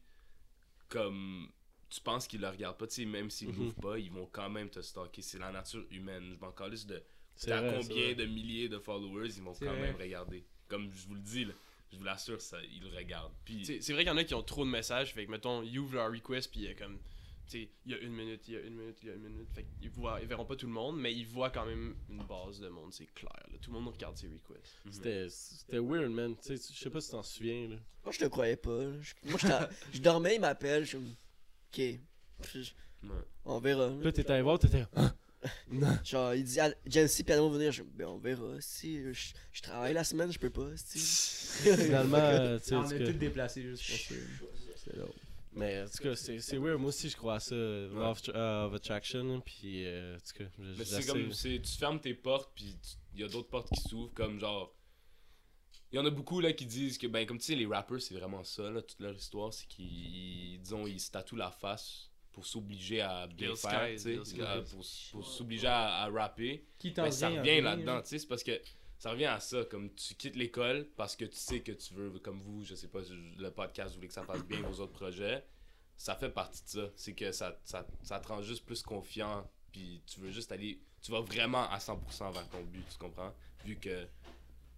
comme 0.90 1.48
tu 1.94 2.02
penses 2.02 2.28
qu'ils 2.28 2.42
le 2.42 2.50
regardent 2.50 2.78
pas, 2.78 2.88
tu 2.88 2.96
sais, 2.96 3.06
même 3.06 3.30
s'ils 3.30 3.50
Mhm. 3.50 3.56
l'ouvrent 3.58 3.76
pas, 3.82 4.00
ils 4.00 4.12
vont 4.12 4.26
quand 4.32 4.50
même 4.50 4.70
te 4.70 4.82
stalker. 4.82 5.22
C'est 5.22 5.38
la 5.38 5.52
nature 5.52 5.86
humaine. 5.92 6.34
Je 6.36 6.40
m'en 6.40 6.52
calisse 6.52 6.86
de 6.88 7.04
C'est 7.36 7.48
t'as 7.48 7.62
combien 7.72 8.14
de 8.14 8.26
milliers 8.26 8.68
de 8.70 8.80
followers, 8.80 9.30
ils 9.36 9.44
vont 9.44 9.54
C'est 9.54 9.66
quand 9.66 9.72
vrai. 9.74 9.82
même 9.82 9.96
regarder. 9.96 10.44
Comme 10.68 10.92
je 10.92 11.06
vous 11.08 11.16
le 11.16 11.22
dis, 11.22 11.46
là, 11.46 11.54
je 11.92 11.98
vous 11.98 12.04
l'assure, 12.04 12.42
ça, 12.42 12.58
ils 12.64 12.82
le 12.82 12.96
regardent. 12.98 13.34
Puis 13.46 13.64
C'est 13.66 13.94
vrai 13.94 14.04
qu'il 14.04 14.12
y 14.12 14.16
en 14.16 14.18
a 14.18 14.24
qui 14.24 14.34
ont 14.34 14.42
trop 14.44 14.66
de 14.66 14.70
messages, 14.72 15.14
fait 15.14 15.26
que 15.26 15.32
mettons, 15.32 15.62
ils 15.62 15.78
ouvrent 15.78 15.96
leur 15.96 16.12
request, 16.12 16.50
puis 16.52 16.62
il 16.62 16.66
y 16.66 16.70
a 16.70 16.74
comme, 16.74 16.98
tu 17.46 17.60
sais, 17.64 17.70
il 17.86 17.92
y 17.92 17.96
a 17.96 18.00
une 18.00 18.14
minute, 18.14 18.48
il 18.48 18.54
y 18.54 18.58
a 18.58 18.62
une 18.62 18.76
minute, 18.76 18.98
il 19.04 19.10
y 19.10 19.12
a 19.12 19.16
une 19.16 19.22
minute, 19.30 19.50
fait 19.54 19.66
qu'ils 19.80 19.90
voient, 19.92 20.20
ils 20.22 20.28
verront 20.28 20.46
pas 20.46 20.56
tout 20.56 20.66
le 20.66 20.72
monde, 20.72 20.98
mais 21.00 21.14
ils 21.14 21.26
voient 21.28 21.50
quand 21.52 21.66
même 21.66 21.96
une 22.10 22.24
base 22.24 22.60
de 22.60 22.70
monde, 22.70 22.92
c'est 22.94 23.06
clair, 23.14 23.32
là. 23.52 23.58
tout 23.62 23.72
le 23.72 23.80
monde 23.80 23.94
regarde 23.94 24.18
ses 24.18 24.28
requests. 24.28 24.80
C'était 24.90 25.28
c'était 25.30 25.80
weird, 25.80 26.10
man. 26.12 26.36
Tu 26.38 26.58
sais, 26.58 26.74
Je 26.74 26.80
sais 26.80 26.90
pas 26.90 27.02
si 27.02 27.12
t'en 27.12 27.22
souviens. 27.24 27.68
Là. 27.70 27.76
Moi, 28.04 28.12
je 28.12 28.20
te 28.20 28.26
croyais 28.26 28.56
pas. 28.58 28.80
Moi, 29.26 29.38
je 29.94 30.00
dormais, 30.00 30.36
il 30.36 30.42
m'appelle. 30.42 30.84
Je 30.86 30.98
suis 30.98 31.18
ok. 31.74 31.80
Ouais. 33.04 33.10
On 33.46 33.60
verra. 33.60 33.90
Là, 34.02 34.12
t'étais 34.12 34.32
allé 34.32 34.42
voir, 34.42 34.60
t'étais. 34.60 34.86
Genre, 36.06 36.34
il 36.36 36.44
dit 36.46 36.60
à 36.60 36.74
Jency 36.86 37.24
puis 37.24 37.36
nous 37.36 37.50
venir. 37.52 37.72
Je 37.72 37.84
ben, 37.84 38.06
on 38.08 38.18
verra. 38.18 38.56
Si 38.62 39.02
je, 39.14 39.34
je 39.52 39.62
travaille 39.62 39.94
la 39.94 40.04
semaine, 40.06 40.32
je 40.32 40.40
peux 40.40 40.50
pas. 40.50 40.70
si. 40.76 41.00
Finalement, 41.76 42.18
euh, 42.18 42.60
tu 42.60 42.66
sais, 42.66 42.76
On 42.76 42.80
en 42.80 42.88
tout 42.88 42.96
a 42.96 43.00
cas, 43.00 43.06
tout 43.08 43.14
déplacé 43.14 43.62
juste 43.62 43.86
pour 43.86 43.98
ça. 43.98 44.16
C'était 44.78 44.98
là. 44.98 45.04
Mais 45.56 45.82
en 45.84 45.86
tout 45.86 46.02
cas, 46.02 46.16
c'est 46.16 46.58
weird. 46.58 46.80
Moi 46.80 46.88
aussi, 46.90 47.10
je 47.10 47.18
crois 47.18 47.36
à 47.36 47.40
ça. 47.40 47.56
Law 47.56 48.10
of, 48.10 48.22
uh, 48.30 48.32
of 48.32 48.74
Attraction. 48.74 49.42
Puis, 49.42 49.86
euh, 49.86 50.16
en 50.16 50.20
tout 50.20 50.44
cas, 50.44 50.50
je- 50.58 50.64
Mais 50.80 50.86
c'est 50.86 51.06
comme, 51.06 51.32
c'est- 51.34 51.62
tu 51.62 51.78
fermes 51.78 52.00
tes 52.00 52.14
portes, 52.14 52.52
puis 52.56 52.76
il 53.14 53.22
y 53.22 53.24
a 53.24 53.28
d'autres 53.28 53.50
portes 53.50 53.70
qui 53.70 53.82
s'ouvrent, 53.82 54.14
comme 54.14 54.40
genre. 54.40 54.74
Il 55.94 55.98
y 55.98 56.00
en 56.00 56.06
a 56.06 56.10
beaucoup 56.10 56.40
là 56.42 56.52
qui 56.54 56.66
disent 56.66 56.98
que, 56.98 57.06
ben, 57.08 57.24
comme 57.26 57.38
tu 57.38 57.46
sais, 57.46 57.56
les 57.56 57.68
rappers, 57.68 58.02
c'est 58.02 58.16
vraiment 58.16 58.44
ça, 58.44 58.70
là, 58.72 58.82
toute 58.82 59.00
leur 59.00 59.14
histoire, 59.14 59.54
c'est 59.54 59.68
qu'ils, 59.68 60.60
disons, 60.60 60.88
ils 60.88 61.00
se 61.00 61.12
tatouent 61.12 61.36
la 61.36 61.52
face 61.52 62.10
pour 62.32 62.48
s'obliger 62.48 63.00
à 63.02 63.28
bien 63.28 63.50
Bill 63.50 63.58
faire, 63.58 63.80
à- 64.48 64.62
pour, 64.64 64.84
pour 65.12 65.26
s'obliger 65.28 65.68
à, 65.68 66.02
à 66.04 66.10
rapper. 66.10 66.66
Qui 66.80 66.92
Ben, 66.92 67.12
ça 67.12 67.30
vient, 67.30 67.40
revient 67.42 67.52
rien, 67.52 67.62
là-dedans, 67.62 67.96
là. 67.96 68.02
tu 68.02 68.10
sais, 68.10 68.18
c'est 68.20 68.28
parce 68.28 68.44
que 68.44 68.60
ça 68.98 69.12
revient 69.12 69.26
à 69.26 69.40
ça, 69.40 69.64
comme 69.66 69.94
tu 69.94 70.16
quittes 70.16 70.36
l'école 70.36 70.90
parce 70.98 71.16
que 71.16 71.26
tu 71.26 71.36
sais 71.38 71.62
que 71.62 71.74
tu 71.74 71.94
veux, 71.94 72.10
comme 72.20 72.40
vous, 72.42 72.64
je 72.66 72.74
sais 72.74 72.88
pas, 72.88 73.02
le 73.38 73.50
podcast, 73.52 73.90
vous 73.92 73.96
voulez 73.98 74.08
que 74.08 74.14
ça 74.16 74.24
fasse 74.24 74.44
bien 74.46 74.62
vos 74.62 74.82
autres 74.82 74.94
projets, 74.94 75.46
ça 75.96 76.16
fait 76.16 76.30
partie 76.32 76.64
de 76.64 76.70
ça. 76.70 76.90
C'est 76.96 77.14
que 77.14 77.32
ça, 77.32 77.60
ça, 77.66 77.86
ça 78.02 78.20
te 78.20 78.28
rend 78.30 78.42
juste 78.42 78.66
plus 78.66 78.82
confiant, 78.82 79.48
puis 79.72 80.02
tu 80.08 80.20
veux 80.22 80.32
juste 80.32 80.52
aller, 80.52 80.82
tu 81.04 81.12
vas 81.12 81.22
vraiment 81.22 81.70
à 81.70 81.78
100% 81.78 82.34
vers 82.34 82.50
ton 82.50 82.64
but, 82.64 82.84
tu 82.90 82.98
comprends? 82.98 83.32
Vu 83.64 83.78
que 83.78 84.08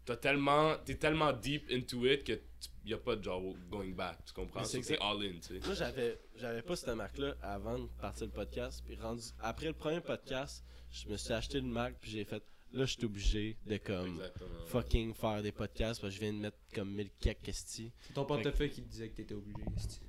t'as 0.06 0.18
tellement, 0.18 0.76
t'es 0.86 0.96
tellement 0.96 1.34
deep 1.34 1.70
into 1.72 2.06
it 2.06 2.24
que 2.24 2.40
y 2.86 2.94
a 2.94 2.98
pas 2.98 3.16
de 3.16 3.24
genre 3.24 3.42
going 3.70 3.92
back, 3.92 4.20
tu 4.26 4.34
comprends? 4.34 4.64
C'est 4.64 5.00
all 5.02 5.18
in, 5.24 5.40
tu 5.40 5.60
sais. 5.60 5.66
Moi, 5.66 5.74
j'avais, 5.74 6.20
j'avais 6.36 6.62
pas 6.62 6.76
cette 6.76 6.96
Mac-là 6.96 7.36
avant 7.42 7.80
de 7.80 7.88
partir 8.00 8.28
le 8.28 8.32
podcast. 8.32 8.84
Puis 8.86 8.96
rendu, 8.96 9.24
après 9.40 9.68
le 9.68 9.74
premier 9.74 10.02
podcast, 10.02 10.64
je 10.92 11.10
me 11.10 11.18
suis 11.18 11.34
acheté 11.34 11.60
le 11.60 11.68
Mac. 11.68 11.96
Puis 12.00 12.12
j'ai 12.12 12.24
fait, 12.26 12.44
là, 12.72 12.86
je 12.86 12.94
suis 12.94 13.06
obligé 13.06 13.58
de 13.66 13.78
comme 13.78 14.14
Exactement. 14.18 14.66
fucking 14.68 15.14
faire 15.16 15.42
des 15.42 15.52
podcasts. 15.52 16.00
Parce 16.00 16.14
que 16.14 16.20
je 16.20 16.22
viens 16.22 16.34
de 16.34 16.40
mettre 16.40 16.58
comme 16.76 16.92
1000 16.94 17.10
quelques 17.20 17.42
questions. 17.42 17.92
C'est 18.02 18.14
ton 18.14 18.26
portefeuille 18.26 18.70
qui 18.70 18.84
te 18.84 18.90
disait 18.90 19.10
que 19.10 19.16
t'étais 19.16 19.34
obligé. 19.34 19.64
esti. 19.76 20.02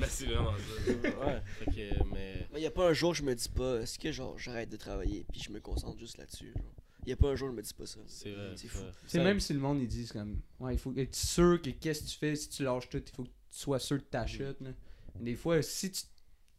Mais 0.00 0.06
c'est 0.08 0.26
vraiment 0.26 0.52
ça. 0.56 0.92
Ouais, 1.26 1.42
fait 1.58 1.66
que, 1.66 2.04
mais. 2.14 2.48
Mais 2.50 2.62
y 2.62 2.66
a 2.66 2.70
pas 2.70 2.88
un 2.88 2.94
jour 2.94 3.10
où 3.10 3.14
je 3.14 3.22
me 3.22 3.34
dis 3.34 3.50
pas, 3.50 3.80
est-ce 3.82 3.98
que 3.98 4.10
genre 4.10 4.38
j'arrête 4.38 4.70
de 4.70 4.76
travailler 4.78 5.26
puis 5.30 5.42
je 5.42 5.50
me 5.50 5.60
concentre 5.60 5.98
juste 5.98 6.16
là-dessus. 6.16 6.54
Genre? 6.56 6.64
Y 7.06 7.12
a 7.12 7.16
pas 7.16 7.28
un 7.30 7.34
jour 7.34 7.48
où 7.48 7.52
je 7.52 7.56
me 7.56 7.62
dis 7.62 7.74
pas 7.74 7.86
ça. 7.86 8.00
C'est 8.06 8.30
vrai. 8.32 8.52
C'est 8.56 8.68
fou. 8.68 8.78
C'est 9.06 9.22
même 9.22 9.40
si 9.40 9.52
le 9.52 9.60
monde 9.60 9.80
ils 9.80 9.88
disent 9.88 10.12
comme 10.12 10.40
ouais 10.60 10.74
il 10.74 10.78
faut 10.78 10.92
être 10.96 11.14
sûr 11.14 11.60
que 11.60 11.70
qu'est-ce 11.70 12.02
que 12.02 12.08
tu 12.08 12.16
fais 12.18 12.34
si 12.36 12.48
tu 12.48 12.62
lâches 12.64 12.88
tout 12.88 12.98
il 13.06 13.14
faut 13.14 13.22
que 13.24 13.28
tu 13.28 13.34
sois 13.50 13.78
sûr 13.78 13.96
de 13.98 14.02
ta 14.02 14.26
chute 14.26 14.60
là. 14.60 14.70
des 15.20 15.34
fois 15.34 15.60
si 15.62 15.90
tu 15.90 16.02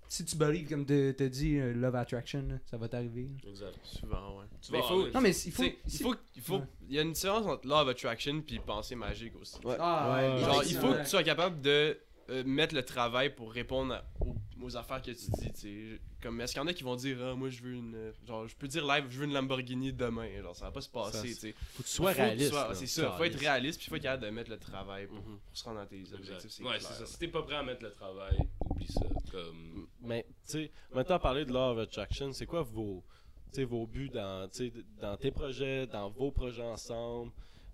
si 0.07 0.23
tu 0.23 0.35
believe 0.37 0.69
comme 0.69 0.85
te 0.85 1.27
dit 1.27 1.57
euh, 1.57 1.73
love 1.73 1.95
attraction 1.95 2.45
là, 2.47 2.55
ça 2.69 2.77
va 2.77 2.87
t'arriver. 2.87 3.27
Exact. 3.49 3.73
Souvent, 3.83 4.37
ouais. 4.39 4.45
Tu 4.61 4.71
Mais 4.71 4.77
vas 4.79 4.85
il 4.85 4.87
faut, 4.87 5.07
non 5.11 5.21
mais 5.21 5.35
il 5.35 5.51
faut 5.51 5.63
il 5.63 5.71
faut, 5.99 6.15
il 6.35 6.41
faut, 6.43 6.57
Ouais. 6.59 6.63
il 6.87 6.95
y 6.95 6.99
a 6.99 7.01
une 7.01 7.11
différence 7.13 7.45
entre 7.47 7.67
of 7.69 7.87
attraction 7.89 8.39
puis 8.41 8.59
pensée 8.59 8.95
magique 8.95 9.33
aussi. 9.41 9.57
Ouais. 9.65 9.75
ah 9.79 10.13
Ouais, 10.15 10.29
ouais, 10.35 10.39
Genre, 10.45 10.63
il 10.63 10.75
faut 10.75 10.93
que 10.93 10.99
tu 11.01 11.07
sois 11.07 11.23
capable 11.23 11.59
de 11.61 11.97
euh, 12.29 12.43
mettre 12.45 12.75
le 12.75 12.83
travail 12.83 13.33
pour 13.35 13.51
répondre 13.51 13.95
à- 13.95 14.05
aux, 14.21 14.35
aux 14.61 14.77
affaires 14.77 15.01
que 15.01 15.11
tu 15.11 15.31
dis, 15.31 15.51
tu 15.53 15.59
sais. 15.59 15.99
Comme, 16.21 16.39
est-ce 16.41 16.53
qu'il 16.53 16.61
y 16.61 16.63
en 16.65 16.67
a 16.67 16.73
qui 16.73 16.83
vont 16.83 16.95
dire, 16.95 17.17
ah, 17.21 17.35
moi, 17.35 17.49
je 17.49 17.61
veux 17.61 17.73
une. 17.73 18.13
Genre, 18.27 18.47
je 18.47 18.55
peux 18.55 18.67
dire 18.67 18.85
live, 18.87 19.05
je 19.09 19.19
veux 19.19 19.25
une 19.25 19.33
Lamborghini 19.33 19.91
demain. 19.93 20.41
Genre, 20.41 20.55
ça 20.55 20.65
va 20.65 20.71
pas 20.71 20.81
se 20.81 20.89
passer, 20.89 21.27
tu 21.29 21.33
sais. 21.33 21.55
Faut 21.73 21.83
que 21.83 21.87
tu 21.87 21.93
sois 21.93 22.13
Faut 22.13 22.21
réaliste. 22.21 22.53
C'est 22.73 22.87
ça, 22.87 23.11
faut 23.11 23.23
être 23.23 23.37
réaliste, 23.39 23.79
puis 23.79 23.89
faut 23.89 23.95
être 23.95 24.03
capable 24.03 24.23
de 24.23 24.29
mettre 24.29 24.49
le 24.49 24.57
travail 24.57 25.07
pour, 25.07 25.17
Mhm. 25.17 25.37
pour 25.45 25.57
se 25.57 25.63
rendre 25.63 25.79
à 25.81 25.85
tes 25.85 26.03
objectifs. 26.13 26.59
Ouais, 26.65 26.79
c'est 26.79 26.93
ça. 26.93 27.05
Si 27.05 27.17
t'es 27.19 27.27
pas 27.27 27.43
prêt 27.43 27.55
à 27.55 27.63
mettre 27.63 27.83
le 27.83 27.91
travail, 27.91 28.37
oublie 28.69 28.87
ça. 28.87 29.01
Comme. 29.31 29.87
Mais, 30.01 30.25
tu 30.45 30.51
sais, 30.53 30.71
maintenant, 30.93 31.19
parler 31.19 31.45
de 31.45 31.51
Law 31.51 31.71
of 31.73 31.79
Attraction, 31.79 32.31
c'est 32.31 32.45
quoi 32.45 32.61
vos, 32.63 33.03
tu 33.49 33.55
sais, 33.57 33.63
vos 33.65 33.85
buts 33.85 34.09
dans, 34.09 34.47
tu 34.49 34.69
sais, 34.69 34.73
dans 35.01 35.17
tes 35.17 35.31
projets, 35.31 35.85
dans 35.87 36.09
vos 36.09 36.31
projets 36.31 36.63
ensemble? 36.63 37.31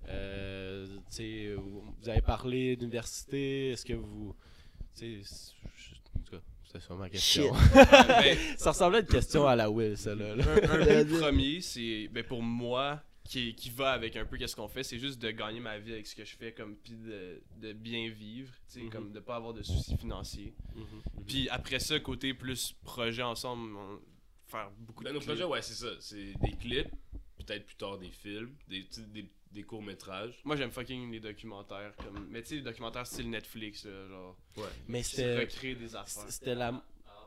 Euh, 0.08 0.88
tu 1.12 1.16
sais, 1.16 1.54
vous 1.54 2.10
avez 2.10 2.22
parlé 2.22 2.76
d'université, 2.76 3.70
est-ce 3.70 3.86
que 3.86 3.94
vous. 3.94 4.36
Tu 4.98 5.24
sais, 5.24 5.54
je- 5.76 5.96
en 6.20 6.24
tout 6.24 6.32
cas, 6.32 6.42
c'est 6.72 6.82
ça 6.82 6.96
ma 6.96 7.10
question. 7.10 7.54
Ben, 7.74 8.38
ça 8.58 8.72
ressemblait 8.72 9.00
à 9.00 9.02
une 9.02 9.08
question 9.08 9.48
à 9.48 9.56
la 9.56 9.70
Will, 9.70 9.98
celle-là. 9.98 10.36
là. 10.36 10.46
un, 10.72 11.00
un 11.00 11.04
but 11.04 11.20
premier, 11.20 11.62
c'est 11.62 12.08
ben 12.12 12.24
pour 12.24 12.42
moi 12.42 13.02
qui, 13.24 13.54
qui 13.56 13.70
va 13.70 13.92
avec 13.92 14.16
un 14.18 14.26
peu 14.26 14.38
qu'est-ce 14.38 14.56
qu'on 14.56 14.68
fait, 14.68 14.84
c'est 14.84 15.00
juste 15.00 15.20
de 15.22 15.32
gagner 15.32 15.60
ma 15.60 15.78
vie 15.80 15.94
avec 15.94 16.06
ce 16.08 16.16
que 16.16 16.26
je 16.26 16.36
fais, 16.36 16.52
comme 16.54 16.76
puis 16.76 16.94
de, 16.94 17.42
de 17.62 17.74
bien 17.74 18.10
vivre, 18.10 18.52
tu 18.68 18.74
sais, 18.80 18.82
Mhm. 18.82 18.90
comme 18.90 19.12
de 19.14 19.20
pas 19.20 19.36
avoir 19.36 19.54
de 19.54 19.64
soucis 19.64 19.96
financiers. 19.98 20.54
Mhm. 20.76 21.24
Puis 21.28 21.48
après 21.50 21.80
ça, 21.80 22.00
côté 22.00 22.34
plus 22.34 22.74
projet 22.84 23.22
ensemble, 23.24 23.76
on- 23.76 24.00
faire 24.48 24.70
beaucoup 24.80 25.04
Dans 25.04 25.12
de 25.12 25.14
nos 25.16 25.20
clips. 25.22 25.30
projets, 25.30 25.44
ouais, 25.46 25.62
c'est 25.62 25.76
ça. 25.76 25.92
C'est 26.02 26.34
des 26.42 26.52
clips, 26.60 26.90
peut-être 27.38 27.66
plus 27.66 27.76
tard 27.78 27.98
des 27.98 28.10
films, 28.12 28.54
des, 28.68 28.86
sais, 28.90 29.02
des, 29.52 29.62
des 29.62 29.64
courts-métrages. 29.64 30.40
Moi 30.44 30.56
j'aime 30.56 30.72
fucking 30.72 31.12
les 31.12 31.20
documentaires, 31.20 31.94
comme 31.98 32.28
mais 32.30 32.42
tu 32.42 32.50
sais 32.50 32.56
les 32.56 32.62
documentaires 32.62 33.06
style 33.08 33.30
Netflix, 33.30 33.86
là, 33.86 34.08
genre 34.08 34.38
Mais 34.88 35.02
qui 35.02 35.10
c'était. 35.16 35.40
recréer 35.40 35.76
des 35.76 35.96
affaires. 35.96 36.26
C'était 36.30 36.56
la. 36.56 36.68
Alors, 36.68 36.84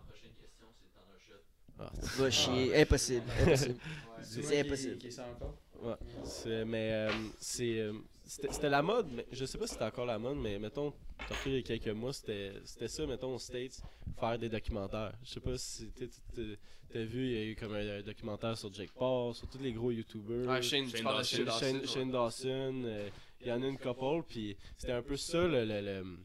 prochaine 0.09 0.33
question, 0.41 0.67
c'est 0.79 0.95
dans 0.95 1.15
un 1.15 1.19
shot. 1.19 1.43
Ah, 1.79 1.93
Va 2.23 2.31
chier. 2.31 2.81
Impossible. 2.81 3.31
Impossible. 3.43 3.75
C'est 4.23 4.43
C'est 4.43 4.51
qui- 4.55 4.61
impossible. 4.61 4.99
qui 4.99 5.07
est 5.09 5.11
ça 5.11 5.27
encore 5.29 5.59
Ouais. 5.83 5.97
C'est- 6.25 6.65
mais 6.65 6.91
euh, 6.93 7.11
c'est. 7.39 7.79
euh, 7.81 7.93
c'était 8.27 8.71
la 8.71 8.83
mode, 8.83 9.07
mais 9.13 9.27
je 9.33 9.45
sais 9.45 9.59
pas 9.59 9.67
si 9.67 9.75
c'était 9.75 9.85
encore 9.85 10.07
la 10.07 10.19
mode, 10.19 10.37
mais 10.39 10.59
mettons, 10.59 10.93
t'as 11.29 11.35
il 11.47 11.53
y 11.55 11.59
a 11.59 11.63
quelques 11.63 11.89
mois, 11.89 12.13
c'était 12.13 12.53
c'était 12.65 12.89
ça, 12.89 13.07
mettons, 13.07 13.35
aux 13.35 13.39
States, 13.39 13.81
faire 14.19 14.39
des 14.39 14.49
documentaires. 14.49 15.13
Je 15.23 15.31
sais 15.31 15.41
pas 15.41 15.57
si 15.59 15.91
t'as 16.93 17.03
vu, 17.05 17.27
il 17.27 17.33
y 17.33 17.37
a 17.39 17.45
eu 17.47 17.57
comme 17.57 17.75
un, 17.75 17.99
un 17.99 18.03
documentaire 18.03 18.57
sur 18.57 18.73
Jake 18.73 18.93
Paul, 18.93 19.35
sur 19.35 19.47
tous 19.49 19.59
les 19.59 19.73
gros 19.73 19.91
YouTubers. 19.91 20.49
Ah, 20.49 20.61
Shane, 20.63 21.45
Dawson. 21.45 21.81
Shane 21.87 22.11
Dawson. 22.11 22.49
Shane, 22.49 22.85
euh, 22.87 23.09
il 23.41 23.49
y 23.49 23.53
en 23.53 23.63
a 23.63 23.67
une 23.67 23.79
couple, 23.79 24.25
puis 24.29 24.57
c'était 24.79 24.93
un 24.93 25.03
peu 25.03 25.17
ça 25.17 25.47
le, 25.47 25.65
le- 25.65 25.81
le- 25.81 26.19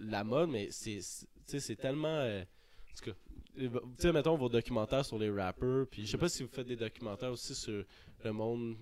la 0.00 0.24
mode, 0.24 0.50
mais 0.50 0.68
c'est 0.70 1.00
c'est- 1.00 1.26
tu 1.26 1.30
sais, 1.46 1.60
c'est 1.60 1.76
tellement. 1.76 2.08
euh, 2.08 2.42
en 2.42 2.96
tout 2.96 3.10
cas, 3.10 3.16
tu 3.58 3.70
sais, 3.98 4.12
mettons 4.12 4.36
vos 4.36 4.48
documentaires 4.48 5.04
sur 5.04 5.18
les 5.18 5.30
rappers, 5.30 5.86
puis 5.90 6.06
je 6.06 6.12
sais 6.12 6.18
pas 6.18 6.28
si 6.28 6.42
vous 6.42 6.48
faites 6.48 6.66
des 6.66 6.76
documentaires 6.76 7.30
aussi 7.32 7.54
sur 7.54 7.84
le 8.24 8.32
monde 8.32 8.76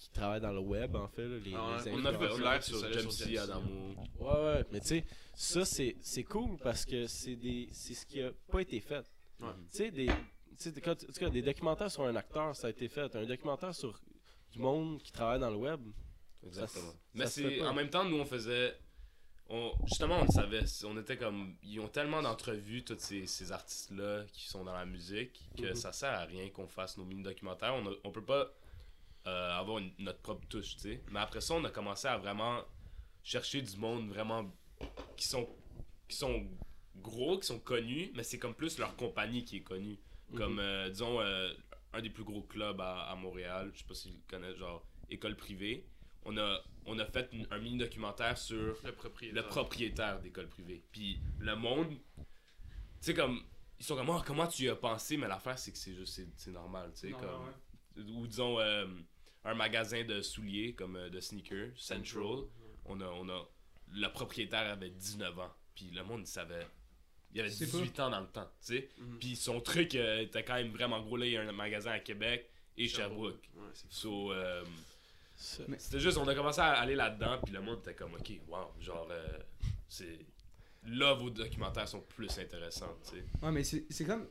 qui 0.00 0.10
travaille 0.10 0.40
dans 0.40 0.52
le 0.52 0.60
web, 0.60 0.96
en 0.96 1.06
fait, 1.08 1.28
là, 1.28 1.36
les, 1.38 1.52
Ah 1.54 1.76
les 1.84 1.90
ouais. 1.92 1.96
On 2.00 2.04
a 2.06 2.12
fait, 2.12 2.28
on 2.32 2.46
a 2.46 2.54
fait 2.54 2.62
c'est 2.62 2.70
sur 2.70 2.78
sur 2.80 2.92
Jamesy, 2.92 3.36
Adamo. 3.38 3.94
Ouais, 4.18 4.26
ouais, 4.44 4.64
mais 4.72 4.80
tu 4.80 4.86
sais, 4.86 5.04
ça 5.34 5.64
c'est 5.66 5.94
c'est 6.00 6.24
cool 6.24 6.56
parce 6.58 6.84
que 6.86 7.06
c'est 7.06 7.36
des 7.36 7.68
c'est 7.72 7.92
ce 7.94 8.06
qui 8.06 8.22
a 8.22 8.30
pas 8.50 8.60
été 8.62 8.80
fait. 8.80 9.04
Ouais. 9.40 9.48
Tu 9.70 9.76
sais, 9.76 9.90
des, 9.90 10.06
tu 10.06 10.12
sais, 10.56 10.72
des- 10.72 10.80
quand- 10.80 11.28
des 11.30 11.42
documentaires 11.42 11.90
sur 11.90 12.02
un 12.04 12.16
acteur, 12.16 12.56
ça 12.56 12.68
a 12.68 12.70
été 12.70 12.88
fait. 12.88 13.14
Un 13.14 13.24
documentaire 13.26 13.74
sur 13.74 14.00
du 14.52 14.58
monde 14.58 15.02
qui 15.02 15.12
travaille 15.12 15.38
dans 15.40 15.50
le 15.50 15.56
web, 15.56 15.80
Exactement. 16.46 16.90
Ça 16.92 16.96
Mais 17.14 17.26
c'est 17.26 17.60
en 17.62 17.74
même 17.74 17.90
temps, 17.90 18.04
nous 18.04 18.16
on 18.18 18.24
faisait. 18.24 18.74
On, 19.52 19.72
justement, 19.84 20.20
on 20.20 20.24
le 20.24 20.30
savait. 20.30 20.62
On 20.86 20.96
était 20.98 21.16
comme. 21.18 21.56
Ils 21.62 21.78
ont 21.80 21.88
tellement 21.88 22.22
d'entrevues, 22.22 22.84
tous 22.84 22.96
ces, 23.00 23.26
ces 23.26 23.52
artistes-là 23.52 24.24
qui 24.32 24.48
sont 24.48 24.64
dans 24.64 24.72
la 24.72 24.86
musique, 24.86 25.40
que 25.58 25.66
Mhm. 25.70 25.74
ça 25.74 25.92
sert 25.92 26.10
à 26.12 26.24
rien 26.24 26.48
qu'on 26.50 26.68
fasse 26.68 26.96
nos 26.96 27.04
mini-documentaires. 27.04 27.74
On, 27.74 27.86
a- 27.90 27.94
on 28.04 28.10
peut 28.12 28.24
pas 28.24 28.50
euh, 29.26 29.52
avoir 29.58 29.78
une- 29.78 29.92
notre 29.98 30.20
propre 30.20 30.46
touche, 30.48 30.76
tu 30.76 30.80
sais. 30.82 31.02
Mais 31.10 31.20
après 31.20 31.40
ça, 31.40 31.54
on 31.54 31.64
a 31.64 31.70
commencé 31.70 32.08
à 32.08 32.16
vraiment 32.18 32.62
chercher 33.22 33.62
du 33.62 33.76
monde 33.76 34.08
vraiment. 34.08 34.50
qui 35.16 35.26
sont. 35.28 35.48
qui 36.08 36.16
sont 36.16 36.46
gros, 36.96 37.38
qui 37.38 37.46
sont 37.46 37.60
connus, 37.60 38.10
mais 38.14 38.22
c'est 38.24 38.38
comme 38.38 38.54
plus 38.54 38.78
leur 38.78 38.96
compagnie 38.96 39.44
qui 39.44 39.58
est 39.58 39.62
connue. 39.62 39.98
Comme, 40.36 40.58
euh, 40.58 40.88
disons, 40.90 41.20
euh, 41.20 41.52
un 41.92 42.00
des 42.02 42.10
plus 42.10 42.24
gros 42.24 42.42
clubs 42.42 42.80
à, 42.80 43.02
à 43.10 43.14
Montréal, 43.16 43.70
je 43.74 43.78
sais 43.80 43.84
pas 43.86 43.94
si 43.94 44.10
vous 44.10 44.18
connaissez, 44.28 44.56
genre 44.58 44.84
école 45.08 45.36
privée. 45.36 45.86
On 46.24 46.36
a, 46.36 46.60
on 46.86 46.98
a 46.98 47.04
fait 47.06 47.28
une- 47.32 47.46
un 47.50 47.58
mini-documentaire 47.58 48.36
sur 48.38 48.76
Le 48.84 48.92
propriétaire. 48.92 49.42
le 49.42 49.48
propriétaire 49.48 50.20
d'école 50.20 50.48
privée. 50.48 50.82
Puis 50.92 51.20
le 51.38 51.54
monde, 51.56 51.90
tu 52.16 52.24
sais, 53.00 53.14
comme, 53.14 53.40
ils 53.78 53.84
sont 53.84 53.96
comme, 53.96 54.10
Ah, 54.10 54.22
comment 54.26 54.46
tu 54.46 54.64
y 54.64 54.68
as 54.68 54.76
pensé, 54.76 55.16
mais 55.16 55.28
l'affaire, 55.28 55.58
c'est 55.58 55.72
que 55.72 55.78
c'est 55.78 55.94
juste, 55.94 56.20
c'est- 56.36 56.50
normal, 56.50 56.90
tu 56.94 57.00
sais, 57.00 57.10
comme. 57.12 57.44
ouais. 57.46 57.52
Ou 57.96 58.26
disons, 58.26 58.58
euh, 58.60 58.86
un 59.44 59.54
magasin 59.54 60.04
de 60.04 60.20
souliers, 60.22 60.74
comme 60.74 60.96
euh, 60.96 61.10
de 61.10 61.20
sneakers, 61.20 61.72
Central. 61.76 62.44
On 62.84 63.00
a, 63.00 63.06
on 63.06 63.28
a, 63.28 63.48
le 63.92 64.08
propriétaire 64.08 64.70
avait 64.70 64.90
19 64.90 65.38
ans, 65.38 65.52
puis 65.74 65.90
le 65.92 66.02
monde, 66.02 66.22
il 66.22 66.26
savait. 66.26 66.66
Il 67.32 67.40
avait 67.40 67.50
C'est 67.50 67.66
18 67.66 68.00
ans 68.00 68.10
dans 68.10 68.20
le 68.20 68.26
temps, 68.26 68.50
tu 68.60 68.74
sais. 68.74 68.88
Mhm. 68.98 69.18
Puis 69.18 69.36
son 69.36 69.60
truc 69.60 69.94
euh, 69.94 70.22
était 70.22 70.42
quand 70.42 70.54
même 70.54 70.70
vraiment 70.70 71.00
gros. 71.00 71.16
Là, 71.16 71.26
il 71.26 71.32
y 71.32 71.36
a 71.36 71.42
un 71.42 71.52
magasin 71.52 71.92
à 71.92 72.00
Québec 72.00 72.50
et 72.76 72.88
Sherbrooke. 72.88 73.48
Ouais, 73.54 73.62
c'est 73.74 73.92
So, 73.92 74.32
euh, 74.32 74.64
c'était 75.36 76.00
juste, 76.00 76.18
on 76.18 76.28
a 76.28 76.34
commencé 76.34 76.60
à 76.60 76.72
aller 76.72 76.94
là-dedans, 76.94 77.38
puis 77.42 77.54
le 77.54 77.62
monde 77.62 77.78
était 77.78 77.94
comme, 77.94 78.14
ok, 78.14 78.30
wow, 78.48 78.72
genre, 78.80 79.08
euh, 79.10 79.38
c'est. 79.88 80.18
Là, 80.86 81.12
vos 81.14 81.28
documentaires 81.30 81.86
sont 81.86 82.00
plus 82.00 82.38
intéressants, 82.38 82.96
tu 83.04 83.16
sais. 83.16 83.24
Ouais, 83.42 83.50
mais 83.50 83.64
c'est 83.64 83.84
c'est 83.90 84.04
comme. 84.04 84.26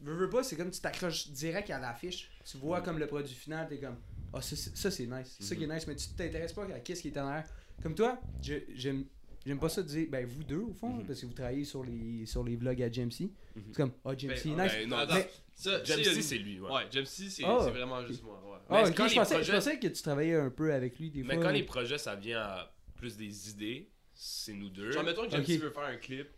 Veux, 0.00 0.14
veux 0.14 0.30
pas, 0.30 0.42
c'est 0.42 0.56
comme 0.56 0.70
tu 0.70 0.80
t'accroches 0.80 1.28
direct 1.28 1.68
à 1.70 1.78
l'affiche. 1.78 2.30
Tu 2.50 2.56
vois 2.58 2.80
comme 2.80 2.98
le 2.98 3.06
produit 3.06 3.34
final, 3.34 3.68
t'es 3.68 3.78
comme. 3.78 3.96
Ah, 4.32 4.40
ça, 4.42 4.56
c'est- 4.56 4.76
ça, 4.76 4.90
c'est 4.90 5.06
nice. 5.06 5.36
C'est 5.38 5.44
ça 5.44 5.56
qui 5.56 5.64
est 5.64 5.66
nice, 5.66 5.86
mais 5.86 5.96
tu 5.96 6.08
t'intéresses 6.10 6.52
pas 6.52 6.64
à 6.64 6.80
qu'est-ce 6.80 7.02
qui 7.02 7.08
est 7.08 7.18
en 7.18 7.26
arrière. 7.26 7.46
Comme 7.82 7.94
toi, 7.94 8.20
je- 8.42 8.54
j'aime. 8.74 9.04
J'aime 9.46 9.58
pas 9.58 9.70
ça 9.70 9.82
dire, 9.82 10.06
ben 10.10 10.26
vous 10.26 10.44
deux 10.44 10.58
au 10.60 10.72
fond, 10.74 10.90
Mhm. 10.90 11.06
parce 11.06 11.18
que 11.20 11.24
vous 11.26 11.32
travaillez 11.32 11.64
sur 11.64 11.82
les, 11.82 12.26
sur 12.26 12.44
les 12.44 12.56
vlogs 12.56 12.82
à 12.82 12.90
GMC. 12.90 13.30
Mhm. 13.56 13.62
C'est 13.68 13.74
comme, 13.76 13.92
ah, 14.04 14.14
GMC, 14.14 14.50
Ben, 14.54 14.64
nice. 14.64 14.72
ben, 14.74 14.88
non, 14.90 14.96
mais- 14.98 15.30
ça, 15.54 15.82
James 15.82 15.86
ça, 15.86 15.94
il 15.96 16.04
y 16.04 16.08
a 16.08 16.10
C, 16.10 16.16
une- 16.16 16.22
c'est 16.22 16.38
lui, 16.38 16.60
ouais. 16.60 16.70
Ouais, 16.70 16.82
James 16.90 17.06
C, 17.06 17.30
c'est 17.30 17.44
Ah. 17.46 17.56
vraiment 17.70 18.06
juste 18.06 18.22
moi. 18.22 18.34
Ouais. 18.44 18.58
Mais 18.68 18.76
Ah, 18.76 18.82
ok, 18.88 18.94
quand 18.94 19.08
je 19.08 19.14
les 19.14 19.18
pensais, 19.20 19.34
je 19.36 19.38
projets- 19.40 19.52
pensais 19.54 19.78
que 19.78 19.86
tu 19.88 20.02
travaillais 20.02 20.34
un 20.34 20.50
peu 20.50 20.74
avec 20.74 20.98
lui 20.98 21.10
des 21.10 21.22
Mais 21.22 21.34
fois. 21.36 21.44
quand 21.44 21.50
les 21.52 21.62
projets, 21.62 21.96
ça 21.96 22.14
vient 22.16 22.40
à 22.40 22.74
plus 22.96 23.16
des 23.16 23.48
idées, 23.50 23.88
c'est 24.14 24.52
nous 24.52 24.68
deux. 24.68 24.92
Genre, 24.92 25.04
mettons 25.04 25.24
que 25.24 25.30
James 25.30 25.40
Ok. 25.40 25.46
C 25.46 25.56
veut 25.56 25.70
faire 25.70 25.84
un 25.84 25.96
clip. 25.96 26.28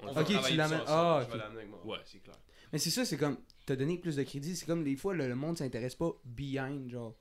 On 0.00 0.08
Ok, 0.08 0.14
va 0.14 0.24
tu 0.24 0.32
travailler 0.34 0.56
l'amènes- 0.56 0.80
ah, 0.86 1.20
Je 1.22 1.26
ok. 1.26 1.32
vais 1.32 1.38
l'amener 1.38 1.58
avec 1.60 1.70
moi. 1.70 1.80
Ouais. 1.86 1.98
c'est 2.04 2.18
clair. 2.22 2.36
Mais 2.72 2.78
c'est 2.78 2.90
ça, 2.90 3.04
c'est 3.06 3.16
comme, 3.16 3.38
t'as 3.66 3.76
donné 3.76 3.98
plus 3.98 4.16
de 4.16 4.22
crédit. 4.22 4.56
C'est 4.56 4.66
comme 4.66 4.84
des 4.84 4.96
fois, 4.96 5.14
le, 5.14 5.28
le 5.28 5.34
monde 5.34 5.56
s'intéresse 5.58 5.94
pas 5.94 6.10
behind, 6.24 6.88
genre. 6.90 7.14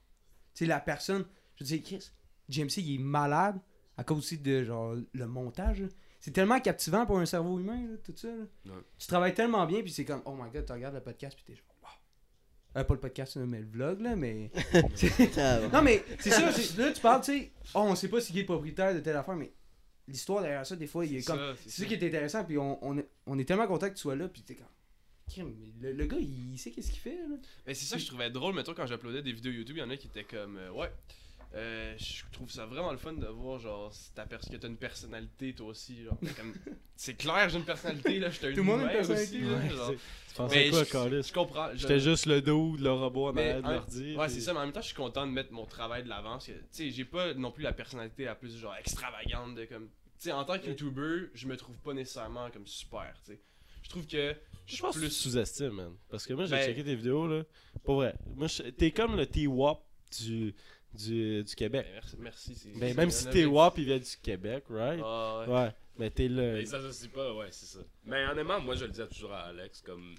Tu 0.53 0.59
sais, 0.59 0.65
la 0.65 0.79
personne, 0.79 1.25
je 1.57 1.63
dis, 1.63 1.81
Chris, 1.81 2.11
GMC, 2.49 2.77
il 2.81 2.95
est 2.95 3.03
malade 3.03 3.59
à 3.97 4.03
cause 4.03 4.19
aussi 4.19 4.37
de, 4.37 4.63
genre, 4.63 4.95
le 5.13 5.27
montage. 5.27 5.83
C'est 6.19 6.31
tellement 6.31 6.59
captivant 6.59 7.05
pour 7.05 7.19
un 7.19 7.25
cerveau 7.25 7.59
humain, 7.59 7.85
là, 7.87 7.97
tout 8.03 8.13
ça. 8.15 8.27
là. 8.29 8.43
Ouais. 8.65 8.81
Tu 8.97 9.07
travailles 9.07 9.33
tellement 9.33 9.65
bien, 9.65 9.81
puis 9.81 9.91
c'est 9.91 10.05
comme, 10.05 10.21
oh 10.25 10.33
my 10.33 10.49
god, 10.51 10.65
tu 10.65 10.71
regardes 10.71 10.95
le 10.95 11.01
podcast, 11.01 11.35
puis 11.35 11.43
t'es 11.45 11.55
genre, 11.55 11.65
wow. 11.81 12.79
Euh, 12.79 12.83
pas 12.83 12.93
le 12.93 12.99
podcast, 12.99 13.35
mais 13.37 13.59
le 13.59 13.67
vlog, 13.67 13.99
là, 14.01 14.15
mais. 14.15 14.49
Non, 15.73 15.81
mais 15.81 16.03
c'est 16.19 16.29
ça, 16.31 16.51
c'est- 16.51 16.77
là, 16.77 16.91
tu 16.91 17.01
parles, 17.01 17.21
tu 17.21 17.31
sais, 17.39 17.51
oh, 17.75 17.79
on 17.81 17.95
sait 17.95 18.07
pas 18.07 18.21
si 18.21 18.33
il 18.33 18.39
est 18.39 18.43
propriétaire 18.45 18.93
de 18.93 18.99
telle 18.99 19.15
affaire, 19.17 19.35
mais 19.35 19.53
l'histoire 20.07 20.41
derrière 20.41 20.65
ça, 20.65 20.75
des 20.75 20.87
fois, 20.87 21.05
il 21.05 21.17
est 21.17 21.27
comme. 21.27 21.37
ça, 21.37 21.53
C'est 21.67 21.81
ça 21.81 21.85
qui 21.87 21.93
est 21.95 22.07
intéressant, 22.07 22.43
puis 22.45 22.57
on, 22.57 22.83
on, 22.83 22.97
est, 22.97 23.07
on 23.25 23.37
est 23.37 23.45
tellement 23.45 23.67
content 23.67 23.89
que 23.89 23.95
tu 23.95 24.01
sois 24.01 24.15
là, 24.15 24.27
puis 24.27 24.41
t'es 24.43 24.55
comme. 24.55 24.65
Le, 25.82 25.91
le 25.93 26.05
gars, 26.05 26.17
il 26.19 26.57
sait 26.57 26.71
qu'est-ce 26.71 26.91
qu'il 26.91 26.99
fait, 26.99 27.17
là. 27.17 27.36
Mais 27.65 27.74
c'est 27.74 27.86
ça 27.86 27.95
que 27.95 28.01
je 28.01 28.07
trouvais 28.07 28.30
drôle, 28.30 28.53
mettons, 28.53 28.74
quand 28.74 28.86
j'uploadais 28.86 29.21
des 29.21 29.32
vidéos 29.32 29.51
YouTube, 29.51 29.78
il 29.78 29.80
y 29.80 29.84
en 29.84 29.89
a 29.89 29.97
qui 29.97 30.07
étaient 30.07 30.24
comme, 30.24 30.57
euh, 30.57 30.69
ouais, 30.71 30.91
euh, 31.55 31.95
je 31.97 32.24
trouve 32.32 32.49
ça 32.51 32.65
vraiment 32.65 32.91
le 32.91 32.97
fun 32.97 33.13
de 33.13 33.26
voir, 33.26 33.59
genre, 33.59 33.91
si 33.93 34.11
que 34.13 34.55
t'as 34.57 34.67
une 34.67 34.78
personnalité, 34.78 35.53
toi 35.53 35.67
aussi, 35.67 36.03
genre, 36.03 36.17
comme, 36.38 36.53
c'est 36.95 37.15
clair, 37.15 37.49
j'ai 37.49 37.57
une 37.57 37.65
personnalité, 37.65 38.19
là, 38.19 38.28
un 38.28 38.32
Tout 38.32 38.45
le 38.57 38.63
monde 38.63 38.82
a 38.82 38.84
une 38.86 38.89
personnalité, 38.91 39.43
aussi, 39.43 39.69
genre. 39.76 39.91
Tu 39.91 40.36
pensais 40.36 40.69
quoi, 40.69 40.84
je- 40.84 40.91
Carlis? 40.91 41.24
Je 41.24 41.34
comprends. 41.34 41.69
je- 41.74 41.78
J'étais 41.78 41.99
juste 41.99 42.26
le 42.28 42.41
dos, 42.41 42.76
le 42.78 42.91
robot 42.91 43.30
en 43.30 43.34
Mais, 43.34 43.41
arrière 43.41 43.61
de 43.61 43.67
en- 43.67 43.71
l'ordi. 43.71 44.15
Ouais, 44.15 44.26
puis- 44.26 44.36
c'est 44.36 44.41
ça, 44.41 44.53
mais 44.53 44.59
en 44.59 44.63
même 44.63 44.71
temps, 44.74 44.82
je 44.82 44.88
suis 44.88 44.95
content 44.95 45.26
de 45.28 45.32
mettre 45.32 45.51
mon 45.51 45.65
travail 45.65 46.03
de 46.03 46.09
l'avant. 46.09 46.32
parce 46.34 46.47
que, 46.47 46.51
Tu 46.53 46.59
sais, 46.71 46.89
j'ai 46.91 47.05
pas 47.05 47.34
non 47.36 47.51
plus 47.51 47.63
la 47.63 47.74
personnalité 47.74 48.26
la 48.26 48.36
plus 48.36 48.55
genre 48.57 48.76
extravagante 48.76 49.55
de 49.55 49.65
comme. 49.65 49.86
Tu 50.19 50.30
sais, 50.30 50.32
en 50.32 50.43
tant 50.45 50.57
que 50.57 50.67
YouTuber, 50.67 51.30
je 51.36 51.47
me 51.47 51.55
trouve 51.57 51.76
pas 51.78 51.93
nécessairement 51.93 52.49
comme 52.51 52.65
super, 52.67 53.13
tu 53.26 53.34
sais. 53.34 53.39
Je 53.84 53.89
trouve 53.89 54.07
que 54.07 54.36
je 54.66 54.82
pense 54.82 54.95
plus. 54.97 55.09
sous-estimes, 55.09 55.72
man. 55.72 55.93
Parce 56.09 56.26
que 56.26 56.34
moi, 56.34 56.45
j'ai 56.45 56.51
Ben- 56.51 56.66
checké 56.66 56.84
tes 56.84 56.95
vidéos, 56.95 57.28
là. 57.28 57.43
Pas 57.84 57.93
vrai. 57.93 58.16
Moi, 58.36 58.47
je- 58.47 58.64
t'es 58.64 58.91
comme 58.91 59.16
le 59.16 59.26
T-Wop 59.26 59.84
du, 60.20 60.53
du, 60.93 61.43
du 61.43 61.55
Québec. 61.55 61.86
Ben, 61.88 61.93
merci, 61.93 62.16
merci. 62.20 62.55
c'est- 62.55 62.80
Ben, 62.80 62.95
même 62.95 63.09
si. 63.11 63.30
T-Wop, 63.30 63.74
il 63.78 63.86
vient 63.86 63.99
du 63.99 64.18
Québec, 64.22 64.66
right? 64.70 65.01
Ah, 65.03 65.45
ouais. 65.47 65.53
Ouais. 65.53 65.72
Mais 65.97 66.09
t'es 66.09 66.28
le. 66.28 66.53
Mais 66.53 66.66
ça 66.66 66.82
s'associe 66.82 67.11
pas, 67.11 67.34
ouais, 67.36 67.47
c'est 67.51 67.68
ça. 67.68 67.80
Mais 68.05 68.26
honnêtement, 68.26 68.59
moi 68.59 68.76
je 68.76 68.86
le 68.86 68.91
disais 68.91 69.07
toujours 69.07 69.32
à 69.34 69.41
Alex, 69.43 69.82
comme. 69.82 70.16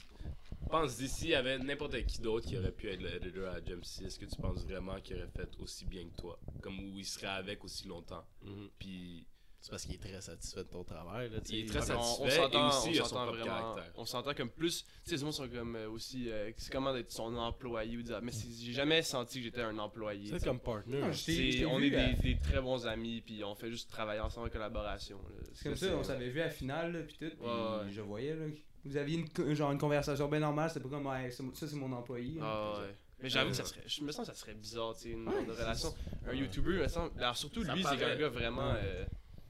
Pense 0.71 0.97
d'ici, 0.97 1.25
il 1.27 1.31
y 1.31 1.35
avait 1.35 1.59
n'importe 1.59 2.01
qui 2.07 2.21
d'autre 2.21 2.47
qui 2.49 2.57
aurait 2.57 2.71
pu 2.73 2.89
être 2.89 3.01
le 3.03 3.15
editor 3.17 3.49
à 3.49 3.63
Jump. 3.65 3.83
Est-ce 3.83 4.19
que 4.19 4.25
tu 4.25 4.37
penses 4.41 4.65
vraiment 4.65 4.99
qu'il 5.01 5.17
aurait 5.17 5.29
fait 5.37 5.49
aussi 5.61 5.85
bien 5.85 6.05
que 6.09 6.21
toi? 6.21 6.39
Comme 6.63 6.79
où 6.79 6.99
il 6.99 7.05
serait 7.05 7.27
avec 7.27 7.63
aussi 7.65 7.87
longtemps? 7.89 8.25
Mhm. 8.43 8.71
Puis. 8.79 9.27
C'est 9.65 9.71
parce 9.71 9.87
qu'il 9.87 9.95
est 9.95 9.99
très 9.99 10.21
satisfait 10.21 10.63
de 10.63 10.69
ton 10.69 10.85
travail, 10.85 11.31
là. 11.31 11.39
Il 11.49 11.61
est 11.61 11.67
très 11.67 11.79
On- 11.93 11.99
on 11.99 12.03
satisfait, 12.03 12.37
s'entend- 12.43 12.65
et 12.65 12.69
aussi, 12.69 12.89
on 12.89 12.93
il 12.93 12.99
a 12.99 13.03
son 13.05 13.09
s'entend 13.09 13.23
propre 13.25 13.39
vraiment- 13.39 13.61
caractère. 13.73 13.93
On 13.97 14.05
s'entend 14.05 14.35
comme 14.35 14.51
plus. 14.51 14.85
Tu 15.07 15.17
sais, 15.17 15.25
les 15.25 15.33
sont 15.33 15.49
comme 15.49 15.77
euh, 15.77 15.89
aussi. 15.89 16.29
euh, 16.31 16.51
c'est 16.59 16.71
comment 16.71 16.93
d'être 16.93 17.11
son 17.11 17.35
employé 17.35 17.97
ou 17.97 18.03
dire. 18.03 18.21
Mais 18.23 18.31
c'est- 18.31 18.63
j'ai 18.63 18.75
jamais 18.75 19.01
senti 19.01 19.39
que 19.39 19.45
j'étais 19.45 19.63
un 19.63 19.79
employé. 19.79 20.27
C'est 20.27 20.33
tu 20.35 20.39
sais. 20.41 20.45
comme 20.45 20.61
partner. 20.61 21.01
Non, 21.01 21.13
C'est- 21.15 21.33
t'ai 21.33 21.65
on 21.65 21.79
vu 21.79 21.87
est 21.87 21.91
des, 22.17 22.35
des 22.35 22.39
très 22.41 22.61
bons 22.61 22.87
amis, 22.87 23.23
puis 23.23 23.43
on 23.43 23.55
fait 23.55 23.71
juste 23.71 23.89
travailler 23.91 24.21
ensemble 24.21 24.49
en 24.49 24.51
collaboration. 24.51 25.17
là. 25.17 25.47
C'est 25.55 25.65
comme 25.65 25.77
ça, 25.77 25.87
on 25.97 26.05
s'avait 26.05 26.29
vu 26.29 26.43
à 26.43 26.45
la 26.45 26.51
finale, 26.51 26.93
là, 26.93 27.03
pis 27.03 27.15
tout, 27.17 27.31
pis 27.31 27.37
Ouais, 27.43 27.49
ouais. 27.49 27.91
je 27.91 28.01
voyais, 28.03 28.37
là. 28.37 28.45
Vous 28.85 28.99
aviez 28.99 29.17
une, 29.39 29.55
genre 29.55 29.73
une 29.73 29.79
conversation 29.79 30.29
bien 30.29 30.41
normale, 30.41 30.69
c'était 30.69 30.81
pas 30.81 30.91
comme, 30.91 31.07
ça, 31.07 31.43
ça, 31.55 31.67
c'est 31.67 31.77
mon 31.77 31.91
employé. 31.93 32.39
là. 32.39 32.45
Ah 32.45 32.81
ouais. 32.83 32.95
Mais 33.23 33.31
j'avoue 33.31 33.49
que 33.49 33.57
ça 33.57 33.65
serait. 33.65 33.81
Je 33.87 34.03
me 34.03 34.13
sens 34.13 34.27
que 34.29 34.35
ça 34.35 34.39
serait 34.39 34.53
bizarre, 34.53 34.95
tu 34.95 35.05
sais, 35.05 35.09
une, 35.13 35.27
Ouais, 35.27 35.35
c'est- 35.47 35.63
relation. 35.63 35.95
Un 36.27 36.35
YouTuber, 36.35 36.73
me 36.83 36.89
semble. 36.89 37.19
Alors 37.19 37.35
surtout 37.35 37.65
Ça 37.65 37.75
lui, 37.75 37.83
c'est 37.83 38.05
un 38.05 38.17
gars 38.17 38.29
vraiment. 38.29 38.73
Ouais. 38.73 38.79
euh, 38.83 39.05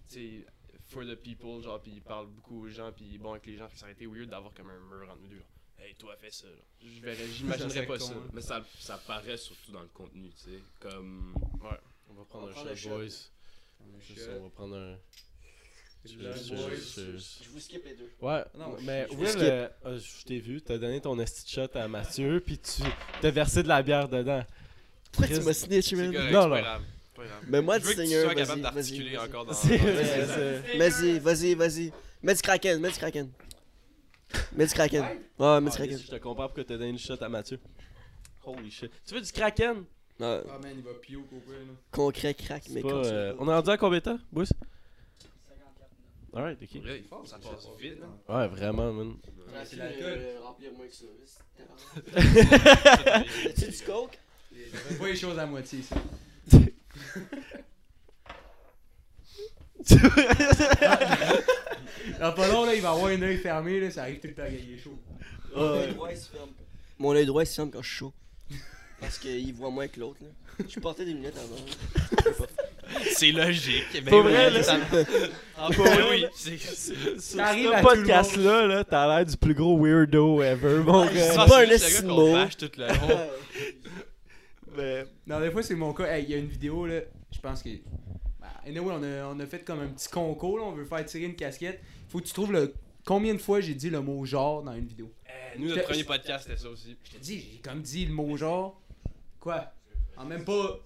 sais, 0.08 0.46
for 0.88 1.02
the 1.04 1.14
people, 1.16 1.62
genre, 1.62 1.80
puis 1.80 1.92
il 1.96 2.02
parle 2.02 2.26
beaucoup 2.28 2.64
aux 2.64 2.68
gens, 2.68 2.92
puis 2.92 3.04
il 3.06 3.14
est 3.14 3.18
bon 3.18 3.32
avec 3.32 3.46
les 3.46 3.56
gens, 3.56 3.68
fait 3.68 3.74
que 3.74 3.78
ça 3.80 3.86
aurait 3.86 3.92
été 3.94 4.06
weird 4.06 4.28
d'avoir 4.30 4.52
comme 4.54 4.70
un 4.70 4.78
mur 4.78 5.08
entre 5.10 5.20
nous 5.22 5.28
deux. 5.28 5.36
Genre, 5.36 5.46
hey, 5.86 5.94
toi, 5.94 6.14
fais 6.16 6.30
ça. 6.30 6.46
genre. 6.46 6.56
Je 6.82 7.00
verrais, 7.00 7.26
j'imaginerais 7.32 7.86
pas 7.86 7.98
con, 7.98 8.04
ça. 8.06 8.12
hein. 8.14 8.28
Mais 8.32 8.40
ça, 8.42 8.64
ça 8.78 8.98
paraît 8.98 9.36
surtout 9.36 9.72
dans 9.72 9.82
le 9.82 9.88
contenu, 9.88 10.28
tu 10.30 10.50
sais. 10.50 10.58
Comme. 10.80 11.34
Ouais. 11.62 11.78
On 12.10 12.14
va 12.14 12.20
On 12.20 12.24
prendre 12.26 12.44
va 12.46 12.50
un 12.50 12.54
prendre 12.54 12.70
un 12.70 12.74
shot, 12.74 12.88
shot. 12.90 12.96
boys. 12.96 13.30
Juste, 14.00 14.30
on 14.38 14.42
va 14.44 14.50
prendre 14.50 14.76
un. 14.76 14.96
C'est 16.06 16.12
Cheers, 16.12 16.20
le 16.22 16.34
cheers, 16.36 16.56
boys. 16.56 16.76
cheers. 16.76 17.18
Je 17.44 17.48
vous 17.48 17.60
skip 17.60 17.82
les 17.84 17.94
deux. 17.94 18.10
Ouais, 18.20 18.44
Non, 18.54 18.76
mais 18.82 19.06
je- 19.08 19.12
je 19.14 19.18
Will, 19.18 19.28
skip. 19.28 19.40
euh, 19.42 19.68
euh, 19.86 19.98
je 19.98 20.24
t'ai 20.24 20.38
vu, 20.38 20.60
t'as 20.60 20.76
donné 20.76 21.00
ton 21.00 21.18
esti 21.18 21.44
de 21.44 21.48
shot 21.48 21.78
à 21.78 21.88
Mathieu, 21.88 22.40
puis 22.44 22.58
tu 22.58 22.82
t'as 23.22 23.30
versé 23.30 23.62
de 23.62 23.68
la 23.68 23.82
bière 23.82 24.06
dedans. 24.08 24.44
Pourquoi 25.12 25.28
tu 25.28 25.34
Chris- 25.36 25.44
m'as 25.46 25.52
snitch, 25.54 25.88
C'est 25.90 25.96
man? 25.96 26.12
correct, 26.12 26.32
Non, 26.32 26.42
c'est 26.42 26.48
non. 26.48 26.54
pas 26.54 26.60
grave. 26.60 26.82
Mais 27.48 27.62
moi, 27.62 27.78
Je 27.78 27.84
du 27.84 27.90
tu 27.90 27.94
Seigneur, 27.96 28.26
vas-y, 28.26 28.36
capable 28.36 28.60
vas-y, 28.62 28.74
d'articuler 28.74 29.16
vas-y. 29.16 29.26
encore 29.28 29.44
dans. 29.46 29.52
Vas-y, 30.78 31.18
vas-y, 31.18 31.54
vas-y. 31.54 31.92
Mets 32.22 32.34
du 32.34 32.42
kraken, 32.42 32.80
mets 32.80 32.90
du 32.90 32.96
kraken. 32.98 33.30
Mets 34.56 34.66
du 34.66 34.72
kraken. 34.74 35.02
Ouais, 35.38 35.60
mets 35.60 35.70
du 35.70 35.74
Ah, 35.74 35.76
kraken. 35.76 35.98
Je 35.98 36.06
te 36.10 36.16
comprends 36.16 36.46
pourquoi 36.46 36.64
t'as 36.64 36.74
donné 36.76 36.90
une 36.90 36.98
shot 36.98 37.16
à 37.20 37.28
Mathieu. 37.28 37.58
Holy 38.44 38.70
shit. 38.70 38.90
Tu 39.06 39.14
veux 39.14 39.20
du 39.20 39.32
Kraken? 39.32 39.84
Ouais, 40.20 40.40
Ah 40.48 40.58
man, 40.62 40.72
il 40.76 40.82
va 40.82 40.92
pio 41.00 41.20
au 41.20 41.34
là. 41.52 41.58
concret, 41.90 42.34
crack, 42.34 42.64
mais 42.70 42.82
pas, 42.82 42.88
euh, 42.88 43.34
on 43.38 43.48
est 43.48 43.54
rendu 43.54 43.70
à 43.70 43.76
combien 43.78 43.98
de 43.98 44.04
temps, 44.04 44.18
Bruce? 44.30 44.52
Alright, 46.36 46.58
ok. 46.62 46.82
Ouais, 46.84 47.02
ça 47.24 47.38
passe 47.38 47.68
vite. 47.80 47.98
hein. 48.02 48.34
Ouais, 48.36 48.48
vraiment, 48.48 48.92
man. 48.92 49.14
c'est 49.64 49.76
l'alcool. 49.76 50.20
Remplir 50.42 50.72
moins 50.72 50.86
que 50.86 50.94
ça. 50.94 51.06
As-tu 52.16 53.66
du 53.70 53.82
coke? 53.86 54.18
Voit 54.98 55.08
les 55.08 55.16
choses 55.16 55.38
à 55.38 55.46
moitié, 55.46 55.80
ça. 55.82 55.96
Dans 62.20 62.32
pas 62.32 62.48
long, 62.48 62.64
là, 62.64 62.74
il 62.74 62.80
va 62.82 62.90
avoir 62.90 63.06
un 63.06 63.22
œil 63.22 63.38
fermé, 63.38 63.80
là, 63.80 63.90
ça 63.90 64.02
arrive 64.02 64.20
tout 64.20 64.26
le 64.28 64.34
temps 64.34 64.42
quand 64.44 64.52
il 64.52 64.74
est 64.74 64.78
chaud. 64.78 64.98
Mon 65.54 65.74
œil 65.74 65.92
droit, 65.92 66.08
il 66.10 66.16
se 66.16 66.28
ferme. 66.30 66.50
Mon 66.98 67.14
œil 67.14 67.26
droit, 67.26 67.42
il 67.42 67.46
se 67.46 67.54
ferme 67.54 67.70
quand 67.70 67.82
je 67.82 67.88
suis 67.88 67.98
chaud. 67.98 68.12
Parce 69.00 69.18
qu'il 69.18 69.52
voit 69.54 69.70
moins 69.70 69.88
que 69.88 70.00
l'autre. 70.00 70.18
là. 70.22 70.28
Je 70.68 70.78
portais 70.80 71.04
des 71.04 71.12
lunettes 71.12 71.36
avant. 71.36 72.46
C'est 73.16 73.32
logique. 73.32 73.84
Ben 73.92 74.04
Pour 74.10 74.22
vrai, 74.22 74.50
là, 74.50 74.62
ça- 74.62 74.78
Ah, 75.58 75.68
ben 75.76 76.04
oui, 76.10 76.26
c'est- 76.36 76.56
ce 76.58 76.92
à 77.38 77.54
tout 77.54 77.60
le 77.72 77.82
podcast-là, 77.82 78.66
là, 78.66 78.84
t'as 78.84 79.06
l'air 79.16 79.26
du 79.26 79.36
plus 79.36 79.54
gros 79.54 79.76
weirdo 79.78 80.42
ever, 80.42 80.78
mon 80.84 81.06
c'est 81.08 81.14
gars. 81.14 81.34
Ah, 81.38 81.46
pas 81.46 81.62
un 81.62 81.66
juste 81.66 81.72
le 81.72 81.78
gars 81.78 81.86
estimo. 81.94 82.14
qu'on 82.16 82.32
bâche 82.34 82.56
tout 82.56 82.70
le 82.76 82.86
long. 82.86 82.94
Mais, 84.76 85.04
Non, 85.26 85.40
des 85.40 85.50
fois, 85.50 85.62
c'est 85.62 85.74
mon 85.74 85.92
cas. 85.92 86.04
Hey, 86.06 86.24
il 86.24 86.30
y 86.30 86.34
a 86.34 86.38
une 86.38 86.48
vidéo, 86.48 86.86
là, 86.86 87.00
je 87.30 87.40
pense 87.40 87.62
que. 87.62 87.70
Bah, 88.40 88.48
anyway, 88.66 88.92
on 88.94 89.02
a, 89.02 89.26
on 89.34 89.38
a 89.40 89.46
fait 89.46 89.64
comme 89.64 89.80
un 89.80 89.88
petit 89.88 90.08
concours, 90.08 90.58
là, 90.58 90.64
on 90.64 90.72
veut 90.72 90.84
faire 90.84 91.04
tirer 91.04 91.24
une 91.24 91.36
casquette. 91.36 91.80
Faut 92.08 92.18
que 92.20 92.24
tu 92.26 92.32
trouves 92.32 92.52
le. 92.52 92.74
Combien 93.04 93.34
de 93.34 93.38
fois 93.38 93.60
j'ai 93.60 93.74
dit 93.74 93.90
le 93.90 94.00
mot 94.00 94.24
genre 94.24 94.62
dans 94.62 94.72
une 94.72 94.86
vidéo 94.86 95.12
Eh, 95.26 95.58
Nous, 95.58 95.68
notre 95.68 95.80
Je- 95.82 95.86
premier 95.86 96.04
podcast, 96.04 96.44
c'était 96.46 96.58
ça 96.60 96.70
aussi. 96.70 96.96
Je 97.04 97.10
te 97.10 97.18
dis, 97.18 97.40
j'ai 97.52 97.58
comme 97.58 97.82
dit 97.82 98.06
le 98.06 98.14
mot 98.14 98.34
genre. 98.36 98.80
Quoi? 99.40 99.72
En 100.16 100.24
même 100.24 100.44
pas. 100.44 100.78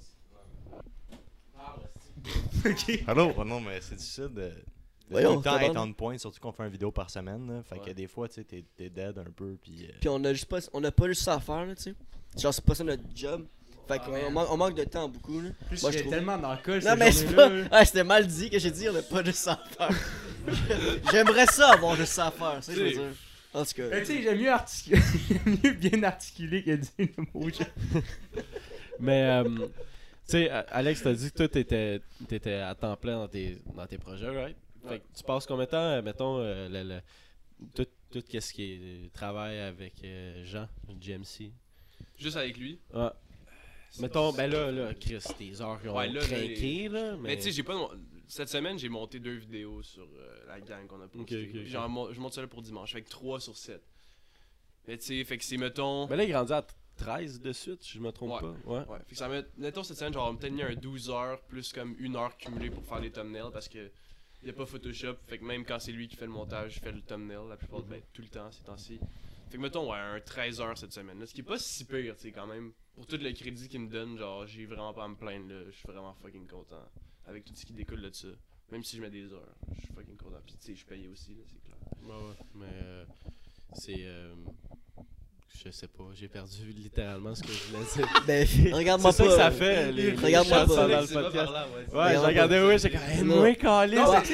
ok. 2.66 3.02
Allô? 3.06 3.32
Oh 3.36 3.44
non, 3.44 3.60
mais 3.60 3.80
c'est 3.80 3.94
difficile 3.94 4.28
de, 4.34 4.40
de 4.40 4.52
Voyons, 5.10 5.36
le 5.36 5.42
temps 5.42 5.58
bon. 5.74 5.78
on 5.80 5.92
point, 5.92 6.18
surtout 6.18 6.40
qu'on 6.40 6.50
fait 6.52 6.64
une 6.64 6.70
vidéo 6.70 6.90
par 6.90 7.08
semaine. 7.08 7.46
Là. 7.46 7.62
Fait 7.62 7.78
que 7.78 7.90
des 7.92 8.08
fois, 8.08 8.28
tu 8.28 8.34
sais, 8.34 8.44
t'es, 8.44 8.64
t'es 8.76 8.90
dead 8.90 9.16
un 9.18 9.30
peu. 9.30 9.56
Puis, 9.62 9.86
euh, 9.86 9.92
Puis 10.00 10.08
on 10.08 10.22
a 10.24 10.32
juste 10.32 10.46
pas, 10.46 10.58
on 10.72 10.82
a 10.84 10.90
pas 10.90 11.06
juste 11.06 11.22
ça 11.22 11.34
à 11.34 11.40
faire, 11.40 11.64
là, 11.64 11.74
tu 11.74 11.82
sais. 11.82 11.94
Genre, 12.36 12.52
c'est 12.52 12.64
pas 12.64 12.74
ça 12.74 12.84
notre 12.84 13.04
job. 13.14 13.46
Fait 13.88 13.94
Ah, 13.94 13.98
qu'on 14.00 14.12
man. 14.12 14.20
on, 14.26 14.30
manque- 14.30 14.48
on 14.50 14.56
manque 14.58 14.74
de 14.76 14.84
temps 14.84 15.08
beaucoup, 15.08 15.40
là. 15.40 15.50
Plus 15.68 15.80
Moi, 15.82 15.90
je 15.90 15.96
j'étais 15.96 16.02
trouve. 16.08 16.14
tellement 16.14 16.38
dans 16.38 16.52
le 16.52 16.58
col 16.58 16.74
Non, 16.74 16.80
cette 16.90 16.98
mais 16.98 17.10
c'est 17.12 17.34
pas. 17.34 17.48
Ouais, 17.48 17.84
c'était 17.86 18.04
mal 18.04 18.26
dit 18.26 18.50
que 18.50 18.58
j'ai 18.58 18.70
dit, 18.70 18.88
on 18.88 18.94
a 18.94 19.02
pas 19.02 19.22
à 19.52 19.56
faire. 19.56 19.90
J'aimerais 21.10 21.46
ça 21.46 21.72
avoir 21.72 21.92
à 22.26 22.30
faire, 22.30 22.58
c'est 22.60 22.72
ça 22.72 22.72
que 22.72 22.78
je 22.78 22.84
veux 22.84 22.90
dire. 22.90 23.16
En 23.54 23.64
tout 23.64 23.70
Mais 23.78 23.88
cas. 23.90 24.00
tu 24.00 24.06
sais, 24.06 24.22
j'aime 24.22 24.38
mieux, 24.38 24.50
articuler... 24.52 25.00
j'aime 25.28 25.58
mieux 25.64 25.72
bien 25.72 26.02
articuler 26.02 26.62
que 26.62 26.70
dire 26.76 26.90
le 26.98 27.24
mot 27.34 27.48
mais 29.00 29.22
euh, 29.24 29.44
tu 29.44 29.68
sais, 30.26 30.50
A- 30.50 30.66
Alex, 30.70 31.02
t'as 31.02 31.12
dit 31.14 31.30
que 31.30 31.36
toi, 31.38 31.48
t'étais, 31.48 32.00
t'étais 32.28 32.54
à 32.54 32.74
temps 32.74 32.96
plein 32.96 33.16
dans 33.16 33.28
tes, 33.28 33.58
dans 33.74 33.86
tes 33.86 33.96
projets, 33.98 34.28
right? 34.28 34.56
Fait 34.86 34.98
que 34.98 35.04
tu 35.16 35.24
passes 35.24 35.46
combien 35.46 35.64
de 35.64 35.70
temps, 35.70 35.78
euh, 35.78 36.02
mettons, 36.02 36.38
euh, 36.40 36.68
le, 36.68 36.82
le- 36.94 37.00
tout, 37.74 37.86
tout 38.10 38.22
ce 38.40 38.52
qui 38.52 38.62
est 38.64 38.78
euh, 38.80 39.08
travail 39.14 39.58
avec 39.60 39.94
euh, 40.04 40.44
Jean, 40.44 40.68
GMC? 41.00 41.50
Juste 42.18 42.36
avec 42.36 42.56
lui. 42.58 42.78
Ouais. 42.92 43.08
Mettons, 44.00 44.32
ben 44.32 44.50
là, 44.50 44.70
là, 44.70 44.94
Chris, 44.94 45.18
tes 45.38 45.60
heures 45.60 45.80
qui 45.80 45.88
ont 45.88 45.96
Ouais, 45.96 46.08
là, 46.08 46.20
craqué, 46.20 46.88
là, 46.88 47.16
mais... 47.16 47.28
Mais 47.30 47.36
tu 47.36 47.42
sais, 47.44 47.52
j'ai 47.52 47.62
pas. 47.62 47.74
Cette 48.26 48.48
semaine, 48.50 48.78
j'ai 48.78 48.88
monté 48.90 49.18
deux 49.18 49.36
vidéos 49.36 49.82
sur 49.82 50.02
euh, 50.02 50.46
la 50.46 50.60
gang 50.60 50.86
qu'on 50.86 51.00
a 51.00 51.08
postées. 51.08 51.44
Ok, 51.46 51.50
ok, 51.54 51.60
ok. 51.62 51.66
Genre, 51.66 52.12
je 52.12 52.20
monte 52.20 52.34
ça 52.34 52.42
là 52.42 52.46
pour 52.46 52.60
dimanche. 52.62 52.92
Fait 52.92 53.00
que 53.02 53.08
3 53.08 53.40
sur 53.40 53.56
7. 53.56 53.82
Mais 54.86 54.98
tu 54.98 55.06
sais, 55.06 55.24
fait 55.24 55.38
que 55.38 55.44
c'est, 55.44 55.56
mettons. 55.56 56.06
Ben 56.06 56.16
là, 56.16 56.24
il 56.24 56.36
rendu 56.36 56.52
à 56.52 56.64
13 56.96 57.40
de 57.40 57.52
suite, 57.52 57.82
si 57.82 57.92
je 57.94 58.00
me 58.00 58.10
trompe 58.12 58.32
Ouais. 58.32 58.40
pas. 58.40 58.56
Ouais. 58.70 58.86
Ouais, 58.86 58.98
fait 59.06 59.12
que 59.14 59.16
ça 59.16 59.28
met. 59.28 59.44
Mettons 59.56 59.82
cette 59.82 59.96
semaine, 59.96 60.12
genre, 60.12 60.28
on 60.30 60.36
peut-être 60.36 60.52
mis 60.52 60.62
un 60.62 60.74
12 60.74 61.08
heures 61.10 61.40
plus 61.42 61.72
comme 61.72 61.96
une 61.98 62.16
heure 62.16 62.36
cumulée 62.36 62.70
pour 62.70 62.84
faire 62.84 63.00
les 63.00 63.10
thumbnails 63.10 63.50
parce 63.52 63.68
que. 63.68 63.90
Y 64.44 64.50
a 64.50 64.52
pas 64.52 64.66
Photoshop, 64.66 65.16
fait 65.26 65.38
que 65.38 65.44
même 65.44 65.64
quand 65.64 65.80
c'est 65.80 65.90
lui 65.90 66.06
qui 66.06 66.14
fait 66.14 66.26
le 66.26 66.30
montage, 66.30 66.74
je 66.76 66.80
fais 66.80 66.92
le 66.92 67.00
thumbnail 67.00 67.48
la 67.48 67.56
plupart 67.56 67.82
de 67.82 67.88
ben, 67.88 68.00
tout 68.12 68.22
le 68.22 68.28
temps 68.28 68.48
ces 68.52 68.62
temps-ci. 68.62 69.00
Fait 69.50 69.56
que 69.56 69.62
mettons, 69.62 69.90
ouais, 69.90 69.98
un 69.98 70.20
13 70.20 70.60
heures 70.60 70.76
cette 70.78 70.92
semaine. 70.92 71.18
Là, 71.18 71.26
ce 71.26 71.32
qui 71.34 71.40
est 71.40 71.44
pas 71.44 71.58
si 71.58 71.84
pire, 71.84 72.14
tu 72.16 72.22
sais, 72.22 72.32
quand 72.32 72.46
même. 72.46 72.72
Pour 72.94 73.06
tout 73.06 73.16
le 73.16 73.32
crédit 73.32 73.68
qu'il 73.68 73.80
me 73.80 73.88
donne, 73.88 74.18
genre, 74.18 74.46
j'ai 74.46 74.66
vraiment 74.66 74.92
pas 74.92 75.04
à 75.04 75.08
me 75.08 75.14
plaindre, 75.14 75.48
là. 75.48 75.60
Je 75.70 75.76
suis 75.76 75.86
vraiment 75.88 76.14
fucking 76.22 76.46
content. 76.46 76.84
Avec 77.26 77.44
tout 77.44 77.52
ce 77.54 77.64
qui 77.64 77.72
découle 77.72 78.02
de 78.02 78.10
ça. 78.12 78.28
Même 78.72 78.82
si 78.82 78.96
je 78.96 79.02
mets 79.02 79.10
des 79.10 79.32
heures, 79.32 79.54
je 79.74 79.80
suis 79.84 79.94
fucking 79.94 80.16
content. 80.16 80.40
Puis 80.44 80.56
tu 80.60 80.66
sais, 80.66 80.72
je 80.72 80.78
suis 80.78 80.86
payé 80.86 81.08
aussi, 81.08 81.30
là, 81.30 81.42
c'est 81.46 81.62
clair. 81.62 81.78
Ouais, 82.02 82.14
ouais. 82.28 82.36
Mais 82.54 82.66
euh, 82.82 83.04
c'est. 83.74 83.96
euh, 84.00 84.34
je 85.64 85.70
sais 85.70 85.88
pas, 85.88 86.04
j'ai 86.14 86.28
perdu 86.28 86.70
littéralement 86.72 87.34
ce 87.34 87.42
que 87.42 87.48
je 87.52 87.64
voulais 87.64 87.84
dire. 87.96 88.22
Ben, 88.26 88.46
regarde-moi 88.74 89.12
C'est 89.12 89.24
pas. 89.24 89.30
ça 89.30 89.36
que 89.36 89.42
ça 89.42 89.50
fait, 89.50 89.92
les, 89.92 90.10
les 90.12 90.16
Regarde-moi 90.16 90.66
pas. 90.66 90.74
dans 90.76 90.86
le 91.00 91.06
podcast. 91.06 91.52
là, 91.52 91.66
ouais. 91.68 91.78
Ouais, 91.78 91.84
je 91.86 91.94
Regarde-moi 91.96 92.26
regardais, 92.28 92.66
ouais, 92.66 92.78
j'étais 92.78 92.96
comme, 92.98 93.26
moi, 93.26 93.56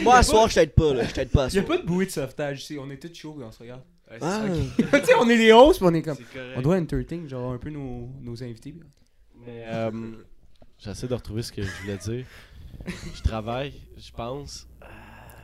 Moi, 0.02 0.16
à 0.16 0.22
soir, 0.22 0.48
je 0.48 0.54
t'aide 0.54 0.72
pas, 0.72 0.92
là. 0.94 1.04
Je 1.04 1.14
t'aide 1.14 1.30
pas 1.30 1.44
à 1.44 1.48
Y'a 1.48 1.62
pas 1.62 1.78
de 1.78 1.82
bouée 1.82 2.06
de 2.06 2.10
sauvetage 2.10 2.62
ici, 2.62 2.76
on 2.78 2.90
est 2.90 2.98
tous 2.98 3.14
chauds 3.14 3.40
et 3.40 3.44
on 3.44 3.52
se 3.52 3.58
regarde. 3.60 3.82
Ah, 4.20 4.42
ça 4.42 4.98
tu 5.00 5.06
sais, 5.06 5.14
on 5.14 5.28
est 5.28 5.36
des 5.36 5.52
hosts 5.52 5.78
pis 5.80 5.84
on 5.84 5.94
est 5.94 6.02
comme. 6.02 6.16
On 6.56 6.62
doit 6.62 6.76
entertain, 6.76 7.26
genre, 7.28 7.52
un 7.52 7.58
peu 7.58 7.70
nos, 7.70 8.08
nos 8.20 8.42
invités. 8.42 8.74
Mais 9.46 9.64
euh, 9.66 9.90
j'essaie 10.78 11.06
de 11.08 11.14
retrouver 11.14 11.42
ce 11.42 11.52
que 11.52 11.62
je 11.62 11.70
voulais 11.82 11.96
dire. 11.98 12.24
Je 13.14 13.22
travaille, 13.22 13.72
je 13.96 14.10
pense. 14.12 14.66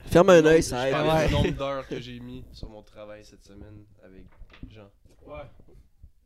ferme 0.07 0.31
un 0.31 0.45
œil, 0.45 0.63
Je 0.63 0.69
ça 0.69 0.89
aide. 0.89 0.93
parlais 0.93 1.29
du 1.29 1.35
Ouais. 1.35 1.43
nombre 1.43 1.57
d'heures 1.57 1.87
que 1.89 2.01
j'ai 2.01 2.19
mis 2.21 2.45
sur 2.53 2.69
mon 2.69 2.83
travail 2.83 3.23
cette 3.25 3.45
semaine 3.45 3.85
avec 4.05 4.25
Jean. 4.71 4.89
Ouais. 5.27 5.43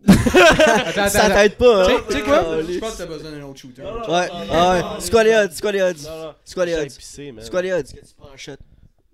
Attends, 0.06 1.08
Ça 1.08 1.30
t'aide 1.30 1.56
pas, 1.56 1.86
Tu 1.86 1.92
hein? 1.92 1.96
sais- 1.98 2.06
tu 2.06 2.12
sais 2.12 2.22
quoi? 2.22 2.44
Oh, 2.46 2.54
Je 2.62 2.66
les- 2.72 2.78
pense 2.78 2.92
que 2.92 2.98
t'as 2.98 3.06
besoin 3.06 3.30
d'un 3.30 3.42
autre 3.42 3.58
shooter. 3.60 3.82
Ouais, 3.82 4.30
ouais. 4.30 4.82
C'est 5.00 5.10
quoi 5.10 5.24
les 5.24 5.34
odds? 5.34 5.50
C'est 5.52 5.60
quoi 5.62 5.72
les 5.72 5.82
odds? 5.82 6.02
Non, 6.04 6.24
non. 6.26 6.34
C'est 6.44 6.54
quoi 6.54 6.64
les 6.66 6.72
J'étais 6.72 6.84
odds? 6.84 6.94
épicé, 6.94 7.32
man. 7.32 7.44
C'est 7.44 7.50
quoi 7.50 7.62
les 7.62 7.72
odds? 7.72 7.82
Que 7.92 8.00
tu 8.06 8.14
prends 8.16 8.30
un 8.32 8.36
shot? 8.36 8.52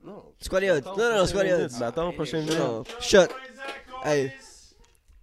Non. 0.04 0.22
C'est 0.40 0.48
quoi 0.48 0.60
les 0.60 0.70
odds? 0.70 0.78
Attends, 0.78 0.96
Non, 0.96 1.10
non, 1.10 1.16
non, 1.18 1.26
c'est 1.26 1.32
quoi 1.32 1.44
les 1.44 1.50
prochaine 1.50 1.64
odds? 1.64 1.68
minute. 1.68 1.80
Mais 1.80 1.86
attends, 1.86 2.12
prochaine 2.12 2.40
minute. 2.44 2.58
Shot. 3.00 3.26
Hey. 4.04 4.32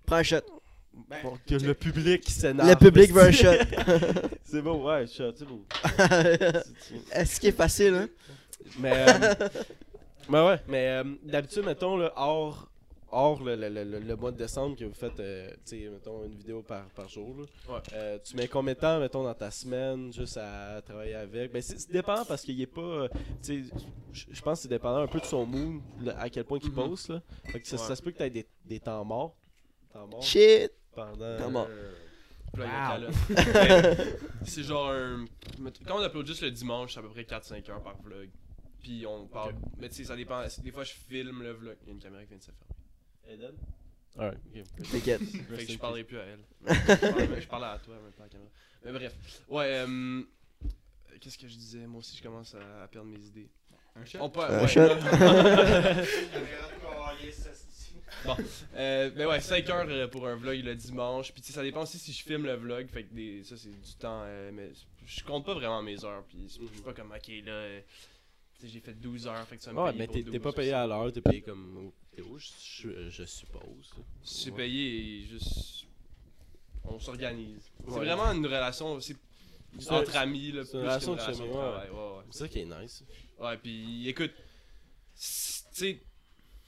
Prends 0.05 0.15
un 0.17 0.23
shot. 0.23 0.37
Pour 1.21 1.37
que 1.47 1.55
le 1.55 1.73
public 1.73 2.29
s'énerve. 2.29 2.69
Le 2.69 2.75
public 2.75 3.11
veut 3.13 3.23
un 3.23 3.31
shot. 3.31 3.53
C'est 4.43 4.61
beau, 4.61 4.75
ouais, 4.87 5.07
shot, 5.07 5.31
c'est 5.35 5.45
beau. 5.45 5.65
Est-ce 7.11 7.39
qu'il 7.39 7.49
est 7.49 7.53
facile, 7.53 7.93
hein? 7.95 8.07
Mais, 8.79 8.93
euh, 9.07 9.33
mais 10.29 10.41
ouais, 10.45 10.59
mais 10.67 10.87
euh, 10.89 11.03
d'habitude, 11.23 11.63
mettons, 11.65 11.97
là, 11.97 12.11
hors, 12.15 12.67
hors 13.11 13.41
le, 13.43 13.55
le, 13.55 13.69
le, 13.69 13.99
le 13.99 14.15
mois 14.15 14.31
de 14.31 14.37
décembre 14.37 14.75
que 14.75 14.85
vous 14.85 14.93
faites, 14.93 15.19
euh, 15.19 15.49
tu 15.65 15.79
sais, 15.79 15.89
mettons, 15.89 16.23
une 16.25 16.35
vidéo 16.35 16.61
par, 16.61 16.85
par 16.89 17.07
jour, 17.07 17.35
là, 17.37 17.73
Ouais. 17.73 17.81
euh, 17.93 18.19
tu 18.23 18.35
mets 18.35 18.47
combien 18.47 18.73
de 18.73 18.79
temps, 18.79 18.99
mettons, 18.99 19.23
dans 19.23 19.33
ta 19.33 19.49
semaine, 19.51 20.11
juste 20.11 20.37
à 20.37 20.81
travailler 20.85 21.15
avec? 21.15 21.51
Ben, 21.51 21.61
c'est 21.61 21.89
dépend 21.91 22.25
parce 22.25 22.41
qu'il 22.43 22.59
est 22.61 22.65
pas, 22.67 22.81
euh, 22.81 23.07
tu 23.43 23.65
sais, 23.65 23.73
je 24.13 24.41
pense 24.41 24.59
que 24.59 24.63
c'est 24.63 24.67
dépendant 24.67 24.99
un 25.01 25.07
peu 25.07 25.19
de 25.19 25.25
son 25.25 25.45
mood, 25.45 25.81
là, 26.01 26.19
à 26.19 26.29
quel 26.29 26.43
point 26.43 26.59
il 26.61 26.69
Mhm. 26.69 26.75
poste, 26.75 27.09
là. 27.09 27.21
Fait 27.45 27.61
que 27.61 27.67
ça, 27.67 27.77
Ouais. 27.77 27.81
ça 27.83 27.95
se 27.95 28.01
peut 28.01 28.11
que 28.11 28.17
t'aies 28.17 28.29
des, 28.29 28.45
des 28.65 28.79
temps 28.79 29.03
morts. 29.05 29.35
Temps 29.93 30.07
morts 30.07 30.23
Shit. 30.23 30.71
pendant. 30.93 31.37
Temps 31.37 31.51
mort. 31.51 31.67
Puis 32.53 32.61
là, 32.63 32.97
il 32.97 33.03
y 33.03 33.05
Wow. 33.05 33.11
c'est 34.43 34.63
genre 34.63 34.89
un. 34.89 35.25
Quand 35.85 35.99
on 35.99 36.05
upload 36.05 36.25
juste 36.25 36.41
le 36.41 36.51
dimanche, 36.51 36.93
c'est 36.93 36.99
à 36.99 37.03
peu 37.03 37.09
près 37.09 37.23
4-5 37.23 37.69
heures 37.69 37.81
par 37.83 37.97
vlog. 38.01 38.29
Puis 38.81 39.05
on 39.05 39.27
parle. 39.27 39.53
Mais 39.77 39.89
tu 39.89 39.95
sais, 39.95 40.03
ça 40.05 40.15
dépend. 40.15 40.41
Des 40.63 40.71
fois, 40.71 40.83
je 40.83 40.93
filme 40.93 41.43
le 41.43 41.51
vlog. 41.51 41.75
Il 41.83 41.87
y 41.87 41.89
a 41.91 41.93
une 41.93 41.99
caméra 41.99 42.23
qui 42.23 42.29
vient 42.29 42.37
de 42.37 42.43
se 42.43 42.51
fermer. 42.51 42.73
Eden? 43.29 43.55
Alright, 44.17 44.39
ok. 44.55 44.63
T'inquiète. 44.91 45.21
Fait 45.21 45.65
que 45.65 45.71
je 45.73 45.77
parlerai 45.77 46.03
plus 46.03 46.17
à 46.17 46.23
elle. 46.23 46.39
je, 46.67 46.95
parlais, 47.11 47.41
je 47.41 47.47
parlais 47.47 47.67
à 47.67 47.77
toi 47.79 47.95
en 47.97 48.01
même 48.01 48.11
temps, 48.13 48.23
la 48.23 48.29
caméra. 48.29 48.49
Mais 48.85 48.91
bref. 48.91 49.15
Ouais, 49.47 49.65
euh. 49.87 50.23
Qu'est-ce 51.21 51.37
que 51.37 51.47
je 51.47 51.55
disais? 51.55 51.85
Moi 51.87 51.99
aussi, 51.99 52.17
je 52.17 52.23
commence 52.23 52.55
à, 52.55 52.83
à 52.83 52.87
perdre 52.87 53.09
mes 53.09 53.19
idées. 53.19 53.49
Un 53.95 54.05
shot? 54.05 54.19
On 54.21 54.29
peut. 54.29 54.41
Un 54.41 54.61
ouais, 54.61 54.67
shot. 54.67 54.81
là. 54.87 56.03
Bon, 58.25 58.35
euh, 58.75 59.11
mais 59.15 59.25
ouais, 59.25 59.39
5 59.39 59.69
heures 59.69 59.85
euh, 59.89 60.07
pour 60.07 60.27
un 60.27 60.35
vlog 60.35 60.63
le 60.63 60.75
dimanche. 60.75 61.31
Puis 61.33 61.41
tu 61.41 61.47
sais, 61.49 61.53
ça 61.53 61.61
dépend 61.63 61.83
aussi 61.83 61.99
si 61.99 62.11
je 62.13 62.23
filme 62.23 62.45
le 62.45 62.53
vlog. 62.55 62.87
Fait 62.89 63.03
que 63.03 63.13
des, 63.13 63.43
ça, 63.43 63.55
c'est 63.57 63.69
du 63.69 63.93
temps. 63.99 64.21
euh, 64.25 64.49
mais 64.53 64.71
je 65.05 65.23
compte 65.23 65.45
pas 65.45 65.53
vraiment 65.53 65.83
mes 65.83 66.03
heures. 66.03 66.23
Puis 66.27 66.39
je 66.47 66.53
suis 66.73 66.81
pas 66.83 66.93
comme, 66.93 67.11
ok, 67.11 67.27
là. 67.45 67.51
euh, 67.51 67.81
tu 68.59 68.65
sais, 68.65 68.73
j'ai 68.73 68.79
fait 68.79 68.93
12 68.93 69.27
heures. 69.27 69.45
Fait 69.47 69.57
que 69.57 69.63
ça 69.63 69.71
me 69.71 69.79
Ouais, 69.79 69.93
mais 69.93 70.07
t'es 70.07 70.23
t'es 70.23 70.31
12, 70.31 70.39
pas 70.39 70.51
payé 70.53 70.73
à 70.73 70.87
l'heure, 70.87 71.11
t'es 71.11 71.21
payé 71.21 71.41
comme 71.41 71.91
je, 72.37 72.89
je, 72.91 73.09
je 73.09 73.23
suppose? 73.25 73.93
Je 74.23 74.29
suis 74.29 74.51
payé 74.51 75.21
et 75.21 75.23
juste. 75.25 75.85
On 76.83 76.99
s'organise. 76.99 77.69
C'est 77.85 77.91
Ouais. 77.93 78.05
vraiment 78.05 78.31
une 78.31 78.45
relation. 78.45 78.99
C'est 78.99 79.15
C'est 79.79 79.91
entre 79.91 80.15
amis. 80.15 80.51
là, 80.51 80.63
c'est 80.65 80.73
une 80.77 80.83
relation 80.83 81.15
de 81.15 81.19
chemin, 81.19 81.37
de 81.37 81.43
ouais. 81.43 81.51
travail, 81.51 81.89
ouais, 81.89 81.95
ouais. 82.17 82.23
C'est 82.31 82.39
ça 82.39 82.47
qui 82.47 82.59
est 82.59 82.65
nice. 82.65 83.03
Ouais, 83.39 83.57
puis 83.57 84.07
écoute, 84.09 84.31
tu 84.33 84.41
sais, 85.15 86.01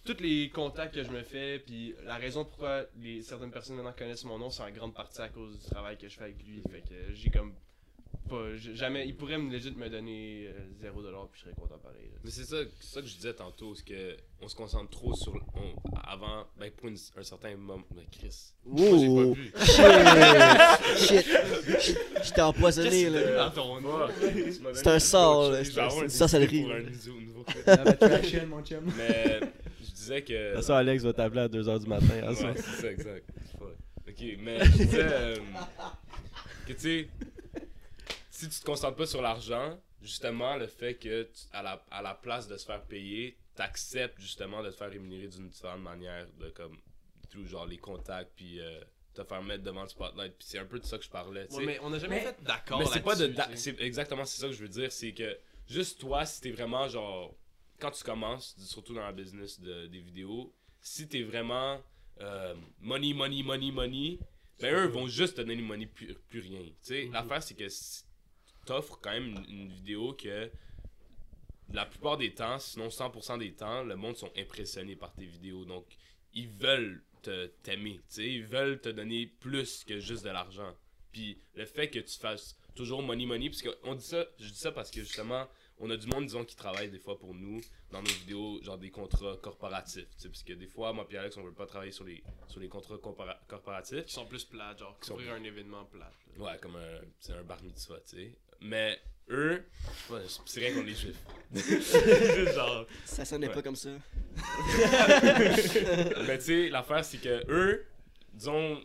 tous 0.06 0.18
les 0.20 0.50
contacts 0.50 0.94
que 0.96 1.04
je 1.04 1.10
me 1.10 1.24
fais, 1.24 1.60
puis 1.60 1.96
la 2.04 2.18
raison 2.18 2.44
pourquoi 2.46 2.86
les, 2.98 3.22
certaines 3.22 3.52
personnes 3.52 3.78
maintenant 3.78 3.94
connaissent 3.94 4.26
mon 4.26 4.38
nom, 4.38 4.50
c'est 4.50 4.64
en 4.64 4.72
grande 4.72 4.94
partie 4.94 5.22
à 5.22 5.30
cause 5.30 5.58
du 5.60 5.66
travail 5.70 5.98
que 5.98 6.08
je 6.10 6.16
fais 6.18 6.26
avec 6.26 6.44
lui. 6.44 6.62
Fait 6.70 6.82
que 6.82 7.14
j'ai 7.14 7.30
comme 7.30 7.54
pas. 8.30 8.56
Jamais. 8.76 9.08
Il 9.08 9.16
pourrait 9.16 9.38
me 9.38 9.52
legit 9.52 9.72
me 9.76 9.90
donner 9.90 10.48
euh, 10.48 10.92
0$ 10.92 11.28
puis 11.32 11.40
je 11.40 11.40
serais 11.42 11.54
content 11.56 11.78
pareil. 11.80 12.10
là. 12.14 12.20
Mais 12.24 12.30
c'est 12.32 12.44
ça, 12.46 12.58
c'est 12.80 12.94
ça 12.96 13.02
que 13.02 13.08
je 13.08 13.16
disais 13.16 13.34
tantôt, 13.34 13.74
c'est 13.76 13.84
que 13.86 14.18
on 14.42 14.48
se 14.48 14.56
concentre 14.56 14.90
trop 14.90 15.14
sur. 15.16 15.34
le- 15.34 15.42
on- 15.56 15.76
avant, 16.08 16.46
ben 16.58 16.72
pour 16.72 16.88
une- 16.88 16.98
un 17.18 17.24
certain 17.24 17.56
moment. 17.58 17.84
Mais 17.96 18.04
Chris. 18.12 18.54
Moi, 18.66 18.86
j'ai 19.00 19.08
pas 19.08 19.12
Ouh. 19.12 19.34
bu. 19.34 19.52
Shit. 20.98 21.26
Shit. 21.82 21.98
J'étais 22.24 22.42
empoisonné, 22.42 23.10
là. 23.10 23.52
C'est 24.74 24.88
un 24.88 25.00
sort, 25.00 25.52
là. 25.52 25.60
Une 25.62 26.10
Ça, 26.10 26.28
ça 26.28 26.40
le 26.40 26.46
rit. 26.46 26.66
Mais 28.98 29.40
je 29.84 29.92
disais 29.92 30.22
que. 30.22 30.58
De 30.58 30.62
ça, 30.62 30.78
Alex 30.78 31.04
va 31.04 31.14
t'appeler 31.14 31.42
à 31.42 31.48
2h 31.48 31.80
du 31.80 31.88
matin. 31.88 32.06
hein, 32.24 32.34
ça. 32.36 32.46
Ouais, 32.48 32.54
c'est 32.56 32.82
ça, 32.82 32.92
exact. 32.92 33.26
Ok, 34.08 34.26
mais 34.40 34.60
je 34.66 34.72
disais 34.72 35.00
euh, 35.04 35.36
que 36.68 36.74
tu 36.74 36.80
sais, 36.80 37.08
si 38.40 38.50
tu 38.50 38.60
te 38.60 38.66
concentres 38.66 38.96
pas 38.98 39.06
sur 39.06 39.22
l'argent, 39.22 39.80
justement, 40.02 40.56
le 40.56 40.68
fait 40.68 40.96
que 40.96 41.24
tu- 41.24 41.48
à, 41.52 41.62
la, 41.62 41.84
à 41.92 42.02
la 42.02 42.14
place 42.14 42.48
de 42.48 42.56
se 42.58 42.66
faire 42.66 42.84
payer, 42.84 43.38
t'acceptes 43.56 44.20
justement 44.20 44.64
de 44.64 44.70
te 44.72 44.76
faire 44.76 44.90
rémunérer 44.90 45.28
d'une 45.28 45.50
différente 45.50 45.82
manière, 45.82 46.28
de 46.40 46.50
comme, 46.50 46.78
tout 47.30 47.46
genre 47.46 47.66
les 47.66 47.78
contacts, 47.78 48.32
puis 48.36 48.60
euh, 48.60 48.80
te 49.14 49.24
faire 49.24 49.44
mettre 49.44 49.64
devant 49.64 49.84
le 49.84 49.90
spotlight, 49.90 50.34
puis 50.38 50.48
c'est 50.50 50.60
un 50.60 50.66
peu 50.66 50.80
de 50.80 50.86
ça 50.86 50.98
que 50.98 51.04
je 51.04 51.10
parlais, 51.10 51.46
tu 51.48 51.54
sais. 51.54 51.60
Ouais, 51.60 51.66
mais 51.66 51.80
on 51.82 51.90
n'a 51.90 52.00
jamais 52.00 52.16
Mais- 52.18 52.22
fait 52.24 52.42
d'accord 52.44 52.80
Mais 52.80 52.86
c'est 52.86 53.02
pas 53.04 53.16
de. 53.16 53.28
da-. 53.28 53.50
C'est 53.56 53.80
exactement 53.82 54.24
c'est 54.26 54.40
ça 54.42 54.48
que 54.48 54.54
je 54.54 54.62
veux 54.62 54.70
dire. 54.70 54.92
C'est 54.92 55.12
que 55.14 55.38
juste 55.68 56.00
toi, 56.00 56.26
si 56.26 56.42
t'es 56.42 56.52
vraiment 56.52 56.88
genre. 56.88 57.36
Quand 57.80 57.92
tu 57.92 58.04
commences, 58.04 58.56
surtout 58.60 58.94
dans 58.94 59.04
la 59.04 59.12
business 59.14 59.60
de- 59.60 59.88
des 59.88 60.00
vidéos, 60.02 60.54
si 60.82 61.08
t'es 61.08 61.24
vraiment 61.24 61.82
euh, 62.22 62.54
money, 62.82 63.14
money, 63.14 63.42
money, 63.44 63.72
money, 63.72 64.20
ben 64.60 64.76
eux 64.76 64.88
vont 64.88 65.08
juste 65.08 65.36
te 65.38 65.42
donner 65.42 65.56
du 65.56 65.62
money 65.62 65.86
plus, 65.86 66.14
plus 66.28 66.42
rien. 66.42 66.64
Tu 66.64 66.74
sais, 66.82 67.06
Mhm. 67.06 67.14
l'affaire 67.14 67.42
c'est 67.44 67.54
que 67.56 67.70
si 67.70 68.04
t'offres 68.70 69.00
quand 69.02 69.12
même 69.12 69.28
une, 69.28 69.46
une 69.50 69.70
vidéo 69.74 70.14
que 70.14 70.52
la 71.74 71.86
plupart 71.86 72.18
des 72.18 72.34
temps, 72.34 72.60
sinon 72.60 72.88
100% 72.90 73.40
des 73.40 73.54
temps, 73.54 73.84
le 73.84 73.96
monde 73.96 74.16
sont 74.16 74.32
impressionnés 74.38 74.96
par 74.96 75.12
tes 75.14 75.26
vidéos. 75.26 75.66
Donc, 75.66 75.86
ils 76.34 76.48
veulent 76.50 77.04
te 77.22 77.48
t'aimer, 77.64 77.96
tu 77.96 78.02
sais, 78.10 78.28
ils 78.32 78.44
veulent 78.46 78.80
te 78.80 78.90
donner 78.90 79.26
plus 79.40 79.84
que 79.84 80.00
juste 80.00 80.24
de 80.24 80.30
l'argent. 80.30 80.74
Puis 81.12 81.38
le 81.56 81.66
fait 81.66 81.90
que 81.90 82.00
tu 82.00 82.18
fasses 82.18 82.56
toujours 82.76 83.02
money 83.02 83.26
money, 83.26 83.50
parce 83.50 83.62
qu'on 83.64 83.96
dit 83.96 84.06
ça, 84.06 84.26
je 84.40 84.48
dis 84.50 84.58
ça 84.58 84.72
parce 84.72 84.90
que 84.92 85.02
justement, 85.02 85.48
on 85.80 85.90
a 85.90 85.98
du 85.98 86.08
monde, 86.08 86.26
disons, 86.26 86.46
qui 86.46 86.56
travaille 86.56 86.90
des 86.90 87.00
fois 87.00 87.18
pour 87.20 87.34
nous 87.34 87.60
dans 87.92 88.02
nos 88.02 88.10
vidéos, 88.22 88.62
genre 88.64 88.78
des 88.78 88.92
contrats 88.92 89.36
corporatifs, 89.42 90.08
tu 90.16 90.22
sais, 90.24 90.30
parce 90.30 90.44
que 90.44 90.54
des 90.54 90.68
fois, 90.68 90.94
moi 90.94 91.08
et 91.12 91.18
Alex, 91.18 91.36
on 91.38 91.44
veut 91.44 91.54
pas 91.54 91.66
travailler 91.66 91.92
sur 91.92 92.04
les, 92.06 92.24
sur 92.48 92.60
les 92.60 92.68
contrats 92.70 92.98
corporatifs. 93.48 94.06
Qui 94.06 94.14
sont 94.14 94.26
plus 94.26 94.46
plates, 94.46 94.80
genre 94.80 94.98
Qui 95.00 95.08
sont- 95.08 95.16
couvrir 95.16 95.34
un 95.34 95.44
événement 95.44 95.86
plate. 95.86 96.14
là. 96.38 96.44
Ouais, 96.46 96.58
comme 96.62 96.76
un, 96.78 97.34
un 97.34 97.44
bar 97.44 97.62
mitzvah, 97.64 98.00
tu 98.02 98.16
sais. 98.18 98.36
Mais 98.62 99.00
eux, 99.30 99.64
ouais, 100.10 100.20
c'est- 100.46 100.60
rien 100.60 100.74
qu'on 100.74 100.84
les 100.84 100.96
juifs. 100.96 101.16
Juste 101.54 102.54
genre, 102.54 102.86
Ça 103.06 103.26
sonnait 103.26 103.48
Ouais. 103.48 103.54
pas 103.54 103.62
comme 103.62 103.76
ça. 103.76 103.90
Mais 106.28 106.38
tu 106.38 106.44
sais, 106.44 106.70
l'affaire, 106.70 107.04
c'est 107.04 107.18
que 107.20 107.44
eux, 107.52 107.86
disons, 108.34 108.76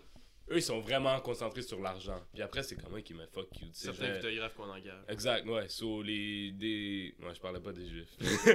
eux, 0.50 0.56
ils 0.56 0.62
sont 0.62 0.80
vraiment 0.80 1.18
concentrés 1.20 1.62
sur 1.62 1.80
l'argent. 1.80 2.18
Puis 2.32 2.42
après, 2.42 2.62
c'est 2.62 2.76
comment 2.76 3.00
qui 3.00 3.14
me 3.14 3.26
fuck 3.26 3.48
you. 3.60 3.68
Certains 3.72 4.06
je- 4.06 4.20
photographes 4.20 4.54
qu'on 4.54 4.70
engage. 4.70 5.04
Exact, 5.08 5.46
ouais. 5.46 5.68
So, 5.68 6.02
les. 6.02 6.52
Des... 6.52 7.14
Ouais, 7.20 7.34
je 7.34 7.40
parlais 7.40 7.60
pas 7.60 7.72
des 7.72 7.86
juifs. 7.86 8.08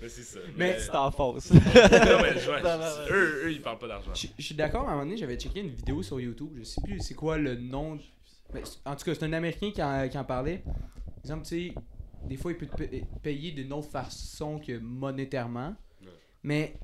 mais 0.00 0.08
c'est 0.08 0.22
ça. 0.22 0.40
Mais- 0.56 0.78
C'est 0.80 0.94
en 0.94 1.10
fausse. 1.10 1.50
non, 1.52 1.60
mais 1.60 2.38
je- 2.40 2.50
ouais, 2.50 2.62
Non, 2.62 2.78
non, 2.78 2.84
non. 2.84 3.06
Eux, 3.10 3.42
eux, 3.46 3.52
ils 3.52 3.62
parlent 3.62 3.78
pas 3.78 3.88
d'argent. 3.88 4.14
Je 4.14 4.26
je 4.38 4.42
suis 4.44 4.54
d'accord, 4.54 4.82
à 4.88 4.92
un 4.92 4.94
moment 4.94 5.04
donné, 5.04 5.16
j'avais 5.16 5.36
checké 5.36 5.60
une 5.60 5.70
vidéo 5.70 6.02
sur 6.02 6.20
YouTube, 6.20 6.50
je 6.58 6.64
sais 6.64 6.80
plus 6.82 7.00
c'est 7.00 7.14
quoi 7.14 7.38
le 7.38 7.54
nom. 7.56 7.98
Mais 8.54 8.62
en 8.84 8.96
tout 8.96 9.04
cas, 9.04 9.14
c'est 9.14 9.24
un 9.24 9.32
Américain 9.32 9.70
qui 9.70 9.82
en, 9.82 10.08
qui 10.08 10.18
en 10.18 10.24
parlait. 10.24 10.58
Par 10.64 11.18
exemple, 11.24 11.46
tu 11.46 11.68
sais, 11.68 11.74
des 12.28 12.36
fois, 12.36 12.52
il 12.52 12.58
peut 12.58 12.66
te 12.66 12.76
pa- 12.76 13.06
payer 13.22 13.52
d'une 13.52 13.72
autre 13.72 13.88
façon 13.88 14.58
que 14.58 14.78
monétairement. 14.78 15.74
Ouais. 16.02 16.08
Mais 16.42 16.74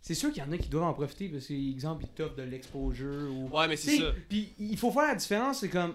c'est 0.00 0.14
sûr 0.14 0.32
qu'il 0.32 0.42
y 0.42 0.46
en 0.46 0.52
a 0.52 0.58
qui 0.58 0.68
doivent 0.68 0.84
en 0.84 0.94
profiter 0.94 1.28
parce 1.28 1.46
que, 1.46 1.52
exemple, 1.72 2.04
ils 2.04 2.10
t'offrent 2.14 2.36
de 2.36 2.42
l'exposure 2.42 3.30
ou. 3.32 3.48
Ouais, 3.56 3.68
mais 3.68 3.76
c'est 3.76 3.96
ça. 3.98 4.12
Puis 4.28 4.52
il 4.58 4.76
faut 4.78 4.90
faire 4.90 5.08
la 5.08 5.14
différence, 5.14 5.60
c'est 5.60 5.68
comme. 5.70 5.94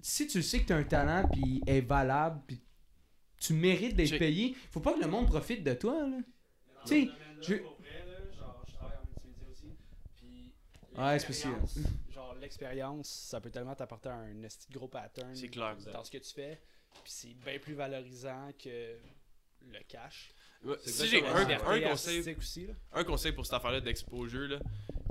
Si 0.00 0.26
tu 0.28 0.42
sais 0.42 0.60
que 0.60 0.66
t'as 0.66 0.76
un 0.76 0.84
talent, 0.84 1.28
puis 1.32 1.62
est 1.66 1.80
valable, 1.80 2.40
puis 2.46 2.60
tu 3.40 3.54
mérites 3.54 3.96
d'être 3.96 4.10
payé, 4.18 4.54
faut 4.70 4.80
pas 4.80 4.92
que 4.92 5.00
le 5.00 5.08
monde 5.08 5.26
profite 5.26 5.64
de 5.64 5.74
toi, 5.74 6.06
là. 6.06 6.16
Tu 6.86 6.88
sais, 7.06 7.10
je- 7.40 7.54
Ouais, 10.98 11.18
c'est 11.18 11.26
possible. 11.26 11.54
L'expérience, 12.40 13.08
ça 13.08 13.40
peut 13.40 13.50
tellement 13.50 13.74
t'apporter 13.74 14.08
un 14.08 14.42
esti 14.42 14.68
de 14.68 14.78
gros 14.78 14.88
pattern 14.88 15.34
clair. 15.50 15.76
dans 15.92 16.04
ce 16.04 16.10
que 16.10 16.18
tu 16.18 16.32
fais. 16.32 16.60
Puis 17.04 17.12
c'est 17.12 17.34
bien 17.34 17.58
plus 17.58 17.74
valorisant 17.74 18.50
que 18.58 18.96
le 19.68 19.78
cash. 19.88 20.30
Ouais, 20.64 20.76
Si 20.84 21.06
j'ai 21.08 21.24
un, 21.24 21.80
conseil 21.80 22.34
aussi, 22.36 22.68
un 22.92 23.04
conseil 23.04 23.32
pour 23.32 23.44
cette 23.44 23.54
affaire-là 23.54 23.80
d'exposure, 23.80 24.48
là. 24.48 24.58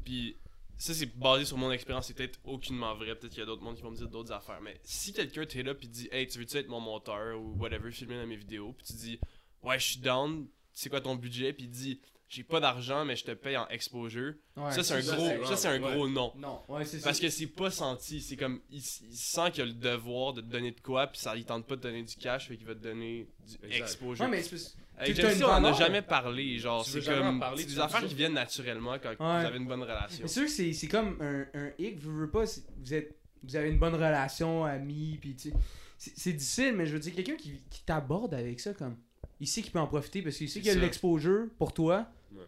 Puis 0.03 0.37
ça, 0.77 0.93
c'est 0.93 1.05
basé 1.17 1.45
sur 1.45 1.57
mon 1.57 1.71
expérience, 1.71 2.07
c'est 2.07 2.13
peut-être 2.13 2.39
aucunement 2.43 2.93
vrai. 2.95 3.15
Peut-être 3.15 3.31
qu'il 3.31 3.39
y 3.39 3.43
a 3.43 3.45
d'autres 3.45 3.61
mondes 3.61 3.75
qui 3.75 3.81
vont 3.81 3.91
me 3.91 3.95
dire 3.95 4.09
d'autres 4.09 4.33
affaires. 4.33 4.61
Mais 4.61 4.79
si 4.83 5.13
quelqu'un 5.13 5.45
t'es 5.45 5.63
là 5.63 5.73
puis 5.73 5.87
dit 5.87 6.09
Hey, 6.11 6.27
tu 6.27 6.39
veux-tu 6.39 6.57
être 6.57 6.67
mon 6.67 6.79
monteur 6.79 7.39
ou 7.39 7.55
whatever, 7.57 7.91
filmer 7.91 8.15
dans 8.15 8.27
mes 8.27 8.35
vidéos, 8.35 8.73
puis 8.73 8.87
tu 8.87 8.93
dis 8.93 9.19
Ouais, 9.63 9.79
je 9.79 9.85
suis 9.91 9.99
down, 9.99 10.47
c'est 10.73 10.89
quoi 10.89 11.01
ton 11.01 11.15
budget, 11.15 11.53
puis 11.53 11.65
il 11.65 11.69
dit 11.69 12.01
J'ai 12.35 12.43
pas 12.43 12.59
d'argent, 12.59 13.05
mais 13.05 13.15
je 13.15 13.23
te 13.23 13.31
paye 13.31 13.55
en 13.55 13.65
exposure. 13.69 14.33
Ouais, 14.57 14.71
ça, 14.71 14.83
c'est 14.83 14.95
un 14.95 15.01
ça, 15.01 15.15
gros, 15.15 15.45
ça, 15.45 15.55
c'est 15.55 15.67
un 15.69 15.79
gros 15.79 16.09
non. 16.09 16.33
Non, 16.35 16.61
ouais, 16.67 16.83
c'est 16.83 16.97
ça. 16.99 17.05
Parce 17.05 17.19
que 17.19 17.29
c'est 17.29 17.47
pas 17.47 17.71
senti, 17.71 18.19
c'est 18.19 18.35
comme 18.35 18.59
il, 18.69 18.79
il 18.79 19.15
sent 19.15 19.51
qu'il 19.53 19.63
a 19.63 19.65
le 19.65 19.73
devoir 19.73 20.33
de 20.33 20.41
te 20.41 20.47
donner 20.47 20.71
de 20.71 20.81
quoi, 20.81 21.07
puis 21.07 21.19
ça 21.19 21.35
il 21.37 21.45
tente 21.45 21.65
pas 21.65 21.75
de 21.77 21.81
te 21.81 21.87
donner 21.87 22.03
du 22.03 22.15
cash, 22.15 22.47
fait 22.49 22.57
qu'il 22.57 22.67
va 22.67 22.75
te 22.75 22.79
donner 22.83 23.27
du 23.47 23.53
Exact. 23.67 23.83
exposure. 23.83 24.25
Ouais, 24.25 24.31
mais 24.31 24.43
c'est 24.43 24.57
Avec 24.97 25.17
une 25.17 25.43
on 25.43 25.47
en 25.47 25.49
a 25.51 25.59
valeur. 25.61 25.73
jamais 25.75 26.01
parlé, 26.01 26.57
genre 26.59 26.83
Tu 26.83 26.91
c'est 26.91 27.05
comme 27.05 27.39
parler, 27.39 27.61
c'est 27.63 27.69
des 27.69 27.79
affaires 27.79 28.05
qui 28.05 28.15
viennent 28.15 28.33
naturellement 28.33 28.97
quand 29.01 29.13
vous 29.17 29.23
avez 29.47 29.57
une 29.57 29.67
bonne 29.67 29.83
relation. 29.83 30.27
C'est 30.27 30.33
sûr 30.33 30.43
que 30.43 30.51
c'est, 30.51 30.73
c'est 30.73 30.87
comme 30.87 31.17
un, 31.21 31.45
un 31.57 31.71
hic, 31.79 31.99
vous 31.99 32.13
voulez 32.17 32.31
pas, 32.31 32.43
vous, 32.77 32.93
êtes, 32.93 33.15
vous 33.43 33.55
avez 33.55 33.69
une 33.69 33.79
bonne 33.79 33.95
relation, 33.95 34.65
amis, 34.65 35.17
puis 35.21 35.35
tu 35.35 35.51
sais, 35.51 35.55
c'est, 35.97 36.13
c'est 36.17 36.33
difficile, 36.33 36.73
mais 36.75 36.85
je 36.85 36.91
veux 36.93 36.99
dire, 36.99 37.15
quelqu'un 37.15 37.35
qui, 37.37 37.61
qui 37.69 37.83
t'aborde 37.85 38.33
avec 38.33 38.59
ça, 38.59 38.73
comme, 38.73 38.97
il 39.39 39.47
sait 39.47 39.61
qu'il 39.61 39.71
peut 39.73 39.79
en 39.79 39.87
profiter 39.87 40.21
parce 40.21 40.37
qu'il 40.37 40.49
sait 40.49 40.59
qu'il 40.61 40.67
y 40.67 40.71
a 40.71 40.75
de 40.75 40.79
l'exposure 40.79 41.47
pour 41.57 41.73
toi. 41.73 42.07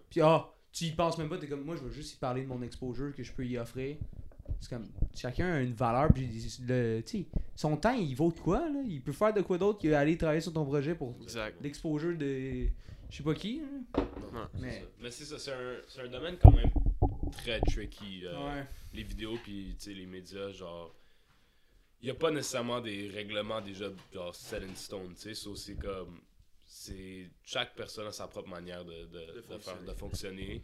Puis 0.09 0.21
ah, 0.21 0.49
tu 0.71 0.85
y 0.85 0.91
penses 0.91 1.17
même 1.17 1.29
pas, 1.29 1.37
t'es 1.37 1.47
comme, 1.47 1.63
moi 1.63 1.75
je 1.75 1.81
veux 1.81 1.91
juste 1.91 2.13
y 2.13 2.17
parler 2.17 2.43
de 2.43 2.47
mon 2.47 2.61
exposure 2.61 3.13
que 3.15 3.23
je 3.23 3.31
peux 3.33 3.45
y 3.45 3.57
offrir. 3.57 3.97
C'est 4.59 4.69
comme, 4.69 4.87
chacun 5.13 5.53
a 5.55 5.59
une 5.61 5.73
valeur, 5.73 6.11
puis 6.13 6.27
le, 6.67 7.01
tu 7.05 7.19
sais, 7.19 7.25
son 7.55 7.75
temps, 7.77 7.93
il 7.93 8.15
vaut 8.15 8.31
de 8.31 8.39
quoi, 8.39 8.59
là? 8.69 8.81
Il 8.85 9.01
peut 9.01 9.11
faire 9.11 9.33
de 9.33 9.41
quoi 9.41 9.57
d'autre 9.57 9.79
qu'aller 9.79 10.17
travailler 10.17 10.41
sur 10.41 10.53
ton 10.53 10.65
projet 10.65 10.95
pour 10.95 11.15
l'exposure 11.61 12.17
de, 12.17 12.67
je 13.09 13.17
sais 13.17 13.23
pas 13.23 13.33
qui, 13.33 13.59
là. 13.61 14.03
Non, 14.33 14.47
Mais-. 14.59 14.85
Mais 15.01 15.11
c'est 15.11 15.25
ça, 15.25 15.37
c'est 15.37 15.51
un, 15.51 15.75
c'est 15.87 16.01
un 16.01 16.07
domaine 16.07 16.37
quand 16.41 16.51
même 16.53 16.71
très 17.33 17.59
tricky. 17.61 18.21
euh, 18.25 18.37
Ouais. 18.47 18.65
Les 18.93 19.03
vidéos, 19.03 19.37
puis 19.43 19.75
tu 19.77 19.85
sais, 19.85 19.93
les 19.93 20.05
médias, 20.05 20.49
genre. 20.51 20.93
Il 22.01 22.05
n'y 22.05 22.11
a 22.11 22.15
pas 22.15 22.29
nécessairement 22.31 22.79
des 22.79 23.09
règlements 23.09 23.59
déjà 23.59 23.85
genre 24.13 24.33
set 24.35 24.61
in 24.63 24.75
stone, 24.75 25.13
tu 25.15 25.21
sais. 25.21 25.33
so 25.33 25.55
c'est 25.55 25.75
comme. 25.75 26.21
C'est. 26.79 27.29
Chaque 27.43 27.75
personne 27.75 28.05
a 28.07 28.11
sa 28.11 28.27
propre 28.27 28.49
manière 28.49 28.85
de, 28.85 29.05
de, 29.05 29.31
de 29.33 29.41
faire- 29.41 29.59
fonctionner. 29.59 29.87
de 29.87 29.93
fonctionner. 29.93 30.63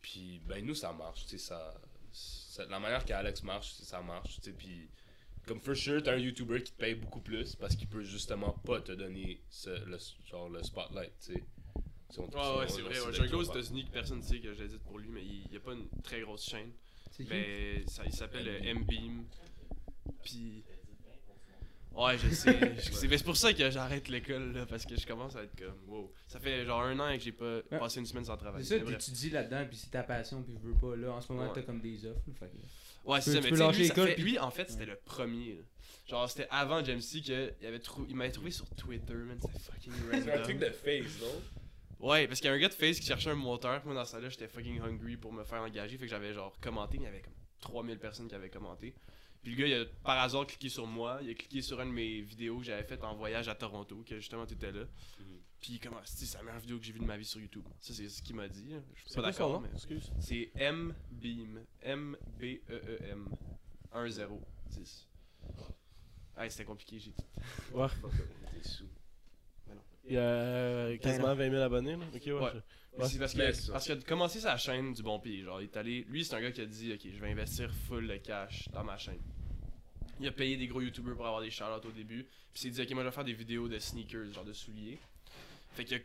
Puis, 0.00 0.40
ben, 0.46 0.64
nous, 0.64 0.74
ça 0.76 0.92
marche, 0.92 1.24
tu 1.24 1.30
sais. 1.30 1.38
Ça, 1.38 1.74
ça- 2.12 2.64
la 2.66 2.78
manière 2.78 3.04
qu'Alex 3.04 3.42
marche, 3.42 3.72
ça 3.72 4.00
marche, 4.00 4.36
tu 4.36 4.42
sais. 4.42 4.52
Puis, 4.52 4.88
comme 5.46 5.60
for 5.60 5.74
sure, 5.76 6.02
t'as 6.02 6.12
un 6.14 6.18
YouTuber 6.18 6.62
qui 6.62 6.72
te 6.72 6.78
paye 6.78 6.94
beaucoup 6.94 7.20
plus 7.20 7.56
parce 7.56 7.74
qu'il 7.74 7.88
peut 7.88 8.04
justement 8.04 8.52
pas 8.64 8.80
te 8.80 8.92
donner 8.92 9.42
ce, 9.50 9.70
le, 9.86 9.98
genre, 10.24 10.48
le 10.48 10.62
spotlight, 10.62 11.12
tu 11.20 11.34
sais. 11.34 11.44
Si 12.10 12.20
on- 12.20 12.30
si 12.30 12.36
Ouais, 12.36 12.42
on- 12.42 12.58
ouais, 12.60 12.68
c'est 12.68 12.80
vrai. 12.82 12.94
J'ai 13.12 13.22
un 13.22 13.26
gars 13.26 13.36
aux 13.36 13.42
États-Unis 13.42 13.84
que 13.86 13.90
personne 13.90 14.18
ne 14.18 14.22
sait 14.22 14.38
que 14.40 14.54
je 14.54 14.62
l'ai 14.62 14.68
dit 14.68 14.78
pour 14.78 14.98
lui, 14.98 15.08
mais 15.08 15.24
il 15.24 15.48
n'y 15.50 15.56
a 15.56 15.60
pas 15.60 15.72
une 15.72 15.88
très 16.02 16.20
grosse 16.20 16.44
chaîne. 16.48 16.72
C'est 17.10 17.24
qui? 17.24 17.30
Mais 17.30 17.84
ça, 17.88 18.04
il 18.06 18.12
s'appelle 18.12 18.46
M-Beam. 18.64 19.26
Puis. 20.22 20.62
Ouais, 21.92 22.16
je 22.18 22.28
sais. 22.30 22.74
je 22.76 22.80
sais. 22.92 23.08
Mais 23.08 23.18
c'est 23.18 23.24
pour 23.24 23.36
ça 23.36 23.52
que 23.52 23.68
j'arrête 23.70 24.08
l'école, 24.08 24.52
là, 24.52 24.64
parce 24.66 24.86
que 24.86 24.96
je 24.96 25.06
commence 25.06 25.34
à 25.36 25.42
être 25.42 25.56
comme, 25.58 25.74
wow. 25.88 26.12
Ça 26.28 26.38
fait 26.38 26.64
genre 26.64 26.82
un 26.82 26.98
an 27.00 27.12
que 27.16 27.20
j'ai 27.22 27.32
pas 27.32 27.56
Ouais. 27.56 27.78
passé 27.78 27.98
une 28.00 28.06
semaine 28.06 28.24
sans 28.24 28.36
travail. 28.36 28.64
C'est 28.64 28.78
ça, 28.78 28.84
Mais 28.84 28.92
t'étudies 28.96 29.30
là-dedans, 29.30 29.64
puis 29.68 29.76
c'est 29.76 29.90
ta 29.90 30.02
passion, 30.02 30.42
puis 30.42 30.54
je 30.62 30.68
veux 30.68 30.74
pas. 30.74 30.94
Là, 30.96 31.12
en 31.12 31.20
ce 31.20 31.32
moment, 31.32 31.46
Ouais. 31.48 31.52
t'as 31.54 31.62
comme 31.62 31.80
des 31.80 32.06
offres. 32.06 32.20
fait 32.38 32.46
que- 32.46 33.08
Ouais, 33.10 33.20
c'est 33.20 33.32
ça, 33.32 33.40
mais 33.40 33.48
tu 33.50 33.56
sais, 33.56 33.66
lui, 33.72 33.74
ça 33.74 33.82
l'école, 33.94 34.08
fait- 34.08 34.14
puis- 34.14 34.22
lui, 34.24 34.38
en 34.38 34.50
fait, 34.50 34.70
c'était 34.70 34.86
le 34.86 34.96
premier. 35.04 35.54
là. 35.54 35.62
Genre, 36.06 36.28
c'était 36.30 36.48
avant 36.50 36.84
Jamesy 36.84 37.22
que 37.22 37.52
il, 37.60 37.66
avait 37.66 37.78
trou... 37.78 38.04
il 38.08 38.14
m'avait 38.16 38.30
trouvé 38.32 38.50
sur 38.50 38.68
Twitter, 38.70 39.14
man. 39.14 39.38
C'était 39.40 39.58
fucking 39.58 39.92
C'est 40.12 40.32
un 40.32 40.42
truc 40.42 40.56
random. 40.56 40.58
de 40.58 40.70
face, 40.74 41.20
non? 41.20 42.08
Ouais, 42.08 42.26
parce 42.26 42.40
qu'il 42.40 42.48
y 42.48 42.52
a 42.52 42.56
un 42.56 42.58
gars 42.58 42.68
de 42.68 42.74
Face 42.74 42.98
qui 42.98 43.06
cherchait 43.06 43.30
un 43.30 43.34
monteur. 43.34 43.82
Moi, 43.84 43.94
dans 43.94 44.04
ça 44.06 44.18
là 44.20 44.28
j'étais 44.30 44.48
fucking 44.48 44.80
hungry 44.80 45.16
pour 45.18 45.32
me 45.32 45.44
faire 45.44 45.60
engager. 45.60 45.96
Fait 45.98 46.06
que 46.06 46.10
j'avais 46.10 46.32
genre 46.32 46.56
commenté. 46.60 46.96
Il 46.96 47.02
y 47.02 47.06
avait 47.06 47.20
comme 47.20 47.34
3000 47.60 47.98
personnes 47.98 48.26
qui 48.28 48.34
avaient 48.34 48.48
commenté. 48.48 48.94
Puis 49.42 49.54
le 49.54 49.58
gars, 49.58 49.66
il 49.66 49.74
a 49.74 49.84
par 50.04 50.18
hasard 50.18 50.46
cliqué 50.46 50.68
sur 50.68 50.86
moi. 50.86 51.18
Il 51.22 51.30
a 51.30 51.34
cliqué 51.34 51.62
sur 51.62 51.80
une 51.80 51.88
de 51.88 51.94
mes 51.94 52.20
vidéos 52.20 52.58
que 52.58 52.64
j'avais 52.64 52.82
faites 52.84 53.02
en 53.04 53.14
voyage 53.14 53.48
à 53.48 53.54
Toronto, 53.54 54.02
que 54.06 54.16
justement 54.16 54.44
t'étais 54.46 54.70
là. 54.72 54.84
Puis 55.60 55.78
comment 55.78 56.00
c'est 56.04 56.24
c'est 56.26 56.38
la 56.38 56.44
meilleure 56.44 56.60
vidéo 56.60 56.78
que 56.78 56.84
j'ai 56.84 56.92
vue 56.92 57.00
de 57.00 57.04
ma 57.04 57.16
vie 57.18 57.24
sur 57.24 57.40
YouTube. 57.40 57.64
Ça, 57.80 57.92
c'est 57.94 58.08
ce 58.08 58.22
qu'il 58.22 58.34
m'a 58.36 58.48
dit. 58.48 58.72
hein. 58.74 58.82
Je 58.94 59.00
suis 59.10 59.14
pas 59.14 59.22
d'accord, 59.22 59.60
mais. 59.60 59.68
Excuse. 59.74 60.10
C'est 60.18 60.50
M-Beam. 60.54 61.60
M-B-E-E-M. 61.82 63.28
1-0. 63.94 64.40
10. 64.70 65.08
Ouais, 66.38 66.48
c'était 66.50 66.64
compliqué. 66.64 66.98
J'ai 66.98 67.12
Ouais. 67.74 67.86
T'es 68.62 68.68
sous. 68.68 68.84
Il 70.04 70.14
y 70.14 70.16
a 70.16 70.20
euh, 70.22 70.96
quasiment 70.98 71.34
20 71.34 71.50
000 71.50 71.62
abonnés, 71.62 71.96
là. 71.96 72.04
Ok, 72.14 72.22
ouais. 72.26 72.32
Ouais. 72.32 72.52
Ouais. 73.02 73.08
C'est 73.08 73.18
parce 73.72 73.84
qu'il 73.86 73.92
a 73.94 74.00
commencé 74.02 74.40
sa 74.40 74.56
chaîne 74.56 74.92
du 74.92 75.02
bon 75.02 75.18
pied. 75.20 75.42
Genre, 75.42 75.60
il 75.60 75.64
est 75.64 75.76
allé. 75.76 76.04
Lui, 76.08 76.24
c'est 76.24 76.34
un 76.34 76.40
gars 76.40 76.52
qui 76.52 76.60
a 76.60 76.66
dit 76.66 76.92
Ok, 76.92 77.00
je 77.12 77.20
vais 77.20 77.30
investir 77.30 77.72
full 77.88 78.06
de 78.08 78.16
cash 78.16 78.68
dans 78.72 78.84
ma 78.84 78.96
chaîne. 78.96 79.20
Il 80.20 80.26
a 80.28 80.32
payé 80.32 80.56
des 80.56 80.66
gros 80.66 80.80
youtubeurs 80.82 81.16
pour 81.16 81.26
avoir 81.26 81.40
des 81.42 81.50
shout 81.50 81.64
au 81.84 81.90
début. 81.92 82.24
Puis 82.52 82.54
il 82.54 82.60
s'est 82.60 82.70
dit 82.70 82.82
Ok, 82.82 82.90
moi 82.92 83.02
je 83.02 83.08
vais 83.08 83.14
faire 83.14 83.24
des 83.24 83.32
vidéos 83.32 83.68
de 83.68 83.78
sneakers, 83.78 84.32
genre 84.32 84.44
de 84.44 84.52
souliers. 84.52 84.98
Fait 85.74 85.84
qu'il 85.84 85.96
a, 85.96 86.00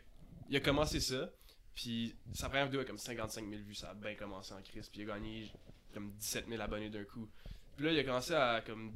il 0.50 0.56
a 0.56 0.60
commencé 0.60 1.00
ça. 1.00 1.30
Puis 1.74 2.14
sa 2.32 2.48
première 2.48 2.66
vidéo 2.66 2.80
a 2.80 2.84
comme 2.84 2.96
55 2.98 3.48
000 3.48 3.62
vues. 3.62 3.74
Ça 3.74 3.90
a 3.90 3.94
bien 3.94 4.14
commencé 4.14 4.54
en 4.54 4.62
crise. 4.62 4.88
Puis 4.88 5.02
il 5.02 5.10
a 5.10 5.14
gagné 5.14 5.50
comme 5.92 6.12
17 6.12 6.46
000 6.48 6.60
abonnés 6.62 6.88
d'un 6.90 7.04
coup. 7.04 7.28
Puis 7.76 7.84
là, 7.84 7.92
il 7.92 7.98
a 7.98 8.04
commencé 8.04 8.32
à 8.32 8.62
comme 8.64 8.94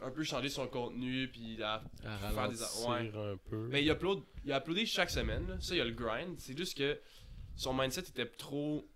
un 0.00 0.10
peu 0.10 0.22
changer 0.22 0.50
son 0.50 0.66
contenu. 0.68 1.28
Puis 1.28 1.62
à 1.62 1.82
À 2.04 2.18
Faire 2.18 2.48
des- 2.50 2.62
un 3.16 3.36
peu. 3.48 3.68
mais 3.68 3.82
il 3.82 3.88
upload, 3.90 4.22
il 4.44 4.52
a 4.52 4.58
uploadé 4.58 4.84
chaque 4.84 5.08
semaine, 5.10 5.48
là. 5.48 5.56
ça 5.60 5.74
il 5.74 5.78
y 5.78 5.80
a 5.80 5.84
le 5.86 5.92
grind, 5.92 6.38
c'est 6.38 6.56
juste 6.56 6.76
que 6.76 7.00
son 7.58 7.74
mindset 7.74 8.00
était 8.00 8.24
trop... 8.26 8.88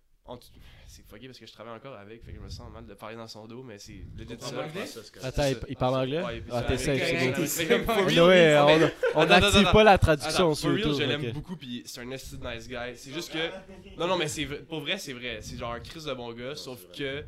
C'est 0.87 1.05
fucké 1.05 1.27
parce 1.27 1.39
que 1.39 1.47
je 1.47 1.53
travaille 1.53 1.75
encore 1.75 1.95
avec, 1.97 2.23
fait 2.23 2.31
que 2.31 2.39
je 2.39 2.43
me 2.43 2.49
sens 2.49 2.71
mal 2.73 2.87
de 2.87 2.95
parler 2.95 3.17
dans 3.17 3.27
son 3.27 3.47
dos, 3.47 3.63
mais 3.65 3.79
c'est 3.79 4.05
le 4.17 4.25
dit 4.25 4.37
ça. 4.39 5.01
Attends, 5.23 5.51
il, 5.69 5.77
parle 5.77 5.97
anglais? 5.97 6.23
Ouais, 6.23 6.43
Ah, 6.51 6.63
t'es 6.63 6.79
safe, 6.79 7.01
on, 7.01 8.27
mais- 8.29 8.93
on 9.15 9.21
Attends, 9.23 9.35
active 9.35 9.61
attends, 9.61 9.73
pas 9.73 9.85
la 9.85 9.99
traduction 9.99 10.55
sur 10.55 10.71
YouTube. 10.79 10.95
je 10.99 11.03
l'aime 11.05 11.33
beaucoup 11.33 11.57
puis 11.57 11.83
c'est 11.87 12.01
un 12.03 12.05
nested 12.05 12.41
nice 12.41 12.69
guy. 12.69 12.97
C'est 12.97 13.13
juste 13.13 13.33
que 13.33 13.51
non 13.99 14.07
non 14.07 14.17
mais 14.17 14.29
c'est 14.29 14.45
vrai- 14.45 14.61
pour 14.63 14.81
vrai 14.81 14.97
c'est 14.97 15.13
vrai, 15.13 15.39
c'est 15.43 15.57
genre 15.59 15.73
un 15.73 15.81
Chris 15.81 16.05
de 16.07 16.15
bon 16.15 16.33
gars 16.33 16.55
sauf 16.55 16.81
que 16.97 17.25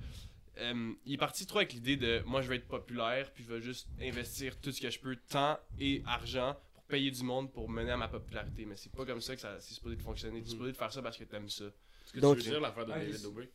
euh, 0.60 0.92
il 1.04 1.14
est 1.14 1.18
parti 1.18 1.46
trop 1.46 1.58
avec 1.58 1.72
l'idée 1.72 1.96
de 1.96 2.22
moi 2.26 2.42
je 2.42 2.48
vais 2.48 2.56
être 2.56 2.68
populaire 2.68 3.28
puis 3.34 3.44
je 3.48 3.52
vais 3.54 3.60
juste 3.60 3.88
investir 4.00 4.56
tout 4.60 4.70
ce 4.70 4.80
que 4.80 4.88
je 4.90 5.00
peux 5.00 5.16
temps 5.16 5.58
et 5.80 6.02
argent 6.06 6.54
payer 6.88 7.10
du 7.10 7.22
monde 7.22 7.50
pour 7.52 7.68
mener 7.68 7.90
à 7.92 7.96
ma 7.96 8.08
popularité 8.08 8.64
mais 8.66 8.76
c'est 8.76 8.92
pas 8.92 9.04
comme 9.06 9.20
ça 9.20 9.34
que 9.34 9.40
ça 9.40 9.58
c'est 9.60 9.74
supposé 9.74 9.96
de 9.96 10.02
fonctionner. 10.02 10.40
Tu 10.42 10.48
es 10.48 10.50
supposé 10.50 10.72
de 10.72 10.76
faire 10.76 10.92
ça 10.92 11.02
parce 11.02 11.16
que 11.16 11.24
t'aimes 11.24 11.48
ça. 11.48 11.64
Est-ce 11.64 12.12
que 12.12 12.20
Donc- 12.20 12.38
tu 12.38 12.44
veux 12.44 12.50
dire 12.50 12.60
l'affaire 12.60 12.86
de 12.86 12.92
Ah, 12.92 12.98
David 12.98 13.14
il- 13.16 13.22
Dobrik? 13.22 13.50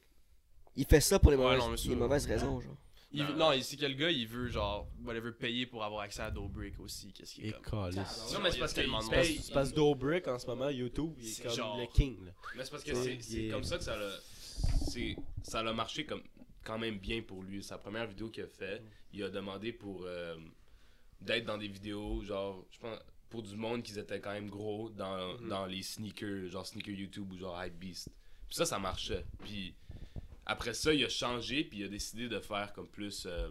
Il 0.76 0.86
fait 0.86 1.02
ça 1.02 1.20
pour 1.20 1.32
les 1.32 1.38
Ouais, 1.38 1.44
mauvaises, 1.44 1.60
non, 1.60 1.70
mais 1.72 1.78
ça- 1.78 1.90
les 1.90 1.96
mauvaises 1.96 2.26
raisons, 2.26 2.60
genre. 2.62 2.78
Il 3.12 3.24
veut- 3.26 3.34
Non. 3.34 3.52
non, 3.54 3.62
c'est 3.62 3.76
que 3.76 3.86
le 3.88 3.94
gars 3.96 4.12
il 4.12 4.28
veut 4.28 4.50
genre 4.50 4.88
whatever 5.04 5.32
payer 5.32 5.66
pour 5.66 5.84
avoir 5.84 6.02
accès 6.02 6.22
à 6.22 6.30
Dobreak 6.30 6.80
aussi, 6.80 7.12
qu'est-ce 7.12 7.34
qui 7.36 7.48
est 7.48 7.52
comme 7.54 7.92
calice. 7.92 8.32
Non, 8.34 8.40
mais 8.40 8.52
c'est 8.52 8.60
parce 8.60 8.74
qu'il 8.74 8.84
tellement 8.84 9.04
de 9.04 9.10
paye-. 9.10 9.40
C'est 9.42 9.52
parce 9.54 9.74
Dobrik 9.74 10.28
en 10.28 10.38
ce 10.38 10.46
moment, 10.46 10.70
YouTube, 10.70 11.14
il 11.20 11.28
est 11.30 11.42
comme 11.44 11.52
genre- 11.52 11.78
le 11.80 11.88
king. 11.88 12.24
Là. 12.26 12.32
Mais 12.56 12.64
c'est 12.64 12.70
parce 12.72 12.84
que 12.84 12.94
C'est- 12.94 13.46
est- 13.46 13.50
comme 13.52 13.64
ça 13.64 13.78
que 13.80 13.84
ça 13.84 13.98
l'a. 13.98 14.12
c'est- 14.88 15.16
Ça 15.44 15.64
l'a 15.64 15.74
marché 15.74 16.06
comme 16.06 16.22
quand 16.64 16.78
même 16.78 17.00
bien 17.00 17.22
pour 17.24 17.42
lui. 17.42 17.64
Sa 17.64 17.78
première 17.80 18.06
vidéo 18.06 18.30
qu'il 18.30 18.44
a 18.44 18.48
fait, 18.48 18.84
il 19.14 19.24
a 19.24 19.30
demandé 19.30 19.72
pour 19.74 20.04
euh, 20.06 20.36
d'être 21.22 21.46
dans 21.46 21.58
des 21.58 21.68
vidéos, 21.68 22.22
genre, 22.24 22.64
je 22.70 22.78
pense, 22.80 23.00
pour 23.30 23.44
du 23.44 23.56
monde 23.56 23.84
qui 23.84 23.98
étaient 23.98 24.20
quand 24.20 24.32
même 24.34 24.50
gros 24.50 24.90
dans, 24.90 25.38
Mhm. 25.38 25.50
dans 25.50 25.66
les 25.66 25.84
sneakers, 25.84 26.50
genre 26.50 26.66
sneaker 26.66 26.94
YouTube 26.94 27.32
ou 27.32 27.38
genre 27.38 27.64
Hypebeast. 27.64 28.10
Puis 28.48 28.56
ça, 28.56 28.66
ça 28.66 28.80
marchait. 28.80 29.24
Puis 29.44 29.74
après 30.46 30.74
ça, 30.74 30.94
il 30.94 31.04
a 31.06 31.10
changé, 31.10 31.64
puis 31.64 31.80
il 31.80 31.84
a 31.86 31.88
décidé 31.88 32.28
de 32.28 32.40
faire 32.40 32.74
comme 32.74 32.88
plus. 32.88 33.26
euh, 33.28 33.50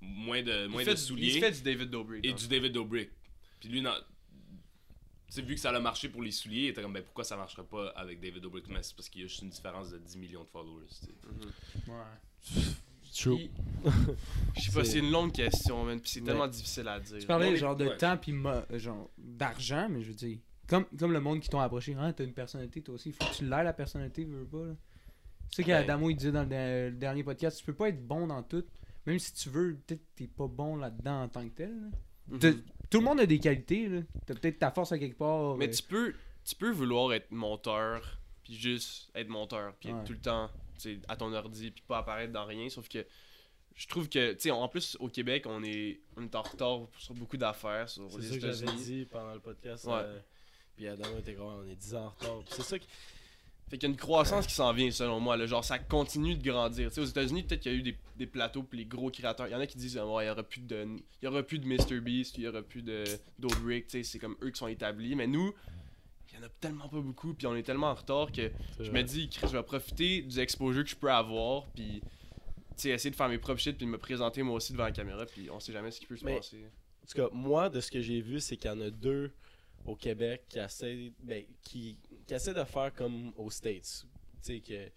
moins 0.00 0.42
de, 0.42 0.66
moins 0.66 0.82
il 0.82 0.84
fait, 0.84 0.90
de 0.94 0.96
du- 0.98 1.02
souliers. 1.02 1.34
il 1.36 1.40
fait 1.40 1.52
du 1.52 1.62
David 1.62 1.90
Dobrik. 1.90 2.24
et 2.24 2.30
hein. 2.30 2.34
du 2.34 2.46
David 2.48 2.72
Dobrik. 2.72 3.10
Puis 3.60 3.68
lui, 3.70 3.82
sais, 5.30 5.42
vu 5.42 5.54
que 5.54 5.60
ça 5.60 5.70
a 5.70 5.80
marché 5.80 6.08
pour 6.10 6.22
les 6.22 6.30
souliers, 6.30 6.64
il 6.64 6.68
était 6.68 6.82
comme, 6.82 6.92
ben 6.92 7.02
pourquoi 7.02 7.24
ça 7.24 7.36
marcherait 7.36 7.64
pas 7.64 7.88
avec 7.96 8.20
David 8.20 8.42
Dobrik? 8.42 8.68
Mais 8.68 8.82
c'est 8.82 8.94
parce 8.94 9.08
qu'il 9.08 9.22
y 9.22 9.24
a 9.24 9.28
juste 9.28 9.42
une 9.42 9.48
différence 9.50 9.90
de 9.90 9.98
10 9.98 10.18
millions 10.18 10.44
de 10.44 10.48
followers. 10.48 10.84
Mhm. 11.24 11.94
Ouais. 11.94 12.62
True. 13.18 13.36
Puis, 13.36 13.50
Je 14.56 14.60
sais 14.62 14.72
pas, 14.72 14.84
C'est- 14.84 14.92
c'est 14.92 14.98
une 14.98 15.10
longue 15.10 15.32
question, 15.32 15.84
man, 15.84 16.00
puis 16.00 16.10
c'est 16.10 16.20
tellement 16.22 16.48
difficile 16.48 16.88
à 16.88 16.98
dire. 17.00 17.18
Tu 17.18 17.26
parlais 17.26 17.56
genre 17.56 17.76
de 17.76 17.86
ouais. 17.86 17.96
temps 17.96 18.16
puis 18.16 18.34
genre 18.78 19.10
d'argent, 19.18 19.88
mais 19.90 20.02
je 20.02 20.08
veux 20.08 20.14
dire. 20.14 20.38
Comme, 20.68 20.84
comme 20.98 21.12
le 21.12 21.20
monde 21.20 21.38
qui 21.40 21.48
t'ont 21.48 21.60
approché, 21.60 21.94
hein, 21.94 22.12
t'as 22.12 22.24
une 22.24 22.32
personnalité, 22.32 22.82
toi 22.82 22.96
aussi, 22.96 23.12
faut 23.12 23.24
que 23.24 23.34
tu 23.34 23.44
l'aies 23.44 23.62
la 23.62 23.72
personnalité, 23.72 24.24
veux 24.24 24.40
veux 24.40 24.46
pas. 24.46 24.64
là. 24.66 24.74
C'est 25.50 25.62
ça 25.62 25.68
Ben- 25.68 25.80
qu'Adamo 25.82 26.10
il 26.10 26.16
disait 26.16 26.32
dans 26.32 26.42
le, 26.42 26.48
der- 26.48 26.90
le 26.90 26.96
dernier 26.96 27.22
podcast, 27.22 27.58
tu 27.60 27.64
peux 27.64 27.74
pas 27.74 27.88
être 27.90 28.04
bon 28.04 28.26
dans 28.26 28.42
tout, 28.42 28.64
même 29.06 29.18
si 29.20 29.32
tu 29.32 29.48
veux, 29.48 29.76
peut-être 29.86 30.00
que 30.00 30.16
t'es 30.16 30.26
pas 30.26 30.48
bon 30.48 30.74
là-dedans 30.76 31.22
en 31.22 31.28
tant 31.28 31.44
que 31.48 31.54
tel. 31.54 31.70
là. 31.70 31.88
Mhm. 32.50 32.62
Tout 32.90 32.98
le 32.98 33.04
monde 33.04 33.20
a 33.20 33.26
des 33.26 33.38
qualités, 33.38 33.88
là. 33.88 34.00
T'as 34.26 34.34
peut-être 34.34 34.58
ta 34.58 34.72
force 34.72 34.90
à 34.90 34.98
quelque 34.98 35.16
part. 35.16 35.56
Mais 35.56 35.68
euh, 35.68 35.70
tu 35.72 35.82
peux, 35.84 36.12
tu 36.44 36.56
peux 36.56 36.70
vouloir 36.72 37.12
être 37.12 37.30
monteur, 37.30 38.18
puis 38.42 38.54
juste 38.54 39.10
être 39.14 39.28
monteur, 39.28 39.72
puis 39.78 39.90
être 39.90 40.02
tout 40.04 40.12
le 40.14 40.18
temps 40.20 40.48
tu 40.48 40.52
sais, 40.54 40.65
à 41.08 41.16
ton 41.16 41.32
ordi, 41.32 41.70
puis 41.70 41.82
pas 41.86 41.98
apparaître 41.98 42.32
dans 42.32 42.44
rien, 42.46 42.68
sauf 42.68 42.88
que 42.88 43.06
je 43.74 43.86
trouve 43.88 44.08
que, 44.08 44.32
tu 44.32 44.40
sais, 44.40 44.50
en 44.50 44.68
plus, 44.68 44.96
au 45.00 45.08
Québec, 45.08 45.44
on 45.46 45.62
est, 45.62 46.00
on 46.16 46.22
est 46.22 46.34
en 46.34 46.42
retard 46.42 46.80
sur 46.98 47.14
beaucoup 47.14 47.36
d'affaires, 47.36 47.88
sur 47.88 48.10
C'est 48.10 48.18
les 48.18 48.28
ça 48.28 48.34
que 48.34 48.52
j'avais 48.52 48.76
dit 48.78 49.04
pendant 49.04 49.34
le 49.34 49.40
podcast. 49.40 49.84
Ouais. 49.84 49.92
euh, 49.96 50.18
puis 50.76 50.88
Adam 50.88 51.18
était 51.18 51.34
comme, 51.34 51.46
on 51.46 51.66
est 51.70 51.74
10 51.76 51.94
ans 51.94 52.06
en 52.06 52.10
retard. 52.10 52.42
C'est 52.48 52.62
ça 52.62 52.78
qui. 52.78 52.88
Fait 53.68 53.78
qu'il 53.78 53.88
y 53.88 53.90
a 53.90 53.94
une 53.94 53.98
croissance 53.98 54.46
qui 54.46 54.54
s'en 54.54 54.72
vient, 54.72 54.90
selon 54.92 55.18
moi. 55.18 55.36
Là. 55.36 55.44
Genre, 55.46 55.64
ça 55.64 55.78
continue 55.80 56.36
de 56.36 56.42
grandir. 56.42 56.92
Sais, 56.92 57.00
aux 57.00 57.04
États-Unis, 57.04 57.42
peut-être 57.42 57.62
qu'il 57.62 57.72
y 57.72 57.74
a 57.74 57.78
eu 57.78 57.82
des, 57.82 57.98
des 58.16 58.26
plateaux 58.26 58.62
pour 58.62 58.76
les 58.78 58.84
gros 58.86 59.10
créateurs. 59.10 59.48
Il 59.48 59.52
y 59.52 59.54
en 59.56 59.60
a 59.60 59.66
qui 59.66 59.76
disent, 59.76 59.98
ouais, 59.98 60.24
il 60.24 60.28
y 60.28 60.30
aura 60.30 60.44
plus 60.44 60.60
de, 60.60 60.86
il 61.20 61.24
y 61.24 61.26
aura 61.26 61.42
plus 61.42 61.58
de 61.58 61.66
MrBeast, 61.66 62.38
il 62.38 62.44
y 62.44 62.48
aura 62.48 62.62
plus 62.62 62.82
de 62.82 63.02
c'est 63.88 64.18
comme 64.20 64.36
eux 64.40 64.50
qui 64.50 64.58
sont 64.58 64.68
établis. 64.68 65.16
Mais 65.16 65.26
nous, 65.26 65.52
il 66.36 66.40
y 66.40 66.44
en 66.44 66.46
a 66.46 66.50
tellement 66.60 66.88
pas 66.88 67.00
beaucoup, 67.00 67.34
puis 67.34 67.46
on 67.46 67.54
est 67.56 67.62
tellement 67.62 67.88
en 67.90 67.94
retard 67.94 68.30
que 68.32 68.50
je 68.80 68.90
me 68.90 69.02
dis, 69.02 69.28
Chris, 69.28 69.46
je 69.50 69.56
vais 69.56 69.62
profiter 69.62 70.22
du 70.22 70.38
exposure 70.38 70.84
que 70.84 70.90
je 70.90 70.96
peux 70.96 71.10
avoir, 71.10 71.66
puis 71.68 72.00
tu 72.00 72.82
sais, 72.82 72.88
essayer 72.90 73.10
de 73.10 73.16
faire 73.16 73.28
mes 73.28 73.38
propres 73.38 73.60
shit, 73.60 73.76
puis 73.76 73.86
de 73.86 73.90
me 73.90 73.98
présenter 73.98 74.42
moi 74.42 74.56
aussi 74.56 74.72
devant 74.72 74.84
la 74.84 74.92
caméra, 74.92 75.24
puis 75.26 75.50
on 75.50 75.58
sait 75.60 75.72
jamais 75.72 75.90
ce 75.90 76.00
qui 76.00 76.06
peut 76.06 76.16
se 76.16 76.24
Mais- 76.24 76.36
passer. 76.36 76.58
En 76.58 77.06
tout 77.06 77.16
cas, 77.16 77.28
moi, 77.32 77.70
de 77.70 77.80
ce 77.80 77.90
que 77.90 78.00
j'ai 78.00 78.20
vu, 78.20 78.40
c'est 78.40 78.56
qu'il 78.56 78.68
y 78.70 78.74
en 78.74 78.80
a 78.80 78.90
deux 78.90 79.30
au 79.84 79.94
Québec 79.94 80.42
qui 80.48 80.58
essaient, 80.58 81.12
ben, 81.22 81.44
qui, 81.62 81.96
qui 82.26 82.34
essaient 82.34 82.52
de 82.54 82.64
faire 82.64 82.92
comme 82.92 83.32
aux 83.36 83.50
States. 83.50 84.04
Tu 84.44 84.54
sais, 84.54 84.60
que. 84.60 84.86
en 84.86 84.88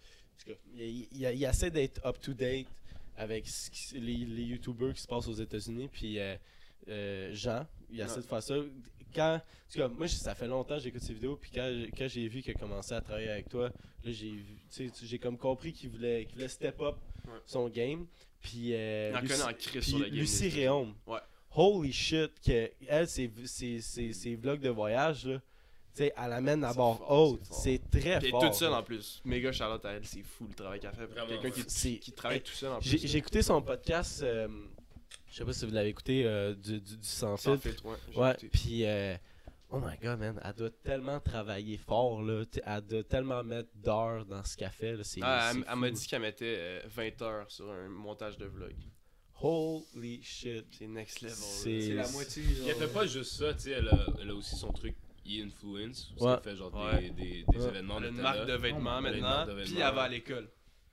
tout 0.42 0.50
cas, 0.50 0.58
Ils 0.74 1.06
ils- 1.12 1.22
ils 1.36 1.44
essaient 1.44 1.70
d'être 1.70 2.04
up-to-date 2.04 2.66
avec 3.16 3.44
qui- 3.44 3.94
les, 4.00 4.16
les 4.24 4.42
YouTubers 4.42 4.92
qui 4.94 5.02
se 5.02 5.06
passent 5.06 5.28
aux 5.28 5.32
États-Unis. 5.34 5.88
Puis 5.92 6.18
euh, 6.18 6.34
euh, 6.88 7.30
Jean, 7.32 7.64
il 7.90 8.00
essaie 8.00 8.16
de 8.16 8.26
faire 8.26 8.42
ça. 8.42 8.54
Quand, 9.14 9.34
en 9.36 9.40
tout 9.72 9.78
cas, 9.78 9.88
moi, 9.88 10.08
ça 10.08 10.34
fait 10.34 10.46
longtemps 10.46 10.76
que 10.76 10.82
j'écoute 10.82 11.02
ses 11.02 11.14
vidéos. 11.14 11.36
Puis 11.36 11.50
quand, 11.54 11.70
quand 11.96 12.08
j'ai 12.08 12.28
vu 12.28 12.42
qu'il 12.42 12.52
a 12.56 12.58
commencé 12.58 12.92
à 12.94 13.00
travailler 13.00 13.30
avec 13.30 13.48
toi, 13.48 13.68
là, 13.68 14.10
j'ai 14.12 14.30
vu- 14.30 14.44
tu 14.70 14.88
sais, 14.88 15.06
j'ai 15.06 15.18
comme 15.18 15.36
compris 15.38 15.72
qu'il 15.72 15.90
voulait, 15.90 16.24
qu'il 16.26 16.34
voulait 16.36 16.48
step 16.48 16.80
up 16.80 16.96
Ouais. 17.26 17.34
son 17.46 17.68
game. 17.68 18.06
Puis. 18.40 18.70
euh, 18.74 19.12
Lucie- 19.20 19.28
connaît 19.34 19.42
en 19.44 19.54
Chris 19.54 19.70
puis 19.80 19.82
sur 19.82 19.98
la 19.98 20.06
game. 20.08 20.14
Lucie 20.18 20.48
Réaume. 20.48 20.94
Ouais. 21.06 21.18
Holy 21.54 21.92
shit, 21.92 22.30
que 22.46 22.70
elle, 22.86 23.08
ses, 23.08 23.30
ses, 23.44 23.80
ses, 23.80 24.12
ses 24.12 24.36
vlogs 24.36 24.60
de 24.60 24.68
voyage, 24.70 25.26
là, 25.26 25.38
tu 25.38 25.42
sais, 26.04 26.12
elle 26.16 26.32
amène 26.32 26.62
à 26.64 26.72
bord 26.72 27.04
haute. 27.10 27.40
c'est 27.50 27.80
très 27.90 28.00
Puis 28.00 28.08
elle 28.10 28.24
est 28.26 28.30
fort. 28.30 28.42
toute 28.44 28.54
seule 28.54 28.72
en 28.72 28.82
plus. 28.84 29.20
Méga 29.24 29.50
Charlotte 29.50 29.84
à 29.84 29.90
elle, 29.94 30.06
c'est 30.06 30.22
fou 30.22 30.46
le 30.48 30.54
travail 30.54 30.78
qu'elle 30.80 30.92
fait. 30.92 31.08
Quelqu'un 31.42 31.50
qui, 31.50 31.98
qui 31.98 32.12
travaille 32.12 32.40
tout 32.40 32.52
seul 32.52 32.70
en 32.72 32.78
plus. 32.78 32.88
J'ai 32.88 32.98
j'ai 33.06 33.18
écouté 33.18 33.42
son 33.42 33.60
podcast, 33.60 34.22
euh, 34.22 34.46
je 35.30 35.36
sais 35.36 35.44
pas 35.44 35.52
si 35.52 35.64
vous 35.66 35.72
l'avez 35.72 35.88
écouté, 35.90 36.24
euh, 36.26 36.54
du, 36.54 36.80
du, 36.80 36.96
du 36.96 37.06
Sans 37.06 37.36
Sans 37.36 37.56
Filtre. 37.58 37.80
filtre, 37.82 38.18
ouais. 38.18 38.36
puis 38.52 38.84
euh, 38.84 39.16
oh 39.70 39.78
my 39.78 39.96
god, 40.02 40.18
man, 40.18 40.40
elle 40.44 40.52
doit 40.54 40.70
tellement 40.82 41.20
travailler 41.20 41.76
fort, 41.78 42.22
là. 42.22 42.44
Elle 42.66 42.80
doit 42.86 43.04
tellement 43.04 43.42
mettre 43.44 43.70
d'heures 43.74 44.24
dans 44.26 44.42
ce 44.42 44.56
qu'elle 44.56 44.70
fait, 44.70 44.96
là. 44.96 45.04
C'est 45.04 45.20
Ah, 45.22 45.50
c'est 45.52 45.58
elle, 45.60 45.64
elle 45.70 45.76
m'a 45.76 45.90
dit 45.90 46.06
qu'elle 46.06 46.22
mettait 46.22 46.54
euh, 46.58 46.80
20 46.88 47.22
heures 47.22 47.50
sur 47.50 47.70
un 47.70 47.88
montage 47.88 48.36
de 48.38 48.46
vlog. 48.46 48.74
Holy 49.42 50.22
shit. 50.22 50.66
C'est 50.70 50.86
next 50.86 51.22
level. 51.22 51.34
C'est- 51.34 51.80
C'est 51.80 51.94
la 51.94 52.08
moitié. 52.10 52.42
Elle 52.68 52.74
fait 52.74 52.92
pas 52.92 53.06
juste 53.06 53.32
ça, 53.32 53.54
tu 53.54 53.60
sais, 53.60 53.70
elle, 53.70 53.88
a- 53.88 54.06
elle 54.20 54.30
a 54.30 54.34
aussi 54.34 54.54
son 54.56 54.70
truc 54.72 54.94
e-influence, 55.26 56.12
où 56.18 56.24
Ouais. 56.26 56.34
elle 56.36 56.42
fait 56.42 56.56
genre 56.56 56.74
Ouais. 56.74 57.00
des, 57.02 57.10
des, 57.10 57.44
des 57.50 57.58
Ouais. 57.58 57.68
événements 57.68 57.98
Elle 57.98 58.04
a 58.04 58.08
une 58.08 58.14
marque 58.20 58.46
de 58.46 58.52
vêtements 58.54 59.00
maintenant, 59.00 59.46
puis 59.64 59.74
elle 59.78 59.94
va 59.94 60.02
à 60.02 60.08
l'école. 60.08 60.50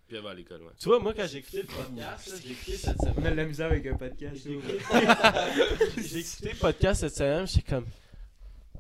Puis 0.08 0.16
elle 0.16 0.24
va 0.24 0.30
à 0.30 0.34
l'école, 0.34 0.62
ouais. 0.62 0.72
Tu 0.80 0.88
vois, 0.88 1.00
moi, 1.00 1.14
quand 1.14 1.28
j'ai 1.28 1.40
écouté 1.40 1.58
le 1.58 1.68
podcast, 1.68 2.28
là, 2.30 2.36
j'ai 2.42 2.52
écouté 2.52 2.78
cette 2.78 2.98
semaine. 2.98 3.14
On 3.18 3.26
a 3.26 3.32
de 3.32 3.36
la 3.36 3.46
misère 3.46 3.66
avec 3.68 3.86
un 3.88 3.96
podcast. 3.96 4.36
J'ai 4.46 4.54
là. 4.54 4.60
écouté 4.60 6.02
j'ai 6.08 6.20
écouté 6.20 6.50
le 6.50 6.60
podcast 6.60 7.02
cette 7.02 7.16
semaine, 7.16 7.46
j'étais 7.46 7.70
comme 7.70 7.86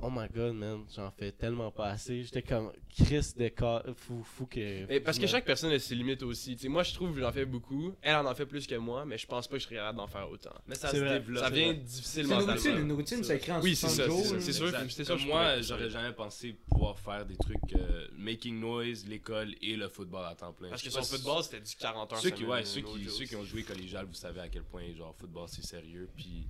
Oh 0.01 0.09
my 0.11 0.27
god, 0.33 0.53
man, 0.53 0.85
j'en 0.95 1.09
fais 1.11 1.31
tellement 1.31 1.71
pas 1.71 1.87
assez. 1.89 2.23
J'étais 2.23 2.43
comme 2.43 2.71
Chris 2.89 3.33
de 3.35 3.47
cas, 3.47 3.83
fou, 3.95 4.23
fou 4.23 4.45
que. 4.45 4.91
Et 4.91 4.99
parce 4.99 5.17
que 5.17 5.25
chaque 5.27 5.45
personne 5.45 5.71
a 5.71 5.79
ses 5.79 5.95
limites 5.95 6.21
aussi. 6.23 6.57
Moi, 6.67 6.83
je 6.83 6.93
trouve 6.93 7.13
que 7.13 7.19
j'en 7.19 7.31
fais 7.31 7.45
beaucoup. 7.45 7.93
Elle 8.01 8.15
en 8.15 8.25
en 8.25 8.35
fait 8.35 8.45
plus 8.45 8.67
que 8.67 8.75
moi, 8.75 9.05
mais 9.05 9.17
je 9.17 9.25
pense 9.25 9.47
pas 9.47 9.55
que 9.55 9.59
je 9.59 9.65
serais 9.65 9.75
capable 9.75 9.97
d'en 9.97 10.07
faire 10.07 10.29
autant. 10.29 10.53
Mais 10.67 10.75
ça 10.75 10.91
se 10.91 10.97
vrai. 10.97 11.19
développe. 11.19 11.43
Ça 11.43 11.49
vient 11.49 11.73
vrai. 11.73 11.75
difficile 11.75 12.27
C'est 12.27 12.33
une 12.33 12.51
routine, 12.51 12.77
une 12.77 12.91
routine, 12.91 13.23
ça 13.23 13.37
crée 13.37 13.51
en 13.53 13.61
Oui, 13.61 13.75
c'est 13.75 13.87
60 13.87 14.23
ça, 14.23 14.39
c'est 14.39 14.53
sûr. 14.53 14.71
C'est 14.89 15.03
sûr, 15.03 15.19
moi, 15.25 15.61
j'aurais 15.61 15.89
jamais 15.89 16.13
pensé 16.13 16.55
pouvoir 16.69 16.99
faire 16.99 17.25
des 17.25 17.37
trucs 17.37 17.57
euh, 17.75 18.07
making 18.17 18.59
noise, 18.59 19.05
l'école 19.07 19.55
et 19.61 19.75
le 19.75 19.89
football 19.89 20.25
à 20.25 20.35
temps 20.35 20.53
plein. 20.53 20.69
Parce 20.69 20.83
que 20.83 20.89
son 20.89 21.03
football, 21.03 21.43
c'était 21.43 21.61
du 21.61 21.75
40 21.75 22.13
heures 22.13 22.19
Ceux 22.19 22.29
qui, 22.29 22.45
ouais, 22.45 22.65
ceux, 22.65 22.81
qui, 22.81 23.09
ceux 23.09 23.25
qui 23.25 23.35
ont 23.35 23.43
joué 23.43 23.63
collégial, 23.63 24.05
vous 24.05 24.13
savez 24.13 24.41
à 24.41 24.49
quel 24.49 24.63
point 24.63 24.83
genre 24.95 25.15
football 25.15 25.47
c'est 25.47 25.65
sérieux. 25.65 26.09
Puis 26.15 26.47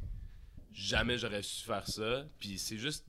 jamais 0.74 1.18
j'aurais 1.18 1.44
su 1.44 1.64
faire 1.66 1.88
ça. 1.88 2.26
Puis 2.40 2.58
c'est 2.58 2.78
juste 2.78 3.06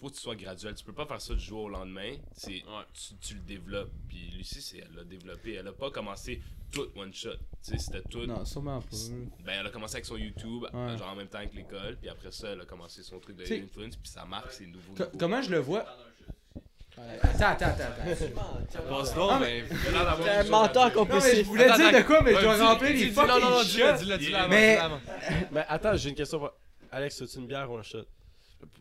faut 0.00 0.08
que 0.08 0.14
tu 0.14 0.20
sois 0.20 0.34
graduel. 0.36 0.74
Tu 0.74 0.84
peux 0.84 0.92
pas 0.92 1.06
faire 1.06 1.20
ça 1.20 1.34
du 1.34 1.40
jour 1.40 1.64
au 1.64 1.68
lendemain. 1.68 2.14
C'est, 2.34 2.62
tu, 2.94 3.14
tu 3.20 3.34
le 3.34 3.40
développes. 3.40 3.90
Puis 4.08 4.32
Lucie, 4.36 4.60
c'est, 4.62 4.78
elle 4.78 4.94
l'a 4.96 5.04
développé. 5.04 5.54
Elle 5.54 5.68
a 5.68 5.72
pas 5.72 5.90
commencé 5.90 6.40
tout 6.72 6.86
one 6.96 7.12
shot. 7.12 7.30
Tu 7.64 7.72
sais, 7.72 7.78
c'était 7.78 8.02
tout. 8.08 8.24
Non, 8.26 8.44
sûrement 8.44 8.80
pas. 8.80 8.96
Ben, 9.44 9.56
elle 9.60 9.66
a 9.66 9.70
commencé 9.70 9.96
avec 9.96 10.06
son 10.06 10.16
YouTube, 10.16 10.64
Ouais. 10.72 10.96
genre 10.98 11.08
en 11.10 11.16
même 11.16 11.26
temps 11.28 11.38
avec 11.38 11.52
l'école. 11.54 11.96
Puis 12.00 12.08
après 12.08 12.30
ça, 12.32 12.48
elle 12.50 12.60
a 12.60 12.64
commencé 12.64 13.02
son 13.02 13.18
truc 13.18 13.36
de 13.36 13.44
T'sais- 13.44 13.60
influence. 13.62 13.96
Puis 13.96 14.10
ça 14.10 14.24
marque, 14.24 14.52
c'est 14.52 14.66
nouveau. 14.66 14.94
Co- 14.96 15.04
nouveau. 15.04 15.18
comment 15.18 15.42
je 15.42 15.50
le 15.50 15.58
vois? 15.58 15.84
Attends, 17.22 17.46
attends, 17.46 17.66
attends. 17.66 17.84
attends. 17.84 18.88
Passe 18.88 19.14
donc, 19.14 19.40
mais- 19.40 19.64
un 20.28 20.44
menteur 20.44 20.84
mais 20.86 20.90
je 20.90 20.94
compulsif. 20.94 21.46
voulais 21.46 21.66
dire 21.76 21.92
de 21.92 22.02
quoi, 22.06 22.20
mais 22.22 22.34
je 22.34 22.40
dois 22.40 22.56
remplir 22.68 22.90
les 22.90 23.08
dis- 23.10 23.16
Non, 23.16 23.26
non, 23.26 23.40
non, 23.40 23.58
fucking 23.62 23.80
shots. 23.98 24.48
Mais- 25.50 25.64
attends, 25.68 25.96
j'ai 25.96 26.08
une 26.10 26.14
question. 26.14 26.38
pour- 26.40 26.52
Alex, 26.92 27.22
as-tu 27.22 27.38
une 27.38 27.46
bière 27.46 27.70
ou 27.70 27.76
un 27.78 27.82
shot? 27.82 28.04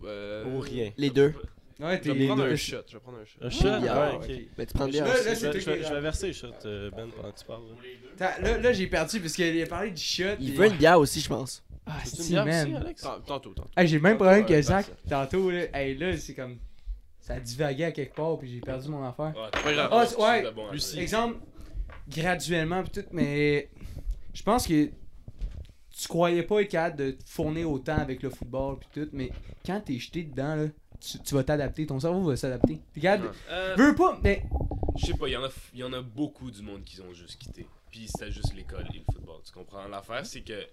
Euh, 0.06 0.46
Ou 0.46 0.60
rien 0.60 0.92
Les 0.98 1.10
deux. 1.10 1.34
Ouais, 1.80 2.00
Je 2.04 2.12
vais 2.12 2.26
prendre 2.28 2.44
deux. 2.44 2.52
un 2.52 2.56
shot. 2.58 2.78
Je 2.88 2.94
vais 2.94 3.00
prendre 3.00 3.20
un 3.20 3.26
shot. 3.26 3.40
Un 3.42 3.50
shot? 3.50 3.80
Bière, 3.82 3.96
Ouais, 3.98 4.16
ok. 4.16 4.24
ok. 4.24 4.48
Ben, 4.58 4.66
tu 4.66 4.74
prends 4.74 4.86
Je 4.88 4.92
bien. 4.92 5.06
Là, 5.06 5.12
je- 5.18 5.26
là, 5.26 5.34
je 5.34 5.40
c'est 5.40 5.52
vais- 5.66 5.84
je 5.84 5.94
verser 5.94 6.28
les 6.28 6.34
shots, 6.34 6.48
euh, 6.66 6.92
Ben, 6.92 7.08
pendant 7.16 7.32
que 7.32 7.40
tu 7.40 7.46
parles. 7.46 7.62
là. 8.20 8.38
Là, 8.42 8.58
là 8.58 8.74
j'ai 8.74 8.88
perdu 8.88 9.20
parce 9.22 9.34
qu'il 9.34 9.62
a 9.62 9.66
parlé 9.66 9.92
du 9.92 10.02
shot. 10.02 10.24
Il 10.40 10.48
puis- 10.50 10.56
veut 10.56 10.66
une 10.68 10.76
bière 10.78 11.00
aussi, 11.00 11.22
je 11.22 11.30
pense. 11.30 11.64
Ah, 11.86 11.94
si, 12.06 12.32
bière 12.32 12.46
man. 12.46 12.68
aussi, 12.68 12.76
Alex? 12.86 13.02
Tant- 13.02 13.20
Tantôt, 13.26 13.54
tantôt. 13.54 13.70
Hey, 13.78 13.88
j'ai 13.88 13.96
le 13.96 14.02
même 14.02 14.14
Tantôt, 14.18 14.26
problème 14.26 14.46
que 14.46 14.54
euh, 14.54 14.62
Zach 14.62 14.86
tantôt. 15.10 15.50
Là. 15.52 15.62
Hey, 15.74 15.96
là, 15.96 16.18
c'est 16.18 16.34
comme. 16.34 16.58
Ça 17.22 17.36
a 17.36 17.40
divagué 17.40 17.84
à 17.86 17.92
quelque 17.94 18.14
part, 18.16 18.38
puis 18.40 18.50
j'ai 18.52 18.60
perdu 18.60 18.90
mon 18.90 19.04
affaire. 19.08 19.34
Ouais, 19.36 19.50
Pas 19.64 19.74
grave. 19.74 19.90
Ah, 19.92 20.06
c'est 20.06 20.18
ouais. 20.18 20.78
dire. 20.78 21.00
Exemple, 21.00 21.38
graduellement, 22.10 22.84
pis 22.84 22.90
tout, 22.92 23.06
mais. 23.12 23.70
Je 24.34 24.44
pense 24.44 24.68
que. 24.68 24.90
Tu 26.00 26.08
croyais 26.08 26.44
pas 26.44 26.62
être 26.62 26.70
capable 26.70 26.98
de 26.98 27.12
te 27.12 27.30
fournir 27.30 27.70
autant 27.70 27.98
avec 27.98 28.24
le 28.24 28.30
football, 28.30 28.78
puis 28.80 28.88
tout, 28.94 29.10
mais 29.12 29.32
quand 29.66 29.82
t'es 29.82 29.98
jeté 30.00 30.24
dedans, 30.24 30.56
là, 30.56 30.68
tu, 31.02 31.20
tu 31.20 31.34
vas 31.36 31.44
t'adapter. 31.44 31.86
Ton 31.86 32.00
cerveau 32.00 32.24
va 32.24 32.38
s'adapter. 32.38 32.80
T'es 32.94 33.02
capable. 33.02 33.32
Euh, 33.50 33.76
Veux 33.78 33.96
pas, 33.96 34.18
mais. 34.24 34.44
Je 34.98 35.08
sais 35.08 35.14
pas, 35.14 35.28
il 35.28 35.32
y, 35.34 35.38
en 35.38 35.44
a, 35.44 35.50
y 35.74 35.84
en 35.84 35.94
a 35.94 36.02
beaucoup 36.02 36.52
du 36.52 36.62
monde 36.62 36.84
qui 36.84 37.00
ont 37.02 37.14
juste 37.14 37.38
quitté. 37.38 37.66
Puis 37.92 38.08
c'était 38.08 38.32
juste 38.32 38.54
l'école 38.54 38.86
et 38.94 39.00
le 39.00 39.04
football. 39.14 39.42
Tu 39.46 39.52
comprends? 39.52 39.88
L'affaire, 39.88 40.26
c'est 40.26 40.42
que 40.42 40.68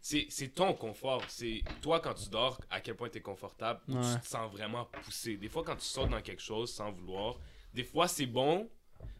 c'est 0.00 0.54
ton 0.54 0.72
confort. 0.74 1.22
C'est 1.28 1.62
toi, 1.82 2.00
quand 2.00 2.14
tu 2.14 2.28
dors, 2.30 2.58
à 2.70 2.80
quel 2.80 2.94
point 2.94 3.08
tu 3.10 3.18
es 3.18 3.20
confortable 3.20 3.80
ou 3.88 3.92
Ouais. 3.96 4.14
tu 4.14 4.20
te 4.20 4.26
sens 4.28 4.50
vraiment 4.50 4.86
poussé. 5.02 5.36
Des 5.36 5.48
fois, 5.48 5.62
quand 5.64 5.76
tu 5.76 5.84
sautes 5.84 6.10
dans 6.10 6.20
quelque 6.22 6.42
chose 6.42 6.72
sans 6.72 6.90
vouloir, 6.90 7.36
des 7.74 7.84
fois, 7.84 8.08
c'est 8.08 8.26
bon. 8.26 8.68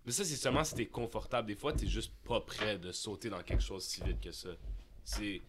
Mais 0.06 0.12
ça, 0.12 0.24
c'est 0.24 0.36
seulement 0.36 0.64
si 0.64 0.74
t'es 0.74 0.86
confortable. 0.86 1.48
Des 1.48 1.54
fois, 1.54 1.72
t'es 1.72 1.86
juste 1.86 2.12
pas 2.26 2.40
prêt 2.40 2.78
de 2.78 2.92
sauter 2.92 3.28
dans 3.30 3.42
quelque 3.42 3.62
chose 3.62 3.84
si 3.84 4.02
vite 4.02 4.20
que 4.20 4.32
ça. 4.32 4.50
C'est. 5.16 5.42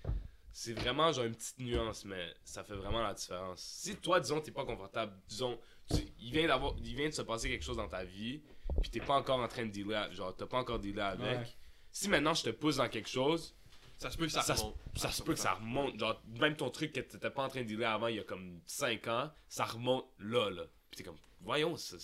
C'est 0.54 0.74
vraiment 0.74 1.12
genre 1.14 1.24
une 1.26 1.34
petite 1.36 1.60
nuance, 1.60 2.04
mais 2.04 2.34
ça 2.44 2.62
fait 2.66 2.76
vraiment 2.76 3.02
la 3.02 3.14
différence. 3.14 3.62
Si 3.62 3.96
toi, 3.96 4.20
disons, 4.20 4.42
t'es 4.42 4.52
pas 4.52 4.66
confortable, 4.66 5.14
disons, 5.30 5.58
tu- 5.90 6.06
il, 6.20 6.34
vient 6.34 6.46
d'avoir, 6.46 6.74
il 6.78 6.94
vient 6.94 7.08
de 7.08 7.14
se 7.14 7.22
passer 7.22 7.48
quelque 7.50 7.64
chose 7.64 7.78
dans 7.78 7.88
ta 7.88 8.04
vie, 8.04 8.42
puis 8.82 8.92
t'es 8.92 9.00
pas 9.00 9.16
encore 9.16 9.40
en 9.40 9.48
train 9.48 9.66
de 9.66 9.72
dealer, 9.72 9.96
à- 9.96 10.12
genre, 10.12 10.36
t'as 10.36 10.46
pas 10.48 10.58
encore 10.58 10.80
dealé 10.80 11.00
avec. 11.00 11.22
Ouais. 11.40 11.48
Si 11.90 12.10
maintenant 12.10 12.34
je 12.34 12.44
te 12.44 12.50
pousse 12.50 12.76
dans 12.78 12.90
quelque 12.90 13.08
chose, 13.08 13.56
Ça 13.98 14.12
se 14.12 14.18
peut 14.18 14.26
que 14.26 14.32
ça 14.32 14.42
ça, 14.42 14.56
remonte. 14.56 14.76
ça 14.98 15.10
se 15.10 15.24
peut 15.24 15.34
que 15.34 15.40
ça 15.40 15.54
remonte. 15.54 15.98
Genre, 15.98 16.22
même 16.40 16.58
ton 16.58 16.70
truc 16.70 16.92
que 16.92 17.00
t'étais 17.00 17.30
pas 17.30 17.44
en 17.44 17.48
train 17.48 17.62
de 17.62 17.68
dealer 17.68 17.86
avant 17.86 18.08
il 18.08 18.18
y 18.18 18.20
a 18.20 18.24
comme 18.26 18.60
5 18.66 19.08
ans, 19.08 19.32
ça 19.48 19.64
remonte 19.64 20.06
là, 20.20 20.50
là. 20.50 20.64
Puis 20.90 20.98
t'es 20.98 21.04
comme, 21.04 21.18
voyons, 21.40 21.78
ça- 21.78 21.96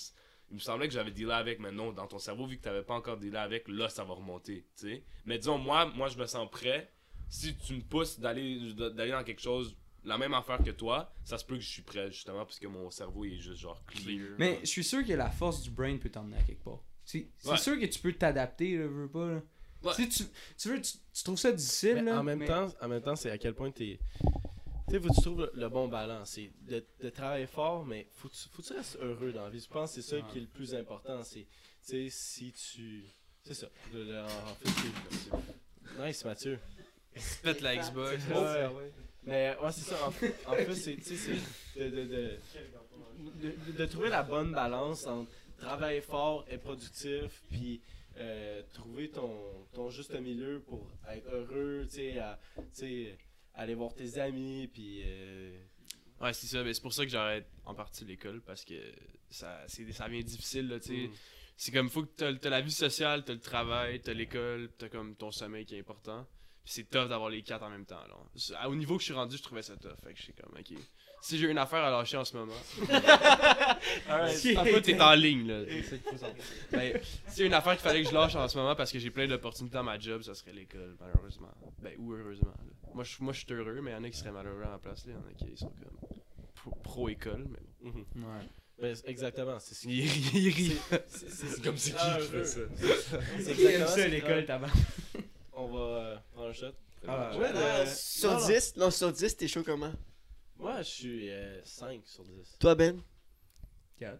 il 0.49 0.55
me 0.55 0.59
semblait 0.61 0.87
que 0.87 0.93
j'avais 0.93 1.11
dealé 1.11 1.33
avec, 1.33 1.59
mais 1.59 1.73
non, 1.73 1.91
dans 1.91 2.07
ton 2.07 2.17
cerveau, 2.17 2.45
vu 2.47 2.57
que 2.57 2.63
t'avais 2.63 2.83
pas 2.83 2.93
encore 2.95 3.17
dealé 3.17 3.35
avec, 3.37 3.67
là, 3.67 3.89
ça 3.89 4.05
va 4.05 4.13
remonter, 4.13 4.65
tu 4.77 4.87
sais. 4.87 5.03
Mais 5.25 5.37
disons, 5.37 5.57
moi, 5.57 5.85
moi, 5.87 6.07
je 6.07 6.17
me 6.17 6.25
sens 6.25 6.49
prêt. 6.49 6.93
Si 7.29 7.55
tu 7.55 7.73
me 7.75 7.81
pousses 7.81 8.19
d'aller 8.19 8.73
d'aller 8.73 9.11
dans 9.11 9.23
quelque 9.23 9.41
chose, 9.41 9.75
la 10.03 10.17
même 10.17 10.33
affaire 10.33 10.63
que 10.63 10.71
toi, 10.71 11.11
ça 11.25 11.37
se 11.37 11.43
peut 11.45 11.55
que 11.55 11.61
je 11.61 11.67
suis 11.69 11.81
prêt, 11.81 12.09
justement, 12.11 12.45
parce 12.45 12.59
que 12.59 12.67
mon 12.67 12.89
cerveau, 12.89 13.25
il 13.25 13.33
est 13.33 13.39
juste 13.39 13.59
genre 13.59 13.83
clear. 13.85 14.29
Mais 14.37 14.59
je 14.61 14.67
suis 14.67 14.83
sûr 14.83 15.05
que 15.05 15.13
la 15.13 15.29
force 15.29 15.61
du 15.63 15.69
brain 15.71 15.97
peut 15.97 16.09
t'emmener 16.09 16.37
à 16.37 16.43
quelque 16.43 16.63
part. 16.63 16.79
C'est 17.03 17.27
Ouais. 17.45 17.57
sûr 17.57 17.79
que 17.79 17.85
tu 17.85 17.99
peux 17.99 18.13
t'adapter, 18.13 18.77
là, 18.77 18.87
veux 18.87 19.09
pas. 19.09 19.27
Là. 19.27 19.41
Ouais. 19.83 19.93
Si 19.93 20.09
tu, 20.09 20.23
tu 20.57 20.69
veux, 20.69 20.81
tu, 20.81 20.93
tu 21.13 21.23
trouves 21.23 21.37
ça 21.37 21.51
difficile, 21.51 21.95
Mais 21.95 22.01
là? 22.03 22.19
en 22.19 22.23
même 22.23 22.39
mais- 22.39 22.45
temps, 22.47 22.67
en 22.81 22.87
même 22.87 23.01
temps, 23.01 23.15
c'est 23.15 23.29
à 23.31 23.37
quel 23.37 23.53
point 23.53 23.71
t'es. 23.71 23.99
Tu 24.89 24.93
sais, 24.95 24.99
faut 25.01 25.09
que 25.09 25.13
tu 25.15 25.21
trouves 25.21 25.39
le, 25.41 25.51
le 25.53 25.69
bon 25.69 25.87
balance. 25.89 26.31
C'est 26.31 26.51
de, 26.61 26.85
de 27.01 27.09
travailler 27.09 27.45
fort, 27.47 27.85
mais 27.85 28.09
faut 28.13 28.29
que 28.29 28.33
tu, 28.33 28.47
faut 28.49 28.61
que 28.61 28.67
tu 28.67 28.73
restes 28.73 28.97
heureux 29.01 29.33
dans 29.33 29.43
la 29.43 29.49
vie. 29.49 29.59
Je 29.59 29.67
pense 29.67 29.93
que 29.93 30.01
c'est 30.01 30.09
ça 30.09 30.15
Ouais. 30.15 30.23
qui 30.31 30.37
est 30.37 30.41
le 30.41 30.47
plus 30.47 30.73
important. 30.73 31.21
C'est, 31.23 31.41
tu 31.41 31.47
sais, 31.81 32.07
si 32.09 32.51
tu. 32.53 33.03
C'est 33.43 33.53
ça. 33.53 33.67
Le- 33.93 34.03
le- 34.05 34.23
en 34.23 34.27
fait, 34.27 34.69
c'est. 34.69 36.05
Nice, 36.05 36.25
Mathieu. 36.25 36.59
Faites 37.17 37.61
la 37.61 37.75
Xbox. 37.77 38.23
Ouais, 38.29 38.67
Mais 39.23 39.55
ouais, 39.61 39.71
c'est 39.71 39.81
ça. 39.89 39.95
En, 40.05 40.07
en 40.07 40.11
fait, 40.55 40.75
c'est, 40.75 40.95
tu 40.97 41.15
sais, 41.15 41.35
c'est 41.73 41.89
de, 41.89 41.89
de, 41.89 42.03
de, 42.05 43.51
de- 43.71 43.77
de 43.77 43.85
trouver 43.85 44.09
la 44.09 44.23
bonne 44.23 44.51
balance 44.51 45.05
entre 45.05 45.29
travailler 45.57 46.01
fort 46.01 46.45
et 46.49 46.57
productif, 46.57 47.41
puis 47.49 47.81
euh, 48.17 48.61
trouver 48.73 49.09
ton, 49.09 49.65
ton 49.73 49.89
juste 49.89 50.13
milieu 50.19 50.61
pour 50.67 50.87
être 51.09 51.27
heureux, 51.31 51.85
tu 51.89 51.95
sais, 51.97 52.19
à- 52.19 52.39
tu 52.57 52.63
sais, 52.73 53.17
aller 53.53 53.73
voir 53.75 53.93
tes 53.93 54.19
amis, 54.19 54.67
puis. 54.71 55.01
euh, 55.05 55.57
Ouais, 56.19 56.33
c'est 56.33 56.47
ça. 56.47 56.63
Mais 56.63 56.73
c'est 56.73 56.81
pour 56.81 56.93
ça 56.93 57.03
que 57.05 57.11
j'arrête 57.11 57.45
en 57.65 57.75
partie 57.75 58.03
l'école 58.05 58.41
parce 58.41 58.65
que 58.65 58.73
ça, 59.29 59.61
c'est, 59.67 59.91
ça 59.91 60.07
devient 60.07 60.23
difficile, 60.23 60.67
là, 60.67 60.79
tu 60.79 60.87
sais. 60.87 61.07
Mm. 61.09 61.11
C'est 61.57 61.71
comme, 61.71 61.89
faut 61.89 62.03
que 62.03 62.11
t'as, 62.15 62.33
t'as 62.33 62.49
la 62.49 62.61
vie 62.61 62.71
sociale, 62.71 63.23
t'as 63.23 63.33
le 63.33 63.39
travail, 63.39 63.99
t'as 63.99 64.13
l'école, 64.13 64.69
t'as 64.77 64.89
comme 64.89 65.15
ton 65.15 65.31
sommeil 65.31 65.65
qui 65.65 65.75
est 65.75 65.79
important. 65.79 66.27
C'est 66.69 66.89
tough 66.89 67.07
d'avoir 67.07 67.29
les 67.29 67.41
quatre 67.43 67.63
en 67.63 67.69
même 67.69 67.85
temps, 67.85 68.01
là. 68.09 68.67
Au 68.67 68.75
niveau 68.75 68.95
que 68.97 69.01
je 69.01 69.05
suis 69.05 69.13
rendu, 69.13 69.37
je 69.37 69.41
trouvais 69.43 69.61
ça 69.61 69.75
tough. 69.77 69.95
Fait 70.03 70.11
que 70.11 70.17
je 70.17 70.23
suis 70.23 70.33
comme, 70.33 70.51
ok. 70.59 70.77
Si 71.21 71.37
j'ai 71.39 71.47
une 71.49 71.57
affaire 71.57 71.83
à 71.83 71.89
lâcher 71.89 72.17
en 72.17 72.25
ce 72.25 72.35
moment. 72.35 72.53
En 74.09 74.27
fait, 74.27 74.81
t'es 74.81 75.01
en 75.01 75.13
ligne, 75.13 75.47
là. 75.47 75.63
C'est 75.67 75.81
ça 75.83 75.97
qu'il 75.97 76.11
faut 76.11 76.17
savoir. 76.17 76.35
Ben, 76.71 76.99
a 76.99 77.41
une 77.41 77.53
affaire 77.53 77.73
qu'il 77.73 77.81
fallait 77.81 78.03
que 78.03 78.09
je 78.09 78.13
lâche 78.13 78.35
en 78.35 78.47
ce 78.47 78.57
moment 78.57 78.75
parce 78.75 78.91
que 78.91 78.99
j'ai 78.99 79.09
plein 79.11 79.27
d'opportunités 79.27 79.73
dans 79.75 79.83
ma 79.83 79.97
job, 79.97 80.21
ça 80.21 80.33
serait 80.35 80.53
l'école, 80.53 80.95
malheureusement. 80.99 81.51
Ben, 81.79 81.93
ou 81.97 82.13
heureusement. 82.13 82.53
là. 82.57 82.91
Moi, 82.93 83.03
je, 83.03 83.15
moi, 83.21 83.33
je 83.33 83.39
suis 83.39 83.53
heureux, 83.53 83.79
mais 83.81 83.91
il 83.91 83.93
y 83.93 83.97
en 83.97 84.03
a 84.03 84.09
qui 84.09 84.17
seraient 84.17 84.31
malheureux 84.31 84.63
à 84.65 84.71
la 84.71 84.77
place, 84.79 85.05
là. 85.05 85.13
Il 85.13 85.15
y 85.15 85.17
en 85.17 85.27
a 85.29 85.33
qui 85.51 85.57
sont 85.57 85.69
comme 85.69 85.97
pro- 86.53 86.75
pro-école, 86.83 87.47
mais 87.49 87.59
bon. 87.81 87.89
mhm. 88.15 88.23
Ouais. 88.25 88.45
Ben, 88.79 88.95
exactement, 89.05 89.57
c'est 89.59 89.73
ce 89.75 89.87
Il 89.87 90.01
rit, 90.07 90.29
il 90.33 90.49
rit. 90.49 90.77
C'est 91.07 91.63
comme 91.63 91.77
c'est 91.77 91.91
qui 91.95 91.97
qui 92.21 92.27
fait 92.27 92.45
ça? 92.45 92.59
C'est 93.39 93.53
Qui 93.55 93.61
aime 93.63 93.81
exactement 93.81 93.87
ça, 93.87 94.07
l'école, 94.07 94.45
tabac. 94.45 94.67
on 95.57 95.67
va 95.67 95.79
euh, 95.79 96.17
en 96.35 96.53
shot. 96.53 96.71
Ah, 97.07 97.37
ouais, 97.37 97.51
euh, 97.53 97.85
sur 97.85 98.37
10, 98.45 98.77
non, 98.77 98.91
sur 98.91 99.11
10, 99.11 99.37
t'es 99.37 99.47
chaud 99.47 99.63
comment? 99.63 99.91
Moi, 100.57 100.77
je 100.81 100.89
suis 100.89 101.29
euh, 101.29 101.63
5 101.63 102.01
sur 102.05 102.23
10. 102.23 102.57
Toi, 102.59 102.75
Ben? 102.75 103.01
4. 103.99 104.19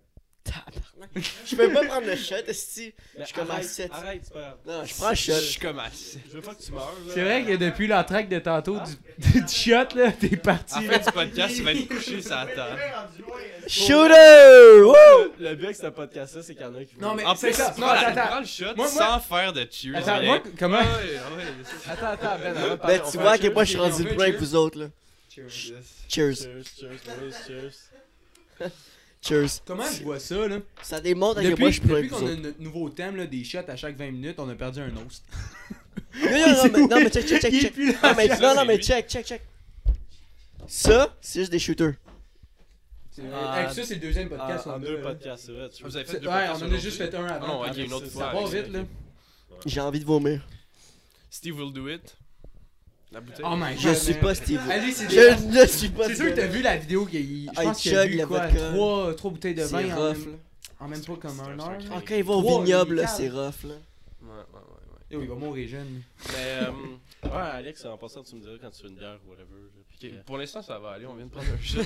Je 1.45 1.55
peux 1.55 1.71
pas 1.71 1.85
prendre 1.85 2.05
le 2.07 2.15
shot, 2.15 2.35
esti. 2.47 2.93
Mais 3.17 3.25
suis 3.25 3.33
comme 3.33 3.49
à 3.49 3.55
arrête, 3.55 3.65
sept. 3.65 3.91
Arrête, 3.93 4.21
c'est 4.23 4.33
pas 4.33 4.39
grave. 4.39 4.57
Non, 4.67 4.85
je 4.85 4.93
prends 4.95 5.09
le 5.09 5.15
Je 5.15 5.21
shot. 5.21 5.39
suis 5.39 5.59
comme 5.59 5.79
assez. 5.79 6.19
Je 6.29 6.33
veux 6.35 6.41
pas 6.41 6.53
que 6.55 6.61
tu 6.61 6.71
meurs. 6.71 6.93
C'est 7.13 7.21
vrai 7.23 7.43
que 7.43 7.55
depuis 7.55 7.87
l'entraque 7.87 8.29
de 8.29 8.39
tantôt 8.39 8.77
du, 8.79 9.41
du 9.41 9.47
shot, 9.47 9.95
là, 9.95 10.11
t'es 10.11 10.35
parti. 10.37 10.75
À 10.75 10.81
là. 10.81 10.99
fin 10.99 11.05
du 11.05 11.11
podcast, 11.11 11.55
il 11.57 11.63
va 11.63 11.71
être 11.73 11.87
couché 11.87 12.21
sur 12.21 12.35
la 12.35 12.45
table. 12.45 12.79
Shooter! 13.67 14.81
Woo! 14.83 14.93
Le 15.39 15.55
but 15.55 15.65
avec 15.65 15.75
ce 15.75 15.87
podcast-là, 15.87 16.41
c'est 16.43 16.53
qu'il 16.53 16.63
y 16.63 16.65
en 16.65 16.75
a 16.75 16.83
qui. 16.83 16.99
Non, 16.99 17.15
mais 17.15 17.25
En 17.25 17.35
c'est 17.35 17.47
plus, 17.47 17.55
ça. 17.57 17.73
Non, 17.77 17.85
prends, 17.87 17.89
attends, 17.91 18.39
le 18.39 18.45
shot 18.45 18.65
Moi- 18.75 18.75
moi- 18.75 18.87
sans 18.87 19.19
faire 19.19 19.53
de 19.53 19.67
cheers. 19.71 19.95
Attends, 19.95 20.15
avec. 20.15 20.27
moi, 20.27 20.41
comment. 20.57 20.77
Ouais, 20.79 20.83
ouais, 20.85 21.35
ouais. 21.37 21.91
Attends, 21.91 22.05
attends, 22.07 22.37
Ben, 22.43 22.79
Ben, 22.85 23.01
tu 23.05 23.11
fait 23.11 23.17
vois 23.17 23.31
à 23.31 23.37
quel 23.37 23.53
point 23.53 23.63
je 23.63 23.69
suis 23.69 23.79
rendu 23.79 24.03
fait 24.03 24.21
un 24.21 24.31
que 24.31 24.37
vous 24.37 24.55
autres, 24.55 24.79
là. 24.79 24.85
Cheers. 25.33 25.49
Cheers. 25.49 26.35
Cheers, 26.35 26.35
cheers, 26.79 27.47
cheers. 27.47 28.69
Cheers. 29.27 29.61
Comment 29.65 29.83
je 29.91 30.03
vois 30.03 30.19
ça, 30.19 30.47
là? 30.47 30.59
Ça 30.81 31.01
démontre 31.01 31.39
à 31.39 31.41
quel 31.41 31.55
point 31.55 31.69
Depuis, 31.69 31.81
je 31.83 31.87
loin 31.87 31.97
depuis 32.01 32.09
qu'on 32.09 32.27
a 32.27 32.35
notre 32.35 32.61
nouveau 32.61 32.89
thème 32.89 33.15
là, 33.17 33.25
des 33.25 33.43
shots 33.43 33.59
à 33.67 33.75
chaque 33.75 33.95
20 33.97 34.11
minutes, 34.11 34.35
on 34.39 34.47
a 34.49 34.55
perdu 34.55 34.79
un 34.79 34.91
host. 34.97 35.23
Non, 36.21 36.29
non, 36.31 36.47
non, 36.47 36.63
mais, 36.73 36.81
non, 36.87 37.03
mais 37.03 37.09
check, 37.09 37.27
check, 37.27 37.41
check, 37.41 37.61
check. 37.61 37.77
Non, 37.77 38.13
mais, 38.15 38.27
Ça, 38.29 38.39
non, 38.39 38.55
non, 38.55 38.61
c'est 38.61 38.65
mais 38.67 38.77
check, 38.79 39.07
check, 39.09 39.25
check. 39.25 39.41
Ça, 40.67 41.15
c'est 41.21 41.39
juste 41.41 41.51
des 41.51 41.59
shooters. 41.59 41.93
Ah, 43.33 43.69
ça, 43.73 43.83
c'est 43.83 43.95
le 43.95 43.99
deuxième 44.01 44.29
podcast. 44.29 44.67
En, 44.67 44.71
on 44.71 44.73
en 44.75 44.79
deux 44.79 45.01
podcasts, 45.01 45.45
c'est 45.47 45.51
vrai. 45.51 45.69
Vous 45.83 45.95
avez 45.97 46.05
fait 46.05 46.19
deux 46.19 46.27
Ouais, 46.27 46.47
on 46.49 46.63
en 46.63 46.71
a 46.71 46.77
juste 46.77 46.97
fait 46.97 47.13
un 47.15 47.25
avant. 47.25 47.45
Ah 47.45 47.47
non, 47.47 47.61
ok, 47.71 47.77
une 47.77 47.93
autre 47.93 48.05
ça- 48.05 48.11
fois, 48.11 48.31
Ça 48.31 48.39
ok, 48.41 48.53
vite, 48.53 48.73
là. 48.73 48.79
J'ai 49.65 49.81
envie 49.81 49.99
de 49.99 50.05
vomir. 50.05 50.47
Steve 51.29 51.57
will 51.57 51.73
do 51.73 51.89
it. 51.89 52.15
La 53.11 53.21
bouteille. 53.21 53.45
Oh 53.47 53.55
my 53.55 53.77
Je 53.77 53.87
god. 53.87 53.95
suis 53.97 54.13
man. 54.13 54.21
pas 54.21 54.35
Steve. 54.35 54.61
Allez, 54.69 54.91
c'est 54.91 55.09
Je 55.09 55.39
des- 55.49 55.59
ne 55.61 55.65
suis 55.65 55.89
pas 55.89 56.07
C'est 56.07 56.15
sûr 56.15 56.25
que 56.25 56.31
t'as 56.35 56.47
vu 56.47 56.61
la 56.61 56.77
vidéo 56.77 57.05
qu'il 57.05 57.49
je 57.49 57.61
pense 57.61 57.85
il 57.85 57.89
qu'il 57.89 57.97
a 57.97 58.03
chug 58.03 58.11
bu 58.11 58.17
la 58.17 58.25
quoi, 58.25 58.47
vodka. 58.47 58.69
trois, 58.71 59.15
trois 59.15 59.31
bouteilles 59.31 59.55
de 59.55 59.63
vin 59.63 59.91
en 59.91 59.95
rough, 60.09 60.17
même, 60.17 60.37
en 60.79 60.87
même 60.89 61.05
pas 61.05 61.15
comme 61.15 61.39
un 61.39 61.59
heure. 61.59 61.77
Ah, 61.91 62.01
quand 62.05 62.15
il 62.15 62.23
va 62.23 62.33
au 62.33 62.41
vignoble, 62.63 63.05
c'est 63.07 63.29
rough, 63.29 63.63
là. 63.63 63.75
Ouais, 64.21 64.29
ouais, 64.29 64.29
ouais. 64.29 64.59
ouais. 64.59 65.05
Yo, 65.09 65.21
il 65.21 65.29
va 65.29 65.35
mourir 65.35 65.69
jeune. 65.69 66.01
Mais, 66.29 66.33
euh, 66.67 66.71
ouais, 67.23 67.31
Alex, 67.53 67.85
en 67.85 67.97
passant, 67.97 68.23
tu 68.23 68.35
me 68.35 68.41
diras 68.41 68.55
quand 68.61 68.71
tu 68.71 68.83
veux 68.83 68.89
une 68.89 68.95
bière 68.97 69.17
ou 69.25 69.29
whatever. 69.31 70.21
Pour 70.25 70.37
l'instant, 70.37 70.61
ça 70.61 70.77
va 70.77 70.91
aller. 70.91 71.05
On 71.05 71.15
vient 71.15 71.25
de 71.27 71.31
prendre 71.31 71.47
un 71.47 71.61
shot. 71.63 71.79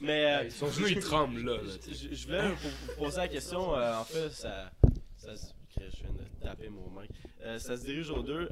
Mais, 0.00 0.24
euh, 0.46 0.50
Son 0.50 0.70
genou, 0.70 0.86
il 0.88 0.98
tremble 0.98 1.42
là. 1.44 1.56
là. 1.56 1.72
je, 1.86 2.14
je 2.14 2.26
voulais 2.26 2.48
vous 2.48 2.94
poser 3.04 3.18
la 3.18 3.28
question. 3.28 3.76
euh, 3.76 3.98
en 3.98 4.04
fait, 4.04 4.30
ça. 4.30 4.70
ça 5.18 5.28
je 5.76 5.96
viens 6.02 6.10
de 6.12 6.42
taper 6.42 6.68
mon 6.70 6.88
mic. 7.00 7.10
Euh, 7.44 7.58
ça 7.58 7.76
se 7.76 7.84
dirige 7.84 8.10
aux 8.10 8.22
deux. 8.22 8.48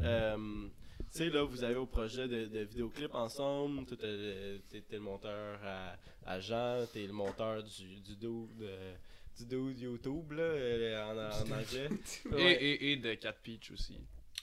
Tu 1.12 1.18
sais, 1.18 1.30
là, 1.30 1.43
vous 1.43 1.64
avez 1.64 1.76
au 1.76 1.86
projet 1.86 2.28
de, 2.28 2.47
de 2.47 2.60
vidéoclip 2.60 3.14
ensemble. 3.14 3.86
T'es 3.86 4.60
t'es 4.68 4.97
le 4.97 5.01
monteur 5.01 5.59
à, 5.64 5.97
à 6.26 6.39
Jean, 6.40 6.85
t'es 6.93 7.06
le 7.06 7.12
monteur 7.12 7.62
du, 7.62 8.01
du 8.01 8.16
dude, 8.16 8.62
euh, 8.62 8.94
du 9.39 9.47
dude 9.47 9.80
YouTube, 9.80 10.32
là, 10.32 10.43
euh, 10.43 11.02
en, 11.05 11.16
en 11.16 11.59
anglais. 11.59 11.89
Et, 12.26 12.35
Ouais. 12.35 12.52
et, 12.62 12.93
et 12.93 12.97
de 12.97 13.14
Cat 13.14 13.32
Peach 13.43 13.70
aussi. 13.70 13.98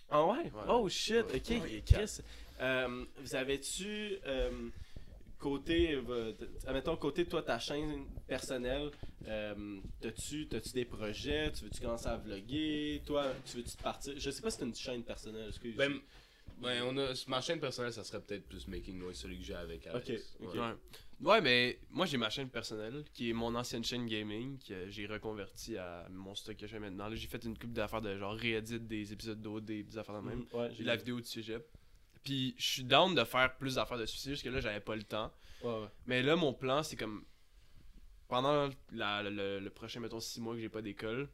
Ah 0.10 0.26
ouais? 0.26 0.44
Ouais. 0.46 0.64
Oh 0.68 0.90
shit, 0.90 1.26
ok. 1.34 1.50
Ouais. 1.50 1.84
Chris, 1.86 2.20
euh, 2.60 3.06
vous 3.20 3.36
avez-tu, 3.36 4.18
euh, 4.26 4.70
côté, 5.40 5.94
euh, 5.94 6.34
admettons, 6.66 6.96
côté 6.98 7.26
toi, 7.26 7.44
ta 7.44 7.60
chaîne 7.60 8.06
personnelle, 8.28 8.90
euh, 9.28 9.80
t'as-tu, 10.02 10.48
t'as-tu 10.48 10.72
des 10.72 10.86
projets? 10.86 11.52
Tu 11.52 11.66
veux-tu 11.66 11.82
commencer 11.82 12.08
à 12.08 12.18
vlogger? 12.18 13.02
Toi, 13.06 13.34
tu 13.46 13.58
veux-tu 13.58 13.76
te 13.78 13.84
partir? 13.84 14.14
Je 14.18 14.30
sais 14.32 14.42
pas 14.42 14.50
si 14.50 14.58
t'as 14.60 14.66
une 14.66 14.74
chaîne 14.76 15.04
personnelle. 15.04 15.50
excuse. 15.50 15.76
Ben, 15.76 15.94
ben, 16.58 16.84
on 16.84 16.98
a, 16.98 17.14
ma 17.28 17.42
chaîne 17.42 17.60
personnelle, 17.60 17.94
ça 17.94 18.04
serait 18.04 18.22
peut-être 18.22 18.48
plus 18.48 18.68
Making 18.68 18.98
Noise, 18.98 19.18
celui 19.18 19.38
que 19.38 19.44
j'ai 19.44 19.56
avec 19.56 19.86
Alex. 19.88 20.10
Ok, 20.10 20.48
ok. 20.48 20.54
Ouais. 20.56 20.60
Ouais. 20.60 20.74
Ouais, 21.22 21.40
mais 21.42 21.80
moi 21.92 22.06
j'ai 22.06 22.18
ma 22.18 22.30
chaîne 22.30 22.50
personnelle 22.50 23.06
qui 23.14 23.30
est 23.30 23.34
mon 23.34 23.56
ancienne 23.56 23.84
chaîne 23.86 24.06
gaming 24.06 24.58
que 24.60 24.90
j'ai 24.90 25.06
reconverti 25.08 25.78
à 25.78 26.08
mon 26.12 26.36
stock 26.36 26.58
que 26.58 26.78
maintenant. 26.78 27.08
Là, 27.08 27.16
j'ai 27.16 27.28
fait 27.28 27.42
une 27.46 27.58
coupe 27.58 27.72
d'affaires 27.72 28.02
de 28.02 28.18
genre 28.18 28.34
réédit 28.36 28.80
des 28.82 29.14
épisodes 29.14 29.42
d'eau, 29.42 29.62
des 29.62 29.98
affaires 29.98 30.22
de 30.22 30.28
même. 30.28 30.46
Ouais, 30.52 30.70
J'ai 30.74 30.84
la 30.84 30.98
vidéo 30.98 31.20
du 31.22 31.26
cégep. 31.28 31.66
Puis 32.24 32.54
je 32.58 32.66
suis 32.66 32.84
down 32.84 33.16
de 33.16 33.24
faire 33.24 33.56
plus 33.56 33.76
d'affaires 33.76 33.98
dessus, 33.98 34.18
c'est 34.18 34.32
juste 34.32 34.44
que 34.44 34.50
là 34.50 34.60
j'avais 34.60 34.82
pas 34.82 34.96
le 34.96 35.04
temps. 35.04 35.32
Ouais, 35.64 35.70
ouais. 35.82 35.88
Mais 36.06 36.22
là 36.22 36.36
mon 36.36 36.54
plan 36.54 36.84
c'est 36.84 36.98
comme 36.98 37.24
pendant 38.28 38.70
la- 38.92 39.24
le, 39.24 39.60
le 39.60 39.70
prochain 39.70 40.00
mettons 40.02 40.20
6 40.20 40.42
mois 40.42 40.56
que 40.56 40.60
j'ai 40.60 40.70
pas 40.70 40.82
d'école, 40.82 41.30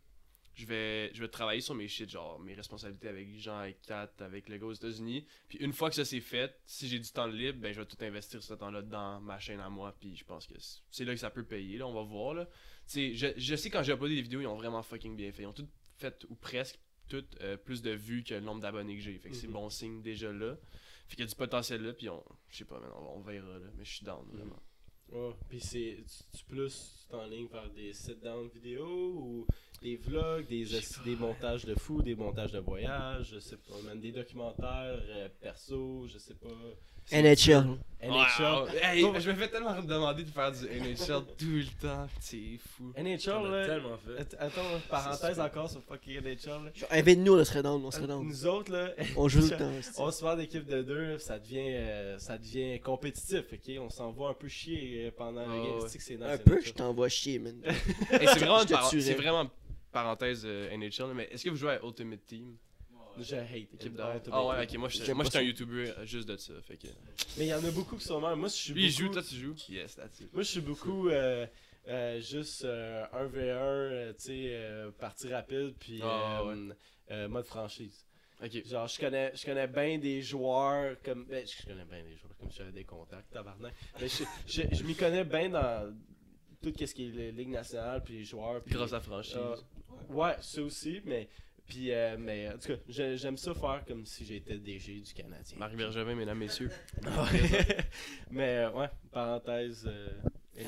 je 0.54 0.66
vais 0.66 1.12
je 1.14 1.22
vais 1.22 1.28
travailler 1.30 1.62
sur 1.62 1.74
mes 1.76 1.88
shit 1.88 2.10
genre 2.10 2.40
mes 2.40 2.54
responsabilités 2.54 3.08
avec 3.08 3.34
Jean 3.40 3.58
avec 3.60 3.82
Kat 3.82 4.12
avec 4.20 4.50
le 4.50 4.58
gars 4.58 4.66
aux 4.66 4.74
États-Unis. 4.74 5.26
Puis 5.48 5.58
une 5.60 5.72
fois 5.74 5.90
que 5.90 5.96
ça 5.96 6.04
c'est 6.06 6.20
fait, 6.22 6.60
si 6.66 6.88
j'ai 6.88 7.00
du 7.00 7.10
temps 7.12 7.28
libre, 7.28 7.60
ben 7.60 7.74
je 7.74 7.80
vais 7.80 7.86
tout 7.86 7.98
investir 8.02 8.44
ce 8.44 8.54
temps-là 8.54 8.82
dans 8.82 9.22
ma 9.22 9.40
chaîne 9.40 9.60
à 9.62 9.70
moi 9.70 9.96
puis 10.00 10.16
je 10.16 10.24
pense 10.26 10.46
que 10.48 10.54
c'est- 10.90 11.06
là 11.06 11.14
que 11.14 11.20
ça 11.20 11.30
peut 11.30 11.46
payer 11.46 11.78
là, 11.78 11.88
on 11.88 11.94
va 11.94 12.04
voir 12.04 12.34
là. 12.34 12.48
Je, 12.94 13.34
je 13.38 13.56
sais 13.56 13.70
quand 13.70 13.84
j'ai 13.84 13.94
uploadé 13.94 14.16
des 14.16 14.22
vidéos, 14.22 14.42
ils 14.42 14.48
ont 14.48 14.56
vraiment 14.58 14.84
fucking 14.84 15.16
bien 15.16 15.32
fait. 15.32 15.44
Ils 15.44 15.48
ont 15.48 15.54
toutes 15.54 15.72
fait 15.98 16.26
ou 16.30 16.36
presque 16.36 16.80
toutes 17.08 17.40
euh, 17.42 17.56
plus 17.58 17.82
de 17.82 17.92
vues 17.92 18.24
que 18.24 18.34
le 18.34 18.40
nombre 18.42 18.62
d'abonnés 18.62 18.96
que 18.96 19.02
j'ai. 19.02 19.18
Fait 19.20 19.30
que 19.30 19.36
c'est 19.36 19.48
Mhm. 19.48 19.54
bon 19.54 19.70
signe 19.70 20.02
déjà 20.02 20.32
là. 20.34 20.58
Fait 21.08 21.16
qu'il 21.16 21.26
y 21.26 21.28
a 21.28 21.30
du 21.30 21.36
potentiel 21.36 21.82
là 21.84 21.94
puis 21.94 22.10
on 22.10 22.24
je 22.50 22.58
sais 22.58 22.66
pas, 22.66 22.80
man, 22.80 22.90
on, 22.96 23.18
on 23.18 23.22
verra 23.22 23.58
là, 23.60 23.68
mais 23.78 23.86
je 23.86 23.96
suis 23.96 24.06
down 24.06 24.26
vraiment. 24.32 24.62
Puis 25.50 25.60
c'est, 25.60 25.98
tu, 26.34 26.46
plus 26.46 27.02
tu 27.02 27.12
t'enlignes 27.12 27.48
vers 27.48 27.70
des 27.70 27.94
sit-down 27.94 28.48
vidéos 28.48 29.14
ou 29.14 29.48
des 29.82 29.98
vlogs, 29.98 30.48
des, 30.48 30.66
des 31.04 31.16
montages 31.16 31.66
de 31.66 31.76
fou, 31.76 32.02
des 32.02 32.16
montages 32.16 32.52
de 32.52 32.60
voyage, 32.60 33.32
je 33.34 33.40
sais 33.40 33.58
pas, 33.58 33.82
même 33.86 34.00
des 34.00 34.12
documentaires 34.12 35.02
euh, 35.10 35.28
perso, 35.42 36.08
je 36.08 36.18
sais 36.18 36.36
pas. 36.36 36.48
NHL. 37.12 37.78
NHL. 38.04 38.44
Wow. 38.44 38.68
Hey, 38.82 39.04
Oh. 39.04 39.14
je 39.20 39.30
me 39.30 39.36
fais 39.36 39.48
tellement 39.48 39.80
demander 39.80 40.24
de 40.24 40.30
faire 40.32 40.52
du 40.52 40.66
NHL 40.68 41.24
tout 41.38 41.46
le 41.46 41.66
temps. 41.80 42.08
C'est 42.20 42.58
fou. 42.76 42.92
NHL, 42.98 43.44
là, 43.52 43.66
tellement 43.68 43.98
fait. 43.98 44.22
att- 44.22 44.36
attends, 44.40 44.62
parenthèse 44.90 45.40
encore 45.40 45.70
sur 45.70 45.84
fucking 45.84 46.18
NHL. 46.20 46.66
là. 46.66 46.72
Invite-nous, 46.90 47.34
on 47.38 47.46
serait 47.46 47.62
down, 47.62 47.80
on 47.86 47.92
serait 47.92 48.08
down. 48.08 48.26
Nous 48.26 48.46
autres, 48.48 48.72
là, 48.72 48.90
On 49.18 49.28
joue 49.28 49.42
tout 49.42 49.52
le 49.52 49.58
temps. 49.58 49.72
on 50.00 50.10
se 50.12 50.26
fait 50.26 50.36
d'équipe 50.36 50.66
de 50.66 50.82
deux, 50.82 51.20
ça 51.20 51.38
devient, 51.38 51.60
euh, 51.76 52.18
ça 52.18 52.40
devient 52.40 52.80
compétitif, 52.80 53.44
ok? 53.54 53.76
On 53.80 53.90
s'envoie 53.92 54.32
un 54.32 54.34
peu 54.34 54.48
chier 54.48 55.06
euh, 55.06 55.12
pendant 55.16 55.46
le 55.46 55.54
Oh, 55.60 55.64
game. 55.64 55.76
ouais. 55.82 55.90
C'est 55.90 55.98
que 56.00 56.04
c'est 56.04 56.16
nice, 56.16 56.24
Un 56.26 56.34
NHL. 56.38 56.44
peu, 56.44 56.62
je 56.62 56.72
t'envoie 56.74 57.08
chier, 57.10 57.38
man. 57.38 57.56
Hey, 58.12 58.28
c'est 58.34 58.40
vraiment, 58.40 58.66
par- 58.66 58.90
vraiment 59.18 59.50
parenthèse 59.92 60.42
euh, 60.46 60.76
NHL, 60.76 61.14
mais 61.14 61.30
est-ce 61.32 61.44
que 61.44 61.50
vous 61.52 61.56
jouez 61.58 61.74
à 61.74 61.86
Ultimate 61.86 62.26
Team? 62.26 62.56
Je 63.22 63.36
hate 63.36 63.74
Équipe 63.74 63.96
de 63.96 64.02
Ah 64.32 64.46
ouais, 64.48 64.64
ok, 64.66 64.78
moi 64.78 64.90
j'étais 64.90 65.14
moi, 65.14 65.26
un. 65.34 65.42
YouTuber 65.42 65.90
euh, 65.98 66.06
juste 66.06 66.28
de 66.28 66.38
ça. 66.38 66.54
Fait 66.64 66.78
que... 66.78 66.88
Mais 67.38 67.46
il 67.46 67.50
y 67.50 67.54
en 67.54 67.64
a 67.64 67.72
beaucoup 67.72 67.96
qui 67.98 68.06
sont 68.06 68.20
morts. 68.20 68.36
Moi, 68.36 68.50
je 68.50 68.54
suis 68.54 68.74
Lui 68.74 68.86
il 68.86 68.92
joue, 68.92 69.04
beaucoup- 69.04 69.14
toi 69.16 69.24
tu 69.24 69.36
joues? 69.36 69.56
Yes, 69.70 69.96
that's 69.96 70.20
it. 70.20 70.34
Moi, 70.34 70.44
je 70.44 70.50
suis 70.50 70.62
beaucoup 70.62 71.10
euh, 71.10 71.46
euh, 71.88 72.20
juste 72.22 72.64
euh, 72.66 73.06
1v1, 73.14 73.38
euh, 73.40 74.14
tu 74.14 74.20
sais, 74.24 74.32
euh, 74.54 74.92
partie 74.92 75.32
rapide, 75.34 75.74
puis 75.80 76.00
Ah, 76.04 76.42
euh, 76.46 76.74
euh, 77.12 77.28
mode 77.28 77.46
franchise. 77.46 78.06
Ok. 78.44 78.66
Genre, 78.66 78.88
je 78.88 79.00
connais, 79.00 79.32
je 79.36 79.46
connais 79.46 79.68
bien 79.68 80.00
des 80.00 80.22
joueurs, 80.22 80.96
comme. 81.04 81.26
Ben, 81.26 81.46
je 81.46 81.64
connais 81.66 81.86
bien 81.86 82.04
des 82.04 82.16
joueurs, 82.18 82.36
comme 82.40 82.52
j'avais 82.52 82.72
des 82.72 82.84
contacts, 82.86 83.32
tabarnak. 83.32 83.74
Mais 84.00 84.08
je, 84.08 84.24
je, 84.48 84.62
je 84.76 84.84
m'y 84.84 84.96
connais 84.96 85.24
bien 85.24 85.50
dans 85.50 85.96
tout 86.62 86.74
ce 86.76 86.94
qui 86.94 87.08
est 87.10 87.12
la 87.12 87.32
Ligue 87.32 87.50
nationale, 87.50 88.04
puis 88.04 88.16
les 88.20 88.24
joueurs. 88.24 88.62
Puis, 88.64 88.74
Grâce 88.74 88.94
à 88.94 89.00
franchise. 89.00 89.36
euh, 89.38 89.56
ouais, 90.10 90.36
ça 90.42 90.62
aussi, 90.64 91.02
mais. 91.06 91.30
Puis, 91.72 91.94
euh, 91.94 92.18
mais 92.20 92.50
en 92.50 92.58
tout 92.58 92.68
cas, 92.68 92.80
j'ai- 92.90 93.16
j'aime 93.16 93.38
ça 93.38 93.54
faire 93.54 93.82
comme 93.88 94.06
si 94.06 94.26
j'étais 94.26 94.58
DG 94.58 95.00
du 95.00 95.14
Canadien. 95.14 95.58
Marc 95.58 95.74
Bergevin, 95.76 96.16
mesdames, 96.16 96.38
messieurs. 96.38 96.70
Ouais. 97.02 97.10
mais 98.32 98.58
euh, 98.66 98.72
ouais, 98.72 98.90
parenthèse. 99.10 99.86
euh, 99.88 100.08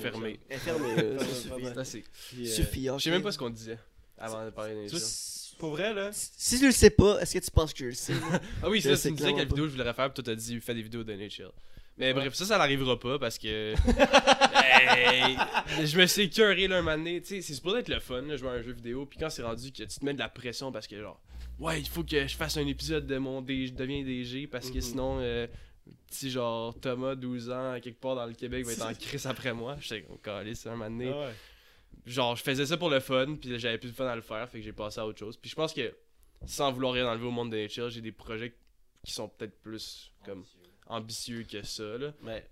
Fermé. 0.01 0.39
Fermé, 0.49 0.95
là, 0.95 1.19
ça 1.19 1.25
suffit. 1.25 1.73
C'est- 1.83 2.03
Puis, 2.29 2.47
euh, 2.47 2.51
Suffit, 2.51 2.87
Je 2.97 3.03
sais 3.03 3.11
même 3.11 3.21
pas 3.21 3.33
ce 3.33 3.37
qu'on 3.37 3.49
disait 3.49 3.77
avant 4.17 4.45
de 4.45 4.49
parler 4.51 4.87
vois, 4.87 4.99
Pour 5.59 5.71
vrai, 5.71 5.93
là. 5.93 6.09
Si 6.13 6.57
tu 6.59 6.65
le 6.67 6.71
sais 6.71 6.89
pas, 6.89 7.19
est-ce 7.19 7.33
que 7.37 7.43
tu 7.43 7.51
penses 7.51 7.73
que 7.73 7.79
je 7.79 7.85
le 7.87 7.93
sais? 7.93 8.13
Ah 8.63 8.69
oui, 8.69 8.79
Je 8.79 8.83
c'est 8.89 8.95
ça, 8.95 9.09
tu 9.09 9.11
me 9.11 9.17
disais 9.17 9.33
quelle 9.33 9.47
vidéo 9.49 9.67
je 9.67 9.71
voudrais 9.71 9.93
faire, 9.93 10.11
puis 10.11 10.23
toi 10.23 10.33
t'as 10.33 10.39
dit 10.39 10.59
fais 10.61 10.73
des 10.73 10.81
vidéos 10.83 11.03
de 11.03 11.13
NHL. 11.13 11.51
Mais 11.97 12.13
bref, 12.13 12.33
ça, 12.33 12.45
ça 12.45 12.57
n'arrivera 12.57 12.99
pas 12.99 13.19
parce 13.19 13.37
que. 13.37 13.73
Hey, 14.85 15.37
je 15.85 15.97
me 15.97 16.05
suis 16.05 16.23
écœuré 16.23 16.67
là 16.67 16.77
un 16.77 16.81
moment 16.81 16.97
donné. 16.97 17.21
Tu 17.21 17.27
sais, 17.27 17.41
c'est 17.41 17.53
supposé 17.53 17.79
être 17.79 17.89
le 17.89 17.99
fun, 17.99 18.21
là, 18.23 18.35
jouer 18.37 18.49
à 18.49 18.53
un 18.53 18.61
jeu 18.61 18.71
vidéo. 18.73 19.05
Puis 19.05 19.17
quand 19.19 19.29
c'est 19.29 19.43
rendu 19.43 19.71
que 19.71 19.83
tu 19.83 19.99
te 19.99 20.03
mets 20.05 20.13
de 20.13 20.19
la 20.19 20.29
pression 20.29 20.71
parce 20.71 20.87
que, 20.87 20.99
genre, 20.99 21.21
ouais, 21.59 21.79
il 21.81 21.87
faut 21.87 22.03
que 22.03 22.27
je 22.27 22.35
fasse 22.35 22.57
un 22.57 22.67
épisode 22.67 23.07
de 23.07 23.17
mon 23.17 23.41
DG, 23.41 23.67
je 23.67 23.73
deviens 23.73 24.03
DG 24.03 24.47
parce 24.47 24.69
que 24.69 24.75
Mhm. 24.75 24.81
sinon, 24.81 25.17
euh, 25.21 25.47
petit 26.07 26.29
genre 26.31 26.77
Thomas, 26.79 27.15
12 27.15 27.49
ans, 27.49 27.77
quelque 27.81 27.99
part 27.99 28.15
dans 28.15 28.25
le 28.25 28.33
Québec, 28.33 28.65
va 28.65 28.71
être 28.73 28.81
en 28.85 28.93
crise 28.99 29.25
après 29.25 29.53
moi. 29.53 29.77
J'étais 29.79 30.01
comme, 30.03 30.17
calisse, 30.19 30.65
un 30.67 30.71
moment 30.71 30.89
donné 30.89 31.11
Ah 31.13 31.19
ouais. 31.27 31.33
genre 32.05 32.35
je 32.35 32.43
faisais 32.43 32.65
ça 32.65 32.77
pour 32.77 32.89
le 32.89 32.99
fun 32.99 33.35
puis 33.39 33.57
j'avais 33.59 33.77
plus 33.77 33.89
de 33.91 33.95
fun 33.95 34.07
à 34.07 34.15
le 34.15 34.21
faire 34.21 34.47
fait 34.49 34.59
que 34.59 34.63
j'ai 34.65 34.73
passé 34.73 34.99
à 34.99 35.05
autre 35.05 35.19
chose 35.19 35.37
puis 35.37 35.49
je 35.49 35.55
pense 35.55 35.73
que 35.73 35.93
sans 36.45 36.71
vouloir 36.71 36.93
rien 36.93 37.07
enlever 37.09 37.25
au 37.27 37.31
monde 37.31 37.51
de 37.51 37.57
NHL 37.57 37.89
j'ai 37.89 38.01
des 38.01 38.11
projets 38.11 38.53
qui 39.05 39.13
sont 39.13 39.29
peut-être 39.29 39.61
plus 39.61 40.11
comme 40.25 40.43
ambitieux 40.87 41.43
que 41.43 41.63
ça 41.63 41.97
là 41.97 42.13
Mais 42.21 42.45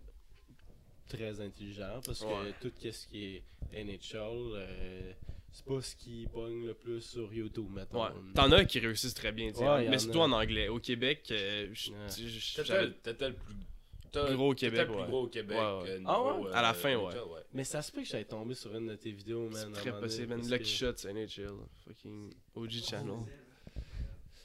très 1.10 1.40
intelligent 1.42 2.00
parce 2.06 2.22
Ouais. 2.22 2.54
que 2.62 2.68
tout 2.70 2.74
ce 2.92 3.08
qui 3.08 3.26
est 3.26 3.44
NHL, 3.74 4.54
euh, 4.56 5.12
c'est 5.52 5.66
pas 5.66 5.82
ce 5.82 5.96
qui 5.98 6.28
pogne 6.32 6.66
le 6.68 6.74
plus 6.74 7.02
sur 7.02 7.34
YouTube, 7.34 7.68
mettons. 7.74 8.02
ouais 8.04 8.10
t'en 8.34 8.52
as 8.54 8.64
qui 8.66 8.80
réussissent 8.80 9.14
très 9.14 9.32
bien 9.34 9.52
Ouais, 9.54 9.90
mais 9.90 9.96
a. 9.96 10.00
surtout 10.00 10.20
en 10.20 10.32
anglais 10.32 10.70
au 10.70 10.80
Québec 10.80 11.28
euh, 11.32 11.68
T'étais 11.68 12.64
j'avais- 12.66 12.86
le- 12.88 12.94
plus. 13.34 14.36
gros 14.36 14.52
au 14.52 14.56
Québec, 14.56 14.80
le 14.80 14.86
plus 14.88 14.96
ouais. 15.02 15.08
gros 15.08 15.22
au 15.24 15.28
Québec. 15.28 15.58
Ouais, 15.58 15.82
ouais. 15.84 15.90
euh, 15.90 16.04
Ah 16.06 16.22
ouais? 16.22 16.48
euh, 16.48 16.54
À 16.54 16.62
la 16.62 16.74
fin, 16.74 16.90
NHL, 16.98 16.98
ouais. 17.20 17.42
Mais 17.54 17.64
ça 17.66 17.82
se 17.82 17.92
peut 17.92 18.02
que 18.02 18.08
j'aille 18.08 18.26
tomber 18.26 18.56
sur 18.56 18.74
une 18.76 18.88
de 18.88 18.96
tes 18.96 19.12
vidéos, 19.12 19.50
man. 19.50 19.54
c'est 19.54 19.66
un 19.68 19.72
très 19.72 20.00
possible 20.00 20.28
man 20.28 20.42
Lucky 20.50 20.64
que- 20.64 20.70
Shot 20.70 20.98
sur 20.98 21.10
NHL 21.10 21.52
fucking 21.86 22.34
OG 22.56 22.72
channel 22.90 23.16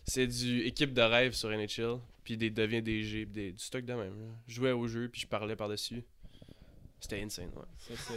c'est 0.05 0.27
du 0.27 0.61
équipe 0.63 0.93
de 0.95 1.03
rêve 1.03 1.33
sur 1.33 1.51
NHL 1.51 1.99
puis 2.27 2.37
des 2.37 2.51
deviens 2.51 2.83
DG 2.83 3.25
puis 3.25 3.33
des, 3.33 3.53
du 3.53 3.63
stock 3.65 3.85
de 3.87 3.95
même 3.95 4.19
là. 4.21 4.27
je 4.49 4.55
jouais 4.57 4.73
au 4.73 4.87
jeu 4.87 5.09
puis 5.09 5.21
je 5.23 5.27
parlais 5.27 5.57
par 5.57 5.69
dessus 5.71 6.03
c'était 7.01 7.21
insane 7.23 7.51
ouais 7.55 7.95
Ça, 7.97 8.13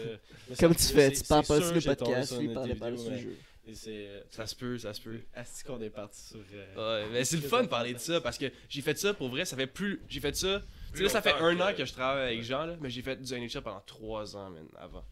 mais 0.49 0.55
Comme 0.55 0.75
tu 0.75 0.83
fais, 0.87 1.11
tu 1.11 1.23
parles 1.23 1.45
pas 1.45 1.61
sur 1.61 1.73
le 1.75 1.81
podcast, 1.81 2.39
lui 2.39 2.53
parlait 2.53 2.75
pas 2.75 2.97
sur 2.97 3.11
le 3.11 3.17
jeu. 3.17 3.35
et 3.67 3.75
c'est. 3.75 4.23
ça 4.31 4.47
se 4.47 4.55
peut 4.55 4.77
ça 4.79 4.93
se 4.93 5.01
peut 5.01 5.19
Est-ce 5.35 5.63
qu'on 5.63 5.79
est 5.81 5.89
parti 5.91 6.19
sur. 6.21 6.39
euh, 6.53 7.03
Ouais, 7.03 7.09
mais 7.11 7.23
c'est 7.25 7.35
le 7.37 7.43
fun 7.43 7.63
de 7.63 7.67
parler 7.67 7.93
de 7.93 7.99
ça 7.99 8.19
parce 8.21 8.37
que 8.37 8.45
j'ai 8.67 8.81
fait 8.81 8.97
ça 8.97 9.13
pour 9.13 9.29
vrai, 9.29 9.45
ça 9.45 9.55
fait 9.55 9.67
plus. 9.67 10.01
J'ai 10.09 10.19
fait 10.21 10.35
ça. 10.35 10.63
Tu 10.91 10.97
sais, 10.97 11.03
là, 11.03 11.09
ça 11.09 11.21
fait 11.21 11.33
un 11.33 11.55
que- 11.55 11.61
an 11.61 11.73
que 11.77 11.85
je 11.85 11.93
travaille 11.93 12.33
avec 12.33 12.43
Jean, 12.43 12.65
là, 12.65 12.77
mais 12.81 12.89
j'ai 12.89 13.03
fait 13.03 13.17
du 13.21 13.31
NHL 13.31 13.61
pendant 13.61 13.81
trois 13.85 14.35
ans, 14.35 14.49
man, 14.49 14.65
avant. 14.77 15.05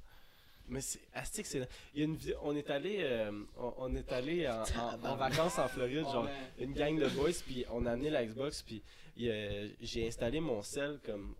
Mais 0.70 0.82
c'est 0.82 1.00
Astic, 1.14 1.46
c'est. 1.46 1.68
Il 1.94 2.00
y 2.00 2.04
a 2.04 2.06
une. 2.06 2.18
On 2.44 2.56
est 2.56 2.70
allé, 2.70 2.98
euh, 3.02 3.32
on, 3.58 3.74
on 3.78 3.96
est 3.96 4.12
allé 4.12 4.48
en, 4.48 4.64
en- 4.64 5.04
en 5.12 5.16
vacances 5.16 5.58
en 5.60 5.68
Floride, 5.68 6.04
genre 6.04 6.28
une 6.60 6.74
gang 6.74 7.00
de 7.00 7.08
boys, 7.10 7.32
puis 7.46 7.66
on 7.72 7.86
a 7.86 7.92
amené 7.94 8.10
la 8.10 8.26
Xbox, 8.26 8.62
puis 8.64 8.82
a- 9.30 9.68
j'ai 9.82 10.08
installé 10.08 10.40
mon 10.40 10.62
sel 10.62 11.00
comme 11.06 11.36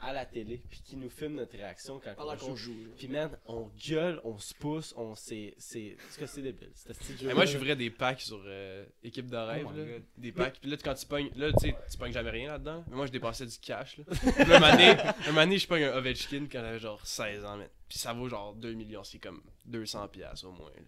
à 0.00 0.12
la 0.12 0.26
télé, 0.26 0.60
puis 0.68 0.80
qui 0.84 0.96
nous 0.96 1.08
filme 1.08 1.36
notre 1.36 1.56
réaction 1.56 2.00
quand 2.02 2.12
Pendant 2.16 2.32
on 2.34 2.36
qu'on 2.36 2.56
joue. 2.56 2.72
joue. 2.74 2.90
Puis 2.98 3.06
man, 3.06 3.30
on 3.46 3.70
gueule, 3.88 4.20
on 4.24 4.36
se 4.38 4.52
pousse, 4.52 4.92
on 4.96 5.14
c'est 5.14 5.54
c'est 5.56 5.96
c'est 6.10 6.26
c'est 6.26 6.42
débile. 6.42 6.70
C'était 6.74 6.94
ce 6.94 6.98
petit 6.98 7.16
jeu. 7.24 7.30
Et 7.30 7.34
moi, 7.34 7.44
j'ouvrais 7.46 7.76
des 7.76 7.88
packs 7.90 8.20
sur 8.22 8.42
euh, 8.44 8.84
équipe 9.04 9.30
de 9.30 9.36
rêve, 9.36 9.66
Oh 9.68 9.76
là, 9.76 9.84
des 10.16 10.32
packs. 10.32 10.58
Puis 10.60 10.68
là, 10.70 10.76
quand 10.82 10.94
tu 10.94 11.06
pognes, 11.06 11.30
là, 11.36 11.52
tu 11.52 11.68
sais, 11.68 11.76
tu 11.90 11.96
pognes 11.96 12.12
jamais 12.12 12.30
rien 12.30 12.48
là-dedans. 12.50 12.84
Mais 12.90 12.96
moi, 12.96 13.06
je 13.06 13.12
dépensais 13.12 13.46
du 13.46 13.56
cash, 13.58 13.98
là. 13.98 14.04
Puis 14.10 14.44
là, 14.46 15.06
un 15.28 15.32
donné, 15.32 15.58
je 15.58 15.66
pogne 15.68 15.84
un 15.84 15.96
Ovechkin 15.96 16.46
quand 16.50 16.60
j'avais 16.60 16.78
genre 16.80 17.06
16 17.06 17.44
ans, 17.44 17.56
man. 17.56 17.68
Puis 17.88 17.98
ça 17.98 18.12
vaut 18.12 18.28
genre 18.28 18.54
2 18.54 18.72
millions, 18.74 19.04
c'est 19.04 19.18
comme 19.18 19.40
200 19.66 20.08
piastres 20.08 20.46
au 20.46 20.52
moins, 20.52 20.70
là. 20.76 20.82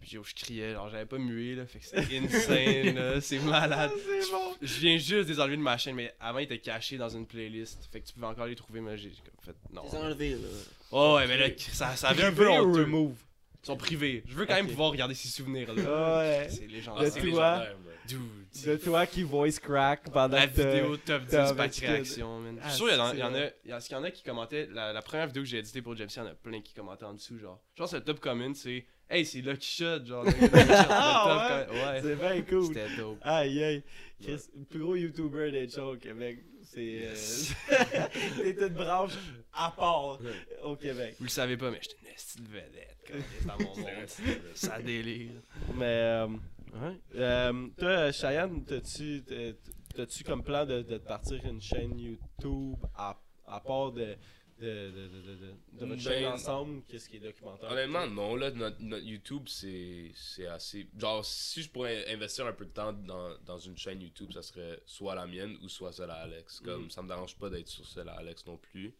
Puis 0.00 0.10
yo, 0.12 0.22
je 0.22 0.34
criais, 0.34 0.74
genre 0.74 0.90
j'avais 0.90 1.06
pas 1.06 1.16
mué 1.18 1.54
là, 1.54 1.66
fait 1.66 1.78
que 1.78 1.86
c'était 1.86 2.18
insane 2.18 2.94
là, 2.94 3.20
c'est 3.20 3.38
malade. 3.38 3.90
Je- 3.96 4.66
Je 4.66 4.80
viens 4.80 4.98
juste 4.98 5.28
de 5.28 5.32
les 5.34 5.40
enlever 5.40 5.56
de 5.56 5.62
ma 5.62 5.78
chaîne, 5.78 5.94
mais 5.96 6.14
avant 6.20 6.38
ils 6.38 6.44
étaient 6.44 6.58
cachés 6.58 6.98
dans 6.98 7.08
une 7.08 7.26
playlist, 7.26 7.88
fait 7.90 8.00
que 8.00 8.06
tu 8.06 8.12
pouvais 8.12 8.26
encore 8.26 8.46
les 8.46 8.56
trouver, 8.56 8.80
mais 8.80 8.96
j'ai 8.98 9.08
comme 9.10 9.42
fait 9.42 9.56
non. 9.72 9.82
Les 9.90 9.96
enlever, 9.98 10.30
là. 10.34 10.48
Oh 10.92 11.14
ouais, 11.16 11.26
mais 11.26 11.36
là 11.38 11.46
ça, 11.58 11.96
ça 11.96 12.08
avait 12.10 12.24
un 12.24 12.32
peu 12.32 12.48
honteux. 12.48 12.82
remove? 12.82 13.16
Ils 13.62 13.66
sont 13.66 13.76
privés. 13.76 14.22
Je 14.28 14.34
veux 14.34 14.46
quand 14.46 14.54
même 14.54 14.68
pouvoir 14.68 14.90
regarder 14.92 15.14
ces 15.14 15.28
souvenirs 15.28 15.74
là. 15.74 15.82
Ouais. 16.18 16.46
C'est 16.50 16.64
Ah, 16.68 16.72
légendaire. 16.72 17.12
c'est 17.12 17.20
légendaire, 17.20 17.76
bro. 17.78 17.85
Dude. 17.85 17.85
De 18.08 18.76
toi 18.76 19.06
qui 19.06 19.22
voice 19.22 19.58
crack 19.60 20.10
pendant 20.10 20.36
La 20.36 20.46
vidéo 20.46 20.96
top 20.96 21.22
10 21.22 21.28
t'as 21.30 21.54
par 21.54 21.60
avec- 21.64 21.74
réaction, 21.76 22.38
man. 22.40 22.56
Je 22.56 22.60
Ah, 22.64 22.68
suis 22.70 22.76
sûr, 22.78 22.88
il 22.90 22.96
y 22.96 23.00
en 23.00 23.04
a, 23.04 23.10
c'est 23.10 23.16
il 23.16 23.20
y 23.20 23.22
en 23.22 23.26
a, 23.26 23.30
vrai. 23.30 23.56
il 23.64 23.70
y 23.70 23.72
en 23.72 23.74
a- 23.74 23.78
est-ce 23.78 23.88
qu'il 23.88 23.96
y 23.96 24.00
en 24.00 24.04
a 24.04 24.10
qui 24.10 24.22
commentaient, 24.22 24.68
la, 24.72 24.92
la 24.92 25.02
première 25.02 25.26
vidéo 25.26 25.42
que 25.42 25.48
j'ai 25.48 25.58
éditée 25.58 25.82
pour 25.82 25.96
Jepsy, 25.96 26.18
il 26.18 26.22
y 26.22 26.26
en 26.26 26.30
a 26.30 26.34
plein 26.34 26.60
qui 26.60 26.72
commentaient 26.74 27.04
en 27.04 27.14
dessous, 27.14 27.38
genre. 27.38 27.60
Genre, 27.76 27.88
c'est 27.88 27.96
le 27.98 28.04
top 28.04 28.20
comment, 28.20 28.54
c'est 28.54 28.86
Hey, 29.08 29.24
c'est 29.24 29.40
Lucky 29.40 29.68
Shot, 29.70 30.04
genre. 30.04 30.24
Ah, 30.90 31.64
ouais. 31.70 32.00
C'est 32.02 32.16
bien 32.16 32.42
cool. 32.42 32.66
C'était 32.66 32.96
dope. 32.96 33.18
Aïe 33.22 33.62
aïe. 33.62 33.82
Chris, 34.20 34.40
le 34.56 34.64
plus 34.64 34.80
gros 34.80 34.96
YouTuber 34.96 35.52
des 35.52 35.68
shows 35.68 35.92
au 35.92 35.96
Québec. 35.96 36.40
C'est. 36.64 37.02
Euh... 37.06 37.14
T'es 38.42 38.66
une 38.66 38.68
branche 38.74 39.12
à 39.52 39.70
part 39.70 40.18
au 40.64 40.74
Québec. 40.74 41.14
Vous 41.18 41.24
le 41.26 41.30
savez 41.30 41.56
pas, 41.56 41.70
mais 41.70 41.78
j'étais 41.80 41.96
une 42.02 42.08
esti 42.12 42.40
de 42.42 42.48
vedette, 42.48 42.96
comme 43.06 43.46
dans 43.46 43.64
mon 43.64 43.76
monde. 43.80 44.08
Ça 44.54 44.82
délire. 44.82 45.30
Mais. 45.76 46.26
Euh, 46.76 46.90
ouais. 46.90 47.00
Euh, 47.16 47.68
toi, 47.78 48.12
Cheyenne, 48.12 48.64
t'as-tu 48.64 49.22
t'as- 49.26 49.52
t'as-tu 49.94 50.24
comme 50.24 50.42
plan 50.42 50.64
de, 50.66 50.82
partir 50.98 51.44
une 51.44 51.60
chaîne 51.60 51.98
YouTube 51.98 52.76
à, 52.94 53.18
à 53.46 53.60
part 53.60 53.92
de. 53.92 54.16
De, 54.58 54.64
de, 54.64 55.08
de, 55.08 55.20
de, 55.20 55.34
de, 55.36 55.54
de 55.80 55.84
votre 55.86 56.00
chaîne 56.00 56.22
Ben, 56.22 56.32
ensemble, 56.32 56.82
qu'est-ce 56.88 57.10
qui 57.10 57.16
est 57.16 57.20
documentaire? 57.20 57.70
Honnêtement, 57.70 58.06
non, 58.06 58.36
là, 58.36 58.50
notre, 58.50 58.80
notre 58.80 59.04
YouTube, 59.04 59.42
c'est 59.48 60.10
c'est 60.14 60.46
assez. 60.46 60.88
Genre, 60.96 61.22
si 61.26 61.62
je 61.62 61.68
pourrais 61.68 62.10
investir 62.10 62.46
un 62.46 62.54
peu 62.54 62.64
de 62.64 62.70
temps 62.70 62.94
dans, 62.94 63.36
dans 63.44 63.58
une 63.58 63.76
chaîne 63.76 64.00
YouTube, 64.00 64.32
ça 64.32 64.40
serait 64.40 64.80
soit 64.86 65.14
la 65.14 65.26
mienne 65.26 65.58
ou 65.62 65.68
soit 65.68 65.92
celle 65.92 66.08
à 66.08 66.14
Alex. 66.22 66.60
Comme, 66.60 66.90
ça 66.90 67.02
me 67.02 67.08
dérange 67.08 67.36
pas 67.36 67.50
d'être 67.50 67.68
sur 67.68 67.84
celle 67.86 68.08
à 68.08 68.14
Alex 68.14 68.46
non 68.46 68.56
plus. 68.56 68.94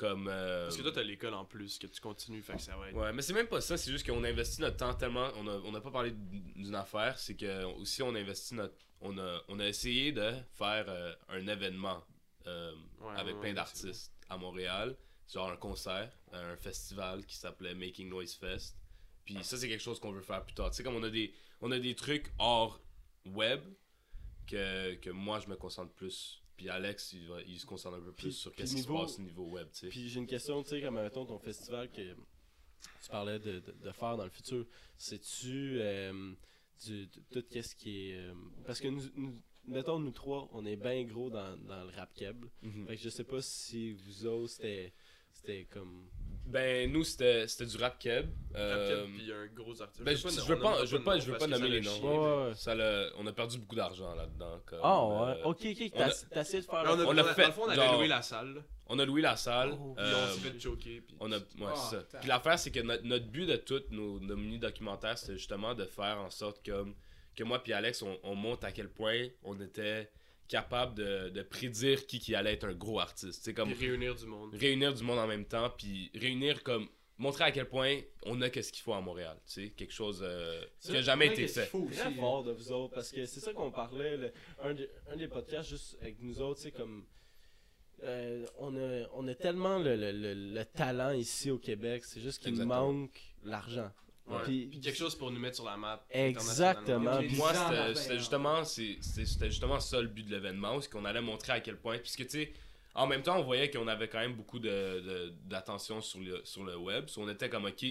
Comme. 0.00 0.28
euh, 0.28 0.64
Parce 0.64 0.78
que 0.78 0.82
toi, 0.82 0.92
t'as 0.92 1.02
l'école 1.02 1.34
en 1.34 1.44
plus, 1.44 1.78
que 1.78 1.86
tu 1.86 2.00
continues, 2.00 2.40
fait 2.40 2.54
que 2.54 2.62
ça 2.62 2.74
va 2.74 2.88
être. 2.88 2.96
Ouais, 2.96 3.12
mais 3.12 3.20
c'est 3.20 3.34
même 3.34 3.48
pas 3.48 3.60
ça, 3.60 3.76
c'est 3.76 3.90
juste 3.90 4.06
qu'on 4.06 4.24
investit 4.24 4.62
notre 4.62 4.78
temps 4.78 4.94
tellement. 4.94 5.28
On 5.36 5.46
a, 5.46 5.58
on 5.62 5.74
a 5.74 5.80
pas 5.82 5.90
parlé 5.90 6.12
d'une 6.12 6.74
affaire, 6.74 7.18
c'est 7.18 7.36
que 7.36 7.64
aussi 7.78 8.02
on 8.02 8.14
investit 8.14 8.54
notre. 8.54 8.74
On 9.02 9.18
a, 9.18 9.42
on 9.48 9.60
a 9.60 9.66
essayé 9.68 10.10
de 10.12 10.32
faire 10.54 10.86
euh, 10.88 11.14
un 11.28 11.46
événement 11.46 12.02
euh, 12.46 12.72
Ouais, 13.00 13.12
avec 13.18 13.34
ouais, 13.34 13.40
plein 13.40 13.48
ouais, 13.50 13.54
d'artistes 13.54 14.10
à 14.30 14.38
Montréal, 14.38 14.96
genre 15.30 15.50
un 15.50 15.56
concert, 15.56 16.10
un 16.32 16.56
festival 16.56 17.26
qui 17.26 17.36
s'appelait 17.36 17.74
Making 17.74 18.08
Noise 18.08 18.34
Fest. 18.36 18.78
Puis 19.26 19.36
ça, 19.44 19.58
c'est 19.58 19.68
quelque 19.68 19.82
chose 19.82 20.00
qu'on 20.00 20.12
veut 20.12 20.22
faire 20.22 20.42
plus 20.42 20.54
tard. 20.54 20.70
Tu 20.70 20.76
sais, 20.78 20.82
comme 20.82 20.96
on 20.96 21.02
a 21.02 21.10
des, 21.10 21.34
on 21.60 21.70
a 21.72 21.78
des 21.78 21.94
trucs 21.94 22.32
hors 22.38 22.80
web 23.26 23.60
que, 24.46 24.94
que 24.94 25.10
moi 25.10 25.40
je 25.40 25.48
me 25.48 25.56
concentre 25.56 25.92
plus. 25.92 26.39
Puis 26.60 26.68
Alex, 26.68 27.14
il, 27.46 27.58
se 27.58 27.64
concentre 27.64 27.96
un 27.96 28.00
peu 28.02 28.12
plus 28.12 28.28
Puis- 28.28 28.32
sur 28.34 28.54
qu'est-ce 28.54 28.74
qui 28.76 28.82
se 28.82 28.86
passe 28.86 29.18
au 29.18 29.22
niveau 29.22 29.44
web, 29.46 29.66
tu 29.72 29.78
sais. 29.78 29.88
Puis 29.88 30.10
j'ai 30.10 30.18
une 30.20 30.26
question, 30.26 30.62
tu 30.62 30.68
sais, 30.68 30.82
comme 30.82 30.96
mettons 31.00 31.24
ton 31.24 31.38
festival 31.38 31.90
que 31.90 32.12
tu 32.12 33.08
parlais 33.10 33.38
de, 33.38 33.60
de, 33.60 33.72
de 33.72 33.92
faire 33.92 34.18
dans 34.18 34.24
le 34.24 34.30
futur, 34.30 34.66
c'est-tu 34.98 35.78
euh, 35.80 36.34
du- 36.84 37.08
tout 37.32 37.42
qu'est-ce 37.50 37.74
qui 37.74 38.10
est. 38.10 38.16
euh, 38.18 38.34
parce 38.66 38.78
que 38.78 38.88
nous, 38.88 39.02
nous- 39.14 39.40
mettons, 39.64 39.98
nous 39.98 40.10
trois, 40.10 40.50
on 40.52 40.66
est 40.66 40.76
bien 40.76 41.02
gros 41.04 41.30
dans, 41.30 41.56
dans 41.56 41.82
le 41.84 41.90
rap 41.96 42.12
keb. 42.12 42.44
Mhm. 42.60 42.86
Fait 42.88 42.96
que 42.96 43.02
je 43.02 43.08
sais 43.08 43.24
pas 43.24 43.40
si 43.40 43.92
vous 43.92 44.26
autres, 44.26 44.52
c'était 44.52 44.92
c'était 45.32 45.66
comme. 45.70 46.06
Ben, 46.46 46.90
nous, 46.90 47.04
c'était 47.04 47.46
c'était 47.46 47.66
du 47.66 47.76
rap 47.76 47.96
keb. 48.00 48.28
Euh, 48.56 49.04
Puis 49.04 49.18
il 49.20 49.28
y 49.28 49.32
a 49.32 49.36
un 49.36 49.46
gros 49.46 49.80
artiste. 49.80 50.02
ben, 50.02 50.16
je, 50.16 50.28
je 50.28 50.40
veux 50.52 50.58
pas, 50.58 50.84
je 50.84 50.96
veux 50.96 51.04
pas, 51.04 51.18
je 51.18 51.30
veux 51.30 51.38
pas 51.38 51.46
nommer 51.46 51.68
les 51.68 51.80
noms. 51.80 52.00
Ouais, 52.02 52.48
ouais. 52.48 52.54
Ça 52.56 52.74
on 53.18 53.26
a 53.26 53.32
perdu 53.32 53.58
beaucoup 53.58 53.76
d'argent 53.76 54.12
là-dedans. 54.16 54.60
Ah 54.82 55.06
ouais, 55.06 55.14
euh, 55.38 55.44
ok, 55.44 55.58
ok, 55.64 55.92
on 55.94 55.98
t'as 56.30 56.40
essayé 56.40 56.60
de 56.62 56.66
faire. 56.66 56.82
on 56.84 56.86
a, 56.86 56.92
un- 57.02 57.04
on 57.06 57.10
a 57.18 57.22
dans 57.22 57.34
fait, 57.34 57.46
le 57.46 57.52
fond, 57.52 57.62
on 57.66 57.68
avait 57.68 57.76
genre- 57.76 57.98
loué 57.98 58.08
la 58.08 58.22
salle, 58.22 58.64
On 58.88 58.98
a 58.98 59.04
loué 59.04 59.22
la 59.22 59.36
salle. 59.36 59.70
Oh, 59.80 59.94
puis 59.96 60.04
euh, 60.04 60.26
on 60.26 60.34
s'est 60.34 60.50
fait 60.50 60.58
choquer. 60.58 61.00
Puis... 61.02 61.16
on 61.20 61.30
a, 61.30 61.36
ouais, 61.38 61.42
c'est 61.76 61.96
ça. 62.10 62.18
Puis 62.18 62.28
l'affaire, 62.28 62.58
c'est 62.58 62.72
que 62.72 62.80
notre, 62.80 63.04
notre 63.04 63.26
but 63.26 63.46
de 63.46 63.56
tous 63.56 63.84
nos, 63.92 64.18
nos 64.18 64.36
mini-documentaires, 64.36 65.16
c'était 65.18 65.34
justement 65.38 65.74
de 65.74 65.84
faire 65.84 66.18
en 66.18 66.30
sorte 66.30 66.66
comme, 66.68 66.94
que 67.36 67.44
moi 67.44 67.62
puis 67.62 67.72
Alex, 67.72 68.02
on, 68.02 68.18
on 68.24 68.34
montre 68.34 68.64
à 68.66 68.72
quel 68.72 68.88
point 68.88 69.28
on 69.44 69.60
était 69.60 70.10
capable 70.50 70.94
de, 70.94 71.28
de 71.30 71.42
prédire 71.42 72.06
qui, 72.06 72.18
qui 72.18 72.34
allait 72.34 72.52
être 72.54 72.64
un 72.66 72.74
gros 72.74 73.00
artiste. 73.00 73.40
C'est 73.44 73.54
comme 73.54 73.72
Puis 73.72 73.86
réunir 73.88 74.14
du 74.14 74.26
monde. 74.26 74.54
réunir 74.54 74.92
du 74.92 75.02
monde 75.04 75.18
en 75.18 75.26
même 75.26 75.44
temps, 75.46 75.70
puis 75.70 76.10
réunir 76.14 76.62
comme 76.62 76.88
montrer 77.18 77.44
à 77.44 77.52
quel 77.52 77.68
point 77.68 78.00
on 78.24 78.40
a 78.42 78.48
qu'est-ce 78.50 78.72
qu'il 78.72 78.82
faut 78.82 78.94
à 78.94 79.00
Montréal, 79.00 79.36
tu 79.46 79.52
sais, 79.52 79.70
quelque 79.70 79.92
chose 79.92 80.20
euh, 80.22 80.62
qui 80.80 80.96
a 80.96 81.02
jamais 81.02 81.26
été 81.28 81.46
fait. 81.46 81.70
C'est 81.72 81.90
très 82.00 82.14
fort 82.14 82.42
de 82.44 82.52
vous 82.52 82.72
autres 82.72 82.94
parce 82.94 83.10
que 83.12 83.24
c'est 83.26 83.40
ça 83.40 83.52
qu'on 83.52 83.70
parlait 83.70 84.16
le- 84.16 84.32
un, 84.62 84.74
des- 84.74 84.88
un 85.12 85.16
des 85.16 85.28
podcasts 85.28 85.68
juste 85.68 85.98
avec 86.00 86.16
nous 86.20 86.40
autres 86.40 86.60
c'est 86.60 86.72
comme 86.72 87.04
euh, 88.02 88.46
on, 88.58 88.74
a, 88.76 89.06
on 89.12 89.28
a 89.28 89.34
tellement 89.34 89.78
le, 89.78 89.94
le- 89.94 90.12
le- 90.12 90.54
le 90.54 90.64
talent 90.64 91.10
ici 91.12 91.50
au 91.50 91.58
Québec 91.58 92.04
c'est 92.06 92.20
juste 92.20 92.42
qu'il 92.42 92.54
manque 92.64 93.20
l'argent 93.44 93.90
Ouais. 94.36 94.42
Puis- 94.44 94.66
Puis 94.66 94.80
quelque 94.80 94.96
chose 94.98 95.14
pour 95.16 95.30
nous 95.30 95.40
mettre 95.40 95.56
sur 95.56 95.64
la 95.64 95.76
map. 95.76 96.04
Exactement. 96.10 97.18
Les 97.18 97.28
Moi, 97.30 97.52
c'était- 97.94 98.18
justement, 98.18 98.62
justement 98.64 99.80
ça 99.80 100.00
le 100.00 100.08
but 100.08 100.24
de 100.24 100.30
l'événement, 100.30 100.80
c'est 100.80 100.90
qu'on 100.90 101.04
allait 101.04 101.20
montrer 101.20 101.52
à 101.52 101.60
quel 101.60 101.76
point, 101.78 101.98
puisque 101.98 102.24
tu 102.24 102.30
sais, 102.30 102.52
en 102.94 103.06
même 103.06 103.22
temps, 103.22 103.38
on 103.38 103.42
voyait 103.44 103.70
qu'on 103.70 103.86
avait 103.88 104.08
quand 104.08 104.18
même 104.18 104.34
beaucoup 104.34 104.58
de- 104.58 104.68
de- 104.68 105.34
d'attention 105.44 106.00
sur 106.00 106.20
le, 106.20 106.40
sur 106.44 106.64
le 106.64 106.76
web, 106.76 107.08
so 107.08 107.22
on 107.22 107.28
était 107.28 107.48
comme, 107.48 107.64
ok, 107.66 107.84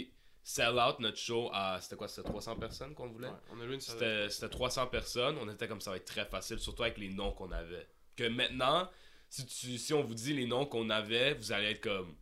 sell 0.43 0.77
out 0.79 0.99
notre 0.99 1.17
show 1.17 1.49
à, 1.53 1.79
c'était 1.81 1.95
quoi, 1.95 2.07
c'était 2.07 2.27
300 2.27 2.55
personnes 2.55 2.93
qu'on 2.93 3.07
voulait? 3.07 3.27
Ouais, 3.27 3.33
on 3.51 3.59
a 3.61 3.65
loué 3.65 3.75
une 3.75 3.81
c'était 3.81 4.49
300 4.49 4.87
personnes, 4.87 5.37
on 5.41 5.49
était 5.49 5.67
comme 5.67 5.81
ça 5.81 5.91
va 5.91 5.97
être 5.97 6.05
très 6.05 6.25
facile, 6.25 6.59
surtout 6.59 6.83
avec 6.83 6.97
les 6.97 7.09
noms 7.09 7.31
qu'on 7.31 7.51
avait. 7.51 7.87
Que 8.15 8.27
maintenant, 8.27 8.89
si, 9.29 9.45
tu, 9.45 9.77
si 9.77 9.93
on 9.93 10.01
vous 10.03 10.15
dit 10.15 10.33
les 10.33 10.47
noms 10.47 10.65
qu'on 10.65 10.89
avait, 10.89 11.33
vous 11.35 11.51
allez 11.51 11.67
être 11.71 11.81
comme 11.81 12.15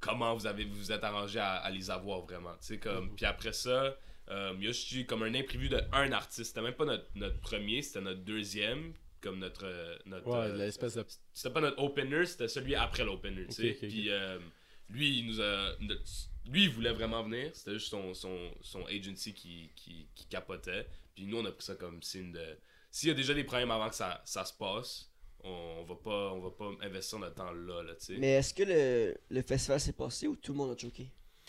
comment 0.00 0.34
vous 0.34 0.46
avez 0.46 0.64
vous, 0.64 0.92
êtes 0.92 1.04
arrangé 1.04 1.38
à, 1.38 1.54
à 1.56 1.70
les 1.70 1.90
avoir 1.90 2.20
vraiment. 2.22 2.52
Tu 2.60 2.66
sais, 2.66 2.78
comme, 2.78 3.14
Puis 3.14 3.24
après 3.26 3.52
ça, 3.52 3.96
euh, 4.28 4.52
il 4.58 4.64
y 4.64 4.68
a 4.68 4.72
juste 4.72 4.90
eu 4.92 5.06
comme 5.06 5.22
un 5.22 5.34
imprévu 5.34 5.68
de 5.68 5.80
un 5.92 6.12
artiste. 6.12 6.44
C'était 6.48 6.62
même 6.62 6.74
pas 6.74 6.84
notre, 6.84 7.06
notre 7.14 7.38
premier, 7.40 7.82
c'était 7.82 8.00
notre 8.00 8.20
deuxième. 8.20 8.92
Comme 9.22 9.38
notre. 9.38 9.64
euh, 9.64 9.96
notre 10.04 10.26
ouais 10.28 10.36
euh, 10.50 10.56
l'espèce 10.56 10.94
de 10.94 11.04
c'était 11.32 11.52
pas 11.52 11.60
notre 11.60 11.82
opener, 11.82 12.26
c'était 12.26 12.48
celui 12.48 12.74
après 12.76 13.02
l'opener. 13.04 13.46
Puis 13.88 14.10
euh, 14.10 14.38
lui, 14.90 15.18
il 15.18 15.26
nous 15.26 15.40
a. 15.40 15.72
lui, 16.48 16.64
il 16.64 16.70
voulait 16.70 16.92
vraiment 16.92 17.22
venir. 17.24 17.50
C'était 17.54 17.72
juste 17.72 17.88
son, 17.88 18.14
son, 18.14 18.52
son 18.60 18.84
agency 18.86 19.32
qui, 19.34 19.70
qui, 19.74 20.06
qui 20.14 20.26
capotait. 20.26 20.86
Puis 21.14 21.24
nous, 21.26 21.38
on 21.38 21.44
a 21.46 21.50
pris 21.50 21.64
ça 21.64 21.74
comme 21.74 22.02
signe 22.02 22.30
de. 22.30 22.58
S'il 22.90 23.08
y 23.08 23.12
a 23.12 23.14
déjà 23.14 23.34
des 23.34 23.42
problèmes 23.44 23.70
avant 23.70 23.88
que 23.88 23.94
ça, 23.96 24.22
ça 24.24 24.44
se 24.44 24.52
passe, 24.52 25.10
on, 25.46 25.84
va 25.84 25.94
pas 25.94 26.32
on 26.32 26.40
va 26.40 26.50
pas 26.50 26.70
investir 26.86 27.18
notre 27.18 27.34
temps 27.34 27.52
là, 27.52 27.82
là 27.82 27.94
tu 27.94 28.06
sais. 28.06 28.16
Mais 28.18 28.32
est-ce 28.34 28.52
que 28.54 28.62
le, 28.64 29.16
le 29.30 29.42
festival 29.42 29.80
s'est 29.80 29.92
passé 29.92 30.26
ou 30.26 30.36
tout 30.36 30.52
le 30.52 30.58
monde 30.58 30.76
a 30.76 30.78
choqué? 30.80 31.04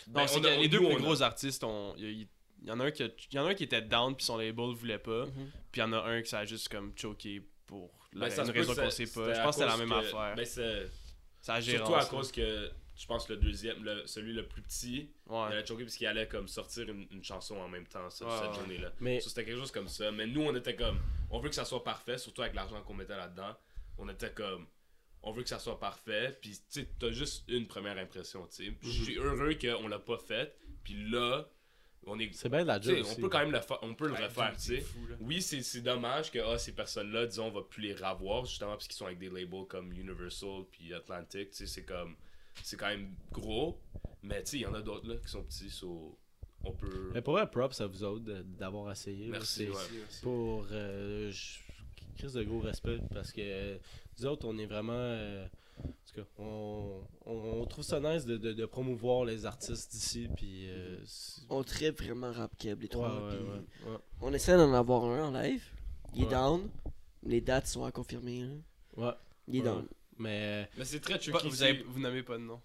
Non, 0.07 0.13
Ben, 0.13 0.25
on 0.35 0.41
que 0.41 0.47
a- 0.47 0.55
les 0.57 0.67
deux 0.67 0.77
plus 0.79 0.87
a- 0.93 0.95
gros 0.95 1.21
artistes, 1.21 1.63
ont- 1.63 1.95
il 1.97 2.27
y, 2.65 2.71
en 2.71 2.79
a 2.79 2.85
un 2.85 2.91
qui 2.91 3.03
a- 3.03 3.09
y 3.33 3.39
en 3.39 3.45
a 3.45 3.49
un 3.49 3.53
qui 3.55 3.63
était 3.63 3.81
down 3.81 4.15
puis 4.15 4.25
son 4.25 4.37
label 4.37 4.73
voulait 4.75 4.99
pas, 4.99 5.25
Mhm. 5.25 5.49
puis 5.71 5.79
il 5.79 5.79
y 5.79 5.83
en 5.83 5.93
a 5.93 5.97
un 6.03 6.21
qui 6.21 6.29
ça 6.29 6.39
a 6.39 6.45
juste 6.45 6.69
comme 6.69 6.91
choqué 6.95 7.41
pour 7.65 7.89
la, 8.13 8.27
Ben, 8.27 8.31
ça 8.31 8.43
une 8.43 8.51
raison 8.51 8.73
que 8.75 8.81
qu'on 8.81 8.89
sait 8.89 9.05
pas. 9.07 9.33
Je 9.33 9.41
pense 9.41 9.55
que 9.57 9.61
c'était 9.63 9.65
la 9.65 9.77
même 9.77 9.89
que- 9.89 9.95
affaire. 9.95 10.35
Ben, 10.35 10.45
c'est- 10.45 10.87
ça 11.41 11.61
surtout 11.61 11.95
à 11.95 12.05
cause 12.05 12.31
que 12.31 12.69
je 12.97 13.05
pense 13.05 13.29
le 13.29 13.37
deuxième, 13.37 13.83
le, 13.83 14.07
celui 14.07 14.33
le 14.33 14.45
plus 14.47 14.61
petit, 14.63 15.09
il 15.29 15.35
allait 15.35 15.65
choquer 15.65 15.83
parce 15.83 15.95
qu'il 15.95 16.07
allait 16.07 16.27
comme 16.27 16.47
sortir 16.47 16.89
une, 16.89 17.05
une 17.11 17.23
chanson 17.23 17.55
en 17.57 17.67
même 17.67 17.85
temps 17.85 18.09
cette, 18.09 18.27
Ouais, 18.27 18.33
cette 18.41 18.49
ouais. 18.49 18.55
journée-là. 18.55 18.91
mais 18.99 19.19
c'était 19.19 19.45
quelque 19.45 19.59
chose 19.59 19.71
comme 19.71 19.87
ça. 19.87 20.11
Mais 20.11 20.25
nous, 20.25 20.41
on 20.41 20.55
était 20.55 20.75
comme, 20.75 20.99
on 21.29 21.39
veut 21.39 21.49
que 21.49 21.55
ça 21.55 21.63
soit 21.65 21.83
parfait, 21.83 22.17
surtout 22.17 22.41
avec 22.41 22.55
l'argent 22.55 22.81
qu'on 22.81 22.93
mettait 22.95 23.15
là-dedans. 23.15 23.55
On 23.97 24.07
était 24.09 24.31
comme, 24.31 24.65
on 25.23 25.31
veut 25.31 25.43
que 25.43 25.49
ça 25.49 25.59
soit 25.59 25.79
parfait. 25.79 26.37
Puis, 26.41 26.51
tu 26.51 26.81
sais, 26.81 26.89
t'as 26.99 27.11
juste 27.11 27.43
une 27.47 27.67
première 27.67 27.97
impression, 27.97 28.45
tu 28.47 28.65
sais. 28.65 28.71
Puis, 28.71 28.91
Je 28.91 29.03
suis 29.03 29.15
heureux 29.17 29.55
qu'on 29.55 29.87
l'a 29.87 29.99
pas 29.99 30.17
fait. 30.17 30.55
Puis 30.83 31.09
là, 31.09 31.47
on 32.05 32.17
est. 32.19 32.31
c'est 32.33 32.47
bien 32.49 32.61
de 32.61 32.67
la 32.67 32.79
job 32.79 33.03
on 33.05 33.15
peut 33.15 33.27
quand 33.29 33.39
même 33.39 33.51
le, 33.51 33.59
on 33.81 33.93
peut 33.93 34.07
le 34.07 34.13
refaire, 34.13 34.53
tu 34.55 34.61
sais. 34.61 34.85
là. 35.09 35.15
Oui, 35.19 35.41
c'est 35.41 35.61
c'est 35.61 35.81
dommage 35.81 36.31
que 36.31 36.39
ah, 36.39 36.57
ces 36.57 36.71
personnes-là, 36.73 37.25
disons, 37.25 37.47
on 37.47 37.51
va 37.51 37.61
plus 37.63 37.81
les 37.81 37.93
revoir, 37.93 38.45
justement, 38.45 38.71
parce 38.71 38.87
qu'ils 38.87 38.95
sont 38.95 39.05
avec 39.07 39.19
des 39.19 39.29
labels 39.29 39.65
comme 39.67 39.91
Universal 39.91 40.63
puis 40.71 40.93
Atlantic. 40.93 41.49
Tu 41.51 41.57
sais, 41.57 41.65
c'est 41.67 41.83
comme. 41.85 42.15
C'est 42.63 42.77
quand 42.77 42.87
même 42.87 43.13
gros. 43.31 43.81
Mais, 44.23 44.41
tu 44.43 44.51
sais, 44.51 44.57
il 44.57 44.61
y 44.61 44.65
en 44.65 44.73
a 44.73 44.81
d'autres, 44.81 45.07
là, 45.07 45.15
qui 45.17 45.27
sont 45.27 45.43
petits, 45.43 45.69
so, 45.69 46.17
on 46.63 46.71
peut. 46.71 47.11
mais 47.13 47.21
pour 47.21 47.33
vrai 47.33 47.49
props 47.49 47.79
à 47.81 47.85
vous 47.87 48.03
autres 48.03 48.23
d'avoir 48.43 48.91
essayé 48.91 49.25
là. 49.25 49.31
Merci, 49.33 49.69
pour 50.23 50.65
euh, 50.71 51.29
je- 51.31 51.59
crise 52.17 52.33
de 52.33 52.43
gros 52.43 52.59
respect 52.59 52.99
parce 53.13 53.31
que 53.31 53.41
euh, 53.41 53.77
nous 54.19 54.25
autres 54.25 54.47
on 54.47 54.57
est 54.57 54.65
vraiment 54.65 54.93
euh, 54.93 55.45
en 55.83 55.87
tout 55.87 56.15
cas, 56.21 56.27
on, 56.39 57.01
on, 57.25 57.33
on 57.61 57.65
trouve 57.65 57.83
ça 57.83 57.99
nice 57.99 58.25
de, 58.25 58.37
de, 58.37 58.51
de 58.53 58.65
promouvoir 58.65 59.25
les 59.25 59.45
artistes 59.45 59.91
d'ici 59.91 60.27
puis 60.35 60.67
euh, 60.69 60.97
On 61.49 61.63
tripe 61.63 62.01
vraiment 62.01 62.31
rap 62.31 62.51
keb, 62.57 62.81
les 62.81 62.87
trois. 62.87 63.13
ouais, 63.29 63.35
puis 63.35 63.45
ouais, 63.45 63.91
ouais. 63.91 63.97
On 64.21 64.33
essaie 64.33 64.57
d'en 64.57 64.73
avoir 64.73 65.05
un 65.05 65.25
en 65.27 65.31
live. 65.31 65.63
Il 66.15 66.21
est 66.23 66.25
Ouais. 66.25 66.31
down. 66.31 66.69
Les 67.23 67.41
dates 67.41 67.67
sont 67.67 67.83
à 67.83 67.91
confirmer. 67.91 68.41
là. 68.41 68.47
Ouais, 68.95 69.13
Il 69.47 69.57
est 69.57 69.59
Ouais. 69.59 69.65
down. 69.65 69.85
mais 70.17 70.67
Mais 70.77 70.85
c'est 70.85 70.99
très 70.99 71.19
tricky. 71.19 71.47
vous, 71.47 71.61
avez, 71.61 71.83
vous 71.83 71.99
nommez 71.99 72.23
pas 72.23 72.37
de 72.37 72.43
nom. 72.43 72.59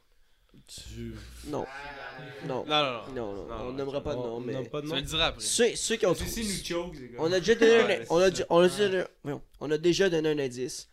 Tu 0.66 1.14
Non. 1.46 1.66
Non. 2.46 2.64
Non, 2.66 2.66
non, 2.66 2.92
non. 2.92 3.12
Non, 3.14 3.34
non, 3.34 3.46
Non, 3.46 3.54
on 3.54 3.64
non, 3.64 3.72
nommera 3.72 4.02
pas 4.02 4.12
de 4.14 4.16
nom, 4.20 4.36
on 4.36 4.40
mais. 4.40 4.64
pas 4.68 4.80
de 4.80 4.86
Tu 4.86 4.88
nom 4.88 4.94
vas 4.94 5.00
le 5.00 5.06
diras 5.06 5.26
après. 5.26 5.40
Ceux, 5.42 5.74
ceux 5.76 5.96
qui 5.96 6.06
ont 6.06 6.14
trouvé. 6.14 6.42
On 7.18 7.32
a 7.32 7.40
déjà 7.40 7.54
donné, 7.54 7.74
un, 7.74 7.86
Ouais, 7.86 8.06
on 8.10 8.18
a, 8.18 8.30
ça. 8.34 8.44
on, 8.50 8.58
a 8.60 8.68
déjà 8.68 8.88
donné, 8.88 9.04
voyons, 9.22 9.42
on 9.60 9.70
a 9.70 9.78
déjà 9.78 10.10
donné 10.10 10.28
un 10.30 10.38
indice. 10.38 10.90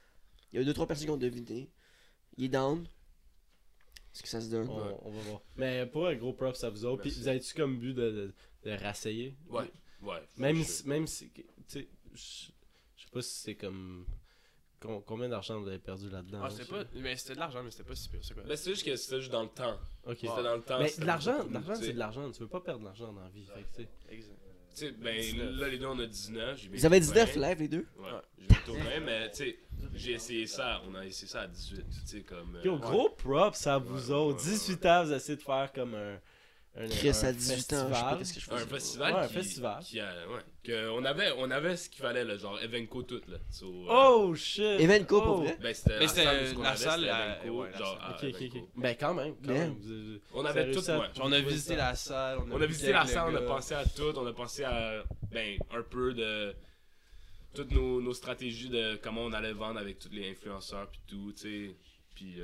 Il 0.52 0.60
y 0.60 0.62
a 0.62 0.66
deux 0.66 0.74
trois 0.74 0.88
personnes 0.88 1.06
qui 1.08 1.12
ont 1.12 1.18
deviné. 1.18 1.70
Il 2.38 2.46
est 2.46 2.50
down. 2.50 2.88
Est-ce 4.14 4.24
que 4.24 4.30
ça 4.30 4.42
se 4.42 4.48
donne? 4.50 4.68
on, 4.70 5.00
on 5.08 5.12
va 5.12 5.22
voir 5.22 5.42
mais 5.56 5.86
pour 5.86 6.08
un 6.08 6.16
gros 6.16 6.34
props 6.34 6.64
à 6.64 6.70
vous 6.70 6.84
autres 6.84 7.04
puis 7.04 7.12
vous 7.12 7.28
avez-tu 7.28 7.54
comme 7.54 7.78
but 7.78 7.94
de, 7.94 8.10
de, 8.10 8.34
de 8.66 8.72
rasseyer 8.84 9.38
Ouais, 9.50 9.72
ouais. 10.02 10.22
même 10.38 10.64
si, 10.64 10.88
même 10.88 11.06
si 11.06 11.30
tu 11.30 11.44
sais 11.68 11.88
je- 12.16 12.48
sais 12.48 13.10
pas 13.14 13.22
si 13.22 13.34
c'est 13.36 13.56
comme. 13.56 14.06
Com- 14.80 15.02
Combien 15.06 15.30
d'argent 15.30 15.60
vous 15.60 15.68
avez 15.68 15.80
perdu 15.80 16.10
là-dedans? 16.10 16.40
Ah, 16.44 16.50
c'était 16.50 16.66
pas. 16.66 16.84
Mais 16.96 17.16
c'était 17.16 17.36
de 17.36 17.40
l'argent, 17.40 17.62
mais 17.64 17.72
c'était 17.72 17.84
pas 17.84 17.96
si 17.96 18.10
pire. 18.10 18.20
C'est 18.24 18.34
quoi? 18.34 18.44
Ben, 18.44 18.56
c'est 18.58 18.70
juste 18.72 18.86
que 18.86 18.96
c'était 18.96 19.20
juste 19.20 19.32
dans 19.32 19.44
le 19.44 19.50
temps. 19.50 19.78
Ok. 20.06 20.18
C'était 20.22 20.44
dans 20.44 20.56
le 20.56 20.62
temps. 20.62 20.80
Mais 20.80 20.92
de 20.98 21.06
l'argent, 21.06 21.38
beaucoup, 21.38 21.50
de 21.50 21.54
l'argent, 21.54 21.74
tu 21.74 21.80
sais. 21.80 21.86
c'est 21.88 21.94
de 21.94 22.00
l'argent. 22.00 22.32
Tu 22.32 22.40
veux 22.42 22.48
pas 22.48 22.62
perdre 22.62 22.80
de 22.82 22.86
l'argent 22.86 23.12
dans 23.14 23.22
la 23.22 23.30
vie. 23.30 23.46
Fait 23.74 23.84
que. 23.84 24.14
Exact. 24.14 24.36
Tu 24.76 24.86
sais, 24.86 24.92
ben 24.92 25.58
là, 25.58 25.68
les 25.68 25.78
deux, 25.80 25.88
on 25.88 26.00
a 26.00 26.06
19. 26.06 26.58
j'ai 26.58 26.70
Vous 26.70 26.86
avez 26.86 27.00
bientôt 27.00 27.14
19 27.14 27.36
20. 27.38 27.48
live, 27.50 27.60
les 27.60 27.68
deux? 27.68 27.86
Ouais, 27.98 28.10
j'ai 28.38 28.46
bientôt 28.48 28.74
20, 28.76 29.00
mais 29.04 29.30
tu 29.32 29.38
sais, 29.38 29.60
j'ai 29.96 30.12
essayé 30.14 30.48
ça. 30.48 30.82
On 30.88 30.96
a 30.96 31.06
essayé 31.06 31.28
ça 31.28 31.42
à 31.42 31.48
18. 31.48 31.86
Tu 31.90 32.08
sais, 32.08 32.22
comme. 32.22 32.56
euh, 32.56 32.62
Yo, 32.64 32.78
gros 32.78 33.10
props 33.10 33.66
à 33.68 33.78
vous 33.80 34.10
Ouais, 34.12 34.16
autres. 34.16 34.38
ouais, 34.46 34.50
ouais, 34.50 34.56
18 34.58 34.86
ans, 34.86 35.04
vous 35.06 35.14
essayez 35.14 35.38
de 35.38 35.42
faire 35.42 35.72
comme 35.74 35.96
un. 35.96 36.20
Un 36.80 36.88
Chris 36.88 37.10
un 37.10 37.28
à 37.28 37.32
18 37.34 37.74
ans, 37.74 37.90
je 37.90 37.94
sais 37.94 38.02
pas 38.02 38.18
festival. 38.18 38.18
qu'est-ce 38.18 38.34
que 38.34 38.40
je 38.40 38.52
Un 38.52 38.58
fais. 38.58 38.66
festival. 38.68 39.14
Ouais, 39.14 39.20
un 39.20 39.28
qui, 39.28 39.34
festival. 39.34 39.84
Qui 39.84 40.00
a, 40.00 40.06
ouais, 40.30 40.42
que 40.64 40.90
on, 40.92 41.04
avait, 41.04 41.32
on 41.38 41.52
avait 41.52 41.76
ce 41.76 41.90
qu'il 41.90 42.02
fallait, 42.02 42.24
là, 42.24 42.38
genre 42.38 42.58
Evenco 42.62 43.04
tout. 43.04 43.22
Là, 43.28 43.38
So, 43.52 43.66
euh, 43.68 43.86
Oh 43.90 44.34
shit! 44.36 44.80
Evenco, 44.80 45.22
pour 45.22 45.32
Oh. 45.40 45.42
vrai? 45.42 45.58
Ben, 45.62 45.74
c'était 45.74 45.90
Mais 45.96 46.00
la 46.00 46.08
c'était 46.08 46.24
salle 46.24 46.56
où 46.56 46.60
on 46.60 46.64
la 46.64 46.70
allait, 46.70 46.78
salle, 46.80 47.00
c'était 47.02 47.10
à- 47.12 47.44
Evenco, 47.46 47.62
ouais, 47.62 47.72
la 47.72 47.78
genre, 47.78 47.98
salle. 47.98 48.02
à 48.02 48.10
Ok, 48.12 48.16
ok, 48.36 48.42
Evenco. 48.42 48.58
ok. 48.60 48.64
Ben, 48.78 48.96
quand 49.00 49.14
même. 49.14 49.36
Quand 49.46 49.52
même. 49.54 49.76
Vous 49.82 50.20
On 50.34 50.46
avait 50.46 50.72
tout, 50.72 50.80
ouais. 50.90 50.98
On 51.22 51.32
a 51.32 51.40
visité 51.42 51.76
la 51.76 51.96
salle. 51.96 52.40
On 52.50 52.62
a 52.62 52.66
visité 52.66 52.92
la 52.94 53.06
salle, 53.06 53.34
on 53.34 53.36
a 53.36 53.42
pensé 53.42 53.74
à 53.76 53.84
tout, 53.86 54.14
on 54.16 54.26
a 54.26 54.34
pensé 54.34 54.64
à 54.64 55.04
ben, 55.32 55.58
un 55.72 55.82
peu 55.84 56.14
de 56.14 56.56
toutes 57.56 57.72
nos, 57.72 58.00
nos 58.00 58.14
stratégies 58.14 58.70
de 58.70 58.96
comment 59.04 59.22
on 59.24 59.34
allait 59.34 59.54
vendre 59.54 59.80
avec 59.80 59.98
tous 60.00 60.10
les 60.12 60.30
influenceurs 60.32 60.88
puis 60.92 61.02
tout, 61.08 61.34
tu 61.36 61.42
sais. 61.68 61.76
Puis 62.16 62.40
euh, 62.40 62.44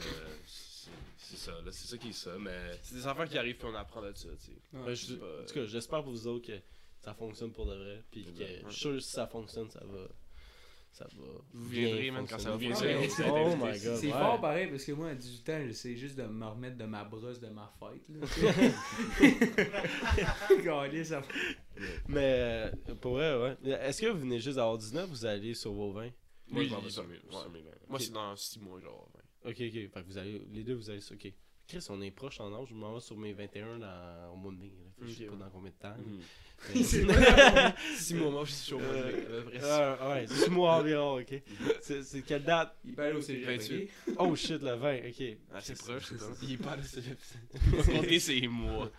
c'est 1.17 1.37
ça, 1.37 1.51
là, 1.51 1.71
c'est 1.71 1.87
ça 1.87 1.97
qui 1.97 2.09
est 2.09 2.13
ça, 2.13 2.31
mais 2.39 2.57
C'est 2.81 2.95
des 2.95 3.07
affaires 3.07 3.27
qui 3.27 3.37
arrivent 3.37 3.57
puis 3.57 3.67
on 3.71 3.75
apprend 3.75 4.01
de 4.01 4.13
ça, 4.13 4.29
tu 4.39 4.45
sais. 4.51 4.57
Ben, 4.73 4.93
je- 4.93 5.05
c'est 5.05 5.17
pas- 5.19 5.41
en 5.41 5.45
tout 5.45 5.53
cas, 5.53 5.65
j'espère 5.65 6.03
pour 6.03 6.11
vous 6.11 6.27
autres 6.27 6.47
que 6.47 6.59
ça 6.99 7.13
fonctionne 7.13 7.51
pour 7.51 7.65
de 7.65 7.75
vrai. 7.75 8.03
Puis 8.11 8.25
que 8.25 8.31
je 8.67 8.71
suis 8.71 8.79
sûr 8.79 8.91
que 8.93 8.99
si 8.99 9.11
ça 9.11 9.27
fonctionne, 9.27 9.69
ça 9.69 9.81
va. 9.85 10.07
Ça 10.91 11.05
va. 11.17 11.25
Vous 11.51 11.67
viendrez, 11.67 12.09
man, 12.09 12.25
quand 12.25 12.39
ça 12.39 12.51
va 12.51 12.57
fonctionner. 12.59 13.09
Oh 13.29 13.55
my 13.57 13.77
god. 13.79 13.95
C'est 13.97 14.05
ouais. 14.07 14.11
fort 14.13 14.39
pareil 14.39 14.67
parce 14.69 14.85
que 14.85 14.93
moi 14.93 15.09
à 15.09 15.15
18 15.15 15.49
ans, 15.49 15.61
j'essaie 15.67 15.97
juste 15.97 16.15
de 16.15 16.23
me 16.23 16.45
remettre 16.45 16.77
de 16.77 16.85
ma 16.85 17.03
brosse 17.03 17.39
de 17.41 17.49
ma 17.49 17.69
fête. 17.79 18.07
Là. 18.07 18.25
Ça 21.05 21.21
Mais 22.07 22.35
euh, 22.39 22.71
pour 23.01 23.13
vrai, 23.15 23.57
ouais. 23.63 23.71
Est-ce 23.81 24.01
que 24.01 24.07
vous 24.07 24.19
venez 24.19 24.39
juste 24.39 24.55
d'avoir 24.55 24.77
19 24.77 25.09
vous 25.09 25.25
allez 25.25 25.53
sur 25.53 25.73
vos 25.73 25.91
20 25.91 26.11
moi 26.47 26.61
Oui, 26.61 26.69
je 26.69 26.73
m'en 26.75 26.79
vais 26.79 26.89
sur 26.89 27.03
mes- 27.07 27.15
ouais. 27.15 27.63
Moi, 27.89 27.99
c'est 27.99 28.11
dans 28.13 28.35
6 28.35 28.59
mois, 28.59 28.79
genre. 28.79 29.09
Ok, 29.45 29.51
ok. 29.51 29.57
Fait 29.59 29.89
que 29.89 30.05
vous 30.07 30.17
allez. 30.17 30.41
Les 30.51 30.63
deux, 30.63 30.73
vous 30.73 30.89
allez. 30.89 30.99
Ok. 31.11 31.31
Chris, 31.67 31.83
on 31.89 31.99
est 32.01 32.11
proche 32.11 32.39
en 32.39 32.53
âge. 32.53 32.67
Je 32.69 32.75
m'en 32.75 32.93
vais 32.93 32.99
sur 32.99 33.17
mes 33.17 33.33
21 33.33 33.79
dans, 33.79 34.31
au 34.33 34.35
mois 34.35 34.51
de 34.51 34.57
mai. 34.57 34.71
Je 35.01 35.11
sais 35.11 35.25
pas 35.25 35.35
dans 35.35 35.49
combien 35.49 35.71
de 35.71 35.75
temps. 35.75 35.95
Mhm. 35.97 36.19
Mais- 36.75 36.83
6 37.97 38.13
mois, 38.13 38.31
moi, 38.31 38.45
je 38.45 38.51
suis. 38.51 38.75
Euh, 38.75 39.41
peu 39.43 39.49
près. 39.49 39.59
Ah, 39.63 40.09
ouais, 40.09 40.27
6 40.27 40.49
mois 40.51 40.75
environ, 40.75 41.19
ok. 41.19 41.41
C'est 41.81 42.03
c'est 42.03 42.21
quelle 42.21 42.43
date? 42.43 42.77
Il 42.85 42.97
aller 42.99 43.17
au 43.17 43.21
cégep. 43.21 43.45
28. 43.47 43.89
ok? 44.09 44.15
Oh 44.19 44.35
shit, 44.35 44.61
le 44.61 44.75
20, 44.75 44.97
ok. 45.09 45.37
Ah, 45.53 45.59
c'est 45.61 45.77
proche, 45.77 46.03
c'est 46.05 46.17
ça. 46.17 46.27
Il 46.43 46.53
est 46.53 46.57
pas 46.57 46.71
allé 46.71 46.83
Pour 47.71 47.85
compter 47.85 48.19
ses 48.19 48.47
mois. 48.47 48.89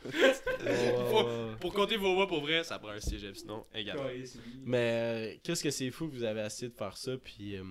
Pour 1.60 1.72
compter 1.72 1.96
vos 1.96 2.14
mois, 2.14 2.26
pour 2.26 2.40
vrai, 2.40 2.62
ça 2.64 2.78
prend 2.78 2.90
un 2.90 3.00
cégep, 3.00 3.36
sinon, 3.36 3.64
égal. 3.74 3.96
Calais, 3.96 4.26
c'est 4.26 4.38
lui. 4.38 4.60
Mais 4.64 5.32
euh, 5.34 5.38
qu'est-ce 5.42 5.62
que 5.62 5.70
c'est 5.70 5.90
fou 5.90 6.08
que 6.08 6.14
vous 6.14 6.24
avez 6.24 6.44
essayé 6.44 6.68
de 6.68 6.74
faire 6.76 6.96
ça, 6.96 7.16
puis 7.16 7.56
euh, 7.56 7.64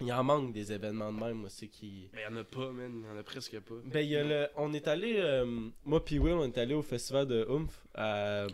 il 0.00 0.12
en 0.12 0.22
manque 0.24 0.52
des 0.52 0.72
événements 0.72 1.12
de 1.12 1.18
même, 1.20 1.36
moi, 1.38 1.48
c'est 1.50 1.68
qui. 1.68 2.08
Mais 2.12 2.22
y'en 2.22 2.36
a 2.36 2.44
pas, 2.44 2.70
man. 2.72 3.02
Y'en 3.02 3.16
a 3.18 3.22
presque 3.22 3.58
pas. 3.60 3.74
Ben, 3.84 4.00
il 4.00 4.10
y 4.10 4.16
a 4.16 4.24
le, 4.24 4.46
on 4.56 4.72
est 4.72 4.86
allé, 4.88 5.16
euh, 5.18 5.68
moi 5.84 6.04
puis 6.04 6.18
Will, 6.18 6.34
on 6.34 6.44
est 6.44 6.58
allé 6.58 6.74
au 6.74 6.82
festival 6.82 7.26
de 7.26 7.44
Oomph, 7.48 7.86
euh, 7.98 8.46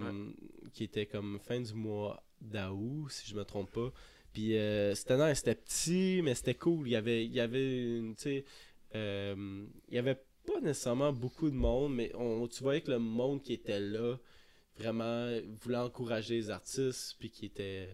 qui 0.73 0.85
était 0.85 1.07
comme 1.07 1.39
fin 1.41 1.61
du 1.61 1.75
mois 1.75 2.23
d'août, 2.41 3.09
si 3.11 3.29
je 3.31 3.35
me 3.37 3.45
trompe 3.45 3.71
pas. 3.73 3.93
Puis 4.33 4.57
euh, 4.57 4.95
c'était 4.95 5.17
nice, 5.17 5.39
c'était 5.39 5.55
petit, 5.55 6.21
mais 6.23 6.35
c'était 6.35 6.55
cool. 6.55 6.89
Il 6.89 6.93
y 6.93 6.97
avait, 6.97 7.25
il 7.25 7.33
y 7.33 7.41
avait, 7.41 7.99
une- 7.99 8.17
tu 8.17 8.23
sais, 8.23 8.45
euh, 8.95 9.65
il 9.89 9.95
y 9.95 9.99
avait 9.99 10.21
pas 10.47 10.61
nécessairement 10.61 11.13
beaucoup 11.13 11.49
de 11.51 11.55
monde, 11.55 11.95
mais 11.95 12.11
on, 12.17 12.47
tu 12.49 12.63
voyais 12.63 12.81
que 12.81 12.91
le 12.91 12.99
monde 12.99 13.43
qui 13.43 13.53
était 13.53 13.81
là, 13.81 14.17
vraiment, 14.77 15.31
voulait 15.63 15.77
encourager 15.79 16.35
les 16.35 16.51
artistes, 16.51 17.17
puis 17.19 17.31
qui 17.31 17.47
était, 17.47 17.89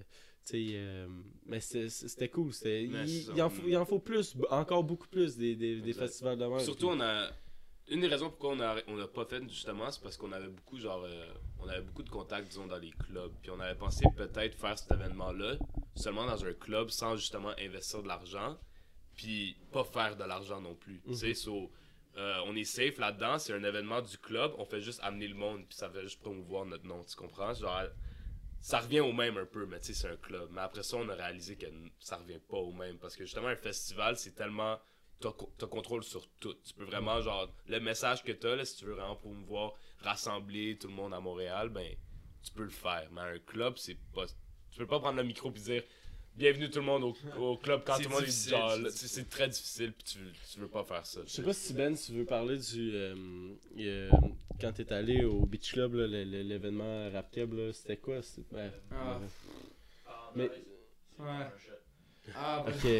euh, 0.57 1.07
mais 1.47 1.61
c'était 1.61 2.29
cool. 2.29 2.53
c'était- 2.53 2.85
Il, 2.85 3.43
en 3.43 3.51
faut, 3.51 3.63
il 3.67 3.77
en 3.77 3.85
faut 3.85 3.99
plus, 3.99 4.37
encore 4.51 4.85
beaucoup 4.85 5.09
plus 5.09 5.37
des, 5.37 5.55
des, 5.57 5.93
festivals 5.93 6.39
de 6.39 6.45
même. 6.47 6.61
Surtout, 6.61 6.89
on 6.89 7.01
a. 7.01 7.31
Une 7.89 8.01
des 8.03 8.07
raisons 8.07 8.31
pourquoi 8.31 8.51
on 8.51 8.61
a, 8.61 8.77
on 8.87 8.95
l'a 8.95 9.09
pas 9.09 9.25
fait, 9.25 9.43
justement, 9.49 9.91
c'est 9.91 10.01
parce 10.01 10.17
qu'on 10.17 10.31
avait 10.31 10.47
beaucoup, 10.47 10.79
genre, 10.79 11.03
euh, 11.05 11.27
on 11.59 11.67
avait 11.69 11.83
beaucoup 11.83 12.05
de 12.05 12.09
contacts, 12.09 12.47
disons, 12.47 12.67
dans 12.69 12.79
les 12.79 12.93
clubs. 12.93 13.33
Puis 13.43 13.51
on 13.51 13.59
avait 13.59 13.75
pensé 13.75 14.05
peut-être 14.17 14.57
faire 14.57 14.79
cet 14.79 14.93
événement-là 14.93 15.57
seulement 15.97 16.25
dans 16.25 16.45
un 16.45 16.53
club 16.53 16.91
sans 16.91 17.17
justement 17.17 17.51
investir 17.59 18.01
de 18.05 18.07
l'argent. 18.07 18.57
Puis 19.17 19.57
pas 19.73 19.83
faire 19.83 20.17
de 20.17 20.23
l'argent 20.23 20.61
non 20.61 20.77
plus. 20.77 21.01
Tu 21.05 21.15
sais, 21.17 21.35
so, 21.35 21.69
euh, 22.17 22.39
on 22.47 22.55
est 22.55 22.65
safe 22.65 22.99
là-dedans, 22.99 23.39
c'est 23.39 23.53
un 23.53 23.63
événement 23.65 24.03
du 24.03 24.17
club, 24.19 24.53
on 24.59 24.65
fait 24.65 24.81
juste 24.81 25.01
amener 25.03 25.27
le 25.29 25.35
monde, 25.35 25.65
puis 25.69 25.77
ça 25.77 25.91
fait 25.91 26.03
juste 26.03 26.21
promouvoir 26.21 26.67
notre 26.67 26.87
nom, 26.87 27.03
tu 27.05 27.17
comprends? 27.17 27.55
Genre, 27.55 27.83
ça 28.61 28.81
revient 28.81 29.01
au 29.01 29.13
même 29.13 29.39
un 29.39 29.47
peu, 29.47 29.67
mais 29.67 29.81
tu 29.81 29.89
sais, 29.89 29.95
c'est 29.95 30.09
un 30.09 30.17
club. 30.17 30.51
Mais 30.53 30.61
après 30.61 30.83
ça, 30.83 30.97
on 30.97 31.09
a 31.09 31.15
réalisé 31.15 31.57
que 31.57 31.67
ça 31.99 32.17
revient 32.17 32.39
pas 32.39 32.59
au 32.59 32.73
même. 32.73 32.99
Parce 32.99 33.17
que 33.17 33.25
justement, 33.25 33.49
un 33.49 33.57
festival, 33.57 34.17
c'est 34.17 34.35
tellement. 34.35 34.79
T'as 35.21 35.67
contrôle 35.67 36.03
sur 36.03 36.27
tout. 36.41 36.55
Tu 36.65 36.73
peux 36.73 36.85
vraiment, 36.85 37.21
genre, 37.21 37.53
le 37.67 37.79
message 37.79 38.23
que 38.23 38.33
t'as, 38.33 38.57
là, 38.57 38.65
si 38.65 38.77
tu 38.77 38.87
veux 38.87 38.95
vraiment 38.95 39.17
promouvoir, 39.17 39.75
rassembler 39.99 40.79
tout 40.79 40.89
le 40.89 40.95
monde 40.95 41.13
à 41.13 41.21
Montréal, 41.21 41.69
ben, 41.69 41.95
tu 42.43 42.53
peux 42.53 42.63
le 42.63 42.71
faire. 42.71 43.07
Mais 43.13 43.21
un 43.21 43.39
club, 43.39 43.77
c'est 43.77 43.99
pas. 44.15 44.25
Tu 44.71 44.79
peux 44.79 44.87
pas 44.87 45.01
prendre 45.01 45.19
le 45.19 45.25
micro 45.25 45.51
et 45.51 45.59
dire 45.59 45.83
Bienvenue 46.37 46.71
tout 46.71 46.79
le 46.79 46.85
monde 46.87 47.05
au, 47.05 47.15
au 47.39 47.57
club 47.59 47.83
quand 47.85 47.95
C'est 47.97 48.05
tout 48.05 48.09
le 48.09 48.15
monde 48.15 48.25
est 48.25 48.49
genre. 48.51 48.73
c'est 48.73 48.81
là, 48.83 48.89
C'est 48.91 49.09
c'est 49.09 49.29
très 49.29 49.49
difficile, 49.49 49.93
puis 49.93 50.05
tu, 50.05 50.19
tu 50.55 50.61
veux 50.61 50.69
pas 50.69 50.85
faire 50.85 51.05
ça. 51.05 51.21
Je 51.27 51.31
sais 51.31 51.43
pas 51.43 51.53
si 51.53 51.75
Ben, 51.75 51.95
tu 51.95 52.13
veux 52.13 52.25
parler 52.25 52.57
du. 52.57 52.93
euh, 52.95 53.15
euh, 53.79 54.11
quand 54.61 54.73
t'es 54.73 54.91
allé 54.93 55.25
au 55.25 55.45
Beach 55.45 55.73
Club, 55.73 55.95
l'événement 55.95 57.11
Rap 57.13 57.31
Keb, 57.31 57.53
là, 57.53 57.73
c'était 57.73 57.99
quoi 57.99 58.23
c'était- 58.23 58.55
ouais, 58.55 58.71
Ah. 58.91 59.19
ouais. 59.19 59.27
Mais. 60.37 60.51
Ouais. 61.25 61.47
Ah, 62.35 62.65
bah. 62.65 62.73
Ok, 62.73 62.91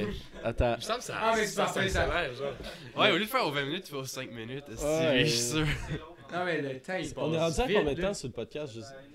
attends. 0.45 0.73
Il 0.75 0.77
me 0.77 0.81
semble 0.83 0.99
que 0.99 1.05
ça, 1.05 1.19
Ah, 1.21 1.33
mais 1.37 1.47
c'est 1.47 1.57
parfait, 1.57 1.89
ça 1.89 2.07
ça- 2.07 2.15
accélère, 2.19 2.35
genre. 2.35 2.55
Ouais, 2.97 3.13
au 3.13 3.17
lieu 3.17 3.25
de 3.25 3.31
faire 3.31 3.47
aux 3.47 3.53
20 3.53 3.65
minutes, 3.65 3.85
tu 3.85 3.93
vas 3.93 3.99
aux 4.01 4.05
5 4.05 4.31
minutes. 4.33 4.65
Je 4.71 5.25
suis 5.27 5.39
sûr. 5.39 5.67
Non, 6.33 6.45
mais 6.45 6.61
le 6.61 6.81
temps, 6.81 6.97
il 6.97 7.05
passe. 7.15 7.15
On 7.17 7.33
est 7.33 7.39
rendu 7.39 7.61
à 7.61 7.67
combien 7.67 7.95
de 7.95 8.03
temps 8.03 8.15
sur 8.15 8.29
le 8.29 8.35
podcast 8.35 8.73
je 8.75 8.81
sais- 8.81 8.87
Attends. 8.87 9.10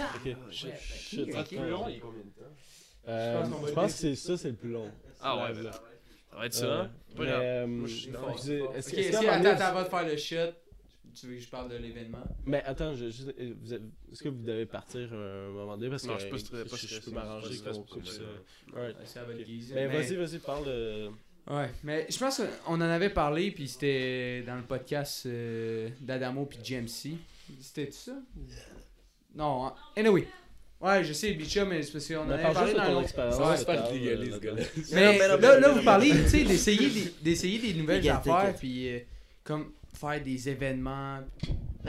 Ok, 0.00 0.36
shit, 0.50 0.70
shit, 0.80 1.20
il 1.20 1.28
est 1.30 1.32
combien 2.00 2.22
de 2.24 2.30
temps 2.30 2.42
Euh, 3.08 3.44
Je 3.44 3.72
pense 3.72 3.90
je 3.90 3.92
que 3.92 3.98
c'est 3.98 4.14
ça, 4.16 4.36
c'est 4.36 4.50
le 4.50 4.54
plus 4.56 4.70
long. 4.70 4.90
Ah 5.20 5.36
ouais, 5.44 5.62
là. 5.62 5.72
Ça 5.72 6.36
va 6.38 6.46
être 6.46 6.56
Euh, 6.56 6.60
ça. 6.60 6.80
hein? 6.82 6.90
Pas 7.16 7.22
mais, 7.24 7.28
grave. 7.30 7.42
euh, 7.42 7.66
Moi, 7.66 7.88
je 7.88 7.94
suis 7.94 8.06
vous- 8.06 8.12
d'accord. 8.12 8.30
est-ce 8.36 8.46
que- 8.48 8.78
est-ce 8.78 8.90
moment 9.16 9.50
attends, 9.50 9.64
avant 9.64 9.82
de 9.82 9.88
faire 9.88 10.06
le 10.06 10.16
shot, 10.16 10.52
tu 11.14 11.26
veux 11.26 11.34
que 11.34 11.40
je 11.40 11.48
parle 11.48 11.70
de 11.70 11.76
l'événement? 11.76 12.24
Mais 12.46 12.62
attends, 12.64 12.94
je, 12.94 13.10
je- 13.10 13.24
euh, 13.28 13.78
est-ce 14.10 14.22
que 14.22 14.28
vous 14.30 14.42
devez 14.42 14.64
partir 14.66 15.08
euh, 15.12 15.48
un 15.48 15.52
moment 15.52 15.76
donné 15.76 15.90
parce 15.90 16.04
Non, 16.04 16.14
que 16.14 16.20
je 16.20 16.24
suis 16.24 16.30
pas 16.32 16.38
stressé, 16.38 16.70
pas 16.70 16.76
je, 16.76 16.86
je 16.86 17.00
peux 17.00 17.10
m'arranger 17.10 17.52
je 17.54 17.62
qu'on 17.62 17.82
coupe 17.82 18.06
ça. 18.06 18.22
Mais 19.74 19.86
vas-y, 19.88 20.14
vas-y, 20.16 20.38
parle 20.38 20.64
de. 20.66 21.10
Ouais, 21.48 21.70
mais 21.82 22.06
je 22.08 22.16
pense 22.18 22.40
qu'on 22.64 22.74
en 22.76 22.80
avait 22.80 23.10
parlé, 23.10 23.50
puis 23.50 23.66
c'était 23.66 24.42
dans 24.46 24.54
le 24.56 24.62
podcast 24.62 25.26
euh, 25.26 25.88
d'Adamo 26.00 26.46
puis 26.46 26.58
GMC. 26.62 27.16
C'était 27.60 27.90
ça? 27.90 28.12
Non, 29.34 29.66
hein. 29.66 29.74
anyway. 29.96 30.26
Ouais, 30.80 31.04
je 31.04 31.12
sais, 31.12 31.32
Bicha, 31.34 31.64
mais 31.64 31.80
c'est 31.82 31.92
parce 31.92 32.08
qu'on 32.08 32.16
en 32.22 32.24
Mais 32.26 32.34
avait 32.34 32.52
parlé 32.52 32.74
dans 32.74 32.90
l'autre. 32.90 33.02
Ouais, 33.04 33.56
c'est 33.56 33.64
pas 33.66 33.86
ce 33.88 34.38
gars-là. 34.40 34.62
Mais 34.92 35.18
là, 35.18 35.60
là, 35.60 35.68
vous 35.68 35.82
parlez, 35.84 36.10
tu 36.10 36.28
sais, 36.28 36.42
d'essayer 36.44 36.90
des, 36.90 37.14
d'essayer 37.22 37.58
des 37.60 37.74
nouvelles 37.80 38.08
affaires, 38.10 38.52
puis 38.58 38.88
euh, 38.88 38.98
comme 39.44 39.70
faire 39.94 40.20
des 40.20 40.48
événements. 40.48 41.20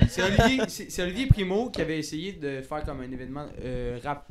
C'est 0.09 0.21
Olivier, 0.21 0.63
c'est 0.67 0.91
c'est 0.91 1.01
Olivier 1.01 1.25
Primo 1.25 1.69
qui 1.71 1.81
avait 1.81 1.97
essayé 1.99 2.33
de 2.33 2.61
faire 2.61 2.83
comme 2.83 3.01
un 3.01 3.11
événement 3.11 3.47
euh, 3.63 3.99
rap, 4.03 4.27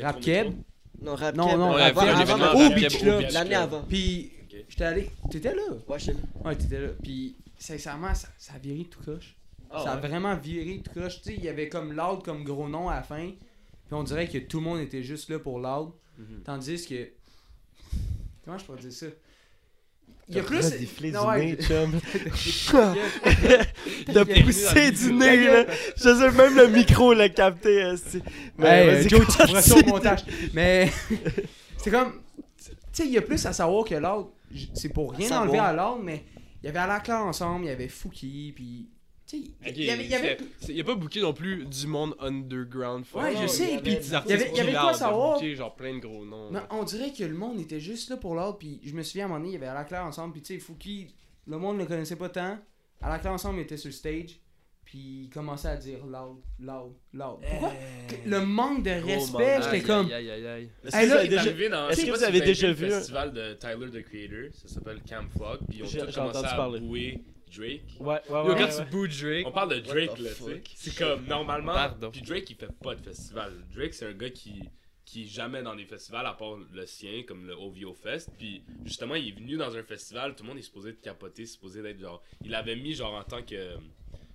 rap 0.00 0.20
keb. 0.20 0.52
Non, 1.02 1.14
Rap 1.14 1.34
Non, 1.34 1.48
Keb, 1.48 1.58
non, 1.58 1.64
avant- 1.72 1.74
Ouais, 1.76 1.82
Rap 1.82 1.94
Keb, 1.94 1.98
un 1.98 2.08
avant- 2.08 2.22
événement 2.22 2.54
au 2.54 2.58
Rap 2.58 2.74
Beach 2.74 2.98
Club. 2.98 3.24
L'année 3.32 3.54
avant. 3.54 3.82
Puis 3.88 4.32
j'étais 4.68 4.84
allé. 4.84 5.10
T'étais 5.30 5.54
là? 5.54 5.62
Ouais, 5.88 5.98
je 5.98 6.04
sais. 6.06 6.16
Ouais, 6.44 6.56
t'étais 6.56 6.80
là. 6.80 6.88
Puis 7.02 7.36
sincèrement, 7.58 8.14
ça, 8.14 8.28
ça 8.38 8.54
a 8.54 8.58
viré 8.58 8.84
tout 8.84 9.00
croche. 9.00 9.35
Ah, 9.70 9.82
ça 9.82 9.92
a 9.92 9.94
ouais. 10.00 10.08
vraiment 10.08 10.34
viré 10.36 10.80
tout 10.84 10.90
croche. 10.98 11.18
Tu 11.22 11.30
sais, 11.30 11.34
il 11.34 11.44
y 11.44 11.48
avait 11.48 11.68
comme 11.68 11.92
Loud 11.92 12.22
comme 12.22 12.44
gros 12.44 12.68
nom 12.68 12.88
à 12.88 12.96
la 12.96 13.02
fin. 13.02 13.28
Puis 13.28 13.92
on 13.94 14.02
dirait 14.02 14.28
que 14.28 14.38
tout 14.38 14.58
le 14.58 14.64
monde 14.64 14.80
était 14.80 15.02
juste 15.02 15.28
là 15.30 15.38
pour 15.38 15.58
Loud. 15.58 15.90
Mhm. 16.18 16.42
Tandis 16.44 16.86
que. 16.86 17.08
Comment 18.44 18.58
je 18.58 18.64
pourrais 18.64 18.80
dire 18.80 18.92
ça? 18.92 19.06
Il 20.28 20.36
y 20.36 20.40
a 20.40 20.42
plus. 20.42 20.64
reniflé 20.72 21.12
Non, 21.12 21.22
du 21.22 21.28
ouais, 21.28 21.44
nez, 21.44 21.56
je- 21.60 22.30
chum. 22.36 22.94
T'as 24.12 24.24
poussé 24.24 24.90
du 24.92 25.12
nez, 25.12 25.44
là. 25.46 25.66
Je 25.96 26.02
sais 26.02 26.30
même 26.32 26.56
le 26.56 26.68
micro 26.68 27.12
l'a 27.12 27.28
capté. 27.28 27.92
Mais 28.58 28.66
Hey, 28.68 28.86
vas-y, 28.86 29.04
euh, 29.04 29.08
Joe, 29.08 29.26
tu 29.64 29.72
au 29.72 29.86
montage. 29.86 30.24
Mais 30.52 30.90
c'est 31.78 31.90
comme. 31.90 32.20
Tu 32.64 32.72
sais, 32.92 33.06
il 33.06 33.12
y 33.12 33.18
a 33.18 33.22
plus 33.22 33.44
à 33.46 33.52
savoir 33.52 33.84
que 33.84 33.94
l'autre. 33.94 34.30
C'est 34.74 34.88
pour 34.88 35.12
rien 35.12 35.42
enlever 35.42 35.58
à 35.58 35.72
l'autre, 35.72 36.02
mais 36.02 36.24
il 36.62 36.66
y 36.66 36.68
avait 36.68 36.78
à 36.78 36.86
la 36.86 37.00
classe 37.00 37.22
ensemble, 37.22 37.64
il 37.66 37.68
y 37.68 37.72
avait 37.72 37.88
Fouki, 37.88 38.52
puis 38.54 38.88
il 39.32 39.84
y 39.84 39.90
avait. 39.90 40.04
il 40.04 40.10
y 40.10 40.14
avait- 40.14 40.36
c'est- 40.38 40.66
c'est- 40.66 40.72
il 40.74 40.80
a 40.80 40.84
pas 40.84 40.94
booké 40.94 41.20
non 41.20 41.32
plus 41.32 41.64
du 41.64 41.86
monde 41.86 42.14
underground. 42.20 43.04
fuck. 43.04 43.22
Ouais, 43.22 43.34
je 43.40 43.46
sais, 43.46 43.72
il 43.72 43.78
y 43.78 43.82
puis 43.82 43.92
avait 43.92 44.00
des 44.00 44.14
artistes 44.14 44.46
il 44.52 44.56
y 44.56 44.60
avait 44.60 44.70
qui 44.72 44.76
quoi 44.78 44.94
savoir? 44.94 45.34
booké, 45.34 45.54
genre 45.54 45.74
plein 45.74 45.94
de 45.94 46.00
gros 46.00 46.24
noms. 46.24 46.50
Non, 46.50 46.60
on 46.70 46.84
dirait 46.84 47.12
que 47.12 47.24
le 47.24 47.34
monde 47.34 47.60
était 47.60 47.80
juste 47.80 48.10
là 48.10 48.16
pour 48.16 48.34
l'autre. 48.34 48.58
Puis 48.58 48.80
je 48.84 48.94
me 48.94 49.02
souviens 49.02 49.24
à 49.24 49.26
un 49.26 49.28
moment 49.28 49.40
donné, 49.40 49.50
il 49.50 49.54
y 49.54 49.56
avait 49.56 49.66
à 49.66 49.74
la 49.74 49.84
claire 49.84 50.04
ensemble. 50.04 50.32
Puis 50.32 50.42
tu 50.42 50.54
sais, 50.54 50.60
Fouki, 50.60 51.08
le 51.46 51.58
monde 51.58 51.76
ne 51.76 51.82
le 51.82 51.86
connaissait 51.86 52.16
pas 52.16 52.28
tant. 52.28 52.58
À 53.02 53.08
la 53.08 53.18
claire 53.18 53.32
ensemble, 53.32 53.58
il 53.58 53.62
était 53.62 53.76
sur 53.76 53.88
le 53.88 53.92
stage. 53.94 54.40
Puis 54.84 55.24
il 55.24 55.30
commençait 55.30 55.66
à 55.66 55.76
dire 55.76 55.98
loud, 56.06 56.36
loud, 56.60 56.92
loud. 57.12 57.40
Pourquoi 57.50 57.72
Le 58.24 58.40
manque 58.46 58.84
de 58.84 58.90
respect, 58.90 59.58
j'étais 59.64 59.80
comme. 59.82 60.06
Aïe, 60.06 60.30
aïe, 60.30 60.46
aïe. 60.46 60.70
Est-ce 60.84 60.96
Hey, 60.96 61.08
que 61.08 61.26
déjà- 61.28 61.40
arrivé 61.40 61.68
dans- 61.68 61.92
sais 61.92 62.06
que 62.06 62.10
vous 62.12 62.22
avez 62.22 62.40
déjà 62.40 62.68
le 62.68 62.72
vu 62.74 62.86
un- 62.86 62.90
festival 62.90 63.32
de 63.32 63.54
Tyler 63.54 63.90
the 63.90 64.04
Creator, 64.04 64.54
ça 64.54 64.68
s'appelle 64.68 65.00
Camp 65.02 65.28
Frog, 65.36 65.58
puis 65.68 65.78
ils 65.78 65.82
ont 65.82 65.86
tous 65.86 66.14
commencé 66.14 66.20
entendu 66.20 66.46
à 66.46 66.54
parler. 66.56 66.78
bouer 66.80 67.20
Drake. 67.54 67.82
Ouais, 68.00 68.06
ouais, 68.06 68.20
Yo, 68.28 68.48
ouais. 68.48 68.54
quand 68.56 68.64
ouais. 68.78 68.84
tu 68.84 68.90
boues 68.90 69.08
Drake. 69.08 69.46
On 69.46 69.52
parle 69.52 69.74
de 69.74 69.80
Drake 69.80 70.18
là, 70.18 70.30
tu 70.36 70.42
sais. 70.42 70.62
C'est 70.74 70.96
comme 70.96 71.24
normalement. 71.26 71.72
Pardon. 71.74 72.10
Puis 72.10 72.22
Drake 72.22 72.48
il 72.50 72.56
fait 72.56 72.72
pas 72.82 72.94
de 72.94 73.00
festival. 73.02 73.52
Drake 73.74 73.94
c'est 73.94 74.06
un 74.06 74.12
gars 74.12 74.30
qui 74.30 74.62
qui 75.04 75.22
est 75.22 75.26
jamais 75.26 75.62
dans 75.62 75.76
des 75.76 75.84
festivals 75.84 76.26
à 76.26 76.32
part 76.32 76.56
le 76.56 76.84
sien 76.86 77.22
comme 77.22 77.46
le 77.46 77.54
OVO 77.54 77.94
Fest. 77.94 78.30
Puis 78.38 78.62
justement 78.84 79.14
il 79.14 79.28
est 79.28 79.32
venu 79.32 79.56
dans 79.56 79.76
un 79.76 79.82
festival, 79.82 80.34
tout 80.34 80.42
le 80.42 80.48
monde 80.48 80.58
est 80.58 80.62
supposé 80.62 80.92
de 80.92 81.00
capoter, 81.00 81.46
supposé 81.46 81.80
d'être 81.82 82.00
genre. 82.00 82.22
Il 82.44 82.54
avait 82.54 82.76
mis 82.76 82.94
genre 82.94 83.14
en 83.14 83.22
tant 83.22 83.42
que 83.42 83.76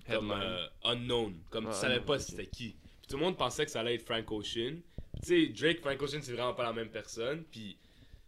comme 0.08 0.32
euh, 0.32 0.66
unknown, 0.84 1.34
comme 1.50 1.66
Ah, 1.68 1.72
tu 1.72 1.78
savais 1.78 2.00
pas 2.00 2.18
c'était 2.18 2.46
qui. 2.46 2.76
Puis 3.00 3.08
tout 3.08 3.16
le 3.16 3.22
monde 3.22 3.36
pensait 3.36 3.64
que 3.64 3.70
ça 3.70 3.80
allait 3.80 3.94
être 3.96 4.06
Frank 4.06 4.30
Ocean. 4.32 4.76
Tu 5.22 5.26
sais 5.26 5.46
Drake 5.48 5.80
Frank 5.80 6.00
Ocean 6.00 6.20
c'est 6.22 6.32
vraiment 6.32 6.54
pas 6.54 6.64
la 6.64 6.72
même 6.72 6.88
personne. 6.88 7.44
Puis 7.50 7.76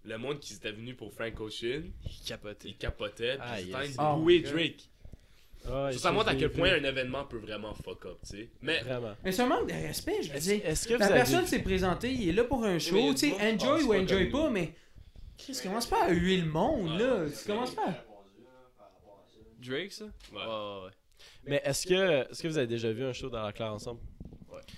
le 0.04 0.18
monde 0.18 0.38
qui 0.40 0.54
était 0.54 0.72
venu 0.72 0.94
pour 0.94 1.12
Frank 1.12 1.38
Ocean, 1.40 1.82
Il 2.04 2.26
capotait. 2.26 2.68
il 2.68 2.76
capotait. 2.76 3.38
Puis 3.38 3.74
Ah, 3.98 4.12
en 4.12 4.28
yes. 4.28 4.44
de 4.44 4.48
Oh. 4.48 4.52
Drake. 4.52 4.88
Ça, 5.96 6.12
montre 6.12 6.28
à 6.28 6.34
quel 6.34 6.50
point 6.52 6.72
un 6.74 6.84
événement 6.84 7.24
peut 7.24 7.38
vraiment 7.38 7.72
fuck 7.74 8.04
up, 8.04 8.18
tu 8.28 8.36
sais. 8.36 8.48
Mais 8.60 8.80
Vraiment. 8.82 9.14
Mais 9.24 9.32
c'est 9.32 9.42
un 9.42 9.46
manque 9.46 9.66
de 9.68 9.72
respect, 9.72 10.22
je 10.22 10.32
veux 10.32 10.38
dire. 10.38 10.60
est-ce 10.64 10.86
que 10.86 10.92
vous 10.94 11.00
La 11.00 11.08
personne 11.08 11.46
s'est 11.46 11.62
présentée, 11.62 12.12
il 12.12 12.28
est 12.28 12.32
là 12.32 12.44
pour 12.44 12.64
un 12.64 12.78
show, 12.78 13.12
tu 13.14 13.30
sais, 13.30 13.32
enjoy 13.52 13.82
ou 13.84 13.94
enjoy 13.94 14.28
pas, 14.30 14.50
mais. 14.50 14.74
Chris, 15.38 15.58
commence 15.62 15.86
pas 15.86 16.04
à 16.04 16.10
huer 16.12 16.36
le 16.36 16.46
monde, 16.46 16.98
là. 16.98 17.24
Tu 17.30 17.46
commences 17.46 17.74
pas. 17.74 17.94
Drake, 19.58 19.92
ça? 19.92 20.04
Ouais. 20.32 20.90
Mais 21.46 21.62
est-ce 21.64 21.86
que, 21.86 22.30
est-ce 22.30 22.42
que 22.42 22.48
vous 22.48 22.58
avez 22.58 22.66
déjà 22.66 22.92
vu 22.92 23.02
un 23.04 23.12
show 23.14 23.30
dans 23.30 23.42
la 23.42 23.52
claire 23.52 23.72
ensemble? 23.72 24.00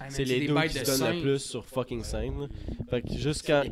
C'est 0.08 0.24
les 0.24 0.46
deux 0.46 0.54
qui 0.68 0.78
de 0.78 0.84
se 0.84 0.98
donnent 0.98 1.16
le 1.16 1.22
plus 1.22 1.38
sur 1.38 1.64
fucking 1.64 2.02
scène. 2.04 2.40
là. 2.40 2.46
Fait 2.90 3.02
que 3.02 3.12
juste 3.14 3.44
quand, 3.46 3.62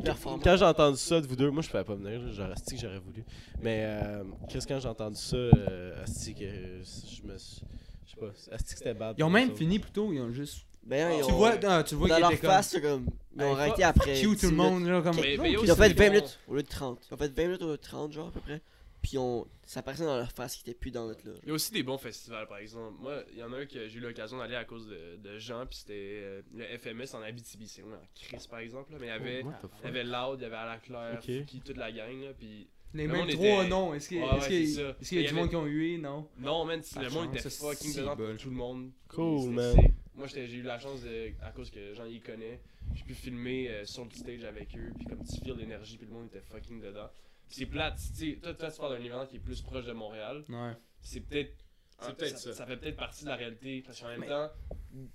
quand 0.43 0.57
j'ai 0.57 0.65
entendu 0.65 0.97
ça 0.97 1.21
de 1.21 1.27
vous 1.27 1.35
deux, 1.35 1.49
moi 1.51 1.61
je 1.61 1.69
pouvais 1.69 1.83
pas 1.83 1.95
venir, 1.95 2.21
là, 2.21 2.51
asti 2.53 2.75
que 2.75 2.81
j'aurais 2.81 2.99
voulu. 2.99 3.23
Mais 3.61 3.83
euh, 3.85 4.23
qu'est-ce 4.49 4.67
quand 4.67 4.79
j'ai 4.79 4.87
entendu 4.89 5.17
ça, 5.17 5.35
euh, 5.35 6.03
asti 6.03 6.33
que 6.33 6.45
je 6.45 7.27
me 7.27 7.37
suis- 7.37 7.61
je 8.05 8.11
sais 8.11 8.17
pas, 8.19 8.31
asti 8.55 8.73
que 8.73 8.77
c'était 8.79 8.93
bad. 8.93 9.15
Ils 9.17 9.23
ont 9.23 9.27
pour 9.27 9.33
même 9.33 9.49
ça. 9.49 9.55
fini 9.55 9.79
plus 9.79 9.91
tôt, 9.91 10.11
ils 10.13 10.19
ont 10.21 10.31
juste. 10.31 10.59
Ben, 10.83 11.13
ils 11.17 11.25
Tu 11.25 11.31
ont- 11.31 11.37
vois, 11.37 11.55
non, 11.57 11.81
tu 11.83 11.95
vois 11.95 12.07
dans 12.09 12.15
qu'ils 12.15 12.21
leur 12.21 12.31
étaient 12.33 12.45
face, 12.47 12.69
c'est 12.69 12.81
comme. 12.81 13.07
Ils 13.35 13.41
ont 13.41 13.45
Hey, 13.47 13.51
arrêté 13.53 13.81
fuck 13.81 13.83
après. 13.97 14.13
Cute 14.13 14.23
tout 14.29 14.35
10 14.35 14.41
le 14.45 14.51
minutes. 14.51 14.71
monde, 14.71 14.85
là, 14.87 15.01
comme. 15.01 15.15
Mais- 15.15 15.37
mais 15.41 15.51
Ils 15.51 15.57
aussi 15.57 15.71
ont 15.71 15.75
fait 15.75 15.87
des 15.89 15.93
20 15.95 16.05
bons- 16.09 16.13
minutes 16.15 16.39
au 16.47 16.53
lieu 16.55 16.61
de 16.63 16.67
30. 16.67 16.99
Ils 17.09 17.13
ont 17.13 17.17
fait 17.17 17.33
20 17.35 17.43
minutes 17.45 17.61
au 17.63 17.65
lieu 17.67 17.71
de 17.71 17.81
30, 17.81 18.11
genre, 18.13 18.27
à 18.27 18.31
peu 18.31 18.39
près. 18.41 18.61
Puis 19.07 19.19
on... 19.19 19.45
ça 19.63 19.83
paraissait 19.83 20.03
dans 20.03 20.17
leur 20.17 20.31
face 20.31 20.55
qu'ils 20.55 20.67
étaient 20.67 20.79
plus 20.79 20.89
dans 20.89 21.05
notre 21.05 21.27
là. 21.27 21.33
Il 21.43 21.49
y 21.49 21.51
a 21.51 21.53
aussi 21.53 21.71
des 21.71 21.83
bons 21.83 21.99
festivals, 21.99 22.47
par 22.47 22.57
exemple. 22.57 22.95
Moi, 22.99 23.23
il 23.31 23.37
y 23.37 23.43
en 23.43 23.53
a 23.53 23.57
un 23.57 23.65
que 23.67 23.87
j'ai 23.87 23.97
eu 23.99 24.01
l'occasion 24.01 24.39
d'aller 24.39 24.55
à 24.55 24.65
cause 24.65 24.87
de, 24.87 25.17
de 25.17 25.37
Jean, 25.37 25.65
puis 25.67 25.77
c'était 25.77 25.93
euh, 26.23 26.41
le 26.55 26.65
FMS 26.77 27.15
en 27.15 27.21
Abitibi. 27.21 27.67
C'est 27.67 27.83
loin 27.83 27.97
en 27.97 28.07
Chris, 28.15 28.47
par 28.49 28.59
exemple. 28.59 28.91
là, 28.93 28.97
Mais 28.99 29.05
il 29.05 29.09
y 29.09 29.11
avait, 29.11 29.43
What 29.43 29.53
the 29.61 29.67
il 29.81 29.85
y 29.85 29.87
avait 29.89 30.03
Loud, 30.05 30.39
il 30.39 30.41
y 30.41 30.45
avait 30.45 30.55
À 30.55 30.65
la 30.65 30.77
Claire, 30.77 31.19
toute 31.63 31.77
la 31.77 31.91
gang. 31.91 32.19
Là, 32.23 32.33
puis... 32.33 32.67
Les 32.95 33.07
Le 33.07 33.11
mêmes 33.11 33.21
monde 33.21 33.29
trois 33.31 33.45
était- 33.61 33.67
noms. 33.69 33.93
Est-ce 33.93 34.07
qu'il 34.09 34.23
Ouais, 34.23 34.39
ça. 34.39 34.49
est-ce 34.49 35.09
qu'il 35.09 35.17
y 35.21 35.21
a 35.21 35.27
du 35.27 35.27
avait- 35.33 35.39
monde 35.41 35.49
qui 35.49 35.55
ont 35.57 35.65
hué 35.65 35.97
Non? 35.99 36.27
Non, 36.39 36.65
man, 36.65 36.81
Pas 36.81 37.01
le 37.03 37.09
de 37.09 37.13
monde 37.13 37.35
était 37.35 37.49
fucking 37.49 37.93
dedans 37.93 38.15
pour 38.15 38.37
tout 38.37 38.49
le 38.49 38.55
monde. 38.55 38.91
Cool, 39.09 39.49
man. 39.51 39.75
Moi, 40.15 40.27
j'ai 40.27 40.49
eu 40.51 40.61
la 40.63 40.79
chance, 40.79 41.01
de, 41.03 41.31
à 41.43 41.51
cause 41.51 41.69
que 41.69 41.93
Jean 41.93 42.05
y 42.05 42.21
connaît, 42.21 42.61
j'ai 42.95 43.03
pu 43.03 43.13
filmer 43.13 43.69
euh, 43.69 43.85
sur 43.85 44.05
le 44.05 44.11
stage 44.11 44.45
avec 44.45 44.75
eux, 44.77 44.93
puis 44.97 45.05
comme 45.05 45.21
tu 45.25 45.41
files 45.43 45.55
l'énergie, 45.57 45.97
puis 45.97 46.07
le 46.07 46.13
monde 46.13 46.27
était 46.27 46.39
fucking 46.41 46.79
dedans. 46.81 47.09
C'est 47.49 47.65
plate, 47.67 47.97
tu 47.97 48.33
sais, 48.33 48.39
toi, 48.41 48.53
toi, 48.53 48.71
tu 48.71 48.77
parles 48.79 48.97
d'un 48.97 49.03
événement 49.03 49.25
qui 49.27 49.35
est 49.37 49.39
plus 49.39 49.61
proche 49.61 49.85
de 49.85 49.93
Montréal. 49.93 50.43
Ouais. 50.49 50.73
c'est 51.01 51.21
peut-être 51.21 51.55
C'est 51.99 52.07
ah, 52.09 52.13
peut-être 52.13 52.37
ça, 52.37 52.51
ça. 52.51 52.53
ça 52.53 52.65
fait 52.65 52.77
peut-être 52.77 52.97
partie 52.97 53.23
de 53.23 53.29
la 53.29 53.35
réalité 53.35 53.81
parce 53.85 53.99
qu'en 54.01 54.07
même 54.09 54.19
Mais- 54.21 54.27
temps 54.27 54.49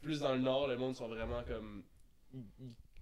plus 0.02 0.20
dans 0.20 0.32
le 0.34 0.40
nord 0.40 0.66
le 0.68 0.76
monde 0.78 0.94
sont 0.96 1.08
vraiment 1.08 1.42
comme 1.44 1.84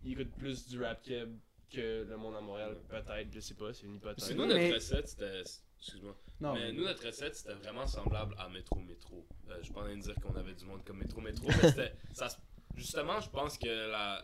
ils, 0.02 0.12
écoutent 0.12 0.34
plus 0.36 0.66
du 0.68 0.82
rap 0.82 1.02
keb 1.02 1.36
que 1.70 2.04
le 2.08 2.16
monde 2.16 2.34
à 2.36 2.40
Montréal 2.40 2.76
peut-être 2.88 3.28
je 3.32 3.40
sais 3.40 3.54
pas 3.54 3.72
c'est 3.72 3.86
une 3.86 3.96
hypothèse 3.96 4.24
C'est 4.24 4.34
nous, 4.34 4.46
Mais- 4.46 4.62
notre 4.70 4.74
recette, 4.74 5.08
c'était. 5.08 5.42
Excuse-moi. 5.80 6.16
Non. 6.40 6.54
mais 6.54 6.72
nous, 6.72 6.82
notre 6.82 7.06
recette, 7.06 7.36
c'était 7.36 7.54
vraiment 7.54 7.86
semblable 7.86 8.34
à 8.36 8.48
Métro 8.48 8.80
Métro. 8.80 9.24
Euh, 9.48 9.56
je 9.58 9.64
suis 9.66 9.72
pas 9.72 9.82
en 9.82 9.84
train 9.84 9.96
de 9.96 10.00
dire 10.02 10.14
qu'on 10.16 10.34
avait 10.34 10.54
du 10.54 10.64
monde 10.64 10.82
comme 10.84 10.98
Métro 10.98 11.20
Métro, 11.20 11.46
mais 11.46 11.70
c'était. 11.70 11.92
Justement, 12.74 13.20
je 13.20 13.30
pense 13.30 13.58
que 13.58 13.90
la, 13.90 14.22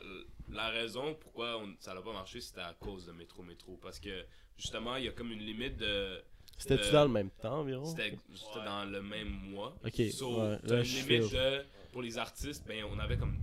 la 0.48 0.68
raison 0.70 1.14
pourquoi 1.14 1.59
on- 1.59 1.74
ça 1.81 1.94
n'a 1.94 2.02
pas 2.02 2.12
marché, 2.12 2.40
c'était 2.40 2.60
à 2.60 2.74
cause 2.74 3.06
de 3.06 3.12
Métro 3.12 3.43
Métro. 3.44 3.76
Parce 3.81 4.01
que, 4.01 4.24
justement, 4.56 4.97
il 4.97 5.05
y 5.05 5.09
a 5.09 5.12
comme 5.12 5.32
une 5.32 5.40
limite 5.44 5.76
de. 5.76 6.22
C'était-tu 6.59 6.89
Euh, 6.89 6.93
dans 6.93 7.05
le 7.05 7.10
même 7.10 7.31
temps 7.31 7.60
environ? 7.60 7.85
C'était 7.85 8.16
dans 8.64 8.85
le 8.85 9.02
même 9.02 9.28
mois. 9.28 9.76
Ok, 9.85 10.01
So, 10.12 10.40
ouais, 10.40 10.59
t'as 10.66 10.76
là, 10.76 10.82
une 10.82 10.89
limite 11.09 11.32
de. 11.32 11.64
Pour 11.93 12.02
les 12.02 12.18
artistes, 12.18 12.64
ben, 12.66 12.85
on 12.90 12.98
avait 12.98 13.16
comme. 13.16 13.36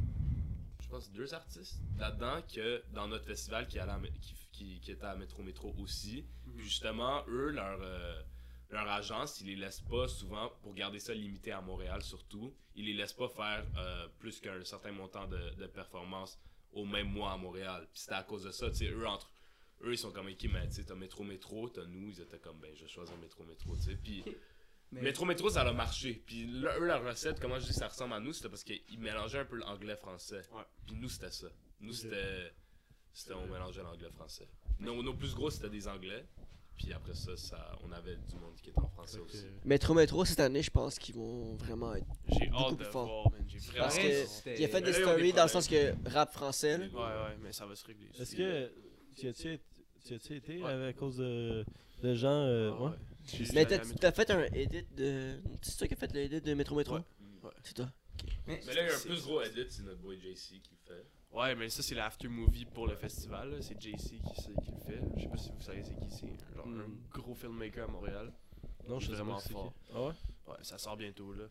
Je 0.82 0.88
pense 0.90 1.12
deux 1.12 1.34
artistes 1.34 1.80
là-dedans 1.98 2.42
que 2.54 2.84
dans 2.94 3.08
notre 3.08 3.26
festival 3.26 3.66
qui, 3.68 3.80
allait 3.80 3.94
à 3.94 4.00
qui, 4.22 4.36
qui, 4.52 4.80
qui 4.82 4.92
était 4.92 5.06
à 5.06 5.16
Métro 5.16 5.42
Métro 5.42 5.74
aussi. 5.80 6.26
Puis 6.56 6.66
justement, 6.66 7.24
eux, 7.30 7.50
leur, 7.52 7.80
euh, 7.82 8.22
leur 8.72 8.90
agence, 8.90 9.40
ils 9.40 9.48
les 9.48 9.56
laissent 9.56 9.80
pas 9.82 10.10
souvent, 10.10 10.52
pour 10.62 10.74
garder 10.74 11.00
ça 11.00 11.14
limité 11.14 11.54
à 11.54 11.62
Montréal 11.62 12.02
surtout, 12.02 12.54
ils 12.76 12.86
les 12.86 12.94
laissent 12.94 13.14
pas 13.14 13.30
faire 13.30 13.64
euh, 13.78 14.08
plus 14.20 14.42
qu'un 14.42 14.62
certain 14.66 14.92
montant 14.92 15.28
de, 15.28 15.52
de 15.58 15.68
performance 15.68 16.38
au 16.74 16.86
même 16.86 17.08
mois 17.10 17.32
à 17.32 17.38
Montréal. 17.38 17.88
Puis 17.94 18.02
c'était 18.02 18.16
à 18.16 18.24
cause 18.24 18.44
de 18.44 18.52
ça, 18.52 18.70
tu 18.70 18.76
sais, 18.78 18.88
eux, 18.90 19.08
entre 19.08 19.32
eux, 19.84 19.94
ils 19.94 19.98
sont 19.98 20.12
comme, 20.12 20.28
ok, 20.28 20.46
mais 20.52 20.68
tu 20.68 20.76
sais, 20.76 20.84
t'as 20.84 20.96
Métro 20.96 21.24
Métro, 21.24 21.70
t'as 21.70 21.86
nous, 21.86 22.10
ils 22.10 22.22
étaient 22.22 22.40
comme, 22.40 22.60
ben, 22.60 22.72
je 22.76 22.82
vais 22.84 22.88
choisir 22.90 23.16
Métro 23.18 23.44
Métro, 23.44 23.76
tu 23.76 23.82
sais. 23.84 23.96
Puis 23.96 24.24
Mais- 24.94 25.02
Métro 25.02 25.24
Métro, 25.26 25.50
ça 25.50 25.62
a 25.62 25.72
marché. 25.74 26.22
Puis 26.26 26.48
là, 26.48 26.78
eux, 26.78 26.86
leur 26.86 27.04
recette, 27.06 27.40
comment 27.40 27.58
je 27.60 27.66
dis 27.68 27.74
ça 27.74 27.88
ressemble 27.88 28.14
à 28.14 28.20
nous, 28.20 28.34
c'était 28.34 28.50
parce 28.50 28.64
qu'ils 28.64 29.00
mélangeaient 29.00 29.40
un 29.40 29.46
peu 29.46 29.56
l'anglais-français. 29.56 30.42
Ouais. 30.54 30.64
Puis 30.86 30.96
nous, 30.96 31.08
c'était 31.10 31.32
ça. 31.32 31.48
Nous, 31.80 31.94
c'était. 31.94 32.52
C'était, 33.14 33.34
on 33.34 33.46
mélangeait 33.48 33.84
l'anglais-français. 33.84 34.48
Nos, 34.80 35.02
nos 35.04 35.14
plus 35.14 35.34
gros, 35.34 35.50
c'était 35.50 35.70
des 35.70 35.88
anglais. 35.88 36.26
Puis 36.78 36.92
après 36.94 37.14
ça, 37.14 37.36
ça, 37.38 37.78
on 37.84 37.92
avait 37.92 38.16
du 38.16 38.36
monde 38.36 38.56
qui 38.62 38.70
était 38.72 38.80
en 38.80 38.88
français 38.90 39.20
aussi. 39.20 39.46
Métro 39.66 39.94
Métro, 39.94 40.26
cette 40.26 40.40
année, 40.40 40.64
je 40.64 40.72
pense 40.72 40.98
qu'ils 40.98 41.16
vont 41.16 41.56
vraiment 41.56 41.94
être. 41.94 42.08
j'ai 42.28 42.48
Beaucoup 42.48 42.72
hâte 42.72 42.78
de 42.78 42.84
fort. 42.86 43.06
voir 43.06 43.32
man 43.32 43.44
j'ai 43.48 43.60
vraiment 43.60 43.84
Parce 43.84 43.98
hâte 43.98 44.02
que 44.04 44.08
de 44.10 44.16
voir. 44.16 44.28
c'était- 44.30 44.60
Il 44.60 44.66
a 44.66 44.68
fait 44.68 44.74
Mais 44.82 44.82
des 44.82 44.92
là, 44.92 44.98
stories 45.00 45.34
dans 45.34 45.44
le 45.44 45.50
sens 45.50 45.68
que 45.68 46.10
rap 46.10 46.32
français, 46.34 46.78
là. 46.78 46.86
ouais 46.86 46.94
ouais 47.30 47.38
mais 47.42 47.52
ça 47.54 47.66
va 47.66 47.76
se 47.76 47.86
régler 47.86 48.10
Est-ce 48.20 48.36
que 48.36 48.72
été, 49.28 49.60
tu 50.06 50.14
as-tu 50.14 50.36
été 50.36 50.62
Ouais. 50.64 50.88
à 50.88 50.94
cause 50.94 51.18
de, 51.18 51.66
de 52.04 52.14
gens 52.16 52.30
euh, 52.32 52.72
Ah, 52.78 52.84
ouais? 52.84 52.92
Mais 53.54 53.66
t'as 53.66 54.12
fait 54.12 54.30
un 54.32 54.44
edit 54.54 54.84
de. 54.98 55.40
C'est 55.62 55.78
toi 55.78 55.88
qui 55.88 55.94
as 55.94 55.98
fait 55.98 56.14
le 56.14 56.20
edit 56.22 56.42
de 56.42 56.54
Métro 56.54 56.76
Métro? 56.76 56.96
Ouais. 56.96 57.04
Ouais. 57.44 57.52
C'est 57.64 57.74
toi. 57.76 57.90
Mais- 58.48 58.60
Mais 58.66 58.74
là, 58.74 58.82
il 58.84 58.88
y 58.88 58.90
a 58.90 58.94
un 58.94 58.98
c'est- 58.98 59.08
plus 59.10 59.24
gros 59.24 59.42
edit, 59.42 59.66
c'est 59.70 59.84
notre 59.84 60.02
boy 60.02 60.18
JC 60.20 60.60
qui 60.62 60.72
le 60.74 60.96
fait. 60.96 61.06
Ouais, 61.32 61.56
mais 61.56 61.70
ça, 61.70 61.82
c'est 61.82 61.96
l'after 61.96 62.28
movie 62.28 62.66
pour 62.66 62.88
le 62.88 62.96
festival. 62.96 63.52
là. 63.52 63.58
C'est 63.62 63.80
JC 63.82 63.96
qui, 64.20 64.42
c'est- 64.42 64.62
qui 64.64 64.72
le 64.72 64.80
fait. 64.86 65.02
Je 65.16 65.22
sais 65.22 65.28
pas 65.30 65.38
si 65.38 65.52
vous 65.52 65.62
savez 65.62 65.84
c'est 65.84 65.96
qui 66.00 66.10
c'est. 66.12 66.56
Genre 66.56 66.68
Hmm. 66.68 66.82
un 66.82 67.18
gros 67.20 67.34
filmmaker 67.36 67.88
à 67.88 67.92
Montréal. 67.92 68.32
Non, 68.88 69.00
je 69.00 69.08
sais 69.08 69.14
Vraiment 69.14 69.36
pas 69.36 69.40
c'est 69.42 69.48
qui. 69.50 69.54
fort. 69.54 69.74
Ah 69.94 70.02
ouais? 70.02 70.14
Ouais, 70.48 70.56
ça 70.64 70.78
sort 70.78 70.98
bientôt 70.98 71.32
là. 71.34 71.46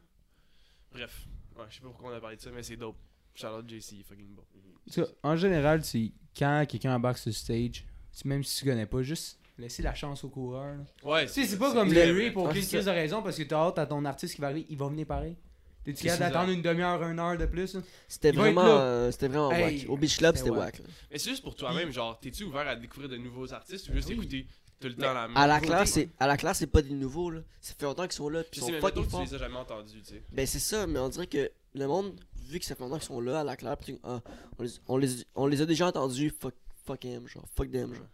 Bref, 0.92 1.26
ouais, 1.56 1.64
je 1.70 1.76
sais 1.76 1.80
pas 1.80 1.88
pourquoi 1.88 2.10
on 2.10 2.14
a 2.16 2.20
parlé 2.20 2.36
de 2.36 2.40
ça, 2.42 2.50
mais 2.50 2.62
c'est 2.62 2.76
dope. 2.76 2.96
Charlotte 3.34 3.68
JC, 3.68 3.92
il 3.92 4.00
est 4.00 4.02
fucking 4.02 4.34
bon. 4.34 4.44
Parce 4.84 4.96
que, 4.96 5.14
en 5.22 5.36
général, 5.36 5.84
c'est 5.84 6.12
quand 6.36 6.66
quelqu'un 6.68 6.94
embarque 6.96 7.18
sur 7.18 7.28
le 7.30 7.34
stage, 7.34 7.84
même 8.24 8.44
si 8.44 8.58
tu 8.60 8.64
connais 8.68 8.86
pas, 8.86 9.02
juste 9.02 9.38
laisser 9.58 9.82
la 9.82 9.94
chance 9.94 10.24
au 10.24 10.28
coureur. 10.28 10.76
là. 10.76 10.84
Ouais, 11.10 11.26
Tu 11.26 11.32
sais, 11.32 11.44
c'est 11.46 11.58
pas 11.58 11.72
comme 11.72 11.88
Le- 11.92 11.94
Larry 11.94 12.30
pour 12.30 12.46
c'est 12.52 12.60
crise 12.60 12.84
de 12.86 12.90
raison 12.90 13.22
parce 13.22 13.36
que 13.36 13.42
t'as 13.42 13.56
hâte 13.66 13.78
à 13.78 13.86
ton 13.86 14.04
artiste 14.04 14.34
qui 14.34 14.40
va 14.40 14.48
arriver, 14.48 14.66
il 14.70 14.76
va 14.78 14.88
venir 14.88 15.06
pareil. 15.06 15.36
T'es-tu 15.84 16.04
capable 16.04 16.20
d'attendre 16.20 16.50
une 16.52 16.60
demi-heure, 16.62 17.02
une 17.04 17.18
heure 17.18 17.38
de 17.38 17.46
plus? 17.46 17.76
C'était 18.06 18.32
vraiment, 18.32 18.64
euh, 18.66 19.10
c'était 19.10 19.28
vraiment 19.28 19.50
Hey, 19.50 19.78
wack. 19.80 19.90
Au 19.90 19.96
Beach 19.96 20.18
Club, 20.18 20.36
c'était 20.36 20.48
c'était 20.48 20.58
wack. 20.60 20.80
Mais 21.10 21.18
c'est 21.18 21.30
juste 21.30 21.42
pour 21.42 21.54
toi-même, 21.54 21.90
genre, 21.90 22.18
t'es-tu 22.20 22.44
ouvert 22.44 22.68
à 22.68 22.76
découvrir 22.76 23.08
de 23.08 23.16
nouveaux 23.16 23.52
artistes 23.52 23.88
ou 23.88 23.92
juste 23.94 24.08
Oui. 24.08 24.14
écouter 24.14 24.46
tout 24.78 24.88
le 24.88 24.94
Mais 24.98 25.04
temps 25.06 25.14
la 25.14 25.28
même 25.28 25.36
À 25.36 25.46
la 25.46 25.58
classe, 25.60 25.90
c'est 25.92 26.08
à 26.18 26.26
la 26.26 26.36
classe, 26.36 26.58
c'est 26.58 26.66
pas 26.66 26.82
des 26.82 26.90
nouveaux 26.94 27.30
là. 27.30 27.40
Ça 27.62 27.72
fait 27.78 27.84
longtemps 27.86 28.02
qu'ils 28.04 28.12
sont 28.12 28.28
là, 28.28 28.42
puis 28.44 28.60
sont 28.60 28.66
que 28.66 28.72
tu 28.72 29.20
les 29.24 29.34
as 29.34 29.38
jamais 29.38 29.56
entendus, 29.56 30.02
tu 30.02 30.14
sais. 30.14 30.22
Ben 30.32 30.46
c'est 30.46 30.58
ça, 30.58 30.86
mais 30.86 30.98
on 30.98 31.08
dirait 31.08 31.26
que 31.26 31.50
le 31.74 31.86
monde, 31.86 32.18
vu 32.48 32.58
que 32.58 32.64
ça 32.66 32.74
fait 32.74 32.82
longtemps 32.82 32.98
qu'ils 32.98 33.06
sont 33.06 33.20
là 33.20 33.40
à 33.40 33.44
la 33.44 33.56
claire, 33.56 33.76
puis 33.78 33.98
ah, 34.04 34.20
on, 34.58 34.62
les, 34.62 34.70
on, 34.86 34.96
les, 34.98 35.08
on 35.34 35.46
les 35.46 35.60
a 35.62 35.66
déjà 35.66 35.86
entendus, 35.86 36.32
fuck, 36.38 36.54
fuck 36.84 37.00
them, 37.00 37.26
genre, 37.28 37.46
fuck 37.56 37.70
them, 37.70 37.94
genre. 37.94 38.06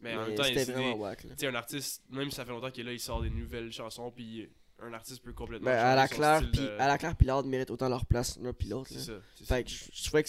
Mais 0.00 0.14
en 0.14 0.20
même 0.20 0.28
Mais 0.30 0.34
temps, 0.34 0.44
il 0.44 0.54
y 0.54 0.56
a 0.56 0.60
c'était 0.60 0.72
vraiment 0.72 0.94
wack 0.96 1.24
là. 1.24 1.30
Tu 1.30 1.36
sais, 1.40 1.46
un 1.46 1.54
artiste, 1.54 2.02
même 2.10 2.28
si 2.30 2.36
ça 2.36 2.44
fait 2.44 2.50
longtemps 2.50 2.70
qu'il 2.70 2.82
est 2.82 2.86
là, 2.86 2.92
il 2.92 3.00
sort 3.00 3.22
des 3.22 3.30
nouvelles 3.30 3.72
chansons, 3.72 4.10
puis 4.10 4.50
un 4.80 4.92
artiste 4.92 5.22
peut 5.22 5.32
complètement. 5.32 5.66
Ben, 5.70 5.78
à 5.78 5.94
la 5.94 6.08
claire, 6.08 6.40
puis 6.52 6.60
de- 6.60 6.76
à 6.78 6.86
la 6.88 6.98
claire, 6.98 7.16
puis 7.16 7.26
l'autre 7.26 7.48
mérite 7.48 7.70
autant 7.70 7.88
leur 7.88 8.04
place 8.04 8.38
l'un 8.42 8.52
puis 8.52 8.68
l'autre. 8.68 8.90
C'est 8.92 8.98
ça. 9.00 9.12
Fait 9.44 9.64
que 9.64 9.70
je 9.70 9.84
je 9.92 10.04
trouvais 10.04 10.24
que 10.24 10.28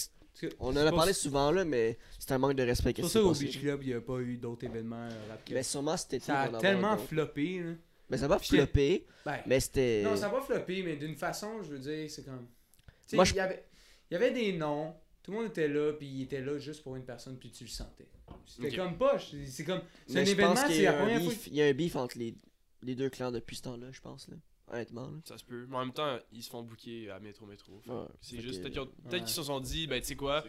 on 0.60 0.68
en 0.68 0.76
a 0.76 0.92
parlé 0.92 1.12
souvent 1.12 1.50
là, 1.50 1.64
mais 1.64 1.98
c'est 2.18 2.32
un 2.32 2.38
manque 2.38 2.54
de 2.54 2.62
respect. 2.62 2.90
C'est 2.90 2.94
que 2.94 3.00
pour 3.02 3.10
c'est 3.10 3.18
ça 3.18 3.24
au 3.24 3.32
Beach. 3.32 3.58
Club, 3.60 3.82
il 3.82 3.88
n'y 3.88 3.94
a 3.94 4.00
pas 4.00 4.18
eu 4.20 4.36
d'autres 4.36 4.64
événements 4.64 5.08
euh, 5.10 5.28
rap 5.30 5.40
Mais 5.50 5.62
sûrement 5.62 5.96
c'était 5.96 6.20
Ça 6.20 6.42
a 6.42 6.58
tellement 6.58 6.96
floppé. 6.98 7.60
là. 7.62 7.72
Mais 8.08 8.18
ça 8.18 8.28
va 8.28 8.38
flopper, 8.38 9.04
Ben, 9.24 9.40
mais 9.46 9.58
c'était. 9.60 10.02
Non, 10.04 10.14
ça 10.16 10.28
va 10.28 10.40
flopper, 10.40 10.82
mais 10.84 10.96
d'une 10.96 11.16
façon, 11.16 11.62
je 11.62 11.70
veux 11.70 11.78
dire, 11.80 12.08
c'est 12.10 12.24
comme. 12.24 12.46
Tu 12.46 12.92
sais, 13.08 13.16
Moi, 13.16 13.24
je- 13.24 13.32
il 13.32 13.36
y 13.36 13.40
avait, 13.40 13.64
il 14.10 14.14
y 14.14 14.16
avait 14.16 14.30
des 14.30 14.52
noms, 14.52 14.94
tout 15.26 15.32
le 15.32 15.38
monde 15.38 15.48
était 15.48 15.66
là, 15.68 15.92
puis 15.92 16.06
il 16.06 16.22
était 16.22 16.40
là 16.40 16.56
juste 16.58 16.82
pour 16.84 16.94
une 16.96 17.04
personne, 17.04 17.36
puis 17.36 17.50
tu 17.50 17.64
le 17.64 17.70
sentais. 17.70 18.06
C'était 18.46 18.74
comme 18.76 18.96
poche. 18.96 19.32
C'est 19.46 19.64
comme. 19.64 19.80
C'est 20.06 20.14
Mais 20.14 20.20
un 20.20 20.24
je 20.24 20.30
événement, 20.30 20.54
pense 20.54 20.64
qu'il 20.64 20.74
c'est 20.76 20.80
y, 20.80 20.84
la 20.84 20.90
a 20.92 20.94
un 20.94 20.98
première 21.02 21.20
fois. 21.22 21.32
beef- 21.32 21.48
il 21.48 21.54
y 21.54 21.62
a 21.62 21.66
un 21.66 21.72
beef 21.74 21.96
entre 21.96 22.16
les, 22.18 22.34
les 22.82 22.94
deux 22.94 23.10
clans 23.10 23.32
depuis 23.32 23.56
ce 23.56 23.62
temps-là, 23.62 23.88
je 23.90 24.00
pense. 24.00 24.28
Là. 24.28 24.36
Honnêtement. 24.72 25.08
Là. 25.08 25.18
Ça 25.24 25.36
se 25.38 25.44
peut. 25.44 25.66
Mais 25.68 25.76
en 25.76 25.80
même 25.84 25.92
temps, 25.92 26.18
ils 26.32 26.42
se 26.42 26.50
font 26.50 26.62
booker 26.62 27.10
à 27.10 27.18
Métro 27.20 27.44
Métro. 27.46 27.80
Ouais, 27.86 27.94
C'est 28.20 28.40
juste. 28.40 28.62
Peut-être 28.62 28.72
qu'ils 28.72 28.82
ont- 28.82 29.12
Ouais. 29.20 29.26
se 29.26 29.42
sont 29.42 29.60
dit, 29.60 29.86
ben 29.88 30.00
tu 30.00 30.06
sais 30.08 30.16
quoi, 30.16 30.44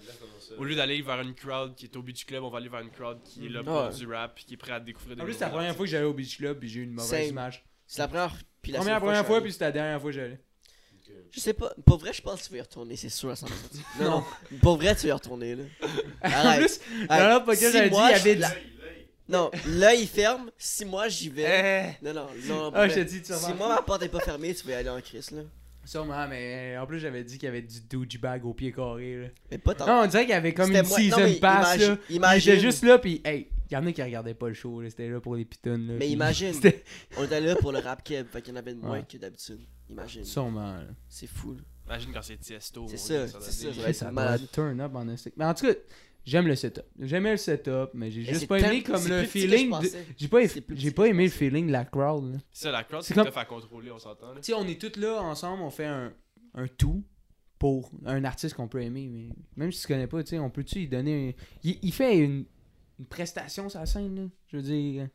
au 0.57 0.63
lieu 0.63 0.75
d'aller 0.75 1.01
vers 1.01 1.21
une 1.21 1.33
crowd 1.35 1.75
qui 1.75 1.85
est 1.85 1.95
au 1.97 2.01
beach 2.03 2.25
club, 2.25 2.43
on 2.43 2.49
va 2.49 2.57
aller 2.59 2.69
vers 2.69 2.81
une 2.81 2.89
crowd 2.91 3.21
qui 3.23 3.45
est 3.45 3.49
là 3.49 3.59
Mhm. 3.59 3.65
pour 3.65 3.75
Ouais. 3.83 3.93
du 3.93 4.07
rap, 4.07 4.35
qui 4.39 4.53
est 4.53 4.57
prêt 4.57 4.73
à 4.73 4.79
découvrir 4.79 5.15
des 5.15 5.21
En 5.21 5.25
plus, 5.25 5.33
c'est 5.33 5.39
la 5.41 5.49
première 5.49 5.75
fois 5.75 5.85
que 5.85 5.91
j'allais 5.91 6.05
au 6.05 6.13
Beach 6.13 6.37
Club, 6.37 6.59
puis 6.59 6.69
j'ai 6.69 6.79
eu 6.81 6.83
une 6.83 6.93
mauvaise 6.93 7.29
image. 7.29 7.65
C'est 7.87 7.99
la 7.99 8.07
première. 8.07 8.35
Puis 8.61 8.71
la 8.73 8.79
Première, 8.79 8.99
première 8.99 9.25
fois, 9.25 9.37
je 9.37 9.43
puis 9.43 9.53
c'était 9.53 9.65
la 9.65 9.71
dernière 9.71 10.01
fois 10.01 10.09
que 10.11 10.15
j'allais. 10.17 10.39
Je 11.31 11.39
sais 11.39 11.53
pas. 11.53 11.73
Pour 11.85 11.97
vrai, 11.97 12.13
je 12.13 12.21
pense 12.21 12.41
que 12.41 12.45
tu 12.47 12.51
vas 12.51 12.57
y 12.57 12.61
retourner, 12.61 12.95
c'est 12.95 13.09
sûr 13.09 13.29
à 13.29 13.33
100%. 13.35 13.47
non, 13.99 14.09
non. 14.09 14.23
Pour 14.61 14.77
vrai, 14.77 14.95
tu 14.95 15.03
vas 15.03 15.09
y 15.09 15.11
retourner. 15.11 15.55
Là. 15.55 15.63
En 16.23 16.27
Arrête. 16.29 16.59
plus, 16.59 16.79
Hey, 17.01 17.07
dans 17.07 17.53
si 17.53 17.61
j'avais 17.71 17.89
dit, 17.89 17.95
moi, 17.95 18.09
il 18.11 18.15
avait 18.15 18.35
de 18.35 18.41
la- 18.41 18.51
Non, 19.29 19.51
là, 19.67 19.93
il 19.93 20.07
ferme. 20.07 20.49
Si 20.57 20.85
moi, 20.85 21.09
j'y 21.09 21.29
vais. 21.29 21.97
Non, 22.01 22.13
non, 22.13 22.27
non. 22.47 22.71
Ah, 22.73 22.87
je 22.87 22.95
te 22.95 22.99
dis, 23.01 23.21
tu 23.21 23.31
vas 23.33 23.37
Si 23.37 23.53
moi, 23.53 23.67
ma 23.69 23.81
porte 23.81 24.03
est 24.03 24.09
pas 24.09 24.19
fermée, 24.21 24.53
tu 24.53 24.65
vas 24.65 24.71
y 24.73 24.75
aller 24.75 24.89
en 24.89 25.01
crise, 25.01 25.31
là. 25.31 25.41
Sûrement, 25.85 26.27
mais 26.27 26.77
en 26.77 26.85
plus, 26.85 26.99
j'avais 26.99 27.23
dit 27.23 27.37
qu'il 27.37 27.45
y 27.45 27.49
avait 27.49 27.61
du 27.61 27.79
douchebag 27.81 28.43
au 28.45 28.53
pied 28.53 28.73
carré. 28.73 29.15
Là. 29.21 29.27
Mais 29.51 29.57
pas 29.57 29.73
tant. 29.73 29.85
Non, 29.87 30.03
on 30.03 30.07
dirait 30.07 30.23
qu'il 30.23 30.31
y 30.33 30.37
avait 30.37 30.53
comme 30.53 30.69
une 30.71 30.81
moi- 30.85 30.97
season 30.97 31.17
pass. 31.39 31.75
imagine- 31.75 31.87
là. 31.93 31.97
imagine- 32.09 32.51
Il 32.51 32.55
était 32.57 32.61
juste 32.65 32.83
là, 32.83 32.97
puis 32.99 33.21
hey, 33.23 33.47
il 33.69 33.73
y 33.73 33.77
en 33.77 33.85
a 33.85 33.91
qui 33.93 34.03
regardaient 34.03 34.33
pas 34.33 34.49
le 34.49 34.53
show. 34.53 34.81
là, 34.81 34.89
C'était 34.89 35.07
là 35.07 35.21
pour 35.21 35.35
les 35.37 35.45
pitons. 35.45 35.77
Là, 35.77 35.93
Mais 35.97 36.09
imagine. 36.09 36.51
On 37.17 37.23
était 37.23 37.39
là 37.39 37.55
pour 37.55 37.71
le 37.71 37.79
rap 37.79 38.03
keb, 38.03 38.27
fait 38.29 38.41
qu'il 38.41 38.53
y 38.53 38.57
en 38.57 38.59
avait 38.59 38.73
de 38.73 38.79
moins 38.81 38.97
Ouais. 38.99 39.05
que 39.09 39.17
d'habitude. 39.17 39.61
Imagine. 39.89 40.23
sûrement. 40.23 40.79
C'est 41.07 41.27
fou, 41.27 41.53
là. 41.53 41.61
Imagine 41.87 42.11
quand 42.13 42.21
c'est 42.21 42.37
Tiesto. 42.37 42.85
C'est 42.89 42.97
ça, 42.97 43.27
c'est 43.27 43.51
ça, 43.51 43.73
ça 43.73 43.81
va 43.81 43.89
être 43.89 44.11
malade. 44.11 44.41
turn 44.51 44.81
up 44.81 44.93
en. 44.95 45.05
Mais 45.37 45.45
en 45.45 45.53
tout 45.53 45.65
cas, 45.67 45.73
j'aime 46.25 46.47
le 46.47 46.55
setup. 46.55 46.83
J'aimais 46.99 47.31
le 47.31 47.37
setup, 47.37 47.91
mais 47.93 48.11
j'ai 48.11 48.23
juste 48.25 48.47
pas 48.47 48.59
aimé 48.59 48.83
comme 48.83 49.07
le 49.07 49.23
feeling. 49.23 49.73
J'ai 50.17 50.27
pas, 50.27 50.39
j'ai 50.71 50.91
pas 50.91 51.05
aimé 51.05 51.23
le 51.23 51.29
feeling 51.29 51.67
de 51.67 51.71
la 51.71 51.85
crowd. 51.85 52.39
ça, 52.51 52.71
la 52.71 52.83
crowd, 52.83 53.03
C'est 53.03 53.13
tough 53.13 53.37
à 53.37 53.45
contrôler, 53.45 53.89
on 53.91 53.99
s'entend. 53.99 54.33
là. 54.33 54.41
Tu 54.41 54.51
sais, 54.51 54.53
on 54.53 54.67
est 54.67 54.79
tous 54.81 54.99
là 54.99 55.21
ensemble, 55.21 55.63
on 55.63 55.69
fait 55.69 55.85
un, 55.85 56.11
un 56.55 56.67
tout 56.67 57.03
pour 57.57 57.89
un 58.05 58.23
artiste 58.25 58.55
qu'on 58.55 58.67
peut 58.67 58.81
aimer. 58.81 59.07
Mais 59.07 59.29
même 59.55 59.71
si 59.71 59.81
tu 59.81 59.87
connais 59.87 60.07
pas, 60.07 60.21
tu 60.23 60.31
sais, 60.31 60.39
on 60.39 60.49
peut-tu 60.49 60.79
lui 60.79 60.87
donner. 60.89 61.29
un- 61.29 61.43
Il, 61.63 61.79
il 61.81 61.93
fait 61.93 62.17
une, 62.17 62.43
une 62.99 63.05
prestation 63.05 63.69
sur 63.69 63.79
la 63.79 63.85
scène, 63.85 64.13
là? 64.15 64.27
Je 64.47 64.57
veux 64.57 64.63
dire. 64.63 65.07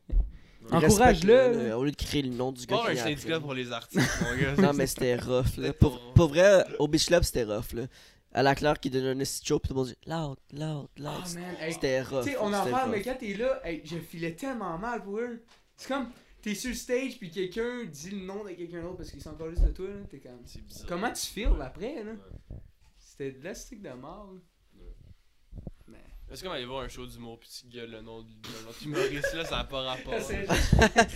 Encourage-le. 0.71 1.75
Au 1.75 1.85
lieu 1.85 1.91
de 1.91 1.97
créer 1.97 2.23
le 2.23 2.31
nom 2.31 2.53
du 2.53 2.67
gars 2.67 2.79
Pas 2.79 2.91
un 2.91 2.97
syndicat 2.97 3.41
pour 3.41 3.55
les 3.55 3.73
artistes, 3.73 4.23
mon 4.23 4.37
gars. 4.41 4.63
Non, 4.63 4.73
mais 4.73 4.87
c'était 4.87 5.17
rough, 5.17 5.57
là. 5.57 5.73
Pour, 5.73 6.29
vrai, 6.29 6.65
au 6.79 6.89
Beach 6.89 7.07
Club, 7.07 7.23
c'était 7.23 7.45
rough, 7.45 7.73
là. 7.75 7.87
À 8.35 8.43
la 8.43 8.55
Claire 8.55 8.81
qui 8.81 8.89
donnait 8.89 9.11
un 9.11 9.19
esti 9.21 9.47
show, 9.47 9.59
pis 9.59 9.69
tout 9.69 9.75
le 9.75 9.81
monde 9.81 9.89
dit 9.89 9.99
loud, 10.07 10.39
loud, 10.55 10.89
loud. 10.97 11.39
Ah, 11.61 11.65
hey, 11.67 11.75
C'était 11.75 12.01
rough. 12.01 12.25
Tu 12.25 12.31
sais, 12.31 12.37
on 12.41 12.51
en 12.51 12.67
parle, 12.67 12.91
mais 12.91 13.03
quand 13.03 13.17
t'es 13.19 13.35
là, 13.35 13.61
hey, 13.63 13.83
je 13.85 13.99
filais 13.99 14.33
tellement 14.33 14.79
mal 14.79 15.03
pour 15.03 15.19
eux. 15.19 15.45
C'est 15.77 15.89
comme, 15.89 16.09
t'es 16.41 16.55
sur 16.55 16.71
le 16.71 16.77
stage, 16.77 17.19
puis 17.19 17.31
quelqu'un 17.31 17.85
dit 17.85 18.11
le 18.11 18.25
nom 18.25 18.43
de 18.43 18.51
quelqu'un 18.51 18.81
d'autre 18.81 18.97
parce 18.97 19.11
qu'ils 19.11 19.21
sont 19.21 19.31
encore 19.31 19.51
juste 19.51 19.65
de 19.65 19.73
toi, 19.73 19.87
là. 19.87 20.01
T'es 20.09 20.19
comme. 20.19 20.41
C'est 20.47 20.65
bizarre. 20.65 20.87
Comment 20.89 21.13
tu 21.13 21.27
files 21.27 21.49
après, 21.61 22.03
là? 22.05 22.13
C'était 22.97 23.33
de 23.33 23.45
l'astique 23.45 23.83
de 23.83 23.91
mort, 23.91 24.31
là. 24.33 24.41
Qu'on 26.41 26.49
va 26.49 26.55
aller 26.55 26.65
voir 26.65 26.83
un 26.85 26.89
show 26.89 27.07
d'humour 27.07 27.39
puis 27.39 27.49
tu 27.51 27.67
gueules 27.77 27.91
le 27.91 28.01
nom 28.01 28.23
d'un 28.23 28.69
autre 28.71 28.79
humoriste 28.85 29.35
là, 29.35 29.45
ça 29.45 29.57
n'a 29.59 29.65
pas 29.65 29.83
rapport. 29.83 30.15
C'est- 30.21 30.47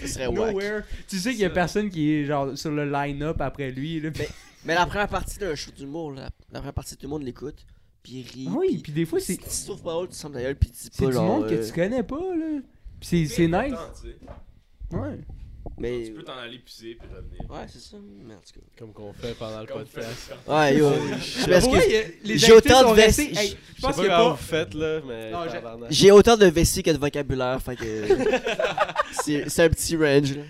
Ce 0.02 0.06
serait. 0.08 0.30
Nowhere. 0.30 0.82
Tu 1.08 1.18
sais 1.18 1.30
qu'il 1.30 1.40
y 1.40 1.44
a 1.44 1.50
personne 1.50 1.88
qui 1.88 2.12
est 2.12 2.24
genre 2.26 2.56
sur 2.58 2.70
le 2.70 2.90
line-up 2.90 3.40
après 3.40 3.70
lui, 3.70 4.00
là. 4.00 4.10
Mais- 4.18 4.28
Mais 4.64 4.74
la 4.74 4.84
première 4.86 5.08
partie 5.08 5.38
d'un 5.38 5.54
show 5.54 5.70
d'humour, 5.70 6.12
là, 6.12 6.28
la 6.52 6.58
première 6.60 6.74
partie, 6.74 6.96
tout 6.96 7.06
le 7.06 7.10
monde 7.10 7.22
l'écoute, 7.22 7.64
puis 8.02 8.12
il 8.14 8.28
rit. 8.28 8.48
Oui, 8.50 8.78
puis 8.78 8.92
des 8.92 9.04
fois, 9.06 9.20
c'est. 9.20 9.40
si 9.42 9.60
tu 9.62 9.66
trouves 9.70 9.82
pas 9.82 9.92
drôle, 9.92 10.08
tu 10.08 10.14
sens 10.16 10.32
ta 10.32 10.40
gueule, 10.42 10.56
puis 10.56 10.70
tu 10.70 10.76
dis 10.76 10.88
C'est 10.92 11.04
pas 11.04 11.10
du 11.10 11.12
genre. 11.16 11.24
monde 11.40 11.48
que 11.48 11.54
euh, 11.54 11.66
tu 11.66 11.72
connais 11.72 12.02
pas, 12.02 12.16
là. 12.36 12.60
Puis 13.00 13.08
c'est 13.08 13.26
c'est 13.26 13.46
nice. 13.46 13.54
important, 13.72 13.92
tu 14.02 14.08
sais. 14.10 14.96
Ouais. 14.96 15.18
Mais. 15.78 16.04
Tu 16.06 16.12
peux 16.12 16.22
t'en 16.22 16.36
aller 16.38 16.58
pisser 16.58 16.96
puis 16.98 17.08
revenir. 17.14 17.40
Ouais, 17.50 17.66
c'est 17.68 17.80
ça. 17.80 17.96
Mais 18.24 18.34
en 18.34 18.38
tout 18.38 18.60
Comme 18.78 18.92
qu'on 18.92 19.12
fait 19.12 19.34
pendant 19.38 19.60
le 19.60 19.66
podcast. 19.66 20.32
cas. 20.46 20.52
Ouais, 20.58 20.76
yo. 20.76 20.90
J'ai 22.24 22.52
autant 22.52 22.90
de 22.90 22.94
vestes- 22.96 23.18
Hey, 23.20 23.56
je 23.76 23.82
pense 23.82 23.98
y 23.98 24.06
pas 24.06 24.30
vous 24.30 24.36
faites 24.36 24.74
là, 24.74 25.00
mais. 25.06 25.32
J'ai- 25.90 26.10
autant 26.10 26.36
de 26.36 26.46
vessie 26.46 26.82
que 26.82 26.90
de 26.90 26.98
vocabulaire, 26.98 27.60
fait 27.62 27.76
que. 27.76 27.84
c'est 29.22 29.48
c'est 29.48 29.64
un 29.64 29.68
petit 29.68 29.96
range, 29.96 30.36
là. 30.36 30.42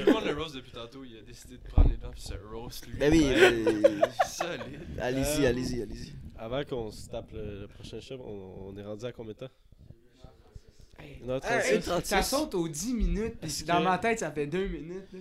Tout 0.00 0.06
le 0.06 0.12
monde 0.12 0.24
le 0.24 0.34
roast 0.42 0.54
depuis 0.54 0.72
tantôt, 0.72 1.02
il 1.04 1.16
a 1.18 1.22
décidé 1.22 1.56
de 1.56 1.62
prendre 1.70 1.88
les 1.90 1.96
dents 1.96 2.10
puis 2.12 2.22
se 2.22 2.34
roast 2.52 2.86
lui. 2.86 2.98
Ben 2.98 3.12
oui, 3.12 3.26
mais- 3.26 4.26
Solide. 4.26 4.80
allez-y, 5.00 5.44
Euh, 5.44 5.48
allez-y, 5.48 5.82
allez-y. 5.82 6.12
Avant 6.38 6.62
qu'on 6.64 6.90
se 6.90 7.08
tape 7.08 7.30
le, 7.32 7.60
le 7.62 7.66
prochain 7.68 8.00
show, 8.00 8.16
on, 8.24 8.72
on 8.72 8.76
est 8.76 8.82
rendu 8.84 9.04
à 9.04 9.12
combien 9.12 9.32
de 9.32 9.38
temps? 9.38 9.50
Hey, 10.98 11.18
Une 11.22 11.30
heure 11.30 11.40
Hey, 11.44 11.80
36. 11.80 11.90
hey, 11.92 12.04
Ça 12.04 12.22
saute 12.22 12.54
aux 12.54 12.68
10 12.68 12.94
minutes, 12.94 13.38
puis 13.40 13.48
Est-ce 13.48 13.64
dans 13.64 13.78
que- 13.78 13.84
ma 13.84 13.98
tête, 13.98 14.18
ça 14.20 14.30
fait 14.30 14.46
2 14.46 14.66
minutes, 14.66 15.12
là. 15.12 15.18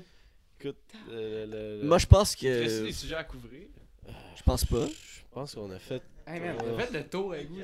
Écoute, 0.60 0.78
euh, 1.10 1.46
le- 1.46 1.82
le- 1.82 1.88
Moi, 1.88 1.98
je 1.98 2.06
pense 2.06 2.36
que. 2.36 2.84
des 2.86 2.92
sujets 2.94 3.16
à 3.16 3.24
couvrir. 3.24 3.68
Je 4.36 4.44
pense 4.44 4.66
pas. 4.66 4.86
je 4.88 5.22
pense 5.32 5.56
qu'on 5.56 5.72
a 5.72 5.80
fait. 5.80 6.02
Hey 6.28 6.40
man, 6.40 6.56
on 6.64 6.78
a 6.78 6.82
fait 6.84 6.92
le 6.94 7.08
tour 7.10 7.34
avec 7.34 7.50
vous. 7.50 7.58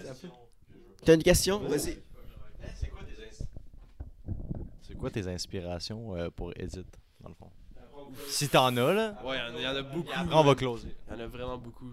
T'as 1.05 1.13
une 1.15 1.23
question? 1.23 1.59
Vas-y. 1.59 1.99
C'est 4.81 4.95
quoi 4.97 5.11
tes 5.11 5.27
inspirations 5.27 6.15
euh, 6.15 6.29
pour 6.29 6.51
Edit, 6.55 6.83
dans 7.21 7.29
le 7.29 7.35
fond? 7.35 7.51
Si 8.27 8.49
t'en 8.49 8.75
as, 8.75 8.93
là, 8.93 9.21
Ouais, 9.23 9.37
il 9.37 9.39
y 9.39 9.41
en 9.41 9.55
a- 9.55 9.57
il 9.59 9.61
y, 9.63 9.67
en 9.67 9.75
a 9.75 9.81
beaucoup. 9.83 10.09
après 10.13 10.35
on 10.35 10.43
va 10.43 10.55
closer. 10.55 10.95
Il 11.07 11.13
y 11.13 11.15
en 11.17 11.19
a 11.23 11.27
vraiment 11.27 11.57
beaucoup. 11.57 11.91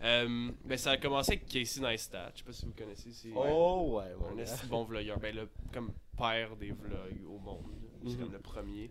Euh, 0.00 0.52
ben 0.64 0.78
ça 0.78 0.92
a 0.92 0.96
commencé 0.96 1.32
avec 1.32 1.46
Casey 1.46 1.80
Neistat, 1.80 2.30
je 2.34 2.38
sais 2.38 2.44
pas 2.44 2.52
si 2.52 2.66
vous 2.66 2.72
connaissez, 2.72 3.10
c'est 3.10 3.30
Oh 3.34 3.98
ouais, 3.98 4.12
un 4.12 4.36
ouais. 4.36 4.44
bon 4.68 4.84
vlogueur, 4.84 5.18
ben 5.18 5.34
le 5.34 5.48
comme 5.72 5.92
père 6.16 6.54
des 6.56 6.70
vlogs 6.70 7.24
au 7.26 7.38
monde, 7.38 7.64
c'est 8.04 8.10
Mhm. 8.12 8.18
comme 8.20 8.32
le 8.32 8.38
premier. 8.38 8.90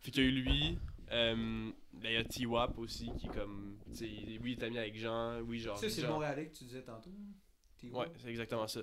Fait 0.00 0.10
qu'il 0.10 0.22
y 0.22 0.26
a 0.26 0.28
eu 0.28 0.32
lui, 0.42 0.78
euh, 1.12 1.70
ben 1.94 2.08
il 2.10 2.12
y 2.12 2.16
a 2.16 2.24
T-Wap 2.24 2.78
aussi 2.78 3.10
qui 3.18 3.26
est 3.26 3.30
comme, 3.34 3.78
tu 3.90 3.96
sais, 3.96 4.04
oui 4.42 4.52
il 4.52 4.62
est 4.62 4.62
ami 4.62 4.76
avec 4.78 4.96
Jean, 4.96 5.40
oui 5.40 5.60
genre. 5.60 5.78
Ça, 5.78 5.88
c'est 5.88 6.02
le 6.02 6.08
Montréalais 6.08 6.48
que 6.48 6.54
tu 6.56 6.64
disais 6.64 6.82
tantôt. 6.82 7.10
T'es 7.78 7.88
Ouais, 7.88 8.06
c'est 8.18 8.28
exactement 8.28 8.66
ça. 8.68 8.80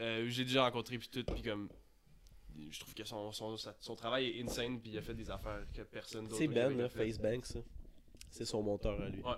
Euh, 0.00 0.26
j'ai 0.28 0.44
déjà 0.44 0.64
rencontré 0.64 0.98
puis 0.98 1.08
tout, 1.08 1.22
puis 1.32 1.42
comme, 1.42 1.68
je 2.70 2.80
trouve 2.80 2.92
que 2.94 3.04
son, 3.04 3.30
son, 3.30 3.94
travail 3.94 4.30
est 4.36 4.42
insane 4.42 4.80
puis 4.80 4.90
il 4.90 4.98
a 4.98 5.02
fait 5.02 5.14
des 5.14 5.30
affaires 5.30 5.62
que 5.72 5.82
personne 5.82 6.24
d'autre. 6.24 6.38
C'est 6.38 6.48
Ben, 6.48 6.76
là. 6.76 6.88
Facebank, 6.88 7.46
ça. 7.46 7.60
C'est 8.30 8.44
son 8.44 8.62
monteur 8.64 9.00
à 9.00 9.08
lui. 9.08 9.22
Ouais. 9.22 9.30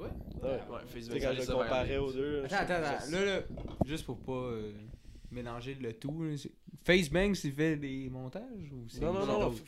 Ouais. 0.00 0.08
Ouais. 0.42 0.50
Ouais, 0.50 1.00
sais, 1.00 1.20
quand 1.20 1.32
je 1.34 1.40
le 1.40 1.46
comparais 1.46 1.96
aux 1.98 2.12
deux. 2.12 2.42
Attends, 2.44 2.56
attends, 2.56 2.74
attends. 2.74 3.10
Là, 3.10 3.24
là, 3.24 3.40
juste 3.86 4.04
pour 4.06 4.18
pas 4.18 4.32
euh, 4.32 4.72
mélanger 5.30 5.76
le 5.80 5.92
tout. 5.92 6.22
là, 6.24 6.36
c'est- 6.36 6.50
Facebang, 6.84 7.34
c'est 7.34 7.50
fait 7.50 7.74
des 7.74 8.08
montages 8.08 8.42
ou 8.72 8.84
c'est. 8.88 9.00
Non, 9.00 9.12
non, 9.12 9.26
non. 9.26 9.54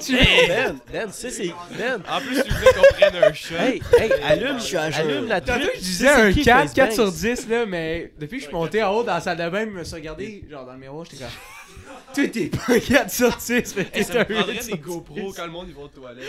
tu 0.00 0.16
Ben, 0.48 0.78
Ben, 0.90 1.06
tu 1.08 1.12
sais, 1.12 1.30
c'est. 1.30 1.52
Ben, 1.76 2.00
En 2.08 2.20
plus, 2.20 2.42
tu 2.42 2.50
voulais 2.54 2.72
qu'on 2.72 2.94
prenne 2.94 3.16
un 3.22 3.32
shot. 3.34 3.54
hey, 3.54 3.82
hey, 3.98 4.12
allume, 4.22 4.58
Je 4.58 4.64
suis 4.64 4.76
à 4.78 4.84
allume 4.84 5.26
la 5.26 5.42
truite. 5.42 5.64
je 5.74 5.78
Tu 5.78 5.78
disais 5.80 6.08
un 6.08 6.32
qui 6.32 6.42
4, 6.42 6.72
4 6.72 6.92
sur 6.94 7.04
Facebank? 7.12 7.36
10, 7.36 7.48
là, 7.48 7.66
mais 7.66 8.12
depuis 8.18 8.36
que 8.38 8.44
je 8.44 8.46
suis 8.48 8.54
monté 8.54 8.82
en 8.82 8.94
haut 8.94 9.02
dans 9.02 9.12
la 9.14 9.20
salle 9.20 9.36
de 9.36 9.48
bain, 9.50 9.66
je 9.66 9.70
me 9.72 9.84
suis 9.84 9.94
regardé, 9.96 10.44
genre 10.48 10.64
dans 10.64 10.72
le 10.72 10.78
miroir, 10.78 11.04
j'étais 11.04 11.24
comme. 11.24 11.32
Toi, 12.14 12.28
t'es 12.28 12.46
pas 12.66 12.72
un 12.74 12.78
4 12.80 13.10
sur 13.10 13.36
10, 13.36 13.74
mais 13.76 13.84
t'es 13.84 14.02
ça 14.02 14.14
un 14.14 14.18
me 14.20 14.24
prendrait 14.24 14.52
8 14.52 14.56
des 14.56 14.62
sur 14.62 14.76
GoPro 14.78 15.14
10. 15.14 15.36
quand 15.36 15.44
le 15.44 15.50
monde 15.50 15.66
ils 15.68 15.74
vont 15.74 15.82
aux 15.84 15.88
toilettes. 15.88 16.24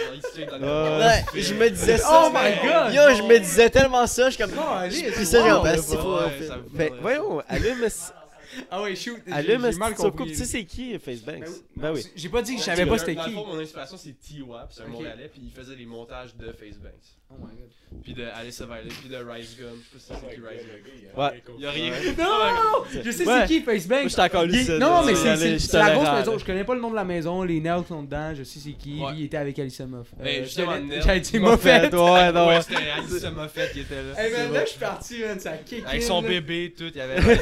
Ouais. 0.61 1.41
Je 1.41 1.53
me 1.53 1.69
disais 1.69 1.97
ça. 1.97 2.23
Oh 2.25 2.29
my 2.33 2.67
god! 2.67 2.93
Yo, 2.93 3.15
je 3.15 3.23
me 3.23 3.39
disais 3.39 3.69
tellement 3.69 4.05
ça, 4.07 4.29
je 4.29 4.35
suis 4.35 4.43
comme. 4.43 4.53
Non, 4.55 4.69
allez, 4.69 5.11
Puis 5.11 5.25
ça, 5.25 5.41
Ben, 5.63 5.77
faudrait 5.79 6.91
voyons, 7.01 7.41
allume. 7.47 7.87
Ah 8.71 8.81
ouais, 8.81 8.95
shoot. 8.95 9.19
Allume, 9.31 9.69
j'ai 9.71 9.77
mal 9.77 9.93
Steve 9.93 10.11
compris. 10.11 10.29
Tu 10.29 10.35
sais, 10.35 10.45
c'est 10.45 10.63
qui 10.65 10.97
Facebank 10.99 11.43
Ben 11.43 11.49
oui. 11.49 11.61
Ben 11.75 11.91
oui. 11.93 12.03
J'ai 12.15 12.29
pas 12.29 12.41
dit 12.41 12.53
que 12.55 12.59
je 12.59 12.65
savais 12.65 12.85
pas 12.85 12.97
c'était 12.97 13.15
qui. 13.15 13.31
mon 13.31 13.59
inspiration, 13.59 13.97
c'est 13.97 14.15
T-Wap, 14.19 14.71
c'est 14.71 14.83
un. 14.83 14.87
Montréalais, 14.87 15.29
puis 15.31 15.41
il 15.43 15.51
faisait 15.51 15.75
les 15.75 15.85
montages 15.85 16.35
de 16.35 16.51
Facebanks. 16.51 17.17
Oh 17.29 17.35
my 17.39 17.47
god. 17.57 18.03
Puis 18.03 18.13
de 18.13 18.23
Alice 18.23 18.61
Violet, 18.61 18.89
puis 19.01 19.09
de 19.09 19.15
Rise 19.17 19.57
Gum. 19.57 19.69
Je 19.93 19.97
sais 19.99 20.13
pas 20.13 20.19
si 20.19 20.25
c'est 20.29 20.35
qui 20.35 20.41
Rise 20.41 20.65
Gum. 20.65 21.23
Ouais. 21.23 21.43
Il 21.57 21.63
y 21.63 21.65
a 21.65 21.71
rien. 21.71 21.93
Non! 22.17 22.83
Je 23.03 23.11
sais 23.11 23.25
c'est 23.25 23.45
qui 23.47 23.61
Facebang. 23.61 23.99
Moi, 23.99 24.07
j'étais 24.07 24.21
encore 24.21 24.43
lucide, 24.45 24.79
Non, 24.79 25.03
mais 25.05 25.15
C'est 25.59 25.77
la 25.77 25.93
grosse 25.93 26.11
maison. 26.11 26.37
Je 26.37 26.45
connais 26.45 26.63
pas 26.63 26.75
le 26.75 26.81
nom 26.81 26.89
de 26.89 26.95
la 26.95 27.03
maison. 27.03 27.43
Les 27.43 27.59
nails 27.59 27.83
sont 27.87 28.03
dedans. 28.03 28.33
Je 28.33 28.43
sais 28.43 28.59
c'est 28.59 28.71
qui. 28.73 29.01
Il 29.15 29.23
était 29.23 29.37
avec 29.37 29.57
Alissa 29.59 29.85
Moff. 29.85 30.07
Ben, 30.17 30.41
Euh, 30.41 30.43
justement. 30.43 30.77
J'allais 31.01 31.19
dire 31.19 31.41
Moffett, 31.41 31.93
ouais, 31.93 32.31
non. 32.31 32.47
Ouais, 32.47 32.61
c'était 32.61 32.75
Alice 32.75 33.25
Moffett 33.35 33.71
qui 33.73 33.79
était 33.81 33.95
là. 34.03 34.23
Hey 34.23 34.31
man, 34.31 34.53
là, 34.53 34.65
je 34.65 34.69
suis 34.69 34.79
parti, 34.79 35.21
man. 35.21 35.39
Ça 35.39 35.57
kick 35.57 35.83
Avec 35.85 36.03
son 36.03 36.21
bébé, 36.21 36.73
tout, 36.77 36.91
il 36.93 36.97
y 36.97 37.01
avait 37.01 37.17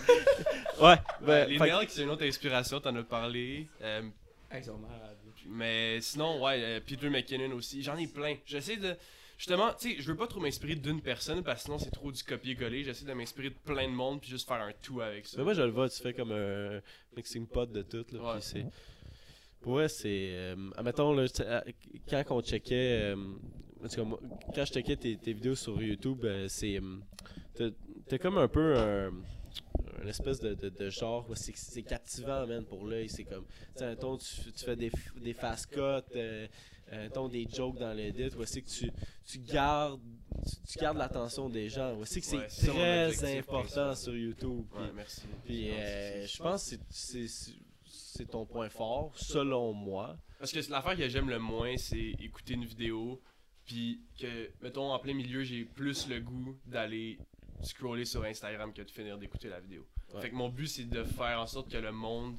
Ouais, 0.80 0.96
ben. 1.22 1.48
Les 1.48 1.58
fait- 1.58 1.66
Nelks, 1.70 1.90
c'est 1.90 2.02
une 2.02 2.10
autre 2.10 2.24
inspiration, 2.24 2.80
t'en 2.80 2.94
as 2.96 3.02
parlé. 3.02 3.66
Euh, 3.82 4.02
Hey, 4.50 4.60
Ils 4.60 4.64
sont 4.66 4.78
malades. 4.78 5.16
Mais 5.48 6.00
sinon, 6.00 6.42
ouais, 6.42 6.60
euh, 6.62 6.80
Peter 6.86 7.08
McKinnon 7.10 7.52
aussi. 7.56 7.82
J'en 7.82 7.96
ai 7.96 8.06
plein. 8.06 8.36
J'essaie 8.46 8.76
de. 8.76 8.94
Justement, 9.38 9.72
tu 9.78 9.90
sais, 9.90 10.00
je 10.00 10.10
veux 10.10 10.16
pas 10.16 10.26
trop 10.28 10.40
m'inspirer 10.40 10.76
d'une 10.76 11.00
personne 11.02 11.42
parce 11.42 11.58
que 11.60 11.64
sinon 11.66 11.78
c'est 11.78 11.90
trop 11.90 12.10
du 12.10 12.22
copier-coller. 12.22 12.84
J'essaie 12.84 13.04
de 13.04 13.12
m'inspirer 13.12 13.50
de 13.50 13.54
plein 13.64 13.86
de 13.88 13.92
monde 13.92 14.20
puis 14.20 14.30
juste 14.30 14.48
faire 14.48 14.60
un 14.62 14.72
tout 14.82 15.00
avec 15.00 15.26
ça. 15.26 15.36
Mais 15.38 15.44
moi, 15.44 15.52
je 15.54 15.62
le 15.62 15.70
vois, 15.70 15.88
tu 15.88 16.00
fais 16.00 16.14
comme 16.14 16.32
un 16.32 16.80
mixing 17.16 17.46
pot 17.46 17.70
de 17.70 17.82
tout, 17.82 18.04
là. 18.12 18.20
Ouais. 18.20 18.32
Puis 18.34 18.42
c'est. 18.42 18.66
Vrai, 19.62 19.88
c'est. 19.88 20.28
Euh, 20.32 20.56
admettons, 20.76 21.12
là, 21.12 21.26
quand 22.08 22.24
on 22.30 22.40
checkait. 22.42 23.12
euh, 23.14 23.16
en 23.84 23.88
tout 23.88 23.96
cas, 23.96 24.02
moi, 24.04 24.20
quand 24.54 24.64
je 24.64 24.72
checkais 24.72 24.96
tes, 24.96 25.16
tes 25.16 25.32
vidéos 25.32 25.54
sur 25.56 25.80
YouTube, 25.82 26.24
euh, 26.24 26.46
c'est. 26.48 26.80
euh, 26.80 27.70
T'as 28.08 28.18
comme 28.18 28.38
un 28.38 28.48
peu 28.48 28.76
un. 28.76 29.10
Une 30.02 30.08
espèce 30.08 30.40
de, 30.40 30.54
de, 30.54 30.68
de 30.68 30.90
genre, 30.90 31.26
c'est 31.34 31.82
captivant, 31.82 32.46
man, 32.46 32.64
pour 32.64 32.86
l'œil. 32.86 33.08
C'est 33.08 33.24
comme. 33.24 33.44
Tu 33.46 33.78
sais, 33.80 33.86
mettons, 33.86 34.16
tu, 34.18 34.52
tu 34.52 34.64
fais 34.64 34.76
des, 34.76 34.90
des 35.16 35.32
fast 35.34 35.66
cuts, 35.70 35.80
euh, 35.80 36.02
euh, 36.16 36.48
mettons, 37.04 37.28
des 37.28 37.46
jokes 37.52 37.78
dans 37.78 37.92
l'edit. 37.92 38.28
Voici 38.36 38.62
que 38.62 38.68
tu, 38.68 38.90
tu 39.26 39.38
gardes. 39.40 40.00
Tu, 40.46 40.72
tu 40.72 40.78
gardes 40.78 40.98
l'attention 40.98 41.48
des 41.48 41.68
gens. 41.68 41.94
Voici 41.96 42.20
que 42.20 42.26
c'est 42.26 42.70
Ouais, 42.70 43.10
très 43.12 43.38
important 43.38 43.94
sur 43.94 44.14
YouTube. 44.16 44.66
Puis- 44.70 44.80
Ouais, 44.82 44.92
merci. 44.94 45.22
puis 45.44 45.64
C'est 45.70 45.72
euh, 45.80 46.20
gentil, 46.26 46.34
je 46.36 46.42
pense 46.42 46.70
que 46.70 47.26
c'est 47.88 48.26
ton 48.30 48.46
point 48.46 48.68
fort, 48.68 49.12
selon 49.16 49.72
moi. 49.72 50.16
Parce 50.38 50.52
que 50.52 50.58
l'affaire 50.70 50.96
que 50.96 51.08
j'aime 51.08 51.30
le 51.30 51.38
moins, 51.38 51.76
c'est 51.76 52.14
écouter 52.20 52.54
une 52.54 52.64
vidéo, 52.66 53.20
puis 53.64 54.00
que, 54.20 54.50
mettons, 54.62 54.92
en 54.92 54.98
plein 54.98 55.14
milieu, 55.14 55.42
j'ai 55.42 55.64
plus 55.64 56.06
le 56.08 56.20
goût 56.20 56.56
d'aller 56.66 57.18
scroller 57.62 58.04
sur 58.04 58.24
Instagram 58.24 58.72
que 58.72 58.82
de 58.82 58.90
finir 58.90 59.18
d'écouter 59.18 59.48
la 59.48 59.60
vidéo. 59.60 59.86
Ouais. 60.14 60.20
Fait 60.20 60.30
que 60.30 60.34
mon 60.34 60.48
but, 60.48 60.66
c'est 60.66 60.84
de 60.88 61.04
faire 61.04 61.40
en 61.40 61.46
sorte 61.46 61.70
que 61.70 61.76
le 61.78 61.92
monde, 61.92 62.36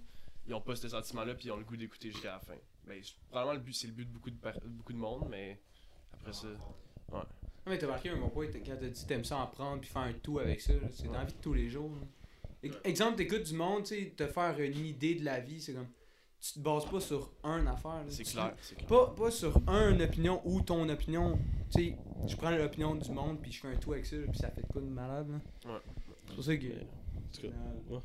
ils 0.48 0.54
ont 0.54 0.62
pas 0.62 0.76
ce 0.76 0.88
sentiment-là, 0.88 1.36
puis 1.36 1.48
ils 1.48 1.52
ont 1.52 1.58
le 1.58 1.64
goût 1.64 1.78
d'écouter 1.78 2.12
jusqu'à 2.12 2.34
la 2.34 2.40
fin. 2.40 2.56
Ben, 2.86 3.02
probablement, 3.30 3.54
le 3.54 3.60
but, 3.60 3.74
c'est 3.74 3.88
le 3.88 3.94
but 3.94 4.06
de 4.06 4.14
beaucoup 4.14 4.30
de, 4.30 4.38
beaucoup 4.66 4.94
de 4.94 4.98
monde, 4.98 5.28
mais 5.30 5.60
après 6.14 6.34
ça. 6.34 6.48
Non, 7.12 7.24
mais 7.68 7.78
t'as 7.78 7.88
marqué 7.88 8.10
un 8.10 8.18
bon 8.18 8.30
point 8.30 8.48
quand 8.48 8.62
t'as 8.66 8.88
dit 8.88 9.06
t'aimes 9.06 9.26
ça 9.26 9.38
en 9.38 9.48
prendre 9.48 9.82
puis 9.82 9.90
faire 9.90 10.04
un 10.04 10.14
tout 10.14 10.40
avec 10.40 10.62
ça. 10.62 10.74
C'est 10.92 11.08
dans 11.08 11.14
la 11.14 11.26
vie 11.26 11.34
de 11.34 11.42
tous 11.42 11.54
les 11.54 11.70
jours. 11.70 11.92
là. 11.92 12.70
Exemple, 12.84 13.18
t'écoutes 13.18 13.44
du 13.44 13.54
monde, 13.54 13.84
tu 13.84 13.96
sais, 13.96 14.14
te 14.16 14.26
faire 14.26 14.60
une 14.60 14.86
idée 14.86 15.16
de 15.16 15.26
la 15.26 15.40
vie, 15.40 15.62
c'est 15.62 15.74
comme. 15.74 15.88
Tu 16.40 16.54
te 16.54 16.60
bases 16.60 16.86
pas 16.86 17.00
sur 17.00 17.32
un 17.44 17.66
affaire. 17.68 18.04
là. 18.04 18.06
C'est 18.10 18.24
clair. 18.24 18.56
Pas, 18.88 19.08
pas 19.16 19.32
sur 19.32 19.60
un 19.68 20.00
opinion 20.00 20.42
ou 20.46 20.62
ton 20.62 20.88
opinion. 20.88 21.38
Tu 21.72 21.82
sais, 21.82 21.98
je 22.28 22.36
prends 22.36 22.52
l'opinion 22.52 22.96
du 22.96 23.12
monde 23.12 23.40
puis 23.42 23.52
je 23.52 23.60
fais 23.60 23.70
un 23.70 23.76
tout 23.76 23.94
avec 23.94 24.06
ça, 24.06 24.16
puis 24.30 24.38
ça 24.38 24.50
fait 24.52 24.62
de 24.62 24.68
quoi 24.68 24.82
de 24.82 24.88
malade. 24.88 25.28
Là. 25.30 25.72
Ouais. 25.72 25.80
C'est 26.28 26.36
pour 26.36 26.44
ça 26.44 26.56
que. 26.58 26.68
Euh, 26.68 28.00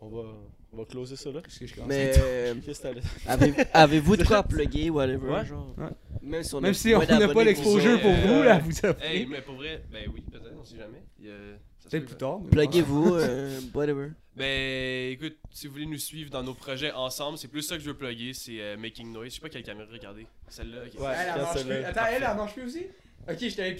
on 0.00 0.08
va, 0.08 0.22
on 0.72 0.76
va 0.78 0.84
closer 0.84 1.16
ça 1.16 1.30
là. 1.30 1.40
qu'est-ce 1.42 1.60
que 1.60 1.66
je 1.66 1.74
commence? 1.74 1.88
Mais 1.88 2.12
euh, 2.18 2.54
avez- 3.26 3.52
avez-vous 3.72 4.16
de 4.16 4.24
quoi 4.24 4.42
plugger, 4.42 4.90
whatever, 4.90 5.28
Ouais. 5.30 5.44
genre? 5.46 5.74
Ouais. 5.78 5.88
Même 6.22 6.42
si 6.42 6.54
on 6.54 6.60
Même 6.60 6.70
a 6.72 6.74
si 6.74 6.94
on 6.94 6.98
moins 6.98 7.18
n'a 7.18 7.28
pas 7.28 7.44
l'exposure 7.44 8.00
pour 8.00 8.10
Euh, 8.10 8.26
vous, 8.26 8.42
là, 8.42 8.58
vous 8.58 8.72
offrez. 8.84 9.16
Hey, 9.20 9.26
mais 9.26 9.40
pour 9.42 9.54
vrai, 9.56 9.82
ben 9.92 10.10
oui, 10.12 10.22
peut-être, 10.30 10.52
on 10.60 10.64
sait 10.64 10.76
jamais. 10.76 11.02
Peut-être 11.20 11.90
peut, 11.90 12.00
plus 12.00 12.14
ben. 12.14 12.18
tard. 12.18 12.40
Pluguez-vous, 12.50 13.14
euh, 13.14 13.60
whatever. 13.74 14.08
Ben 14.34 15.12
écoute, 15.12 15.36
si 15.52 15.66
vous 15.66 15.72
voulez 15.74 15.86
nous 15.86 15.98
suivre 15.98 16.30
dans 16.30 16.42
nos 16.42 16.52
projets 16.52 16.92
ensemble, 16.92 17.38
c'est 17.38 17.48
plus 17.48 17.62
ça 17.62 17.76
que 17.76 17.82
je 17.82 17.88
veux 17.88 17.96
plugger, 17.96 18.32
c'est 18.34 18.60
euh, 18.60 18.76
Making 18.76 19.12
Noise. 19.12 19.30
Je 19.30 19.34
sais 19.36 19.40
pas 19.40 19.48
quelle 19.48 19.62
caméra 19.62 19.88
regarder. 19.90 20.26
Celle-là. 20.48 20.78
ok. 20.92 21.00
Ouais. 21.00 21.14
Elle, 21.16 21.28
elle 21.36 21.42
plus. 21.64 21.84
Attends, 21.84 22.00
elle, 22.10 22.22
elle 22.28 22.36
marche 22.36 22.52
plus 22.54 22.64
aussi? 22.64 22.86
Ok, 23.28 23.36
je 23.40 23.56
t'avais 23.56 23.74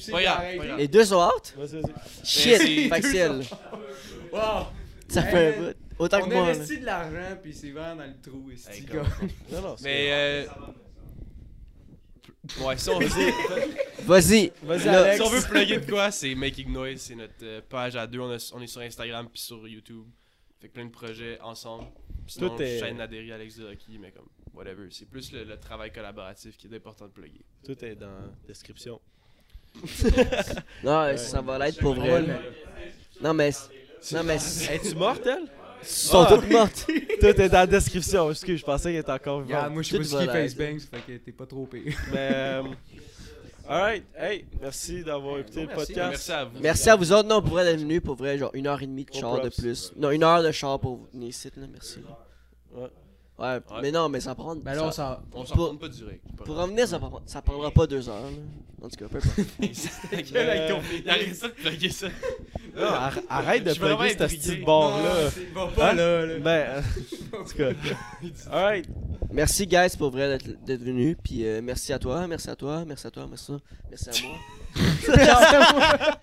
grave. 0.64 0.78
Les 0.78 0.88
deux 0.88 1.04
sont 1.04 1.16
out? 1.16 1.54
Vas-y, 1.56 1.80
vas-y. 1.80 2.26
Shit, 2.26 2.56
c'est- 2.56 2.88
facile. 2.88 3.40
Wow! 4.32 4.66
Ça 5.08 5.22
Hey, 5.24 5.30
fait 5.30 5.56
un 5.56 5.60
man, 5.62 5.72
bout. 5.72 5.78
Autant 6.02 6.18
On 6.22 6.28
que 6.28 6.34
moi. 6.34 6.48
investit 6.48 6.78
de 6.80 6.84
l'argent, 6.84 7.38
puis 7.42 7.54
c'est 7.54 7.70
vraiment 7.70 7.96
dans 7.96 8.06
le 8.06 8.20
trou, 8.20 8.50
ici, 8.50 8.68
Hey. 8.70 8.86
Non, 9.52 9.60
non, 9.62 9.76
c'est- 9.76 9.84
Mais 9.84 10.08
euh... 10.12 10.46
Ouais, 12.60 12.76
si 12.76 12.88
on, 12.90 12.98
veut, 13.00 13.08
Vas-y. 14.04 14.52
Vas-y, 14.62 15.16
si 15.16 15.22
on 15.22 15.28
veut 15.28 15.40
plugger 15.48 15.78
de 15.80 15.86
quoi, 15.90 16.10
c'est 16.12 16.32
Making 16.36 16.72
Noise, 16.72 17.00
c'est 17.00 17.14
notre 17.16 17.32
euh, 17.42 17.60
page 17.68 17.96
à 17.96 18.06
deux. 18.06 18.20
On, 18.20 18.30
a- 18.30 18.52
on 18.54 18.60
est 18.62 18.66
sur 18.68 18.82
Instagram 18.82 19.28
puis 19.32 19.40
sur 19.40 19.66
YouTube. 19.66 20.04
Fait 20.60 20.68
que 20.68 20.74
plein 20.74 20.84
de 20.84 20.90
projets 20.90 21.40
ensemble. 21.40 21.86
Puis 22.24 22.34
Sinon, 22.34 22.50
Tout 22.56 22.62
est- 22.62 22.78
chaîne 22.78 23.00
adhérée 23.00 23.32
Alex 23.32 23.56
de 23.56 23.64
Hockey, 23.66 23.98
mais 24.00 24.12
comme, 24.12 24.28
whatever. 24.54 24.86
C'est 24.90 25.08
plus 25.10 25.32
le, 25.32 25.42
le 25.44 25.56
travail 25.58 25.92
collaboratif 25.92 26.56
qui 26.56 26.68
est 26.68 26.76
important 26.76 27.06
de 27.06 27.10
plugger. 27.12 27.44
Tout 27.64 27.84
est 27.84 27.96
dans 27.96 28.06
la 28.06 28.28
description. 28.46 29.00
Non, 30.84 31.16
ça 31.16 31.42
va 31.42 31.58
l'être 31.58 31.80
pour 31.80 31.94
vrai. 31.94 32.24
Non, 33.20 33.34
mais. 33.34 33.50
Non, 34.12 34.22
mais. 34.24 34.36
Es-tu 34.36 34.94
morte, 34.94 35.26
elle? 35.26 35.44
Ils 35.82 35.86
sont 35.88 36.20
Ah. 36.22 36.34
toutes 36.34 36.50
mortes. 36.50 36.86
Tout 37.20 37.26
est 37.26 37.48
dans 37.48 37.58
la 37.58 37.66
description. 37.66 38.30
Excuse, 38.30 38.60
je 38.60 38.64
pensais 38.64 38.90
qu'elle 38.90 39.00
était 39.00 39.12
encore 39.12 39.42
vivante. 39.42 39.70
moi, 39.72 39.82
je 39.82 39.90
sais 39.90 39.98
pas 39.98 40.04
ce 40.04 40.16
qui. 40.18 40.26
Facebangs, 40.26 40.78
fait 40.90 41.00
que 41.06 41.16
t'es 41.24 41.32
pas 41.32 41.46
trop 41.46 41.66
pire. 41.66 41.94
Mais. 42.12 42.30
euh, 42.32 42.62
Alright, 43.68 44.04
hey, 44.16 44.44
merci 44.60 45.02
d'avoir 45.02 45.40
écouté 45.40 45.62
le 45.62 45.66
Merci. 45.66 45.86
podcast. 45.92 46.08
Merci 46.10 46.32
à 46.32 46.44
vous. 46.44 46.58
Merci 46.60 46.88
à 46.90 46.96
vous 46.96 47.12
autres. 47.12 47.28
Non, 47.28 47.42
pour 47.42 47.50
vrai 47.52 47.64
d'être 47.64 47.80
venus. 47.80 48.00
Pour 48.00 48.14
vrai, 48.14 48.38
genre 48.38 48.50
une 48.54 48.68
heure 48.68 48.80
et 48.80 48.86
demie 48.86 49.04
de 49.04 49.12
char 49.12 49.40
de 49.40 49.48
plus. 49.48 49.92
Non, 49.96 50.10
une 50.12 50.22
heure 50.22 50.40
de 50.42 50.52
char 50.52 50.78
pour 50.78 51.00
venir 51.12 51.28
ici, 51.28 51.50
là. 51.56 51.66
Merci. 51.72 51.98
Ouais. 52.74 52.86
Ouais, 53.38 53.58
mais 53.82 53.90
non, 53.92 54.08
mais 54.08 54.20
ça 54.20 54.34
prend. 54.34 54.56
Ben 54.56 54.74
là, 54.74 54.84
on 54.84 54.90
ça- 54.90 55.20
s'en. 55.34 55.38
On 55.40 55.44
s'en 55.44 55.54
Pour- 55.54 55.78
pas 55.78 55.88
direct. 55.88 56.22
Pour 56.44 56.56
revenir, 56.56 56.88
ça, 56.88 56.98
prend- 56.98 57.20
ça 57.26 57.42
prendra 57.42 57.70
pas 57.70 57.86
deux 57.86 58.08
heures, 58.08 58.22
là. 58.22 58.30
En 58.82 58.88
tout 58.88 58.96
cas, 58.96 59.06
peu 59.10 59.18
importe. 59.18 59.38
Arrête 61.08 61.34
ça 61.34 61.48
de 61.48 61.52
plugger 61.52 61.90
ça. 61.90 62.08
Non, 62.76 62.86
ar- 62.86 63.18
arrête 63.28 63.64
de 63.64 63.72
plugger 63.74 64.16
ce 64.18 64.22
intrigué. 64.24 64.42
style 64.42 64.64
bar-là. 64.64 65.30
c'est 65.30 65.52
va 65.52 65.66
pas 65.66 65.90
Hein? 65.90 65.94
là, 65.94 66.26
là. 66.26 66.38
Ben, 66.38 66.50
euh, 66.50 66.80
en 67.40 67.44
tout 67.44 67.56
cas. 67.58 67.70
Alright. 68.52 68.86
Merci, 69.32 69.66
guys, 69.66 69.96
pour 69.98 70.10
vrai 70.10 70.38
d'être 70.38 70.82
venus. 70.82 71.16
Puis 71.22 71.44
euh, 71.46 71.60
merci 71.62 71.92
à 71.92 71.98
toi, 71.98 72.26
merci 72.26 72.48
à 72.50 72.56
toi, 72.56 72.84
merci 72.86 73.06
à 73.06 73.10
toi, 73.10 73.26
merci 73.28 73.50
à 73.50 73.50
toi. 73.50 73.60
Merci 73.90 74.10
à 74.10 75.72
moi. 75.72 76.10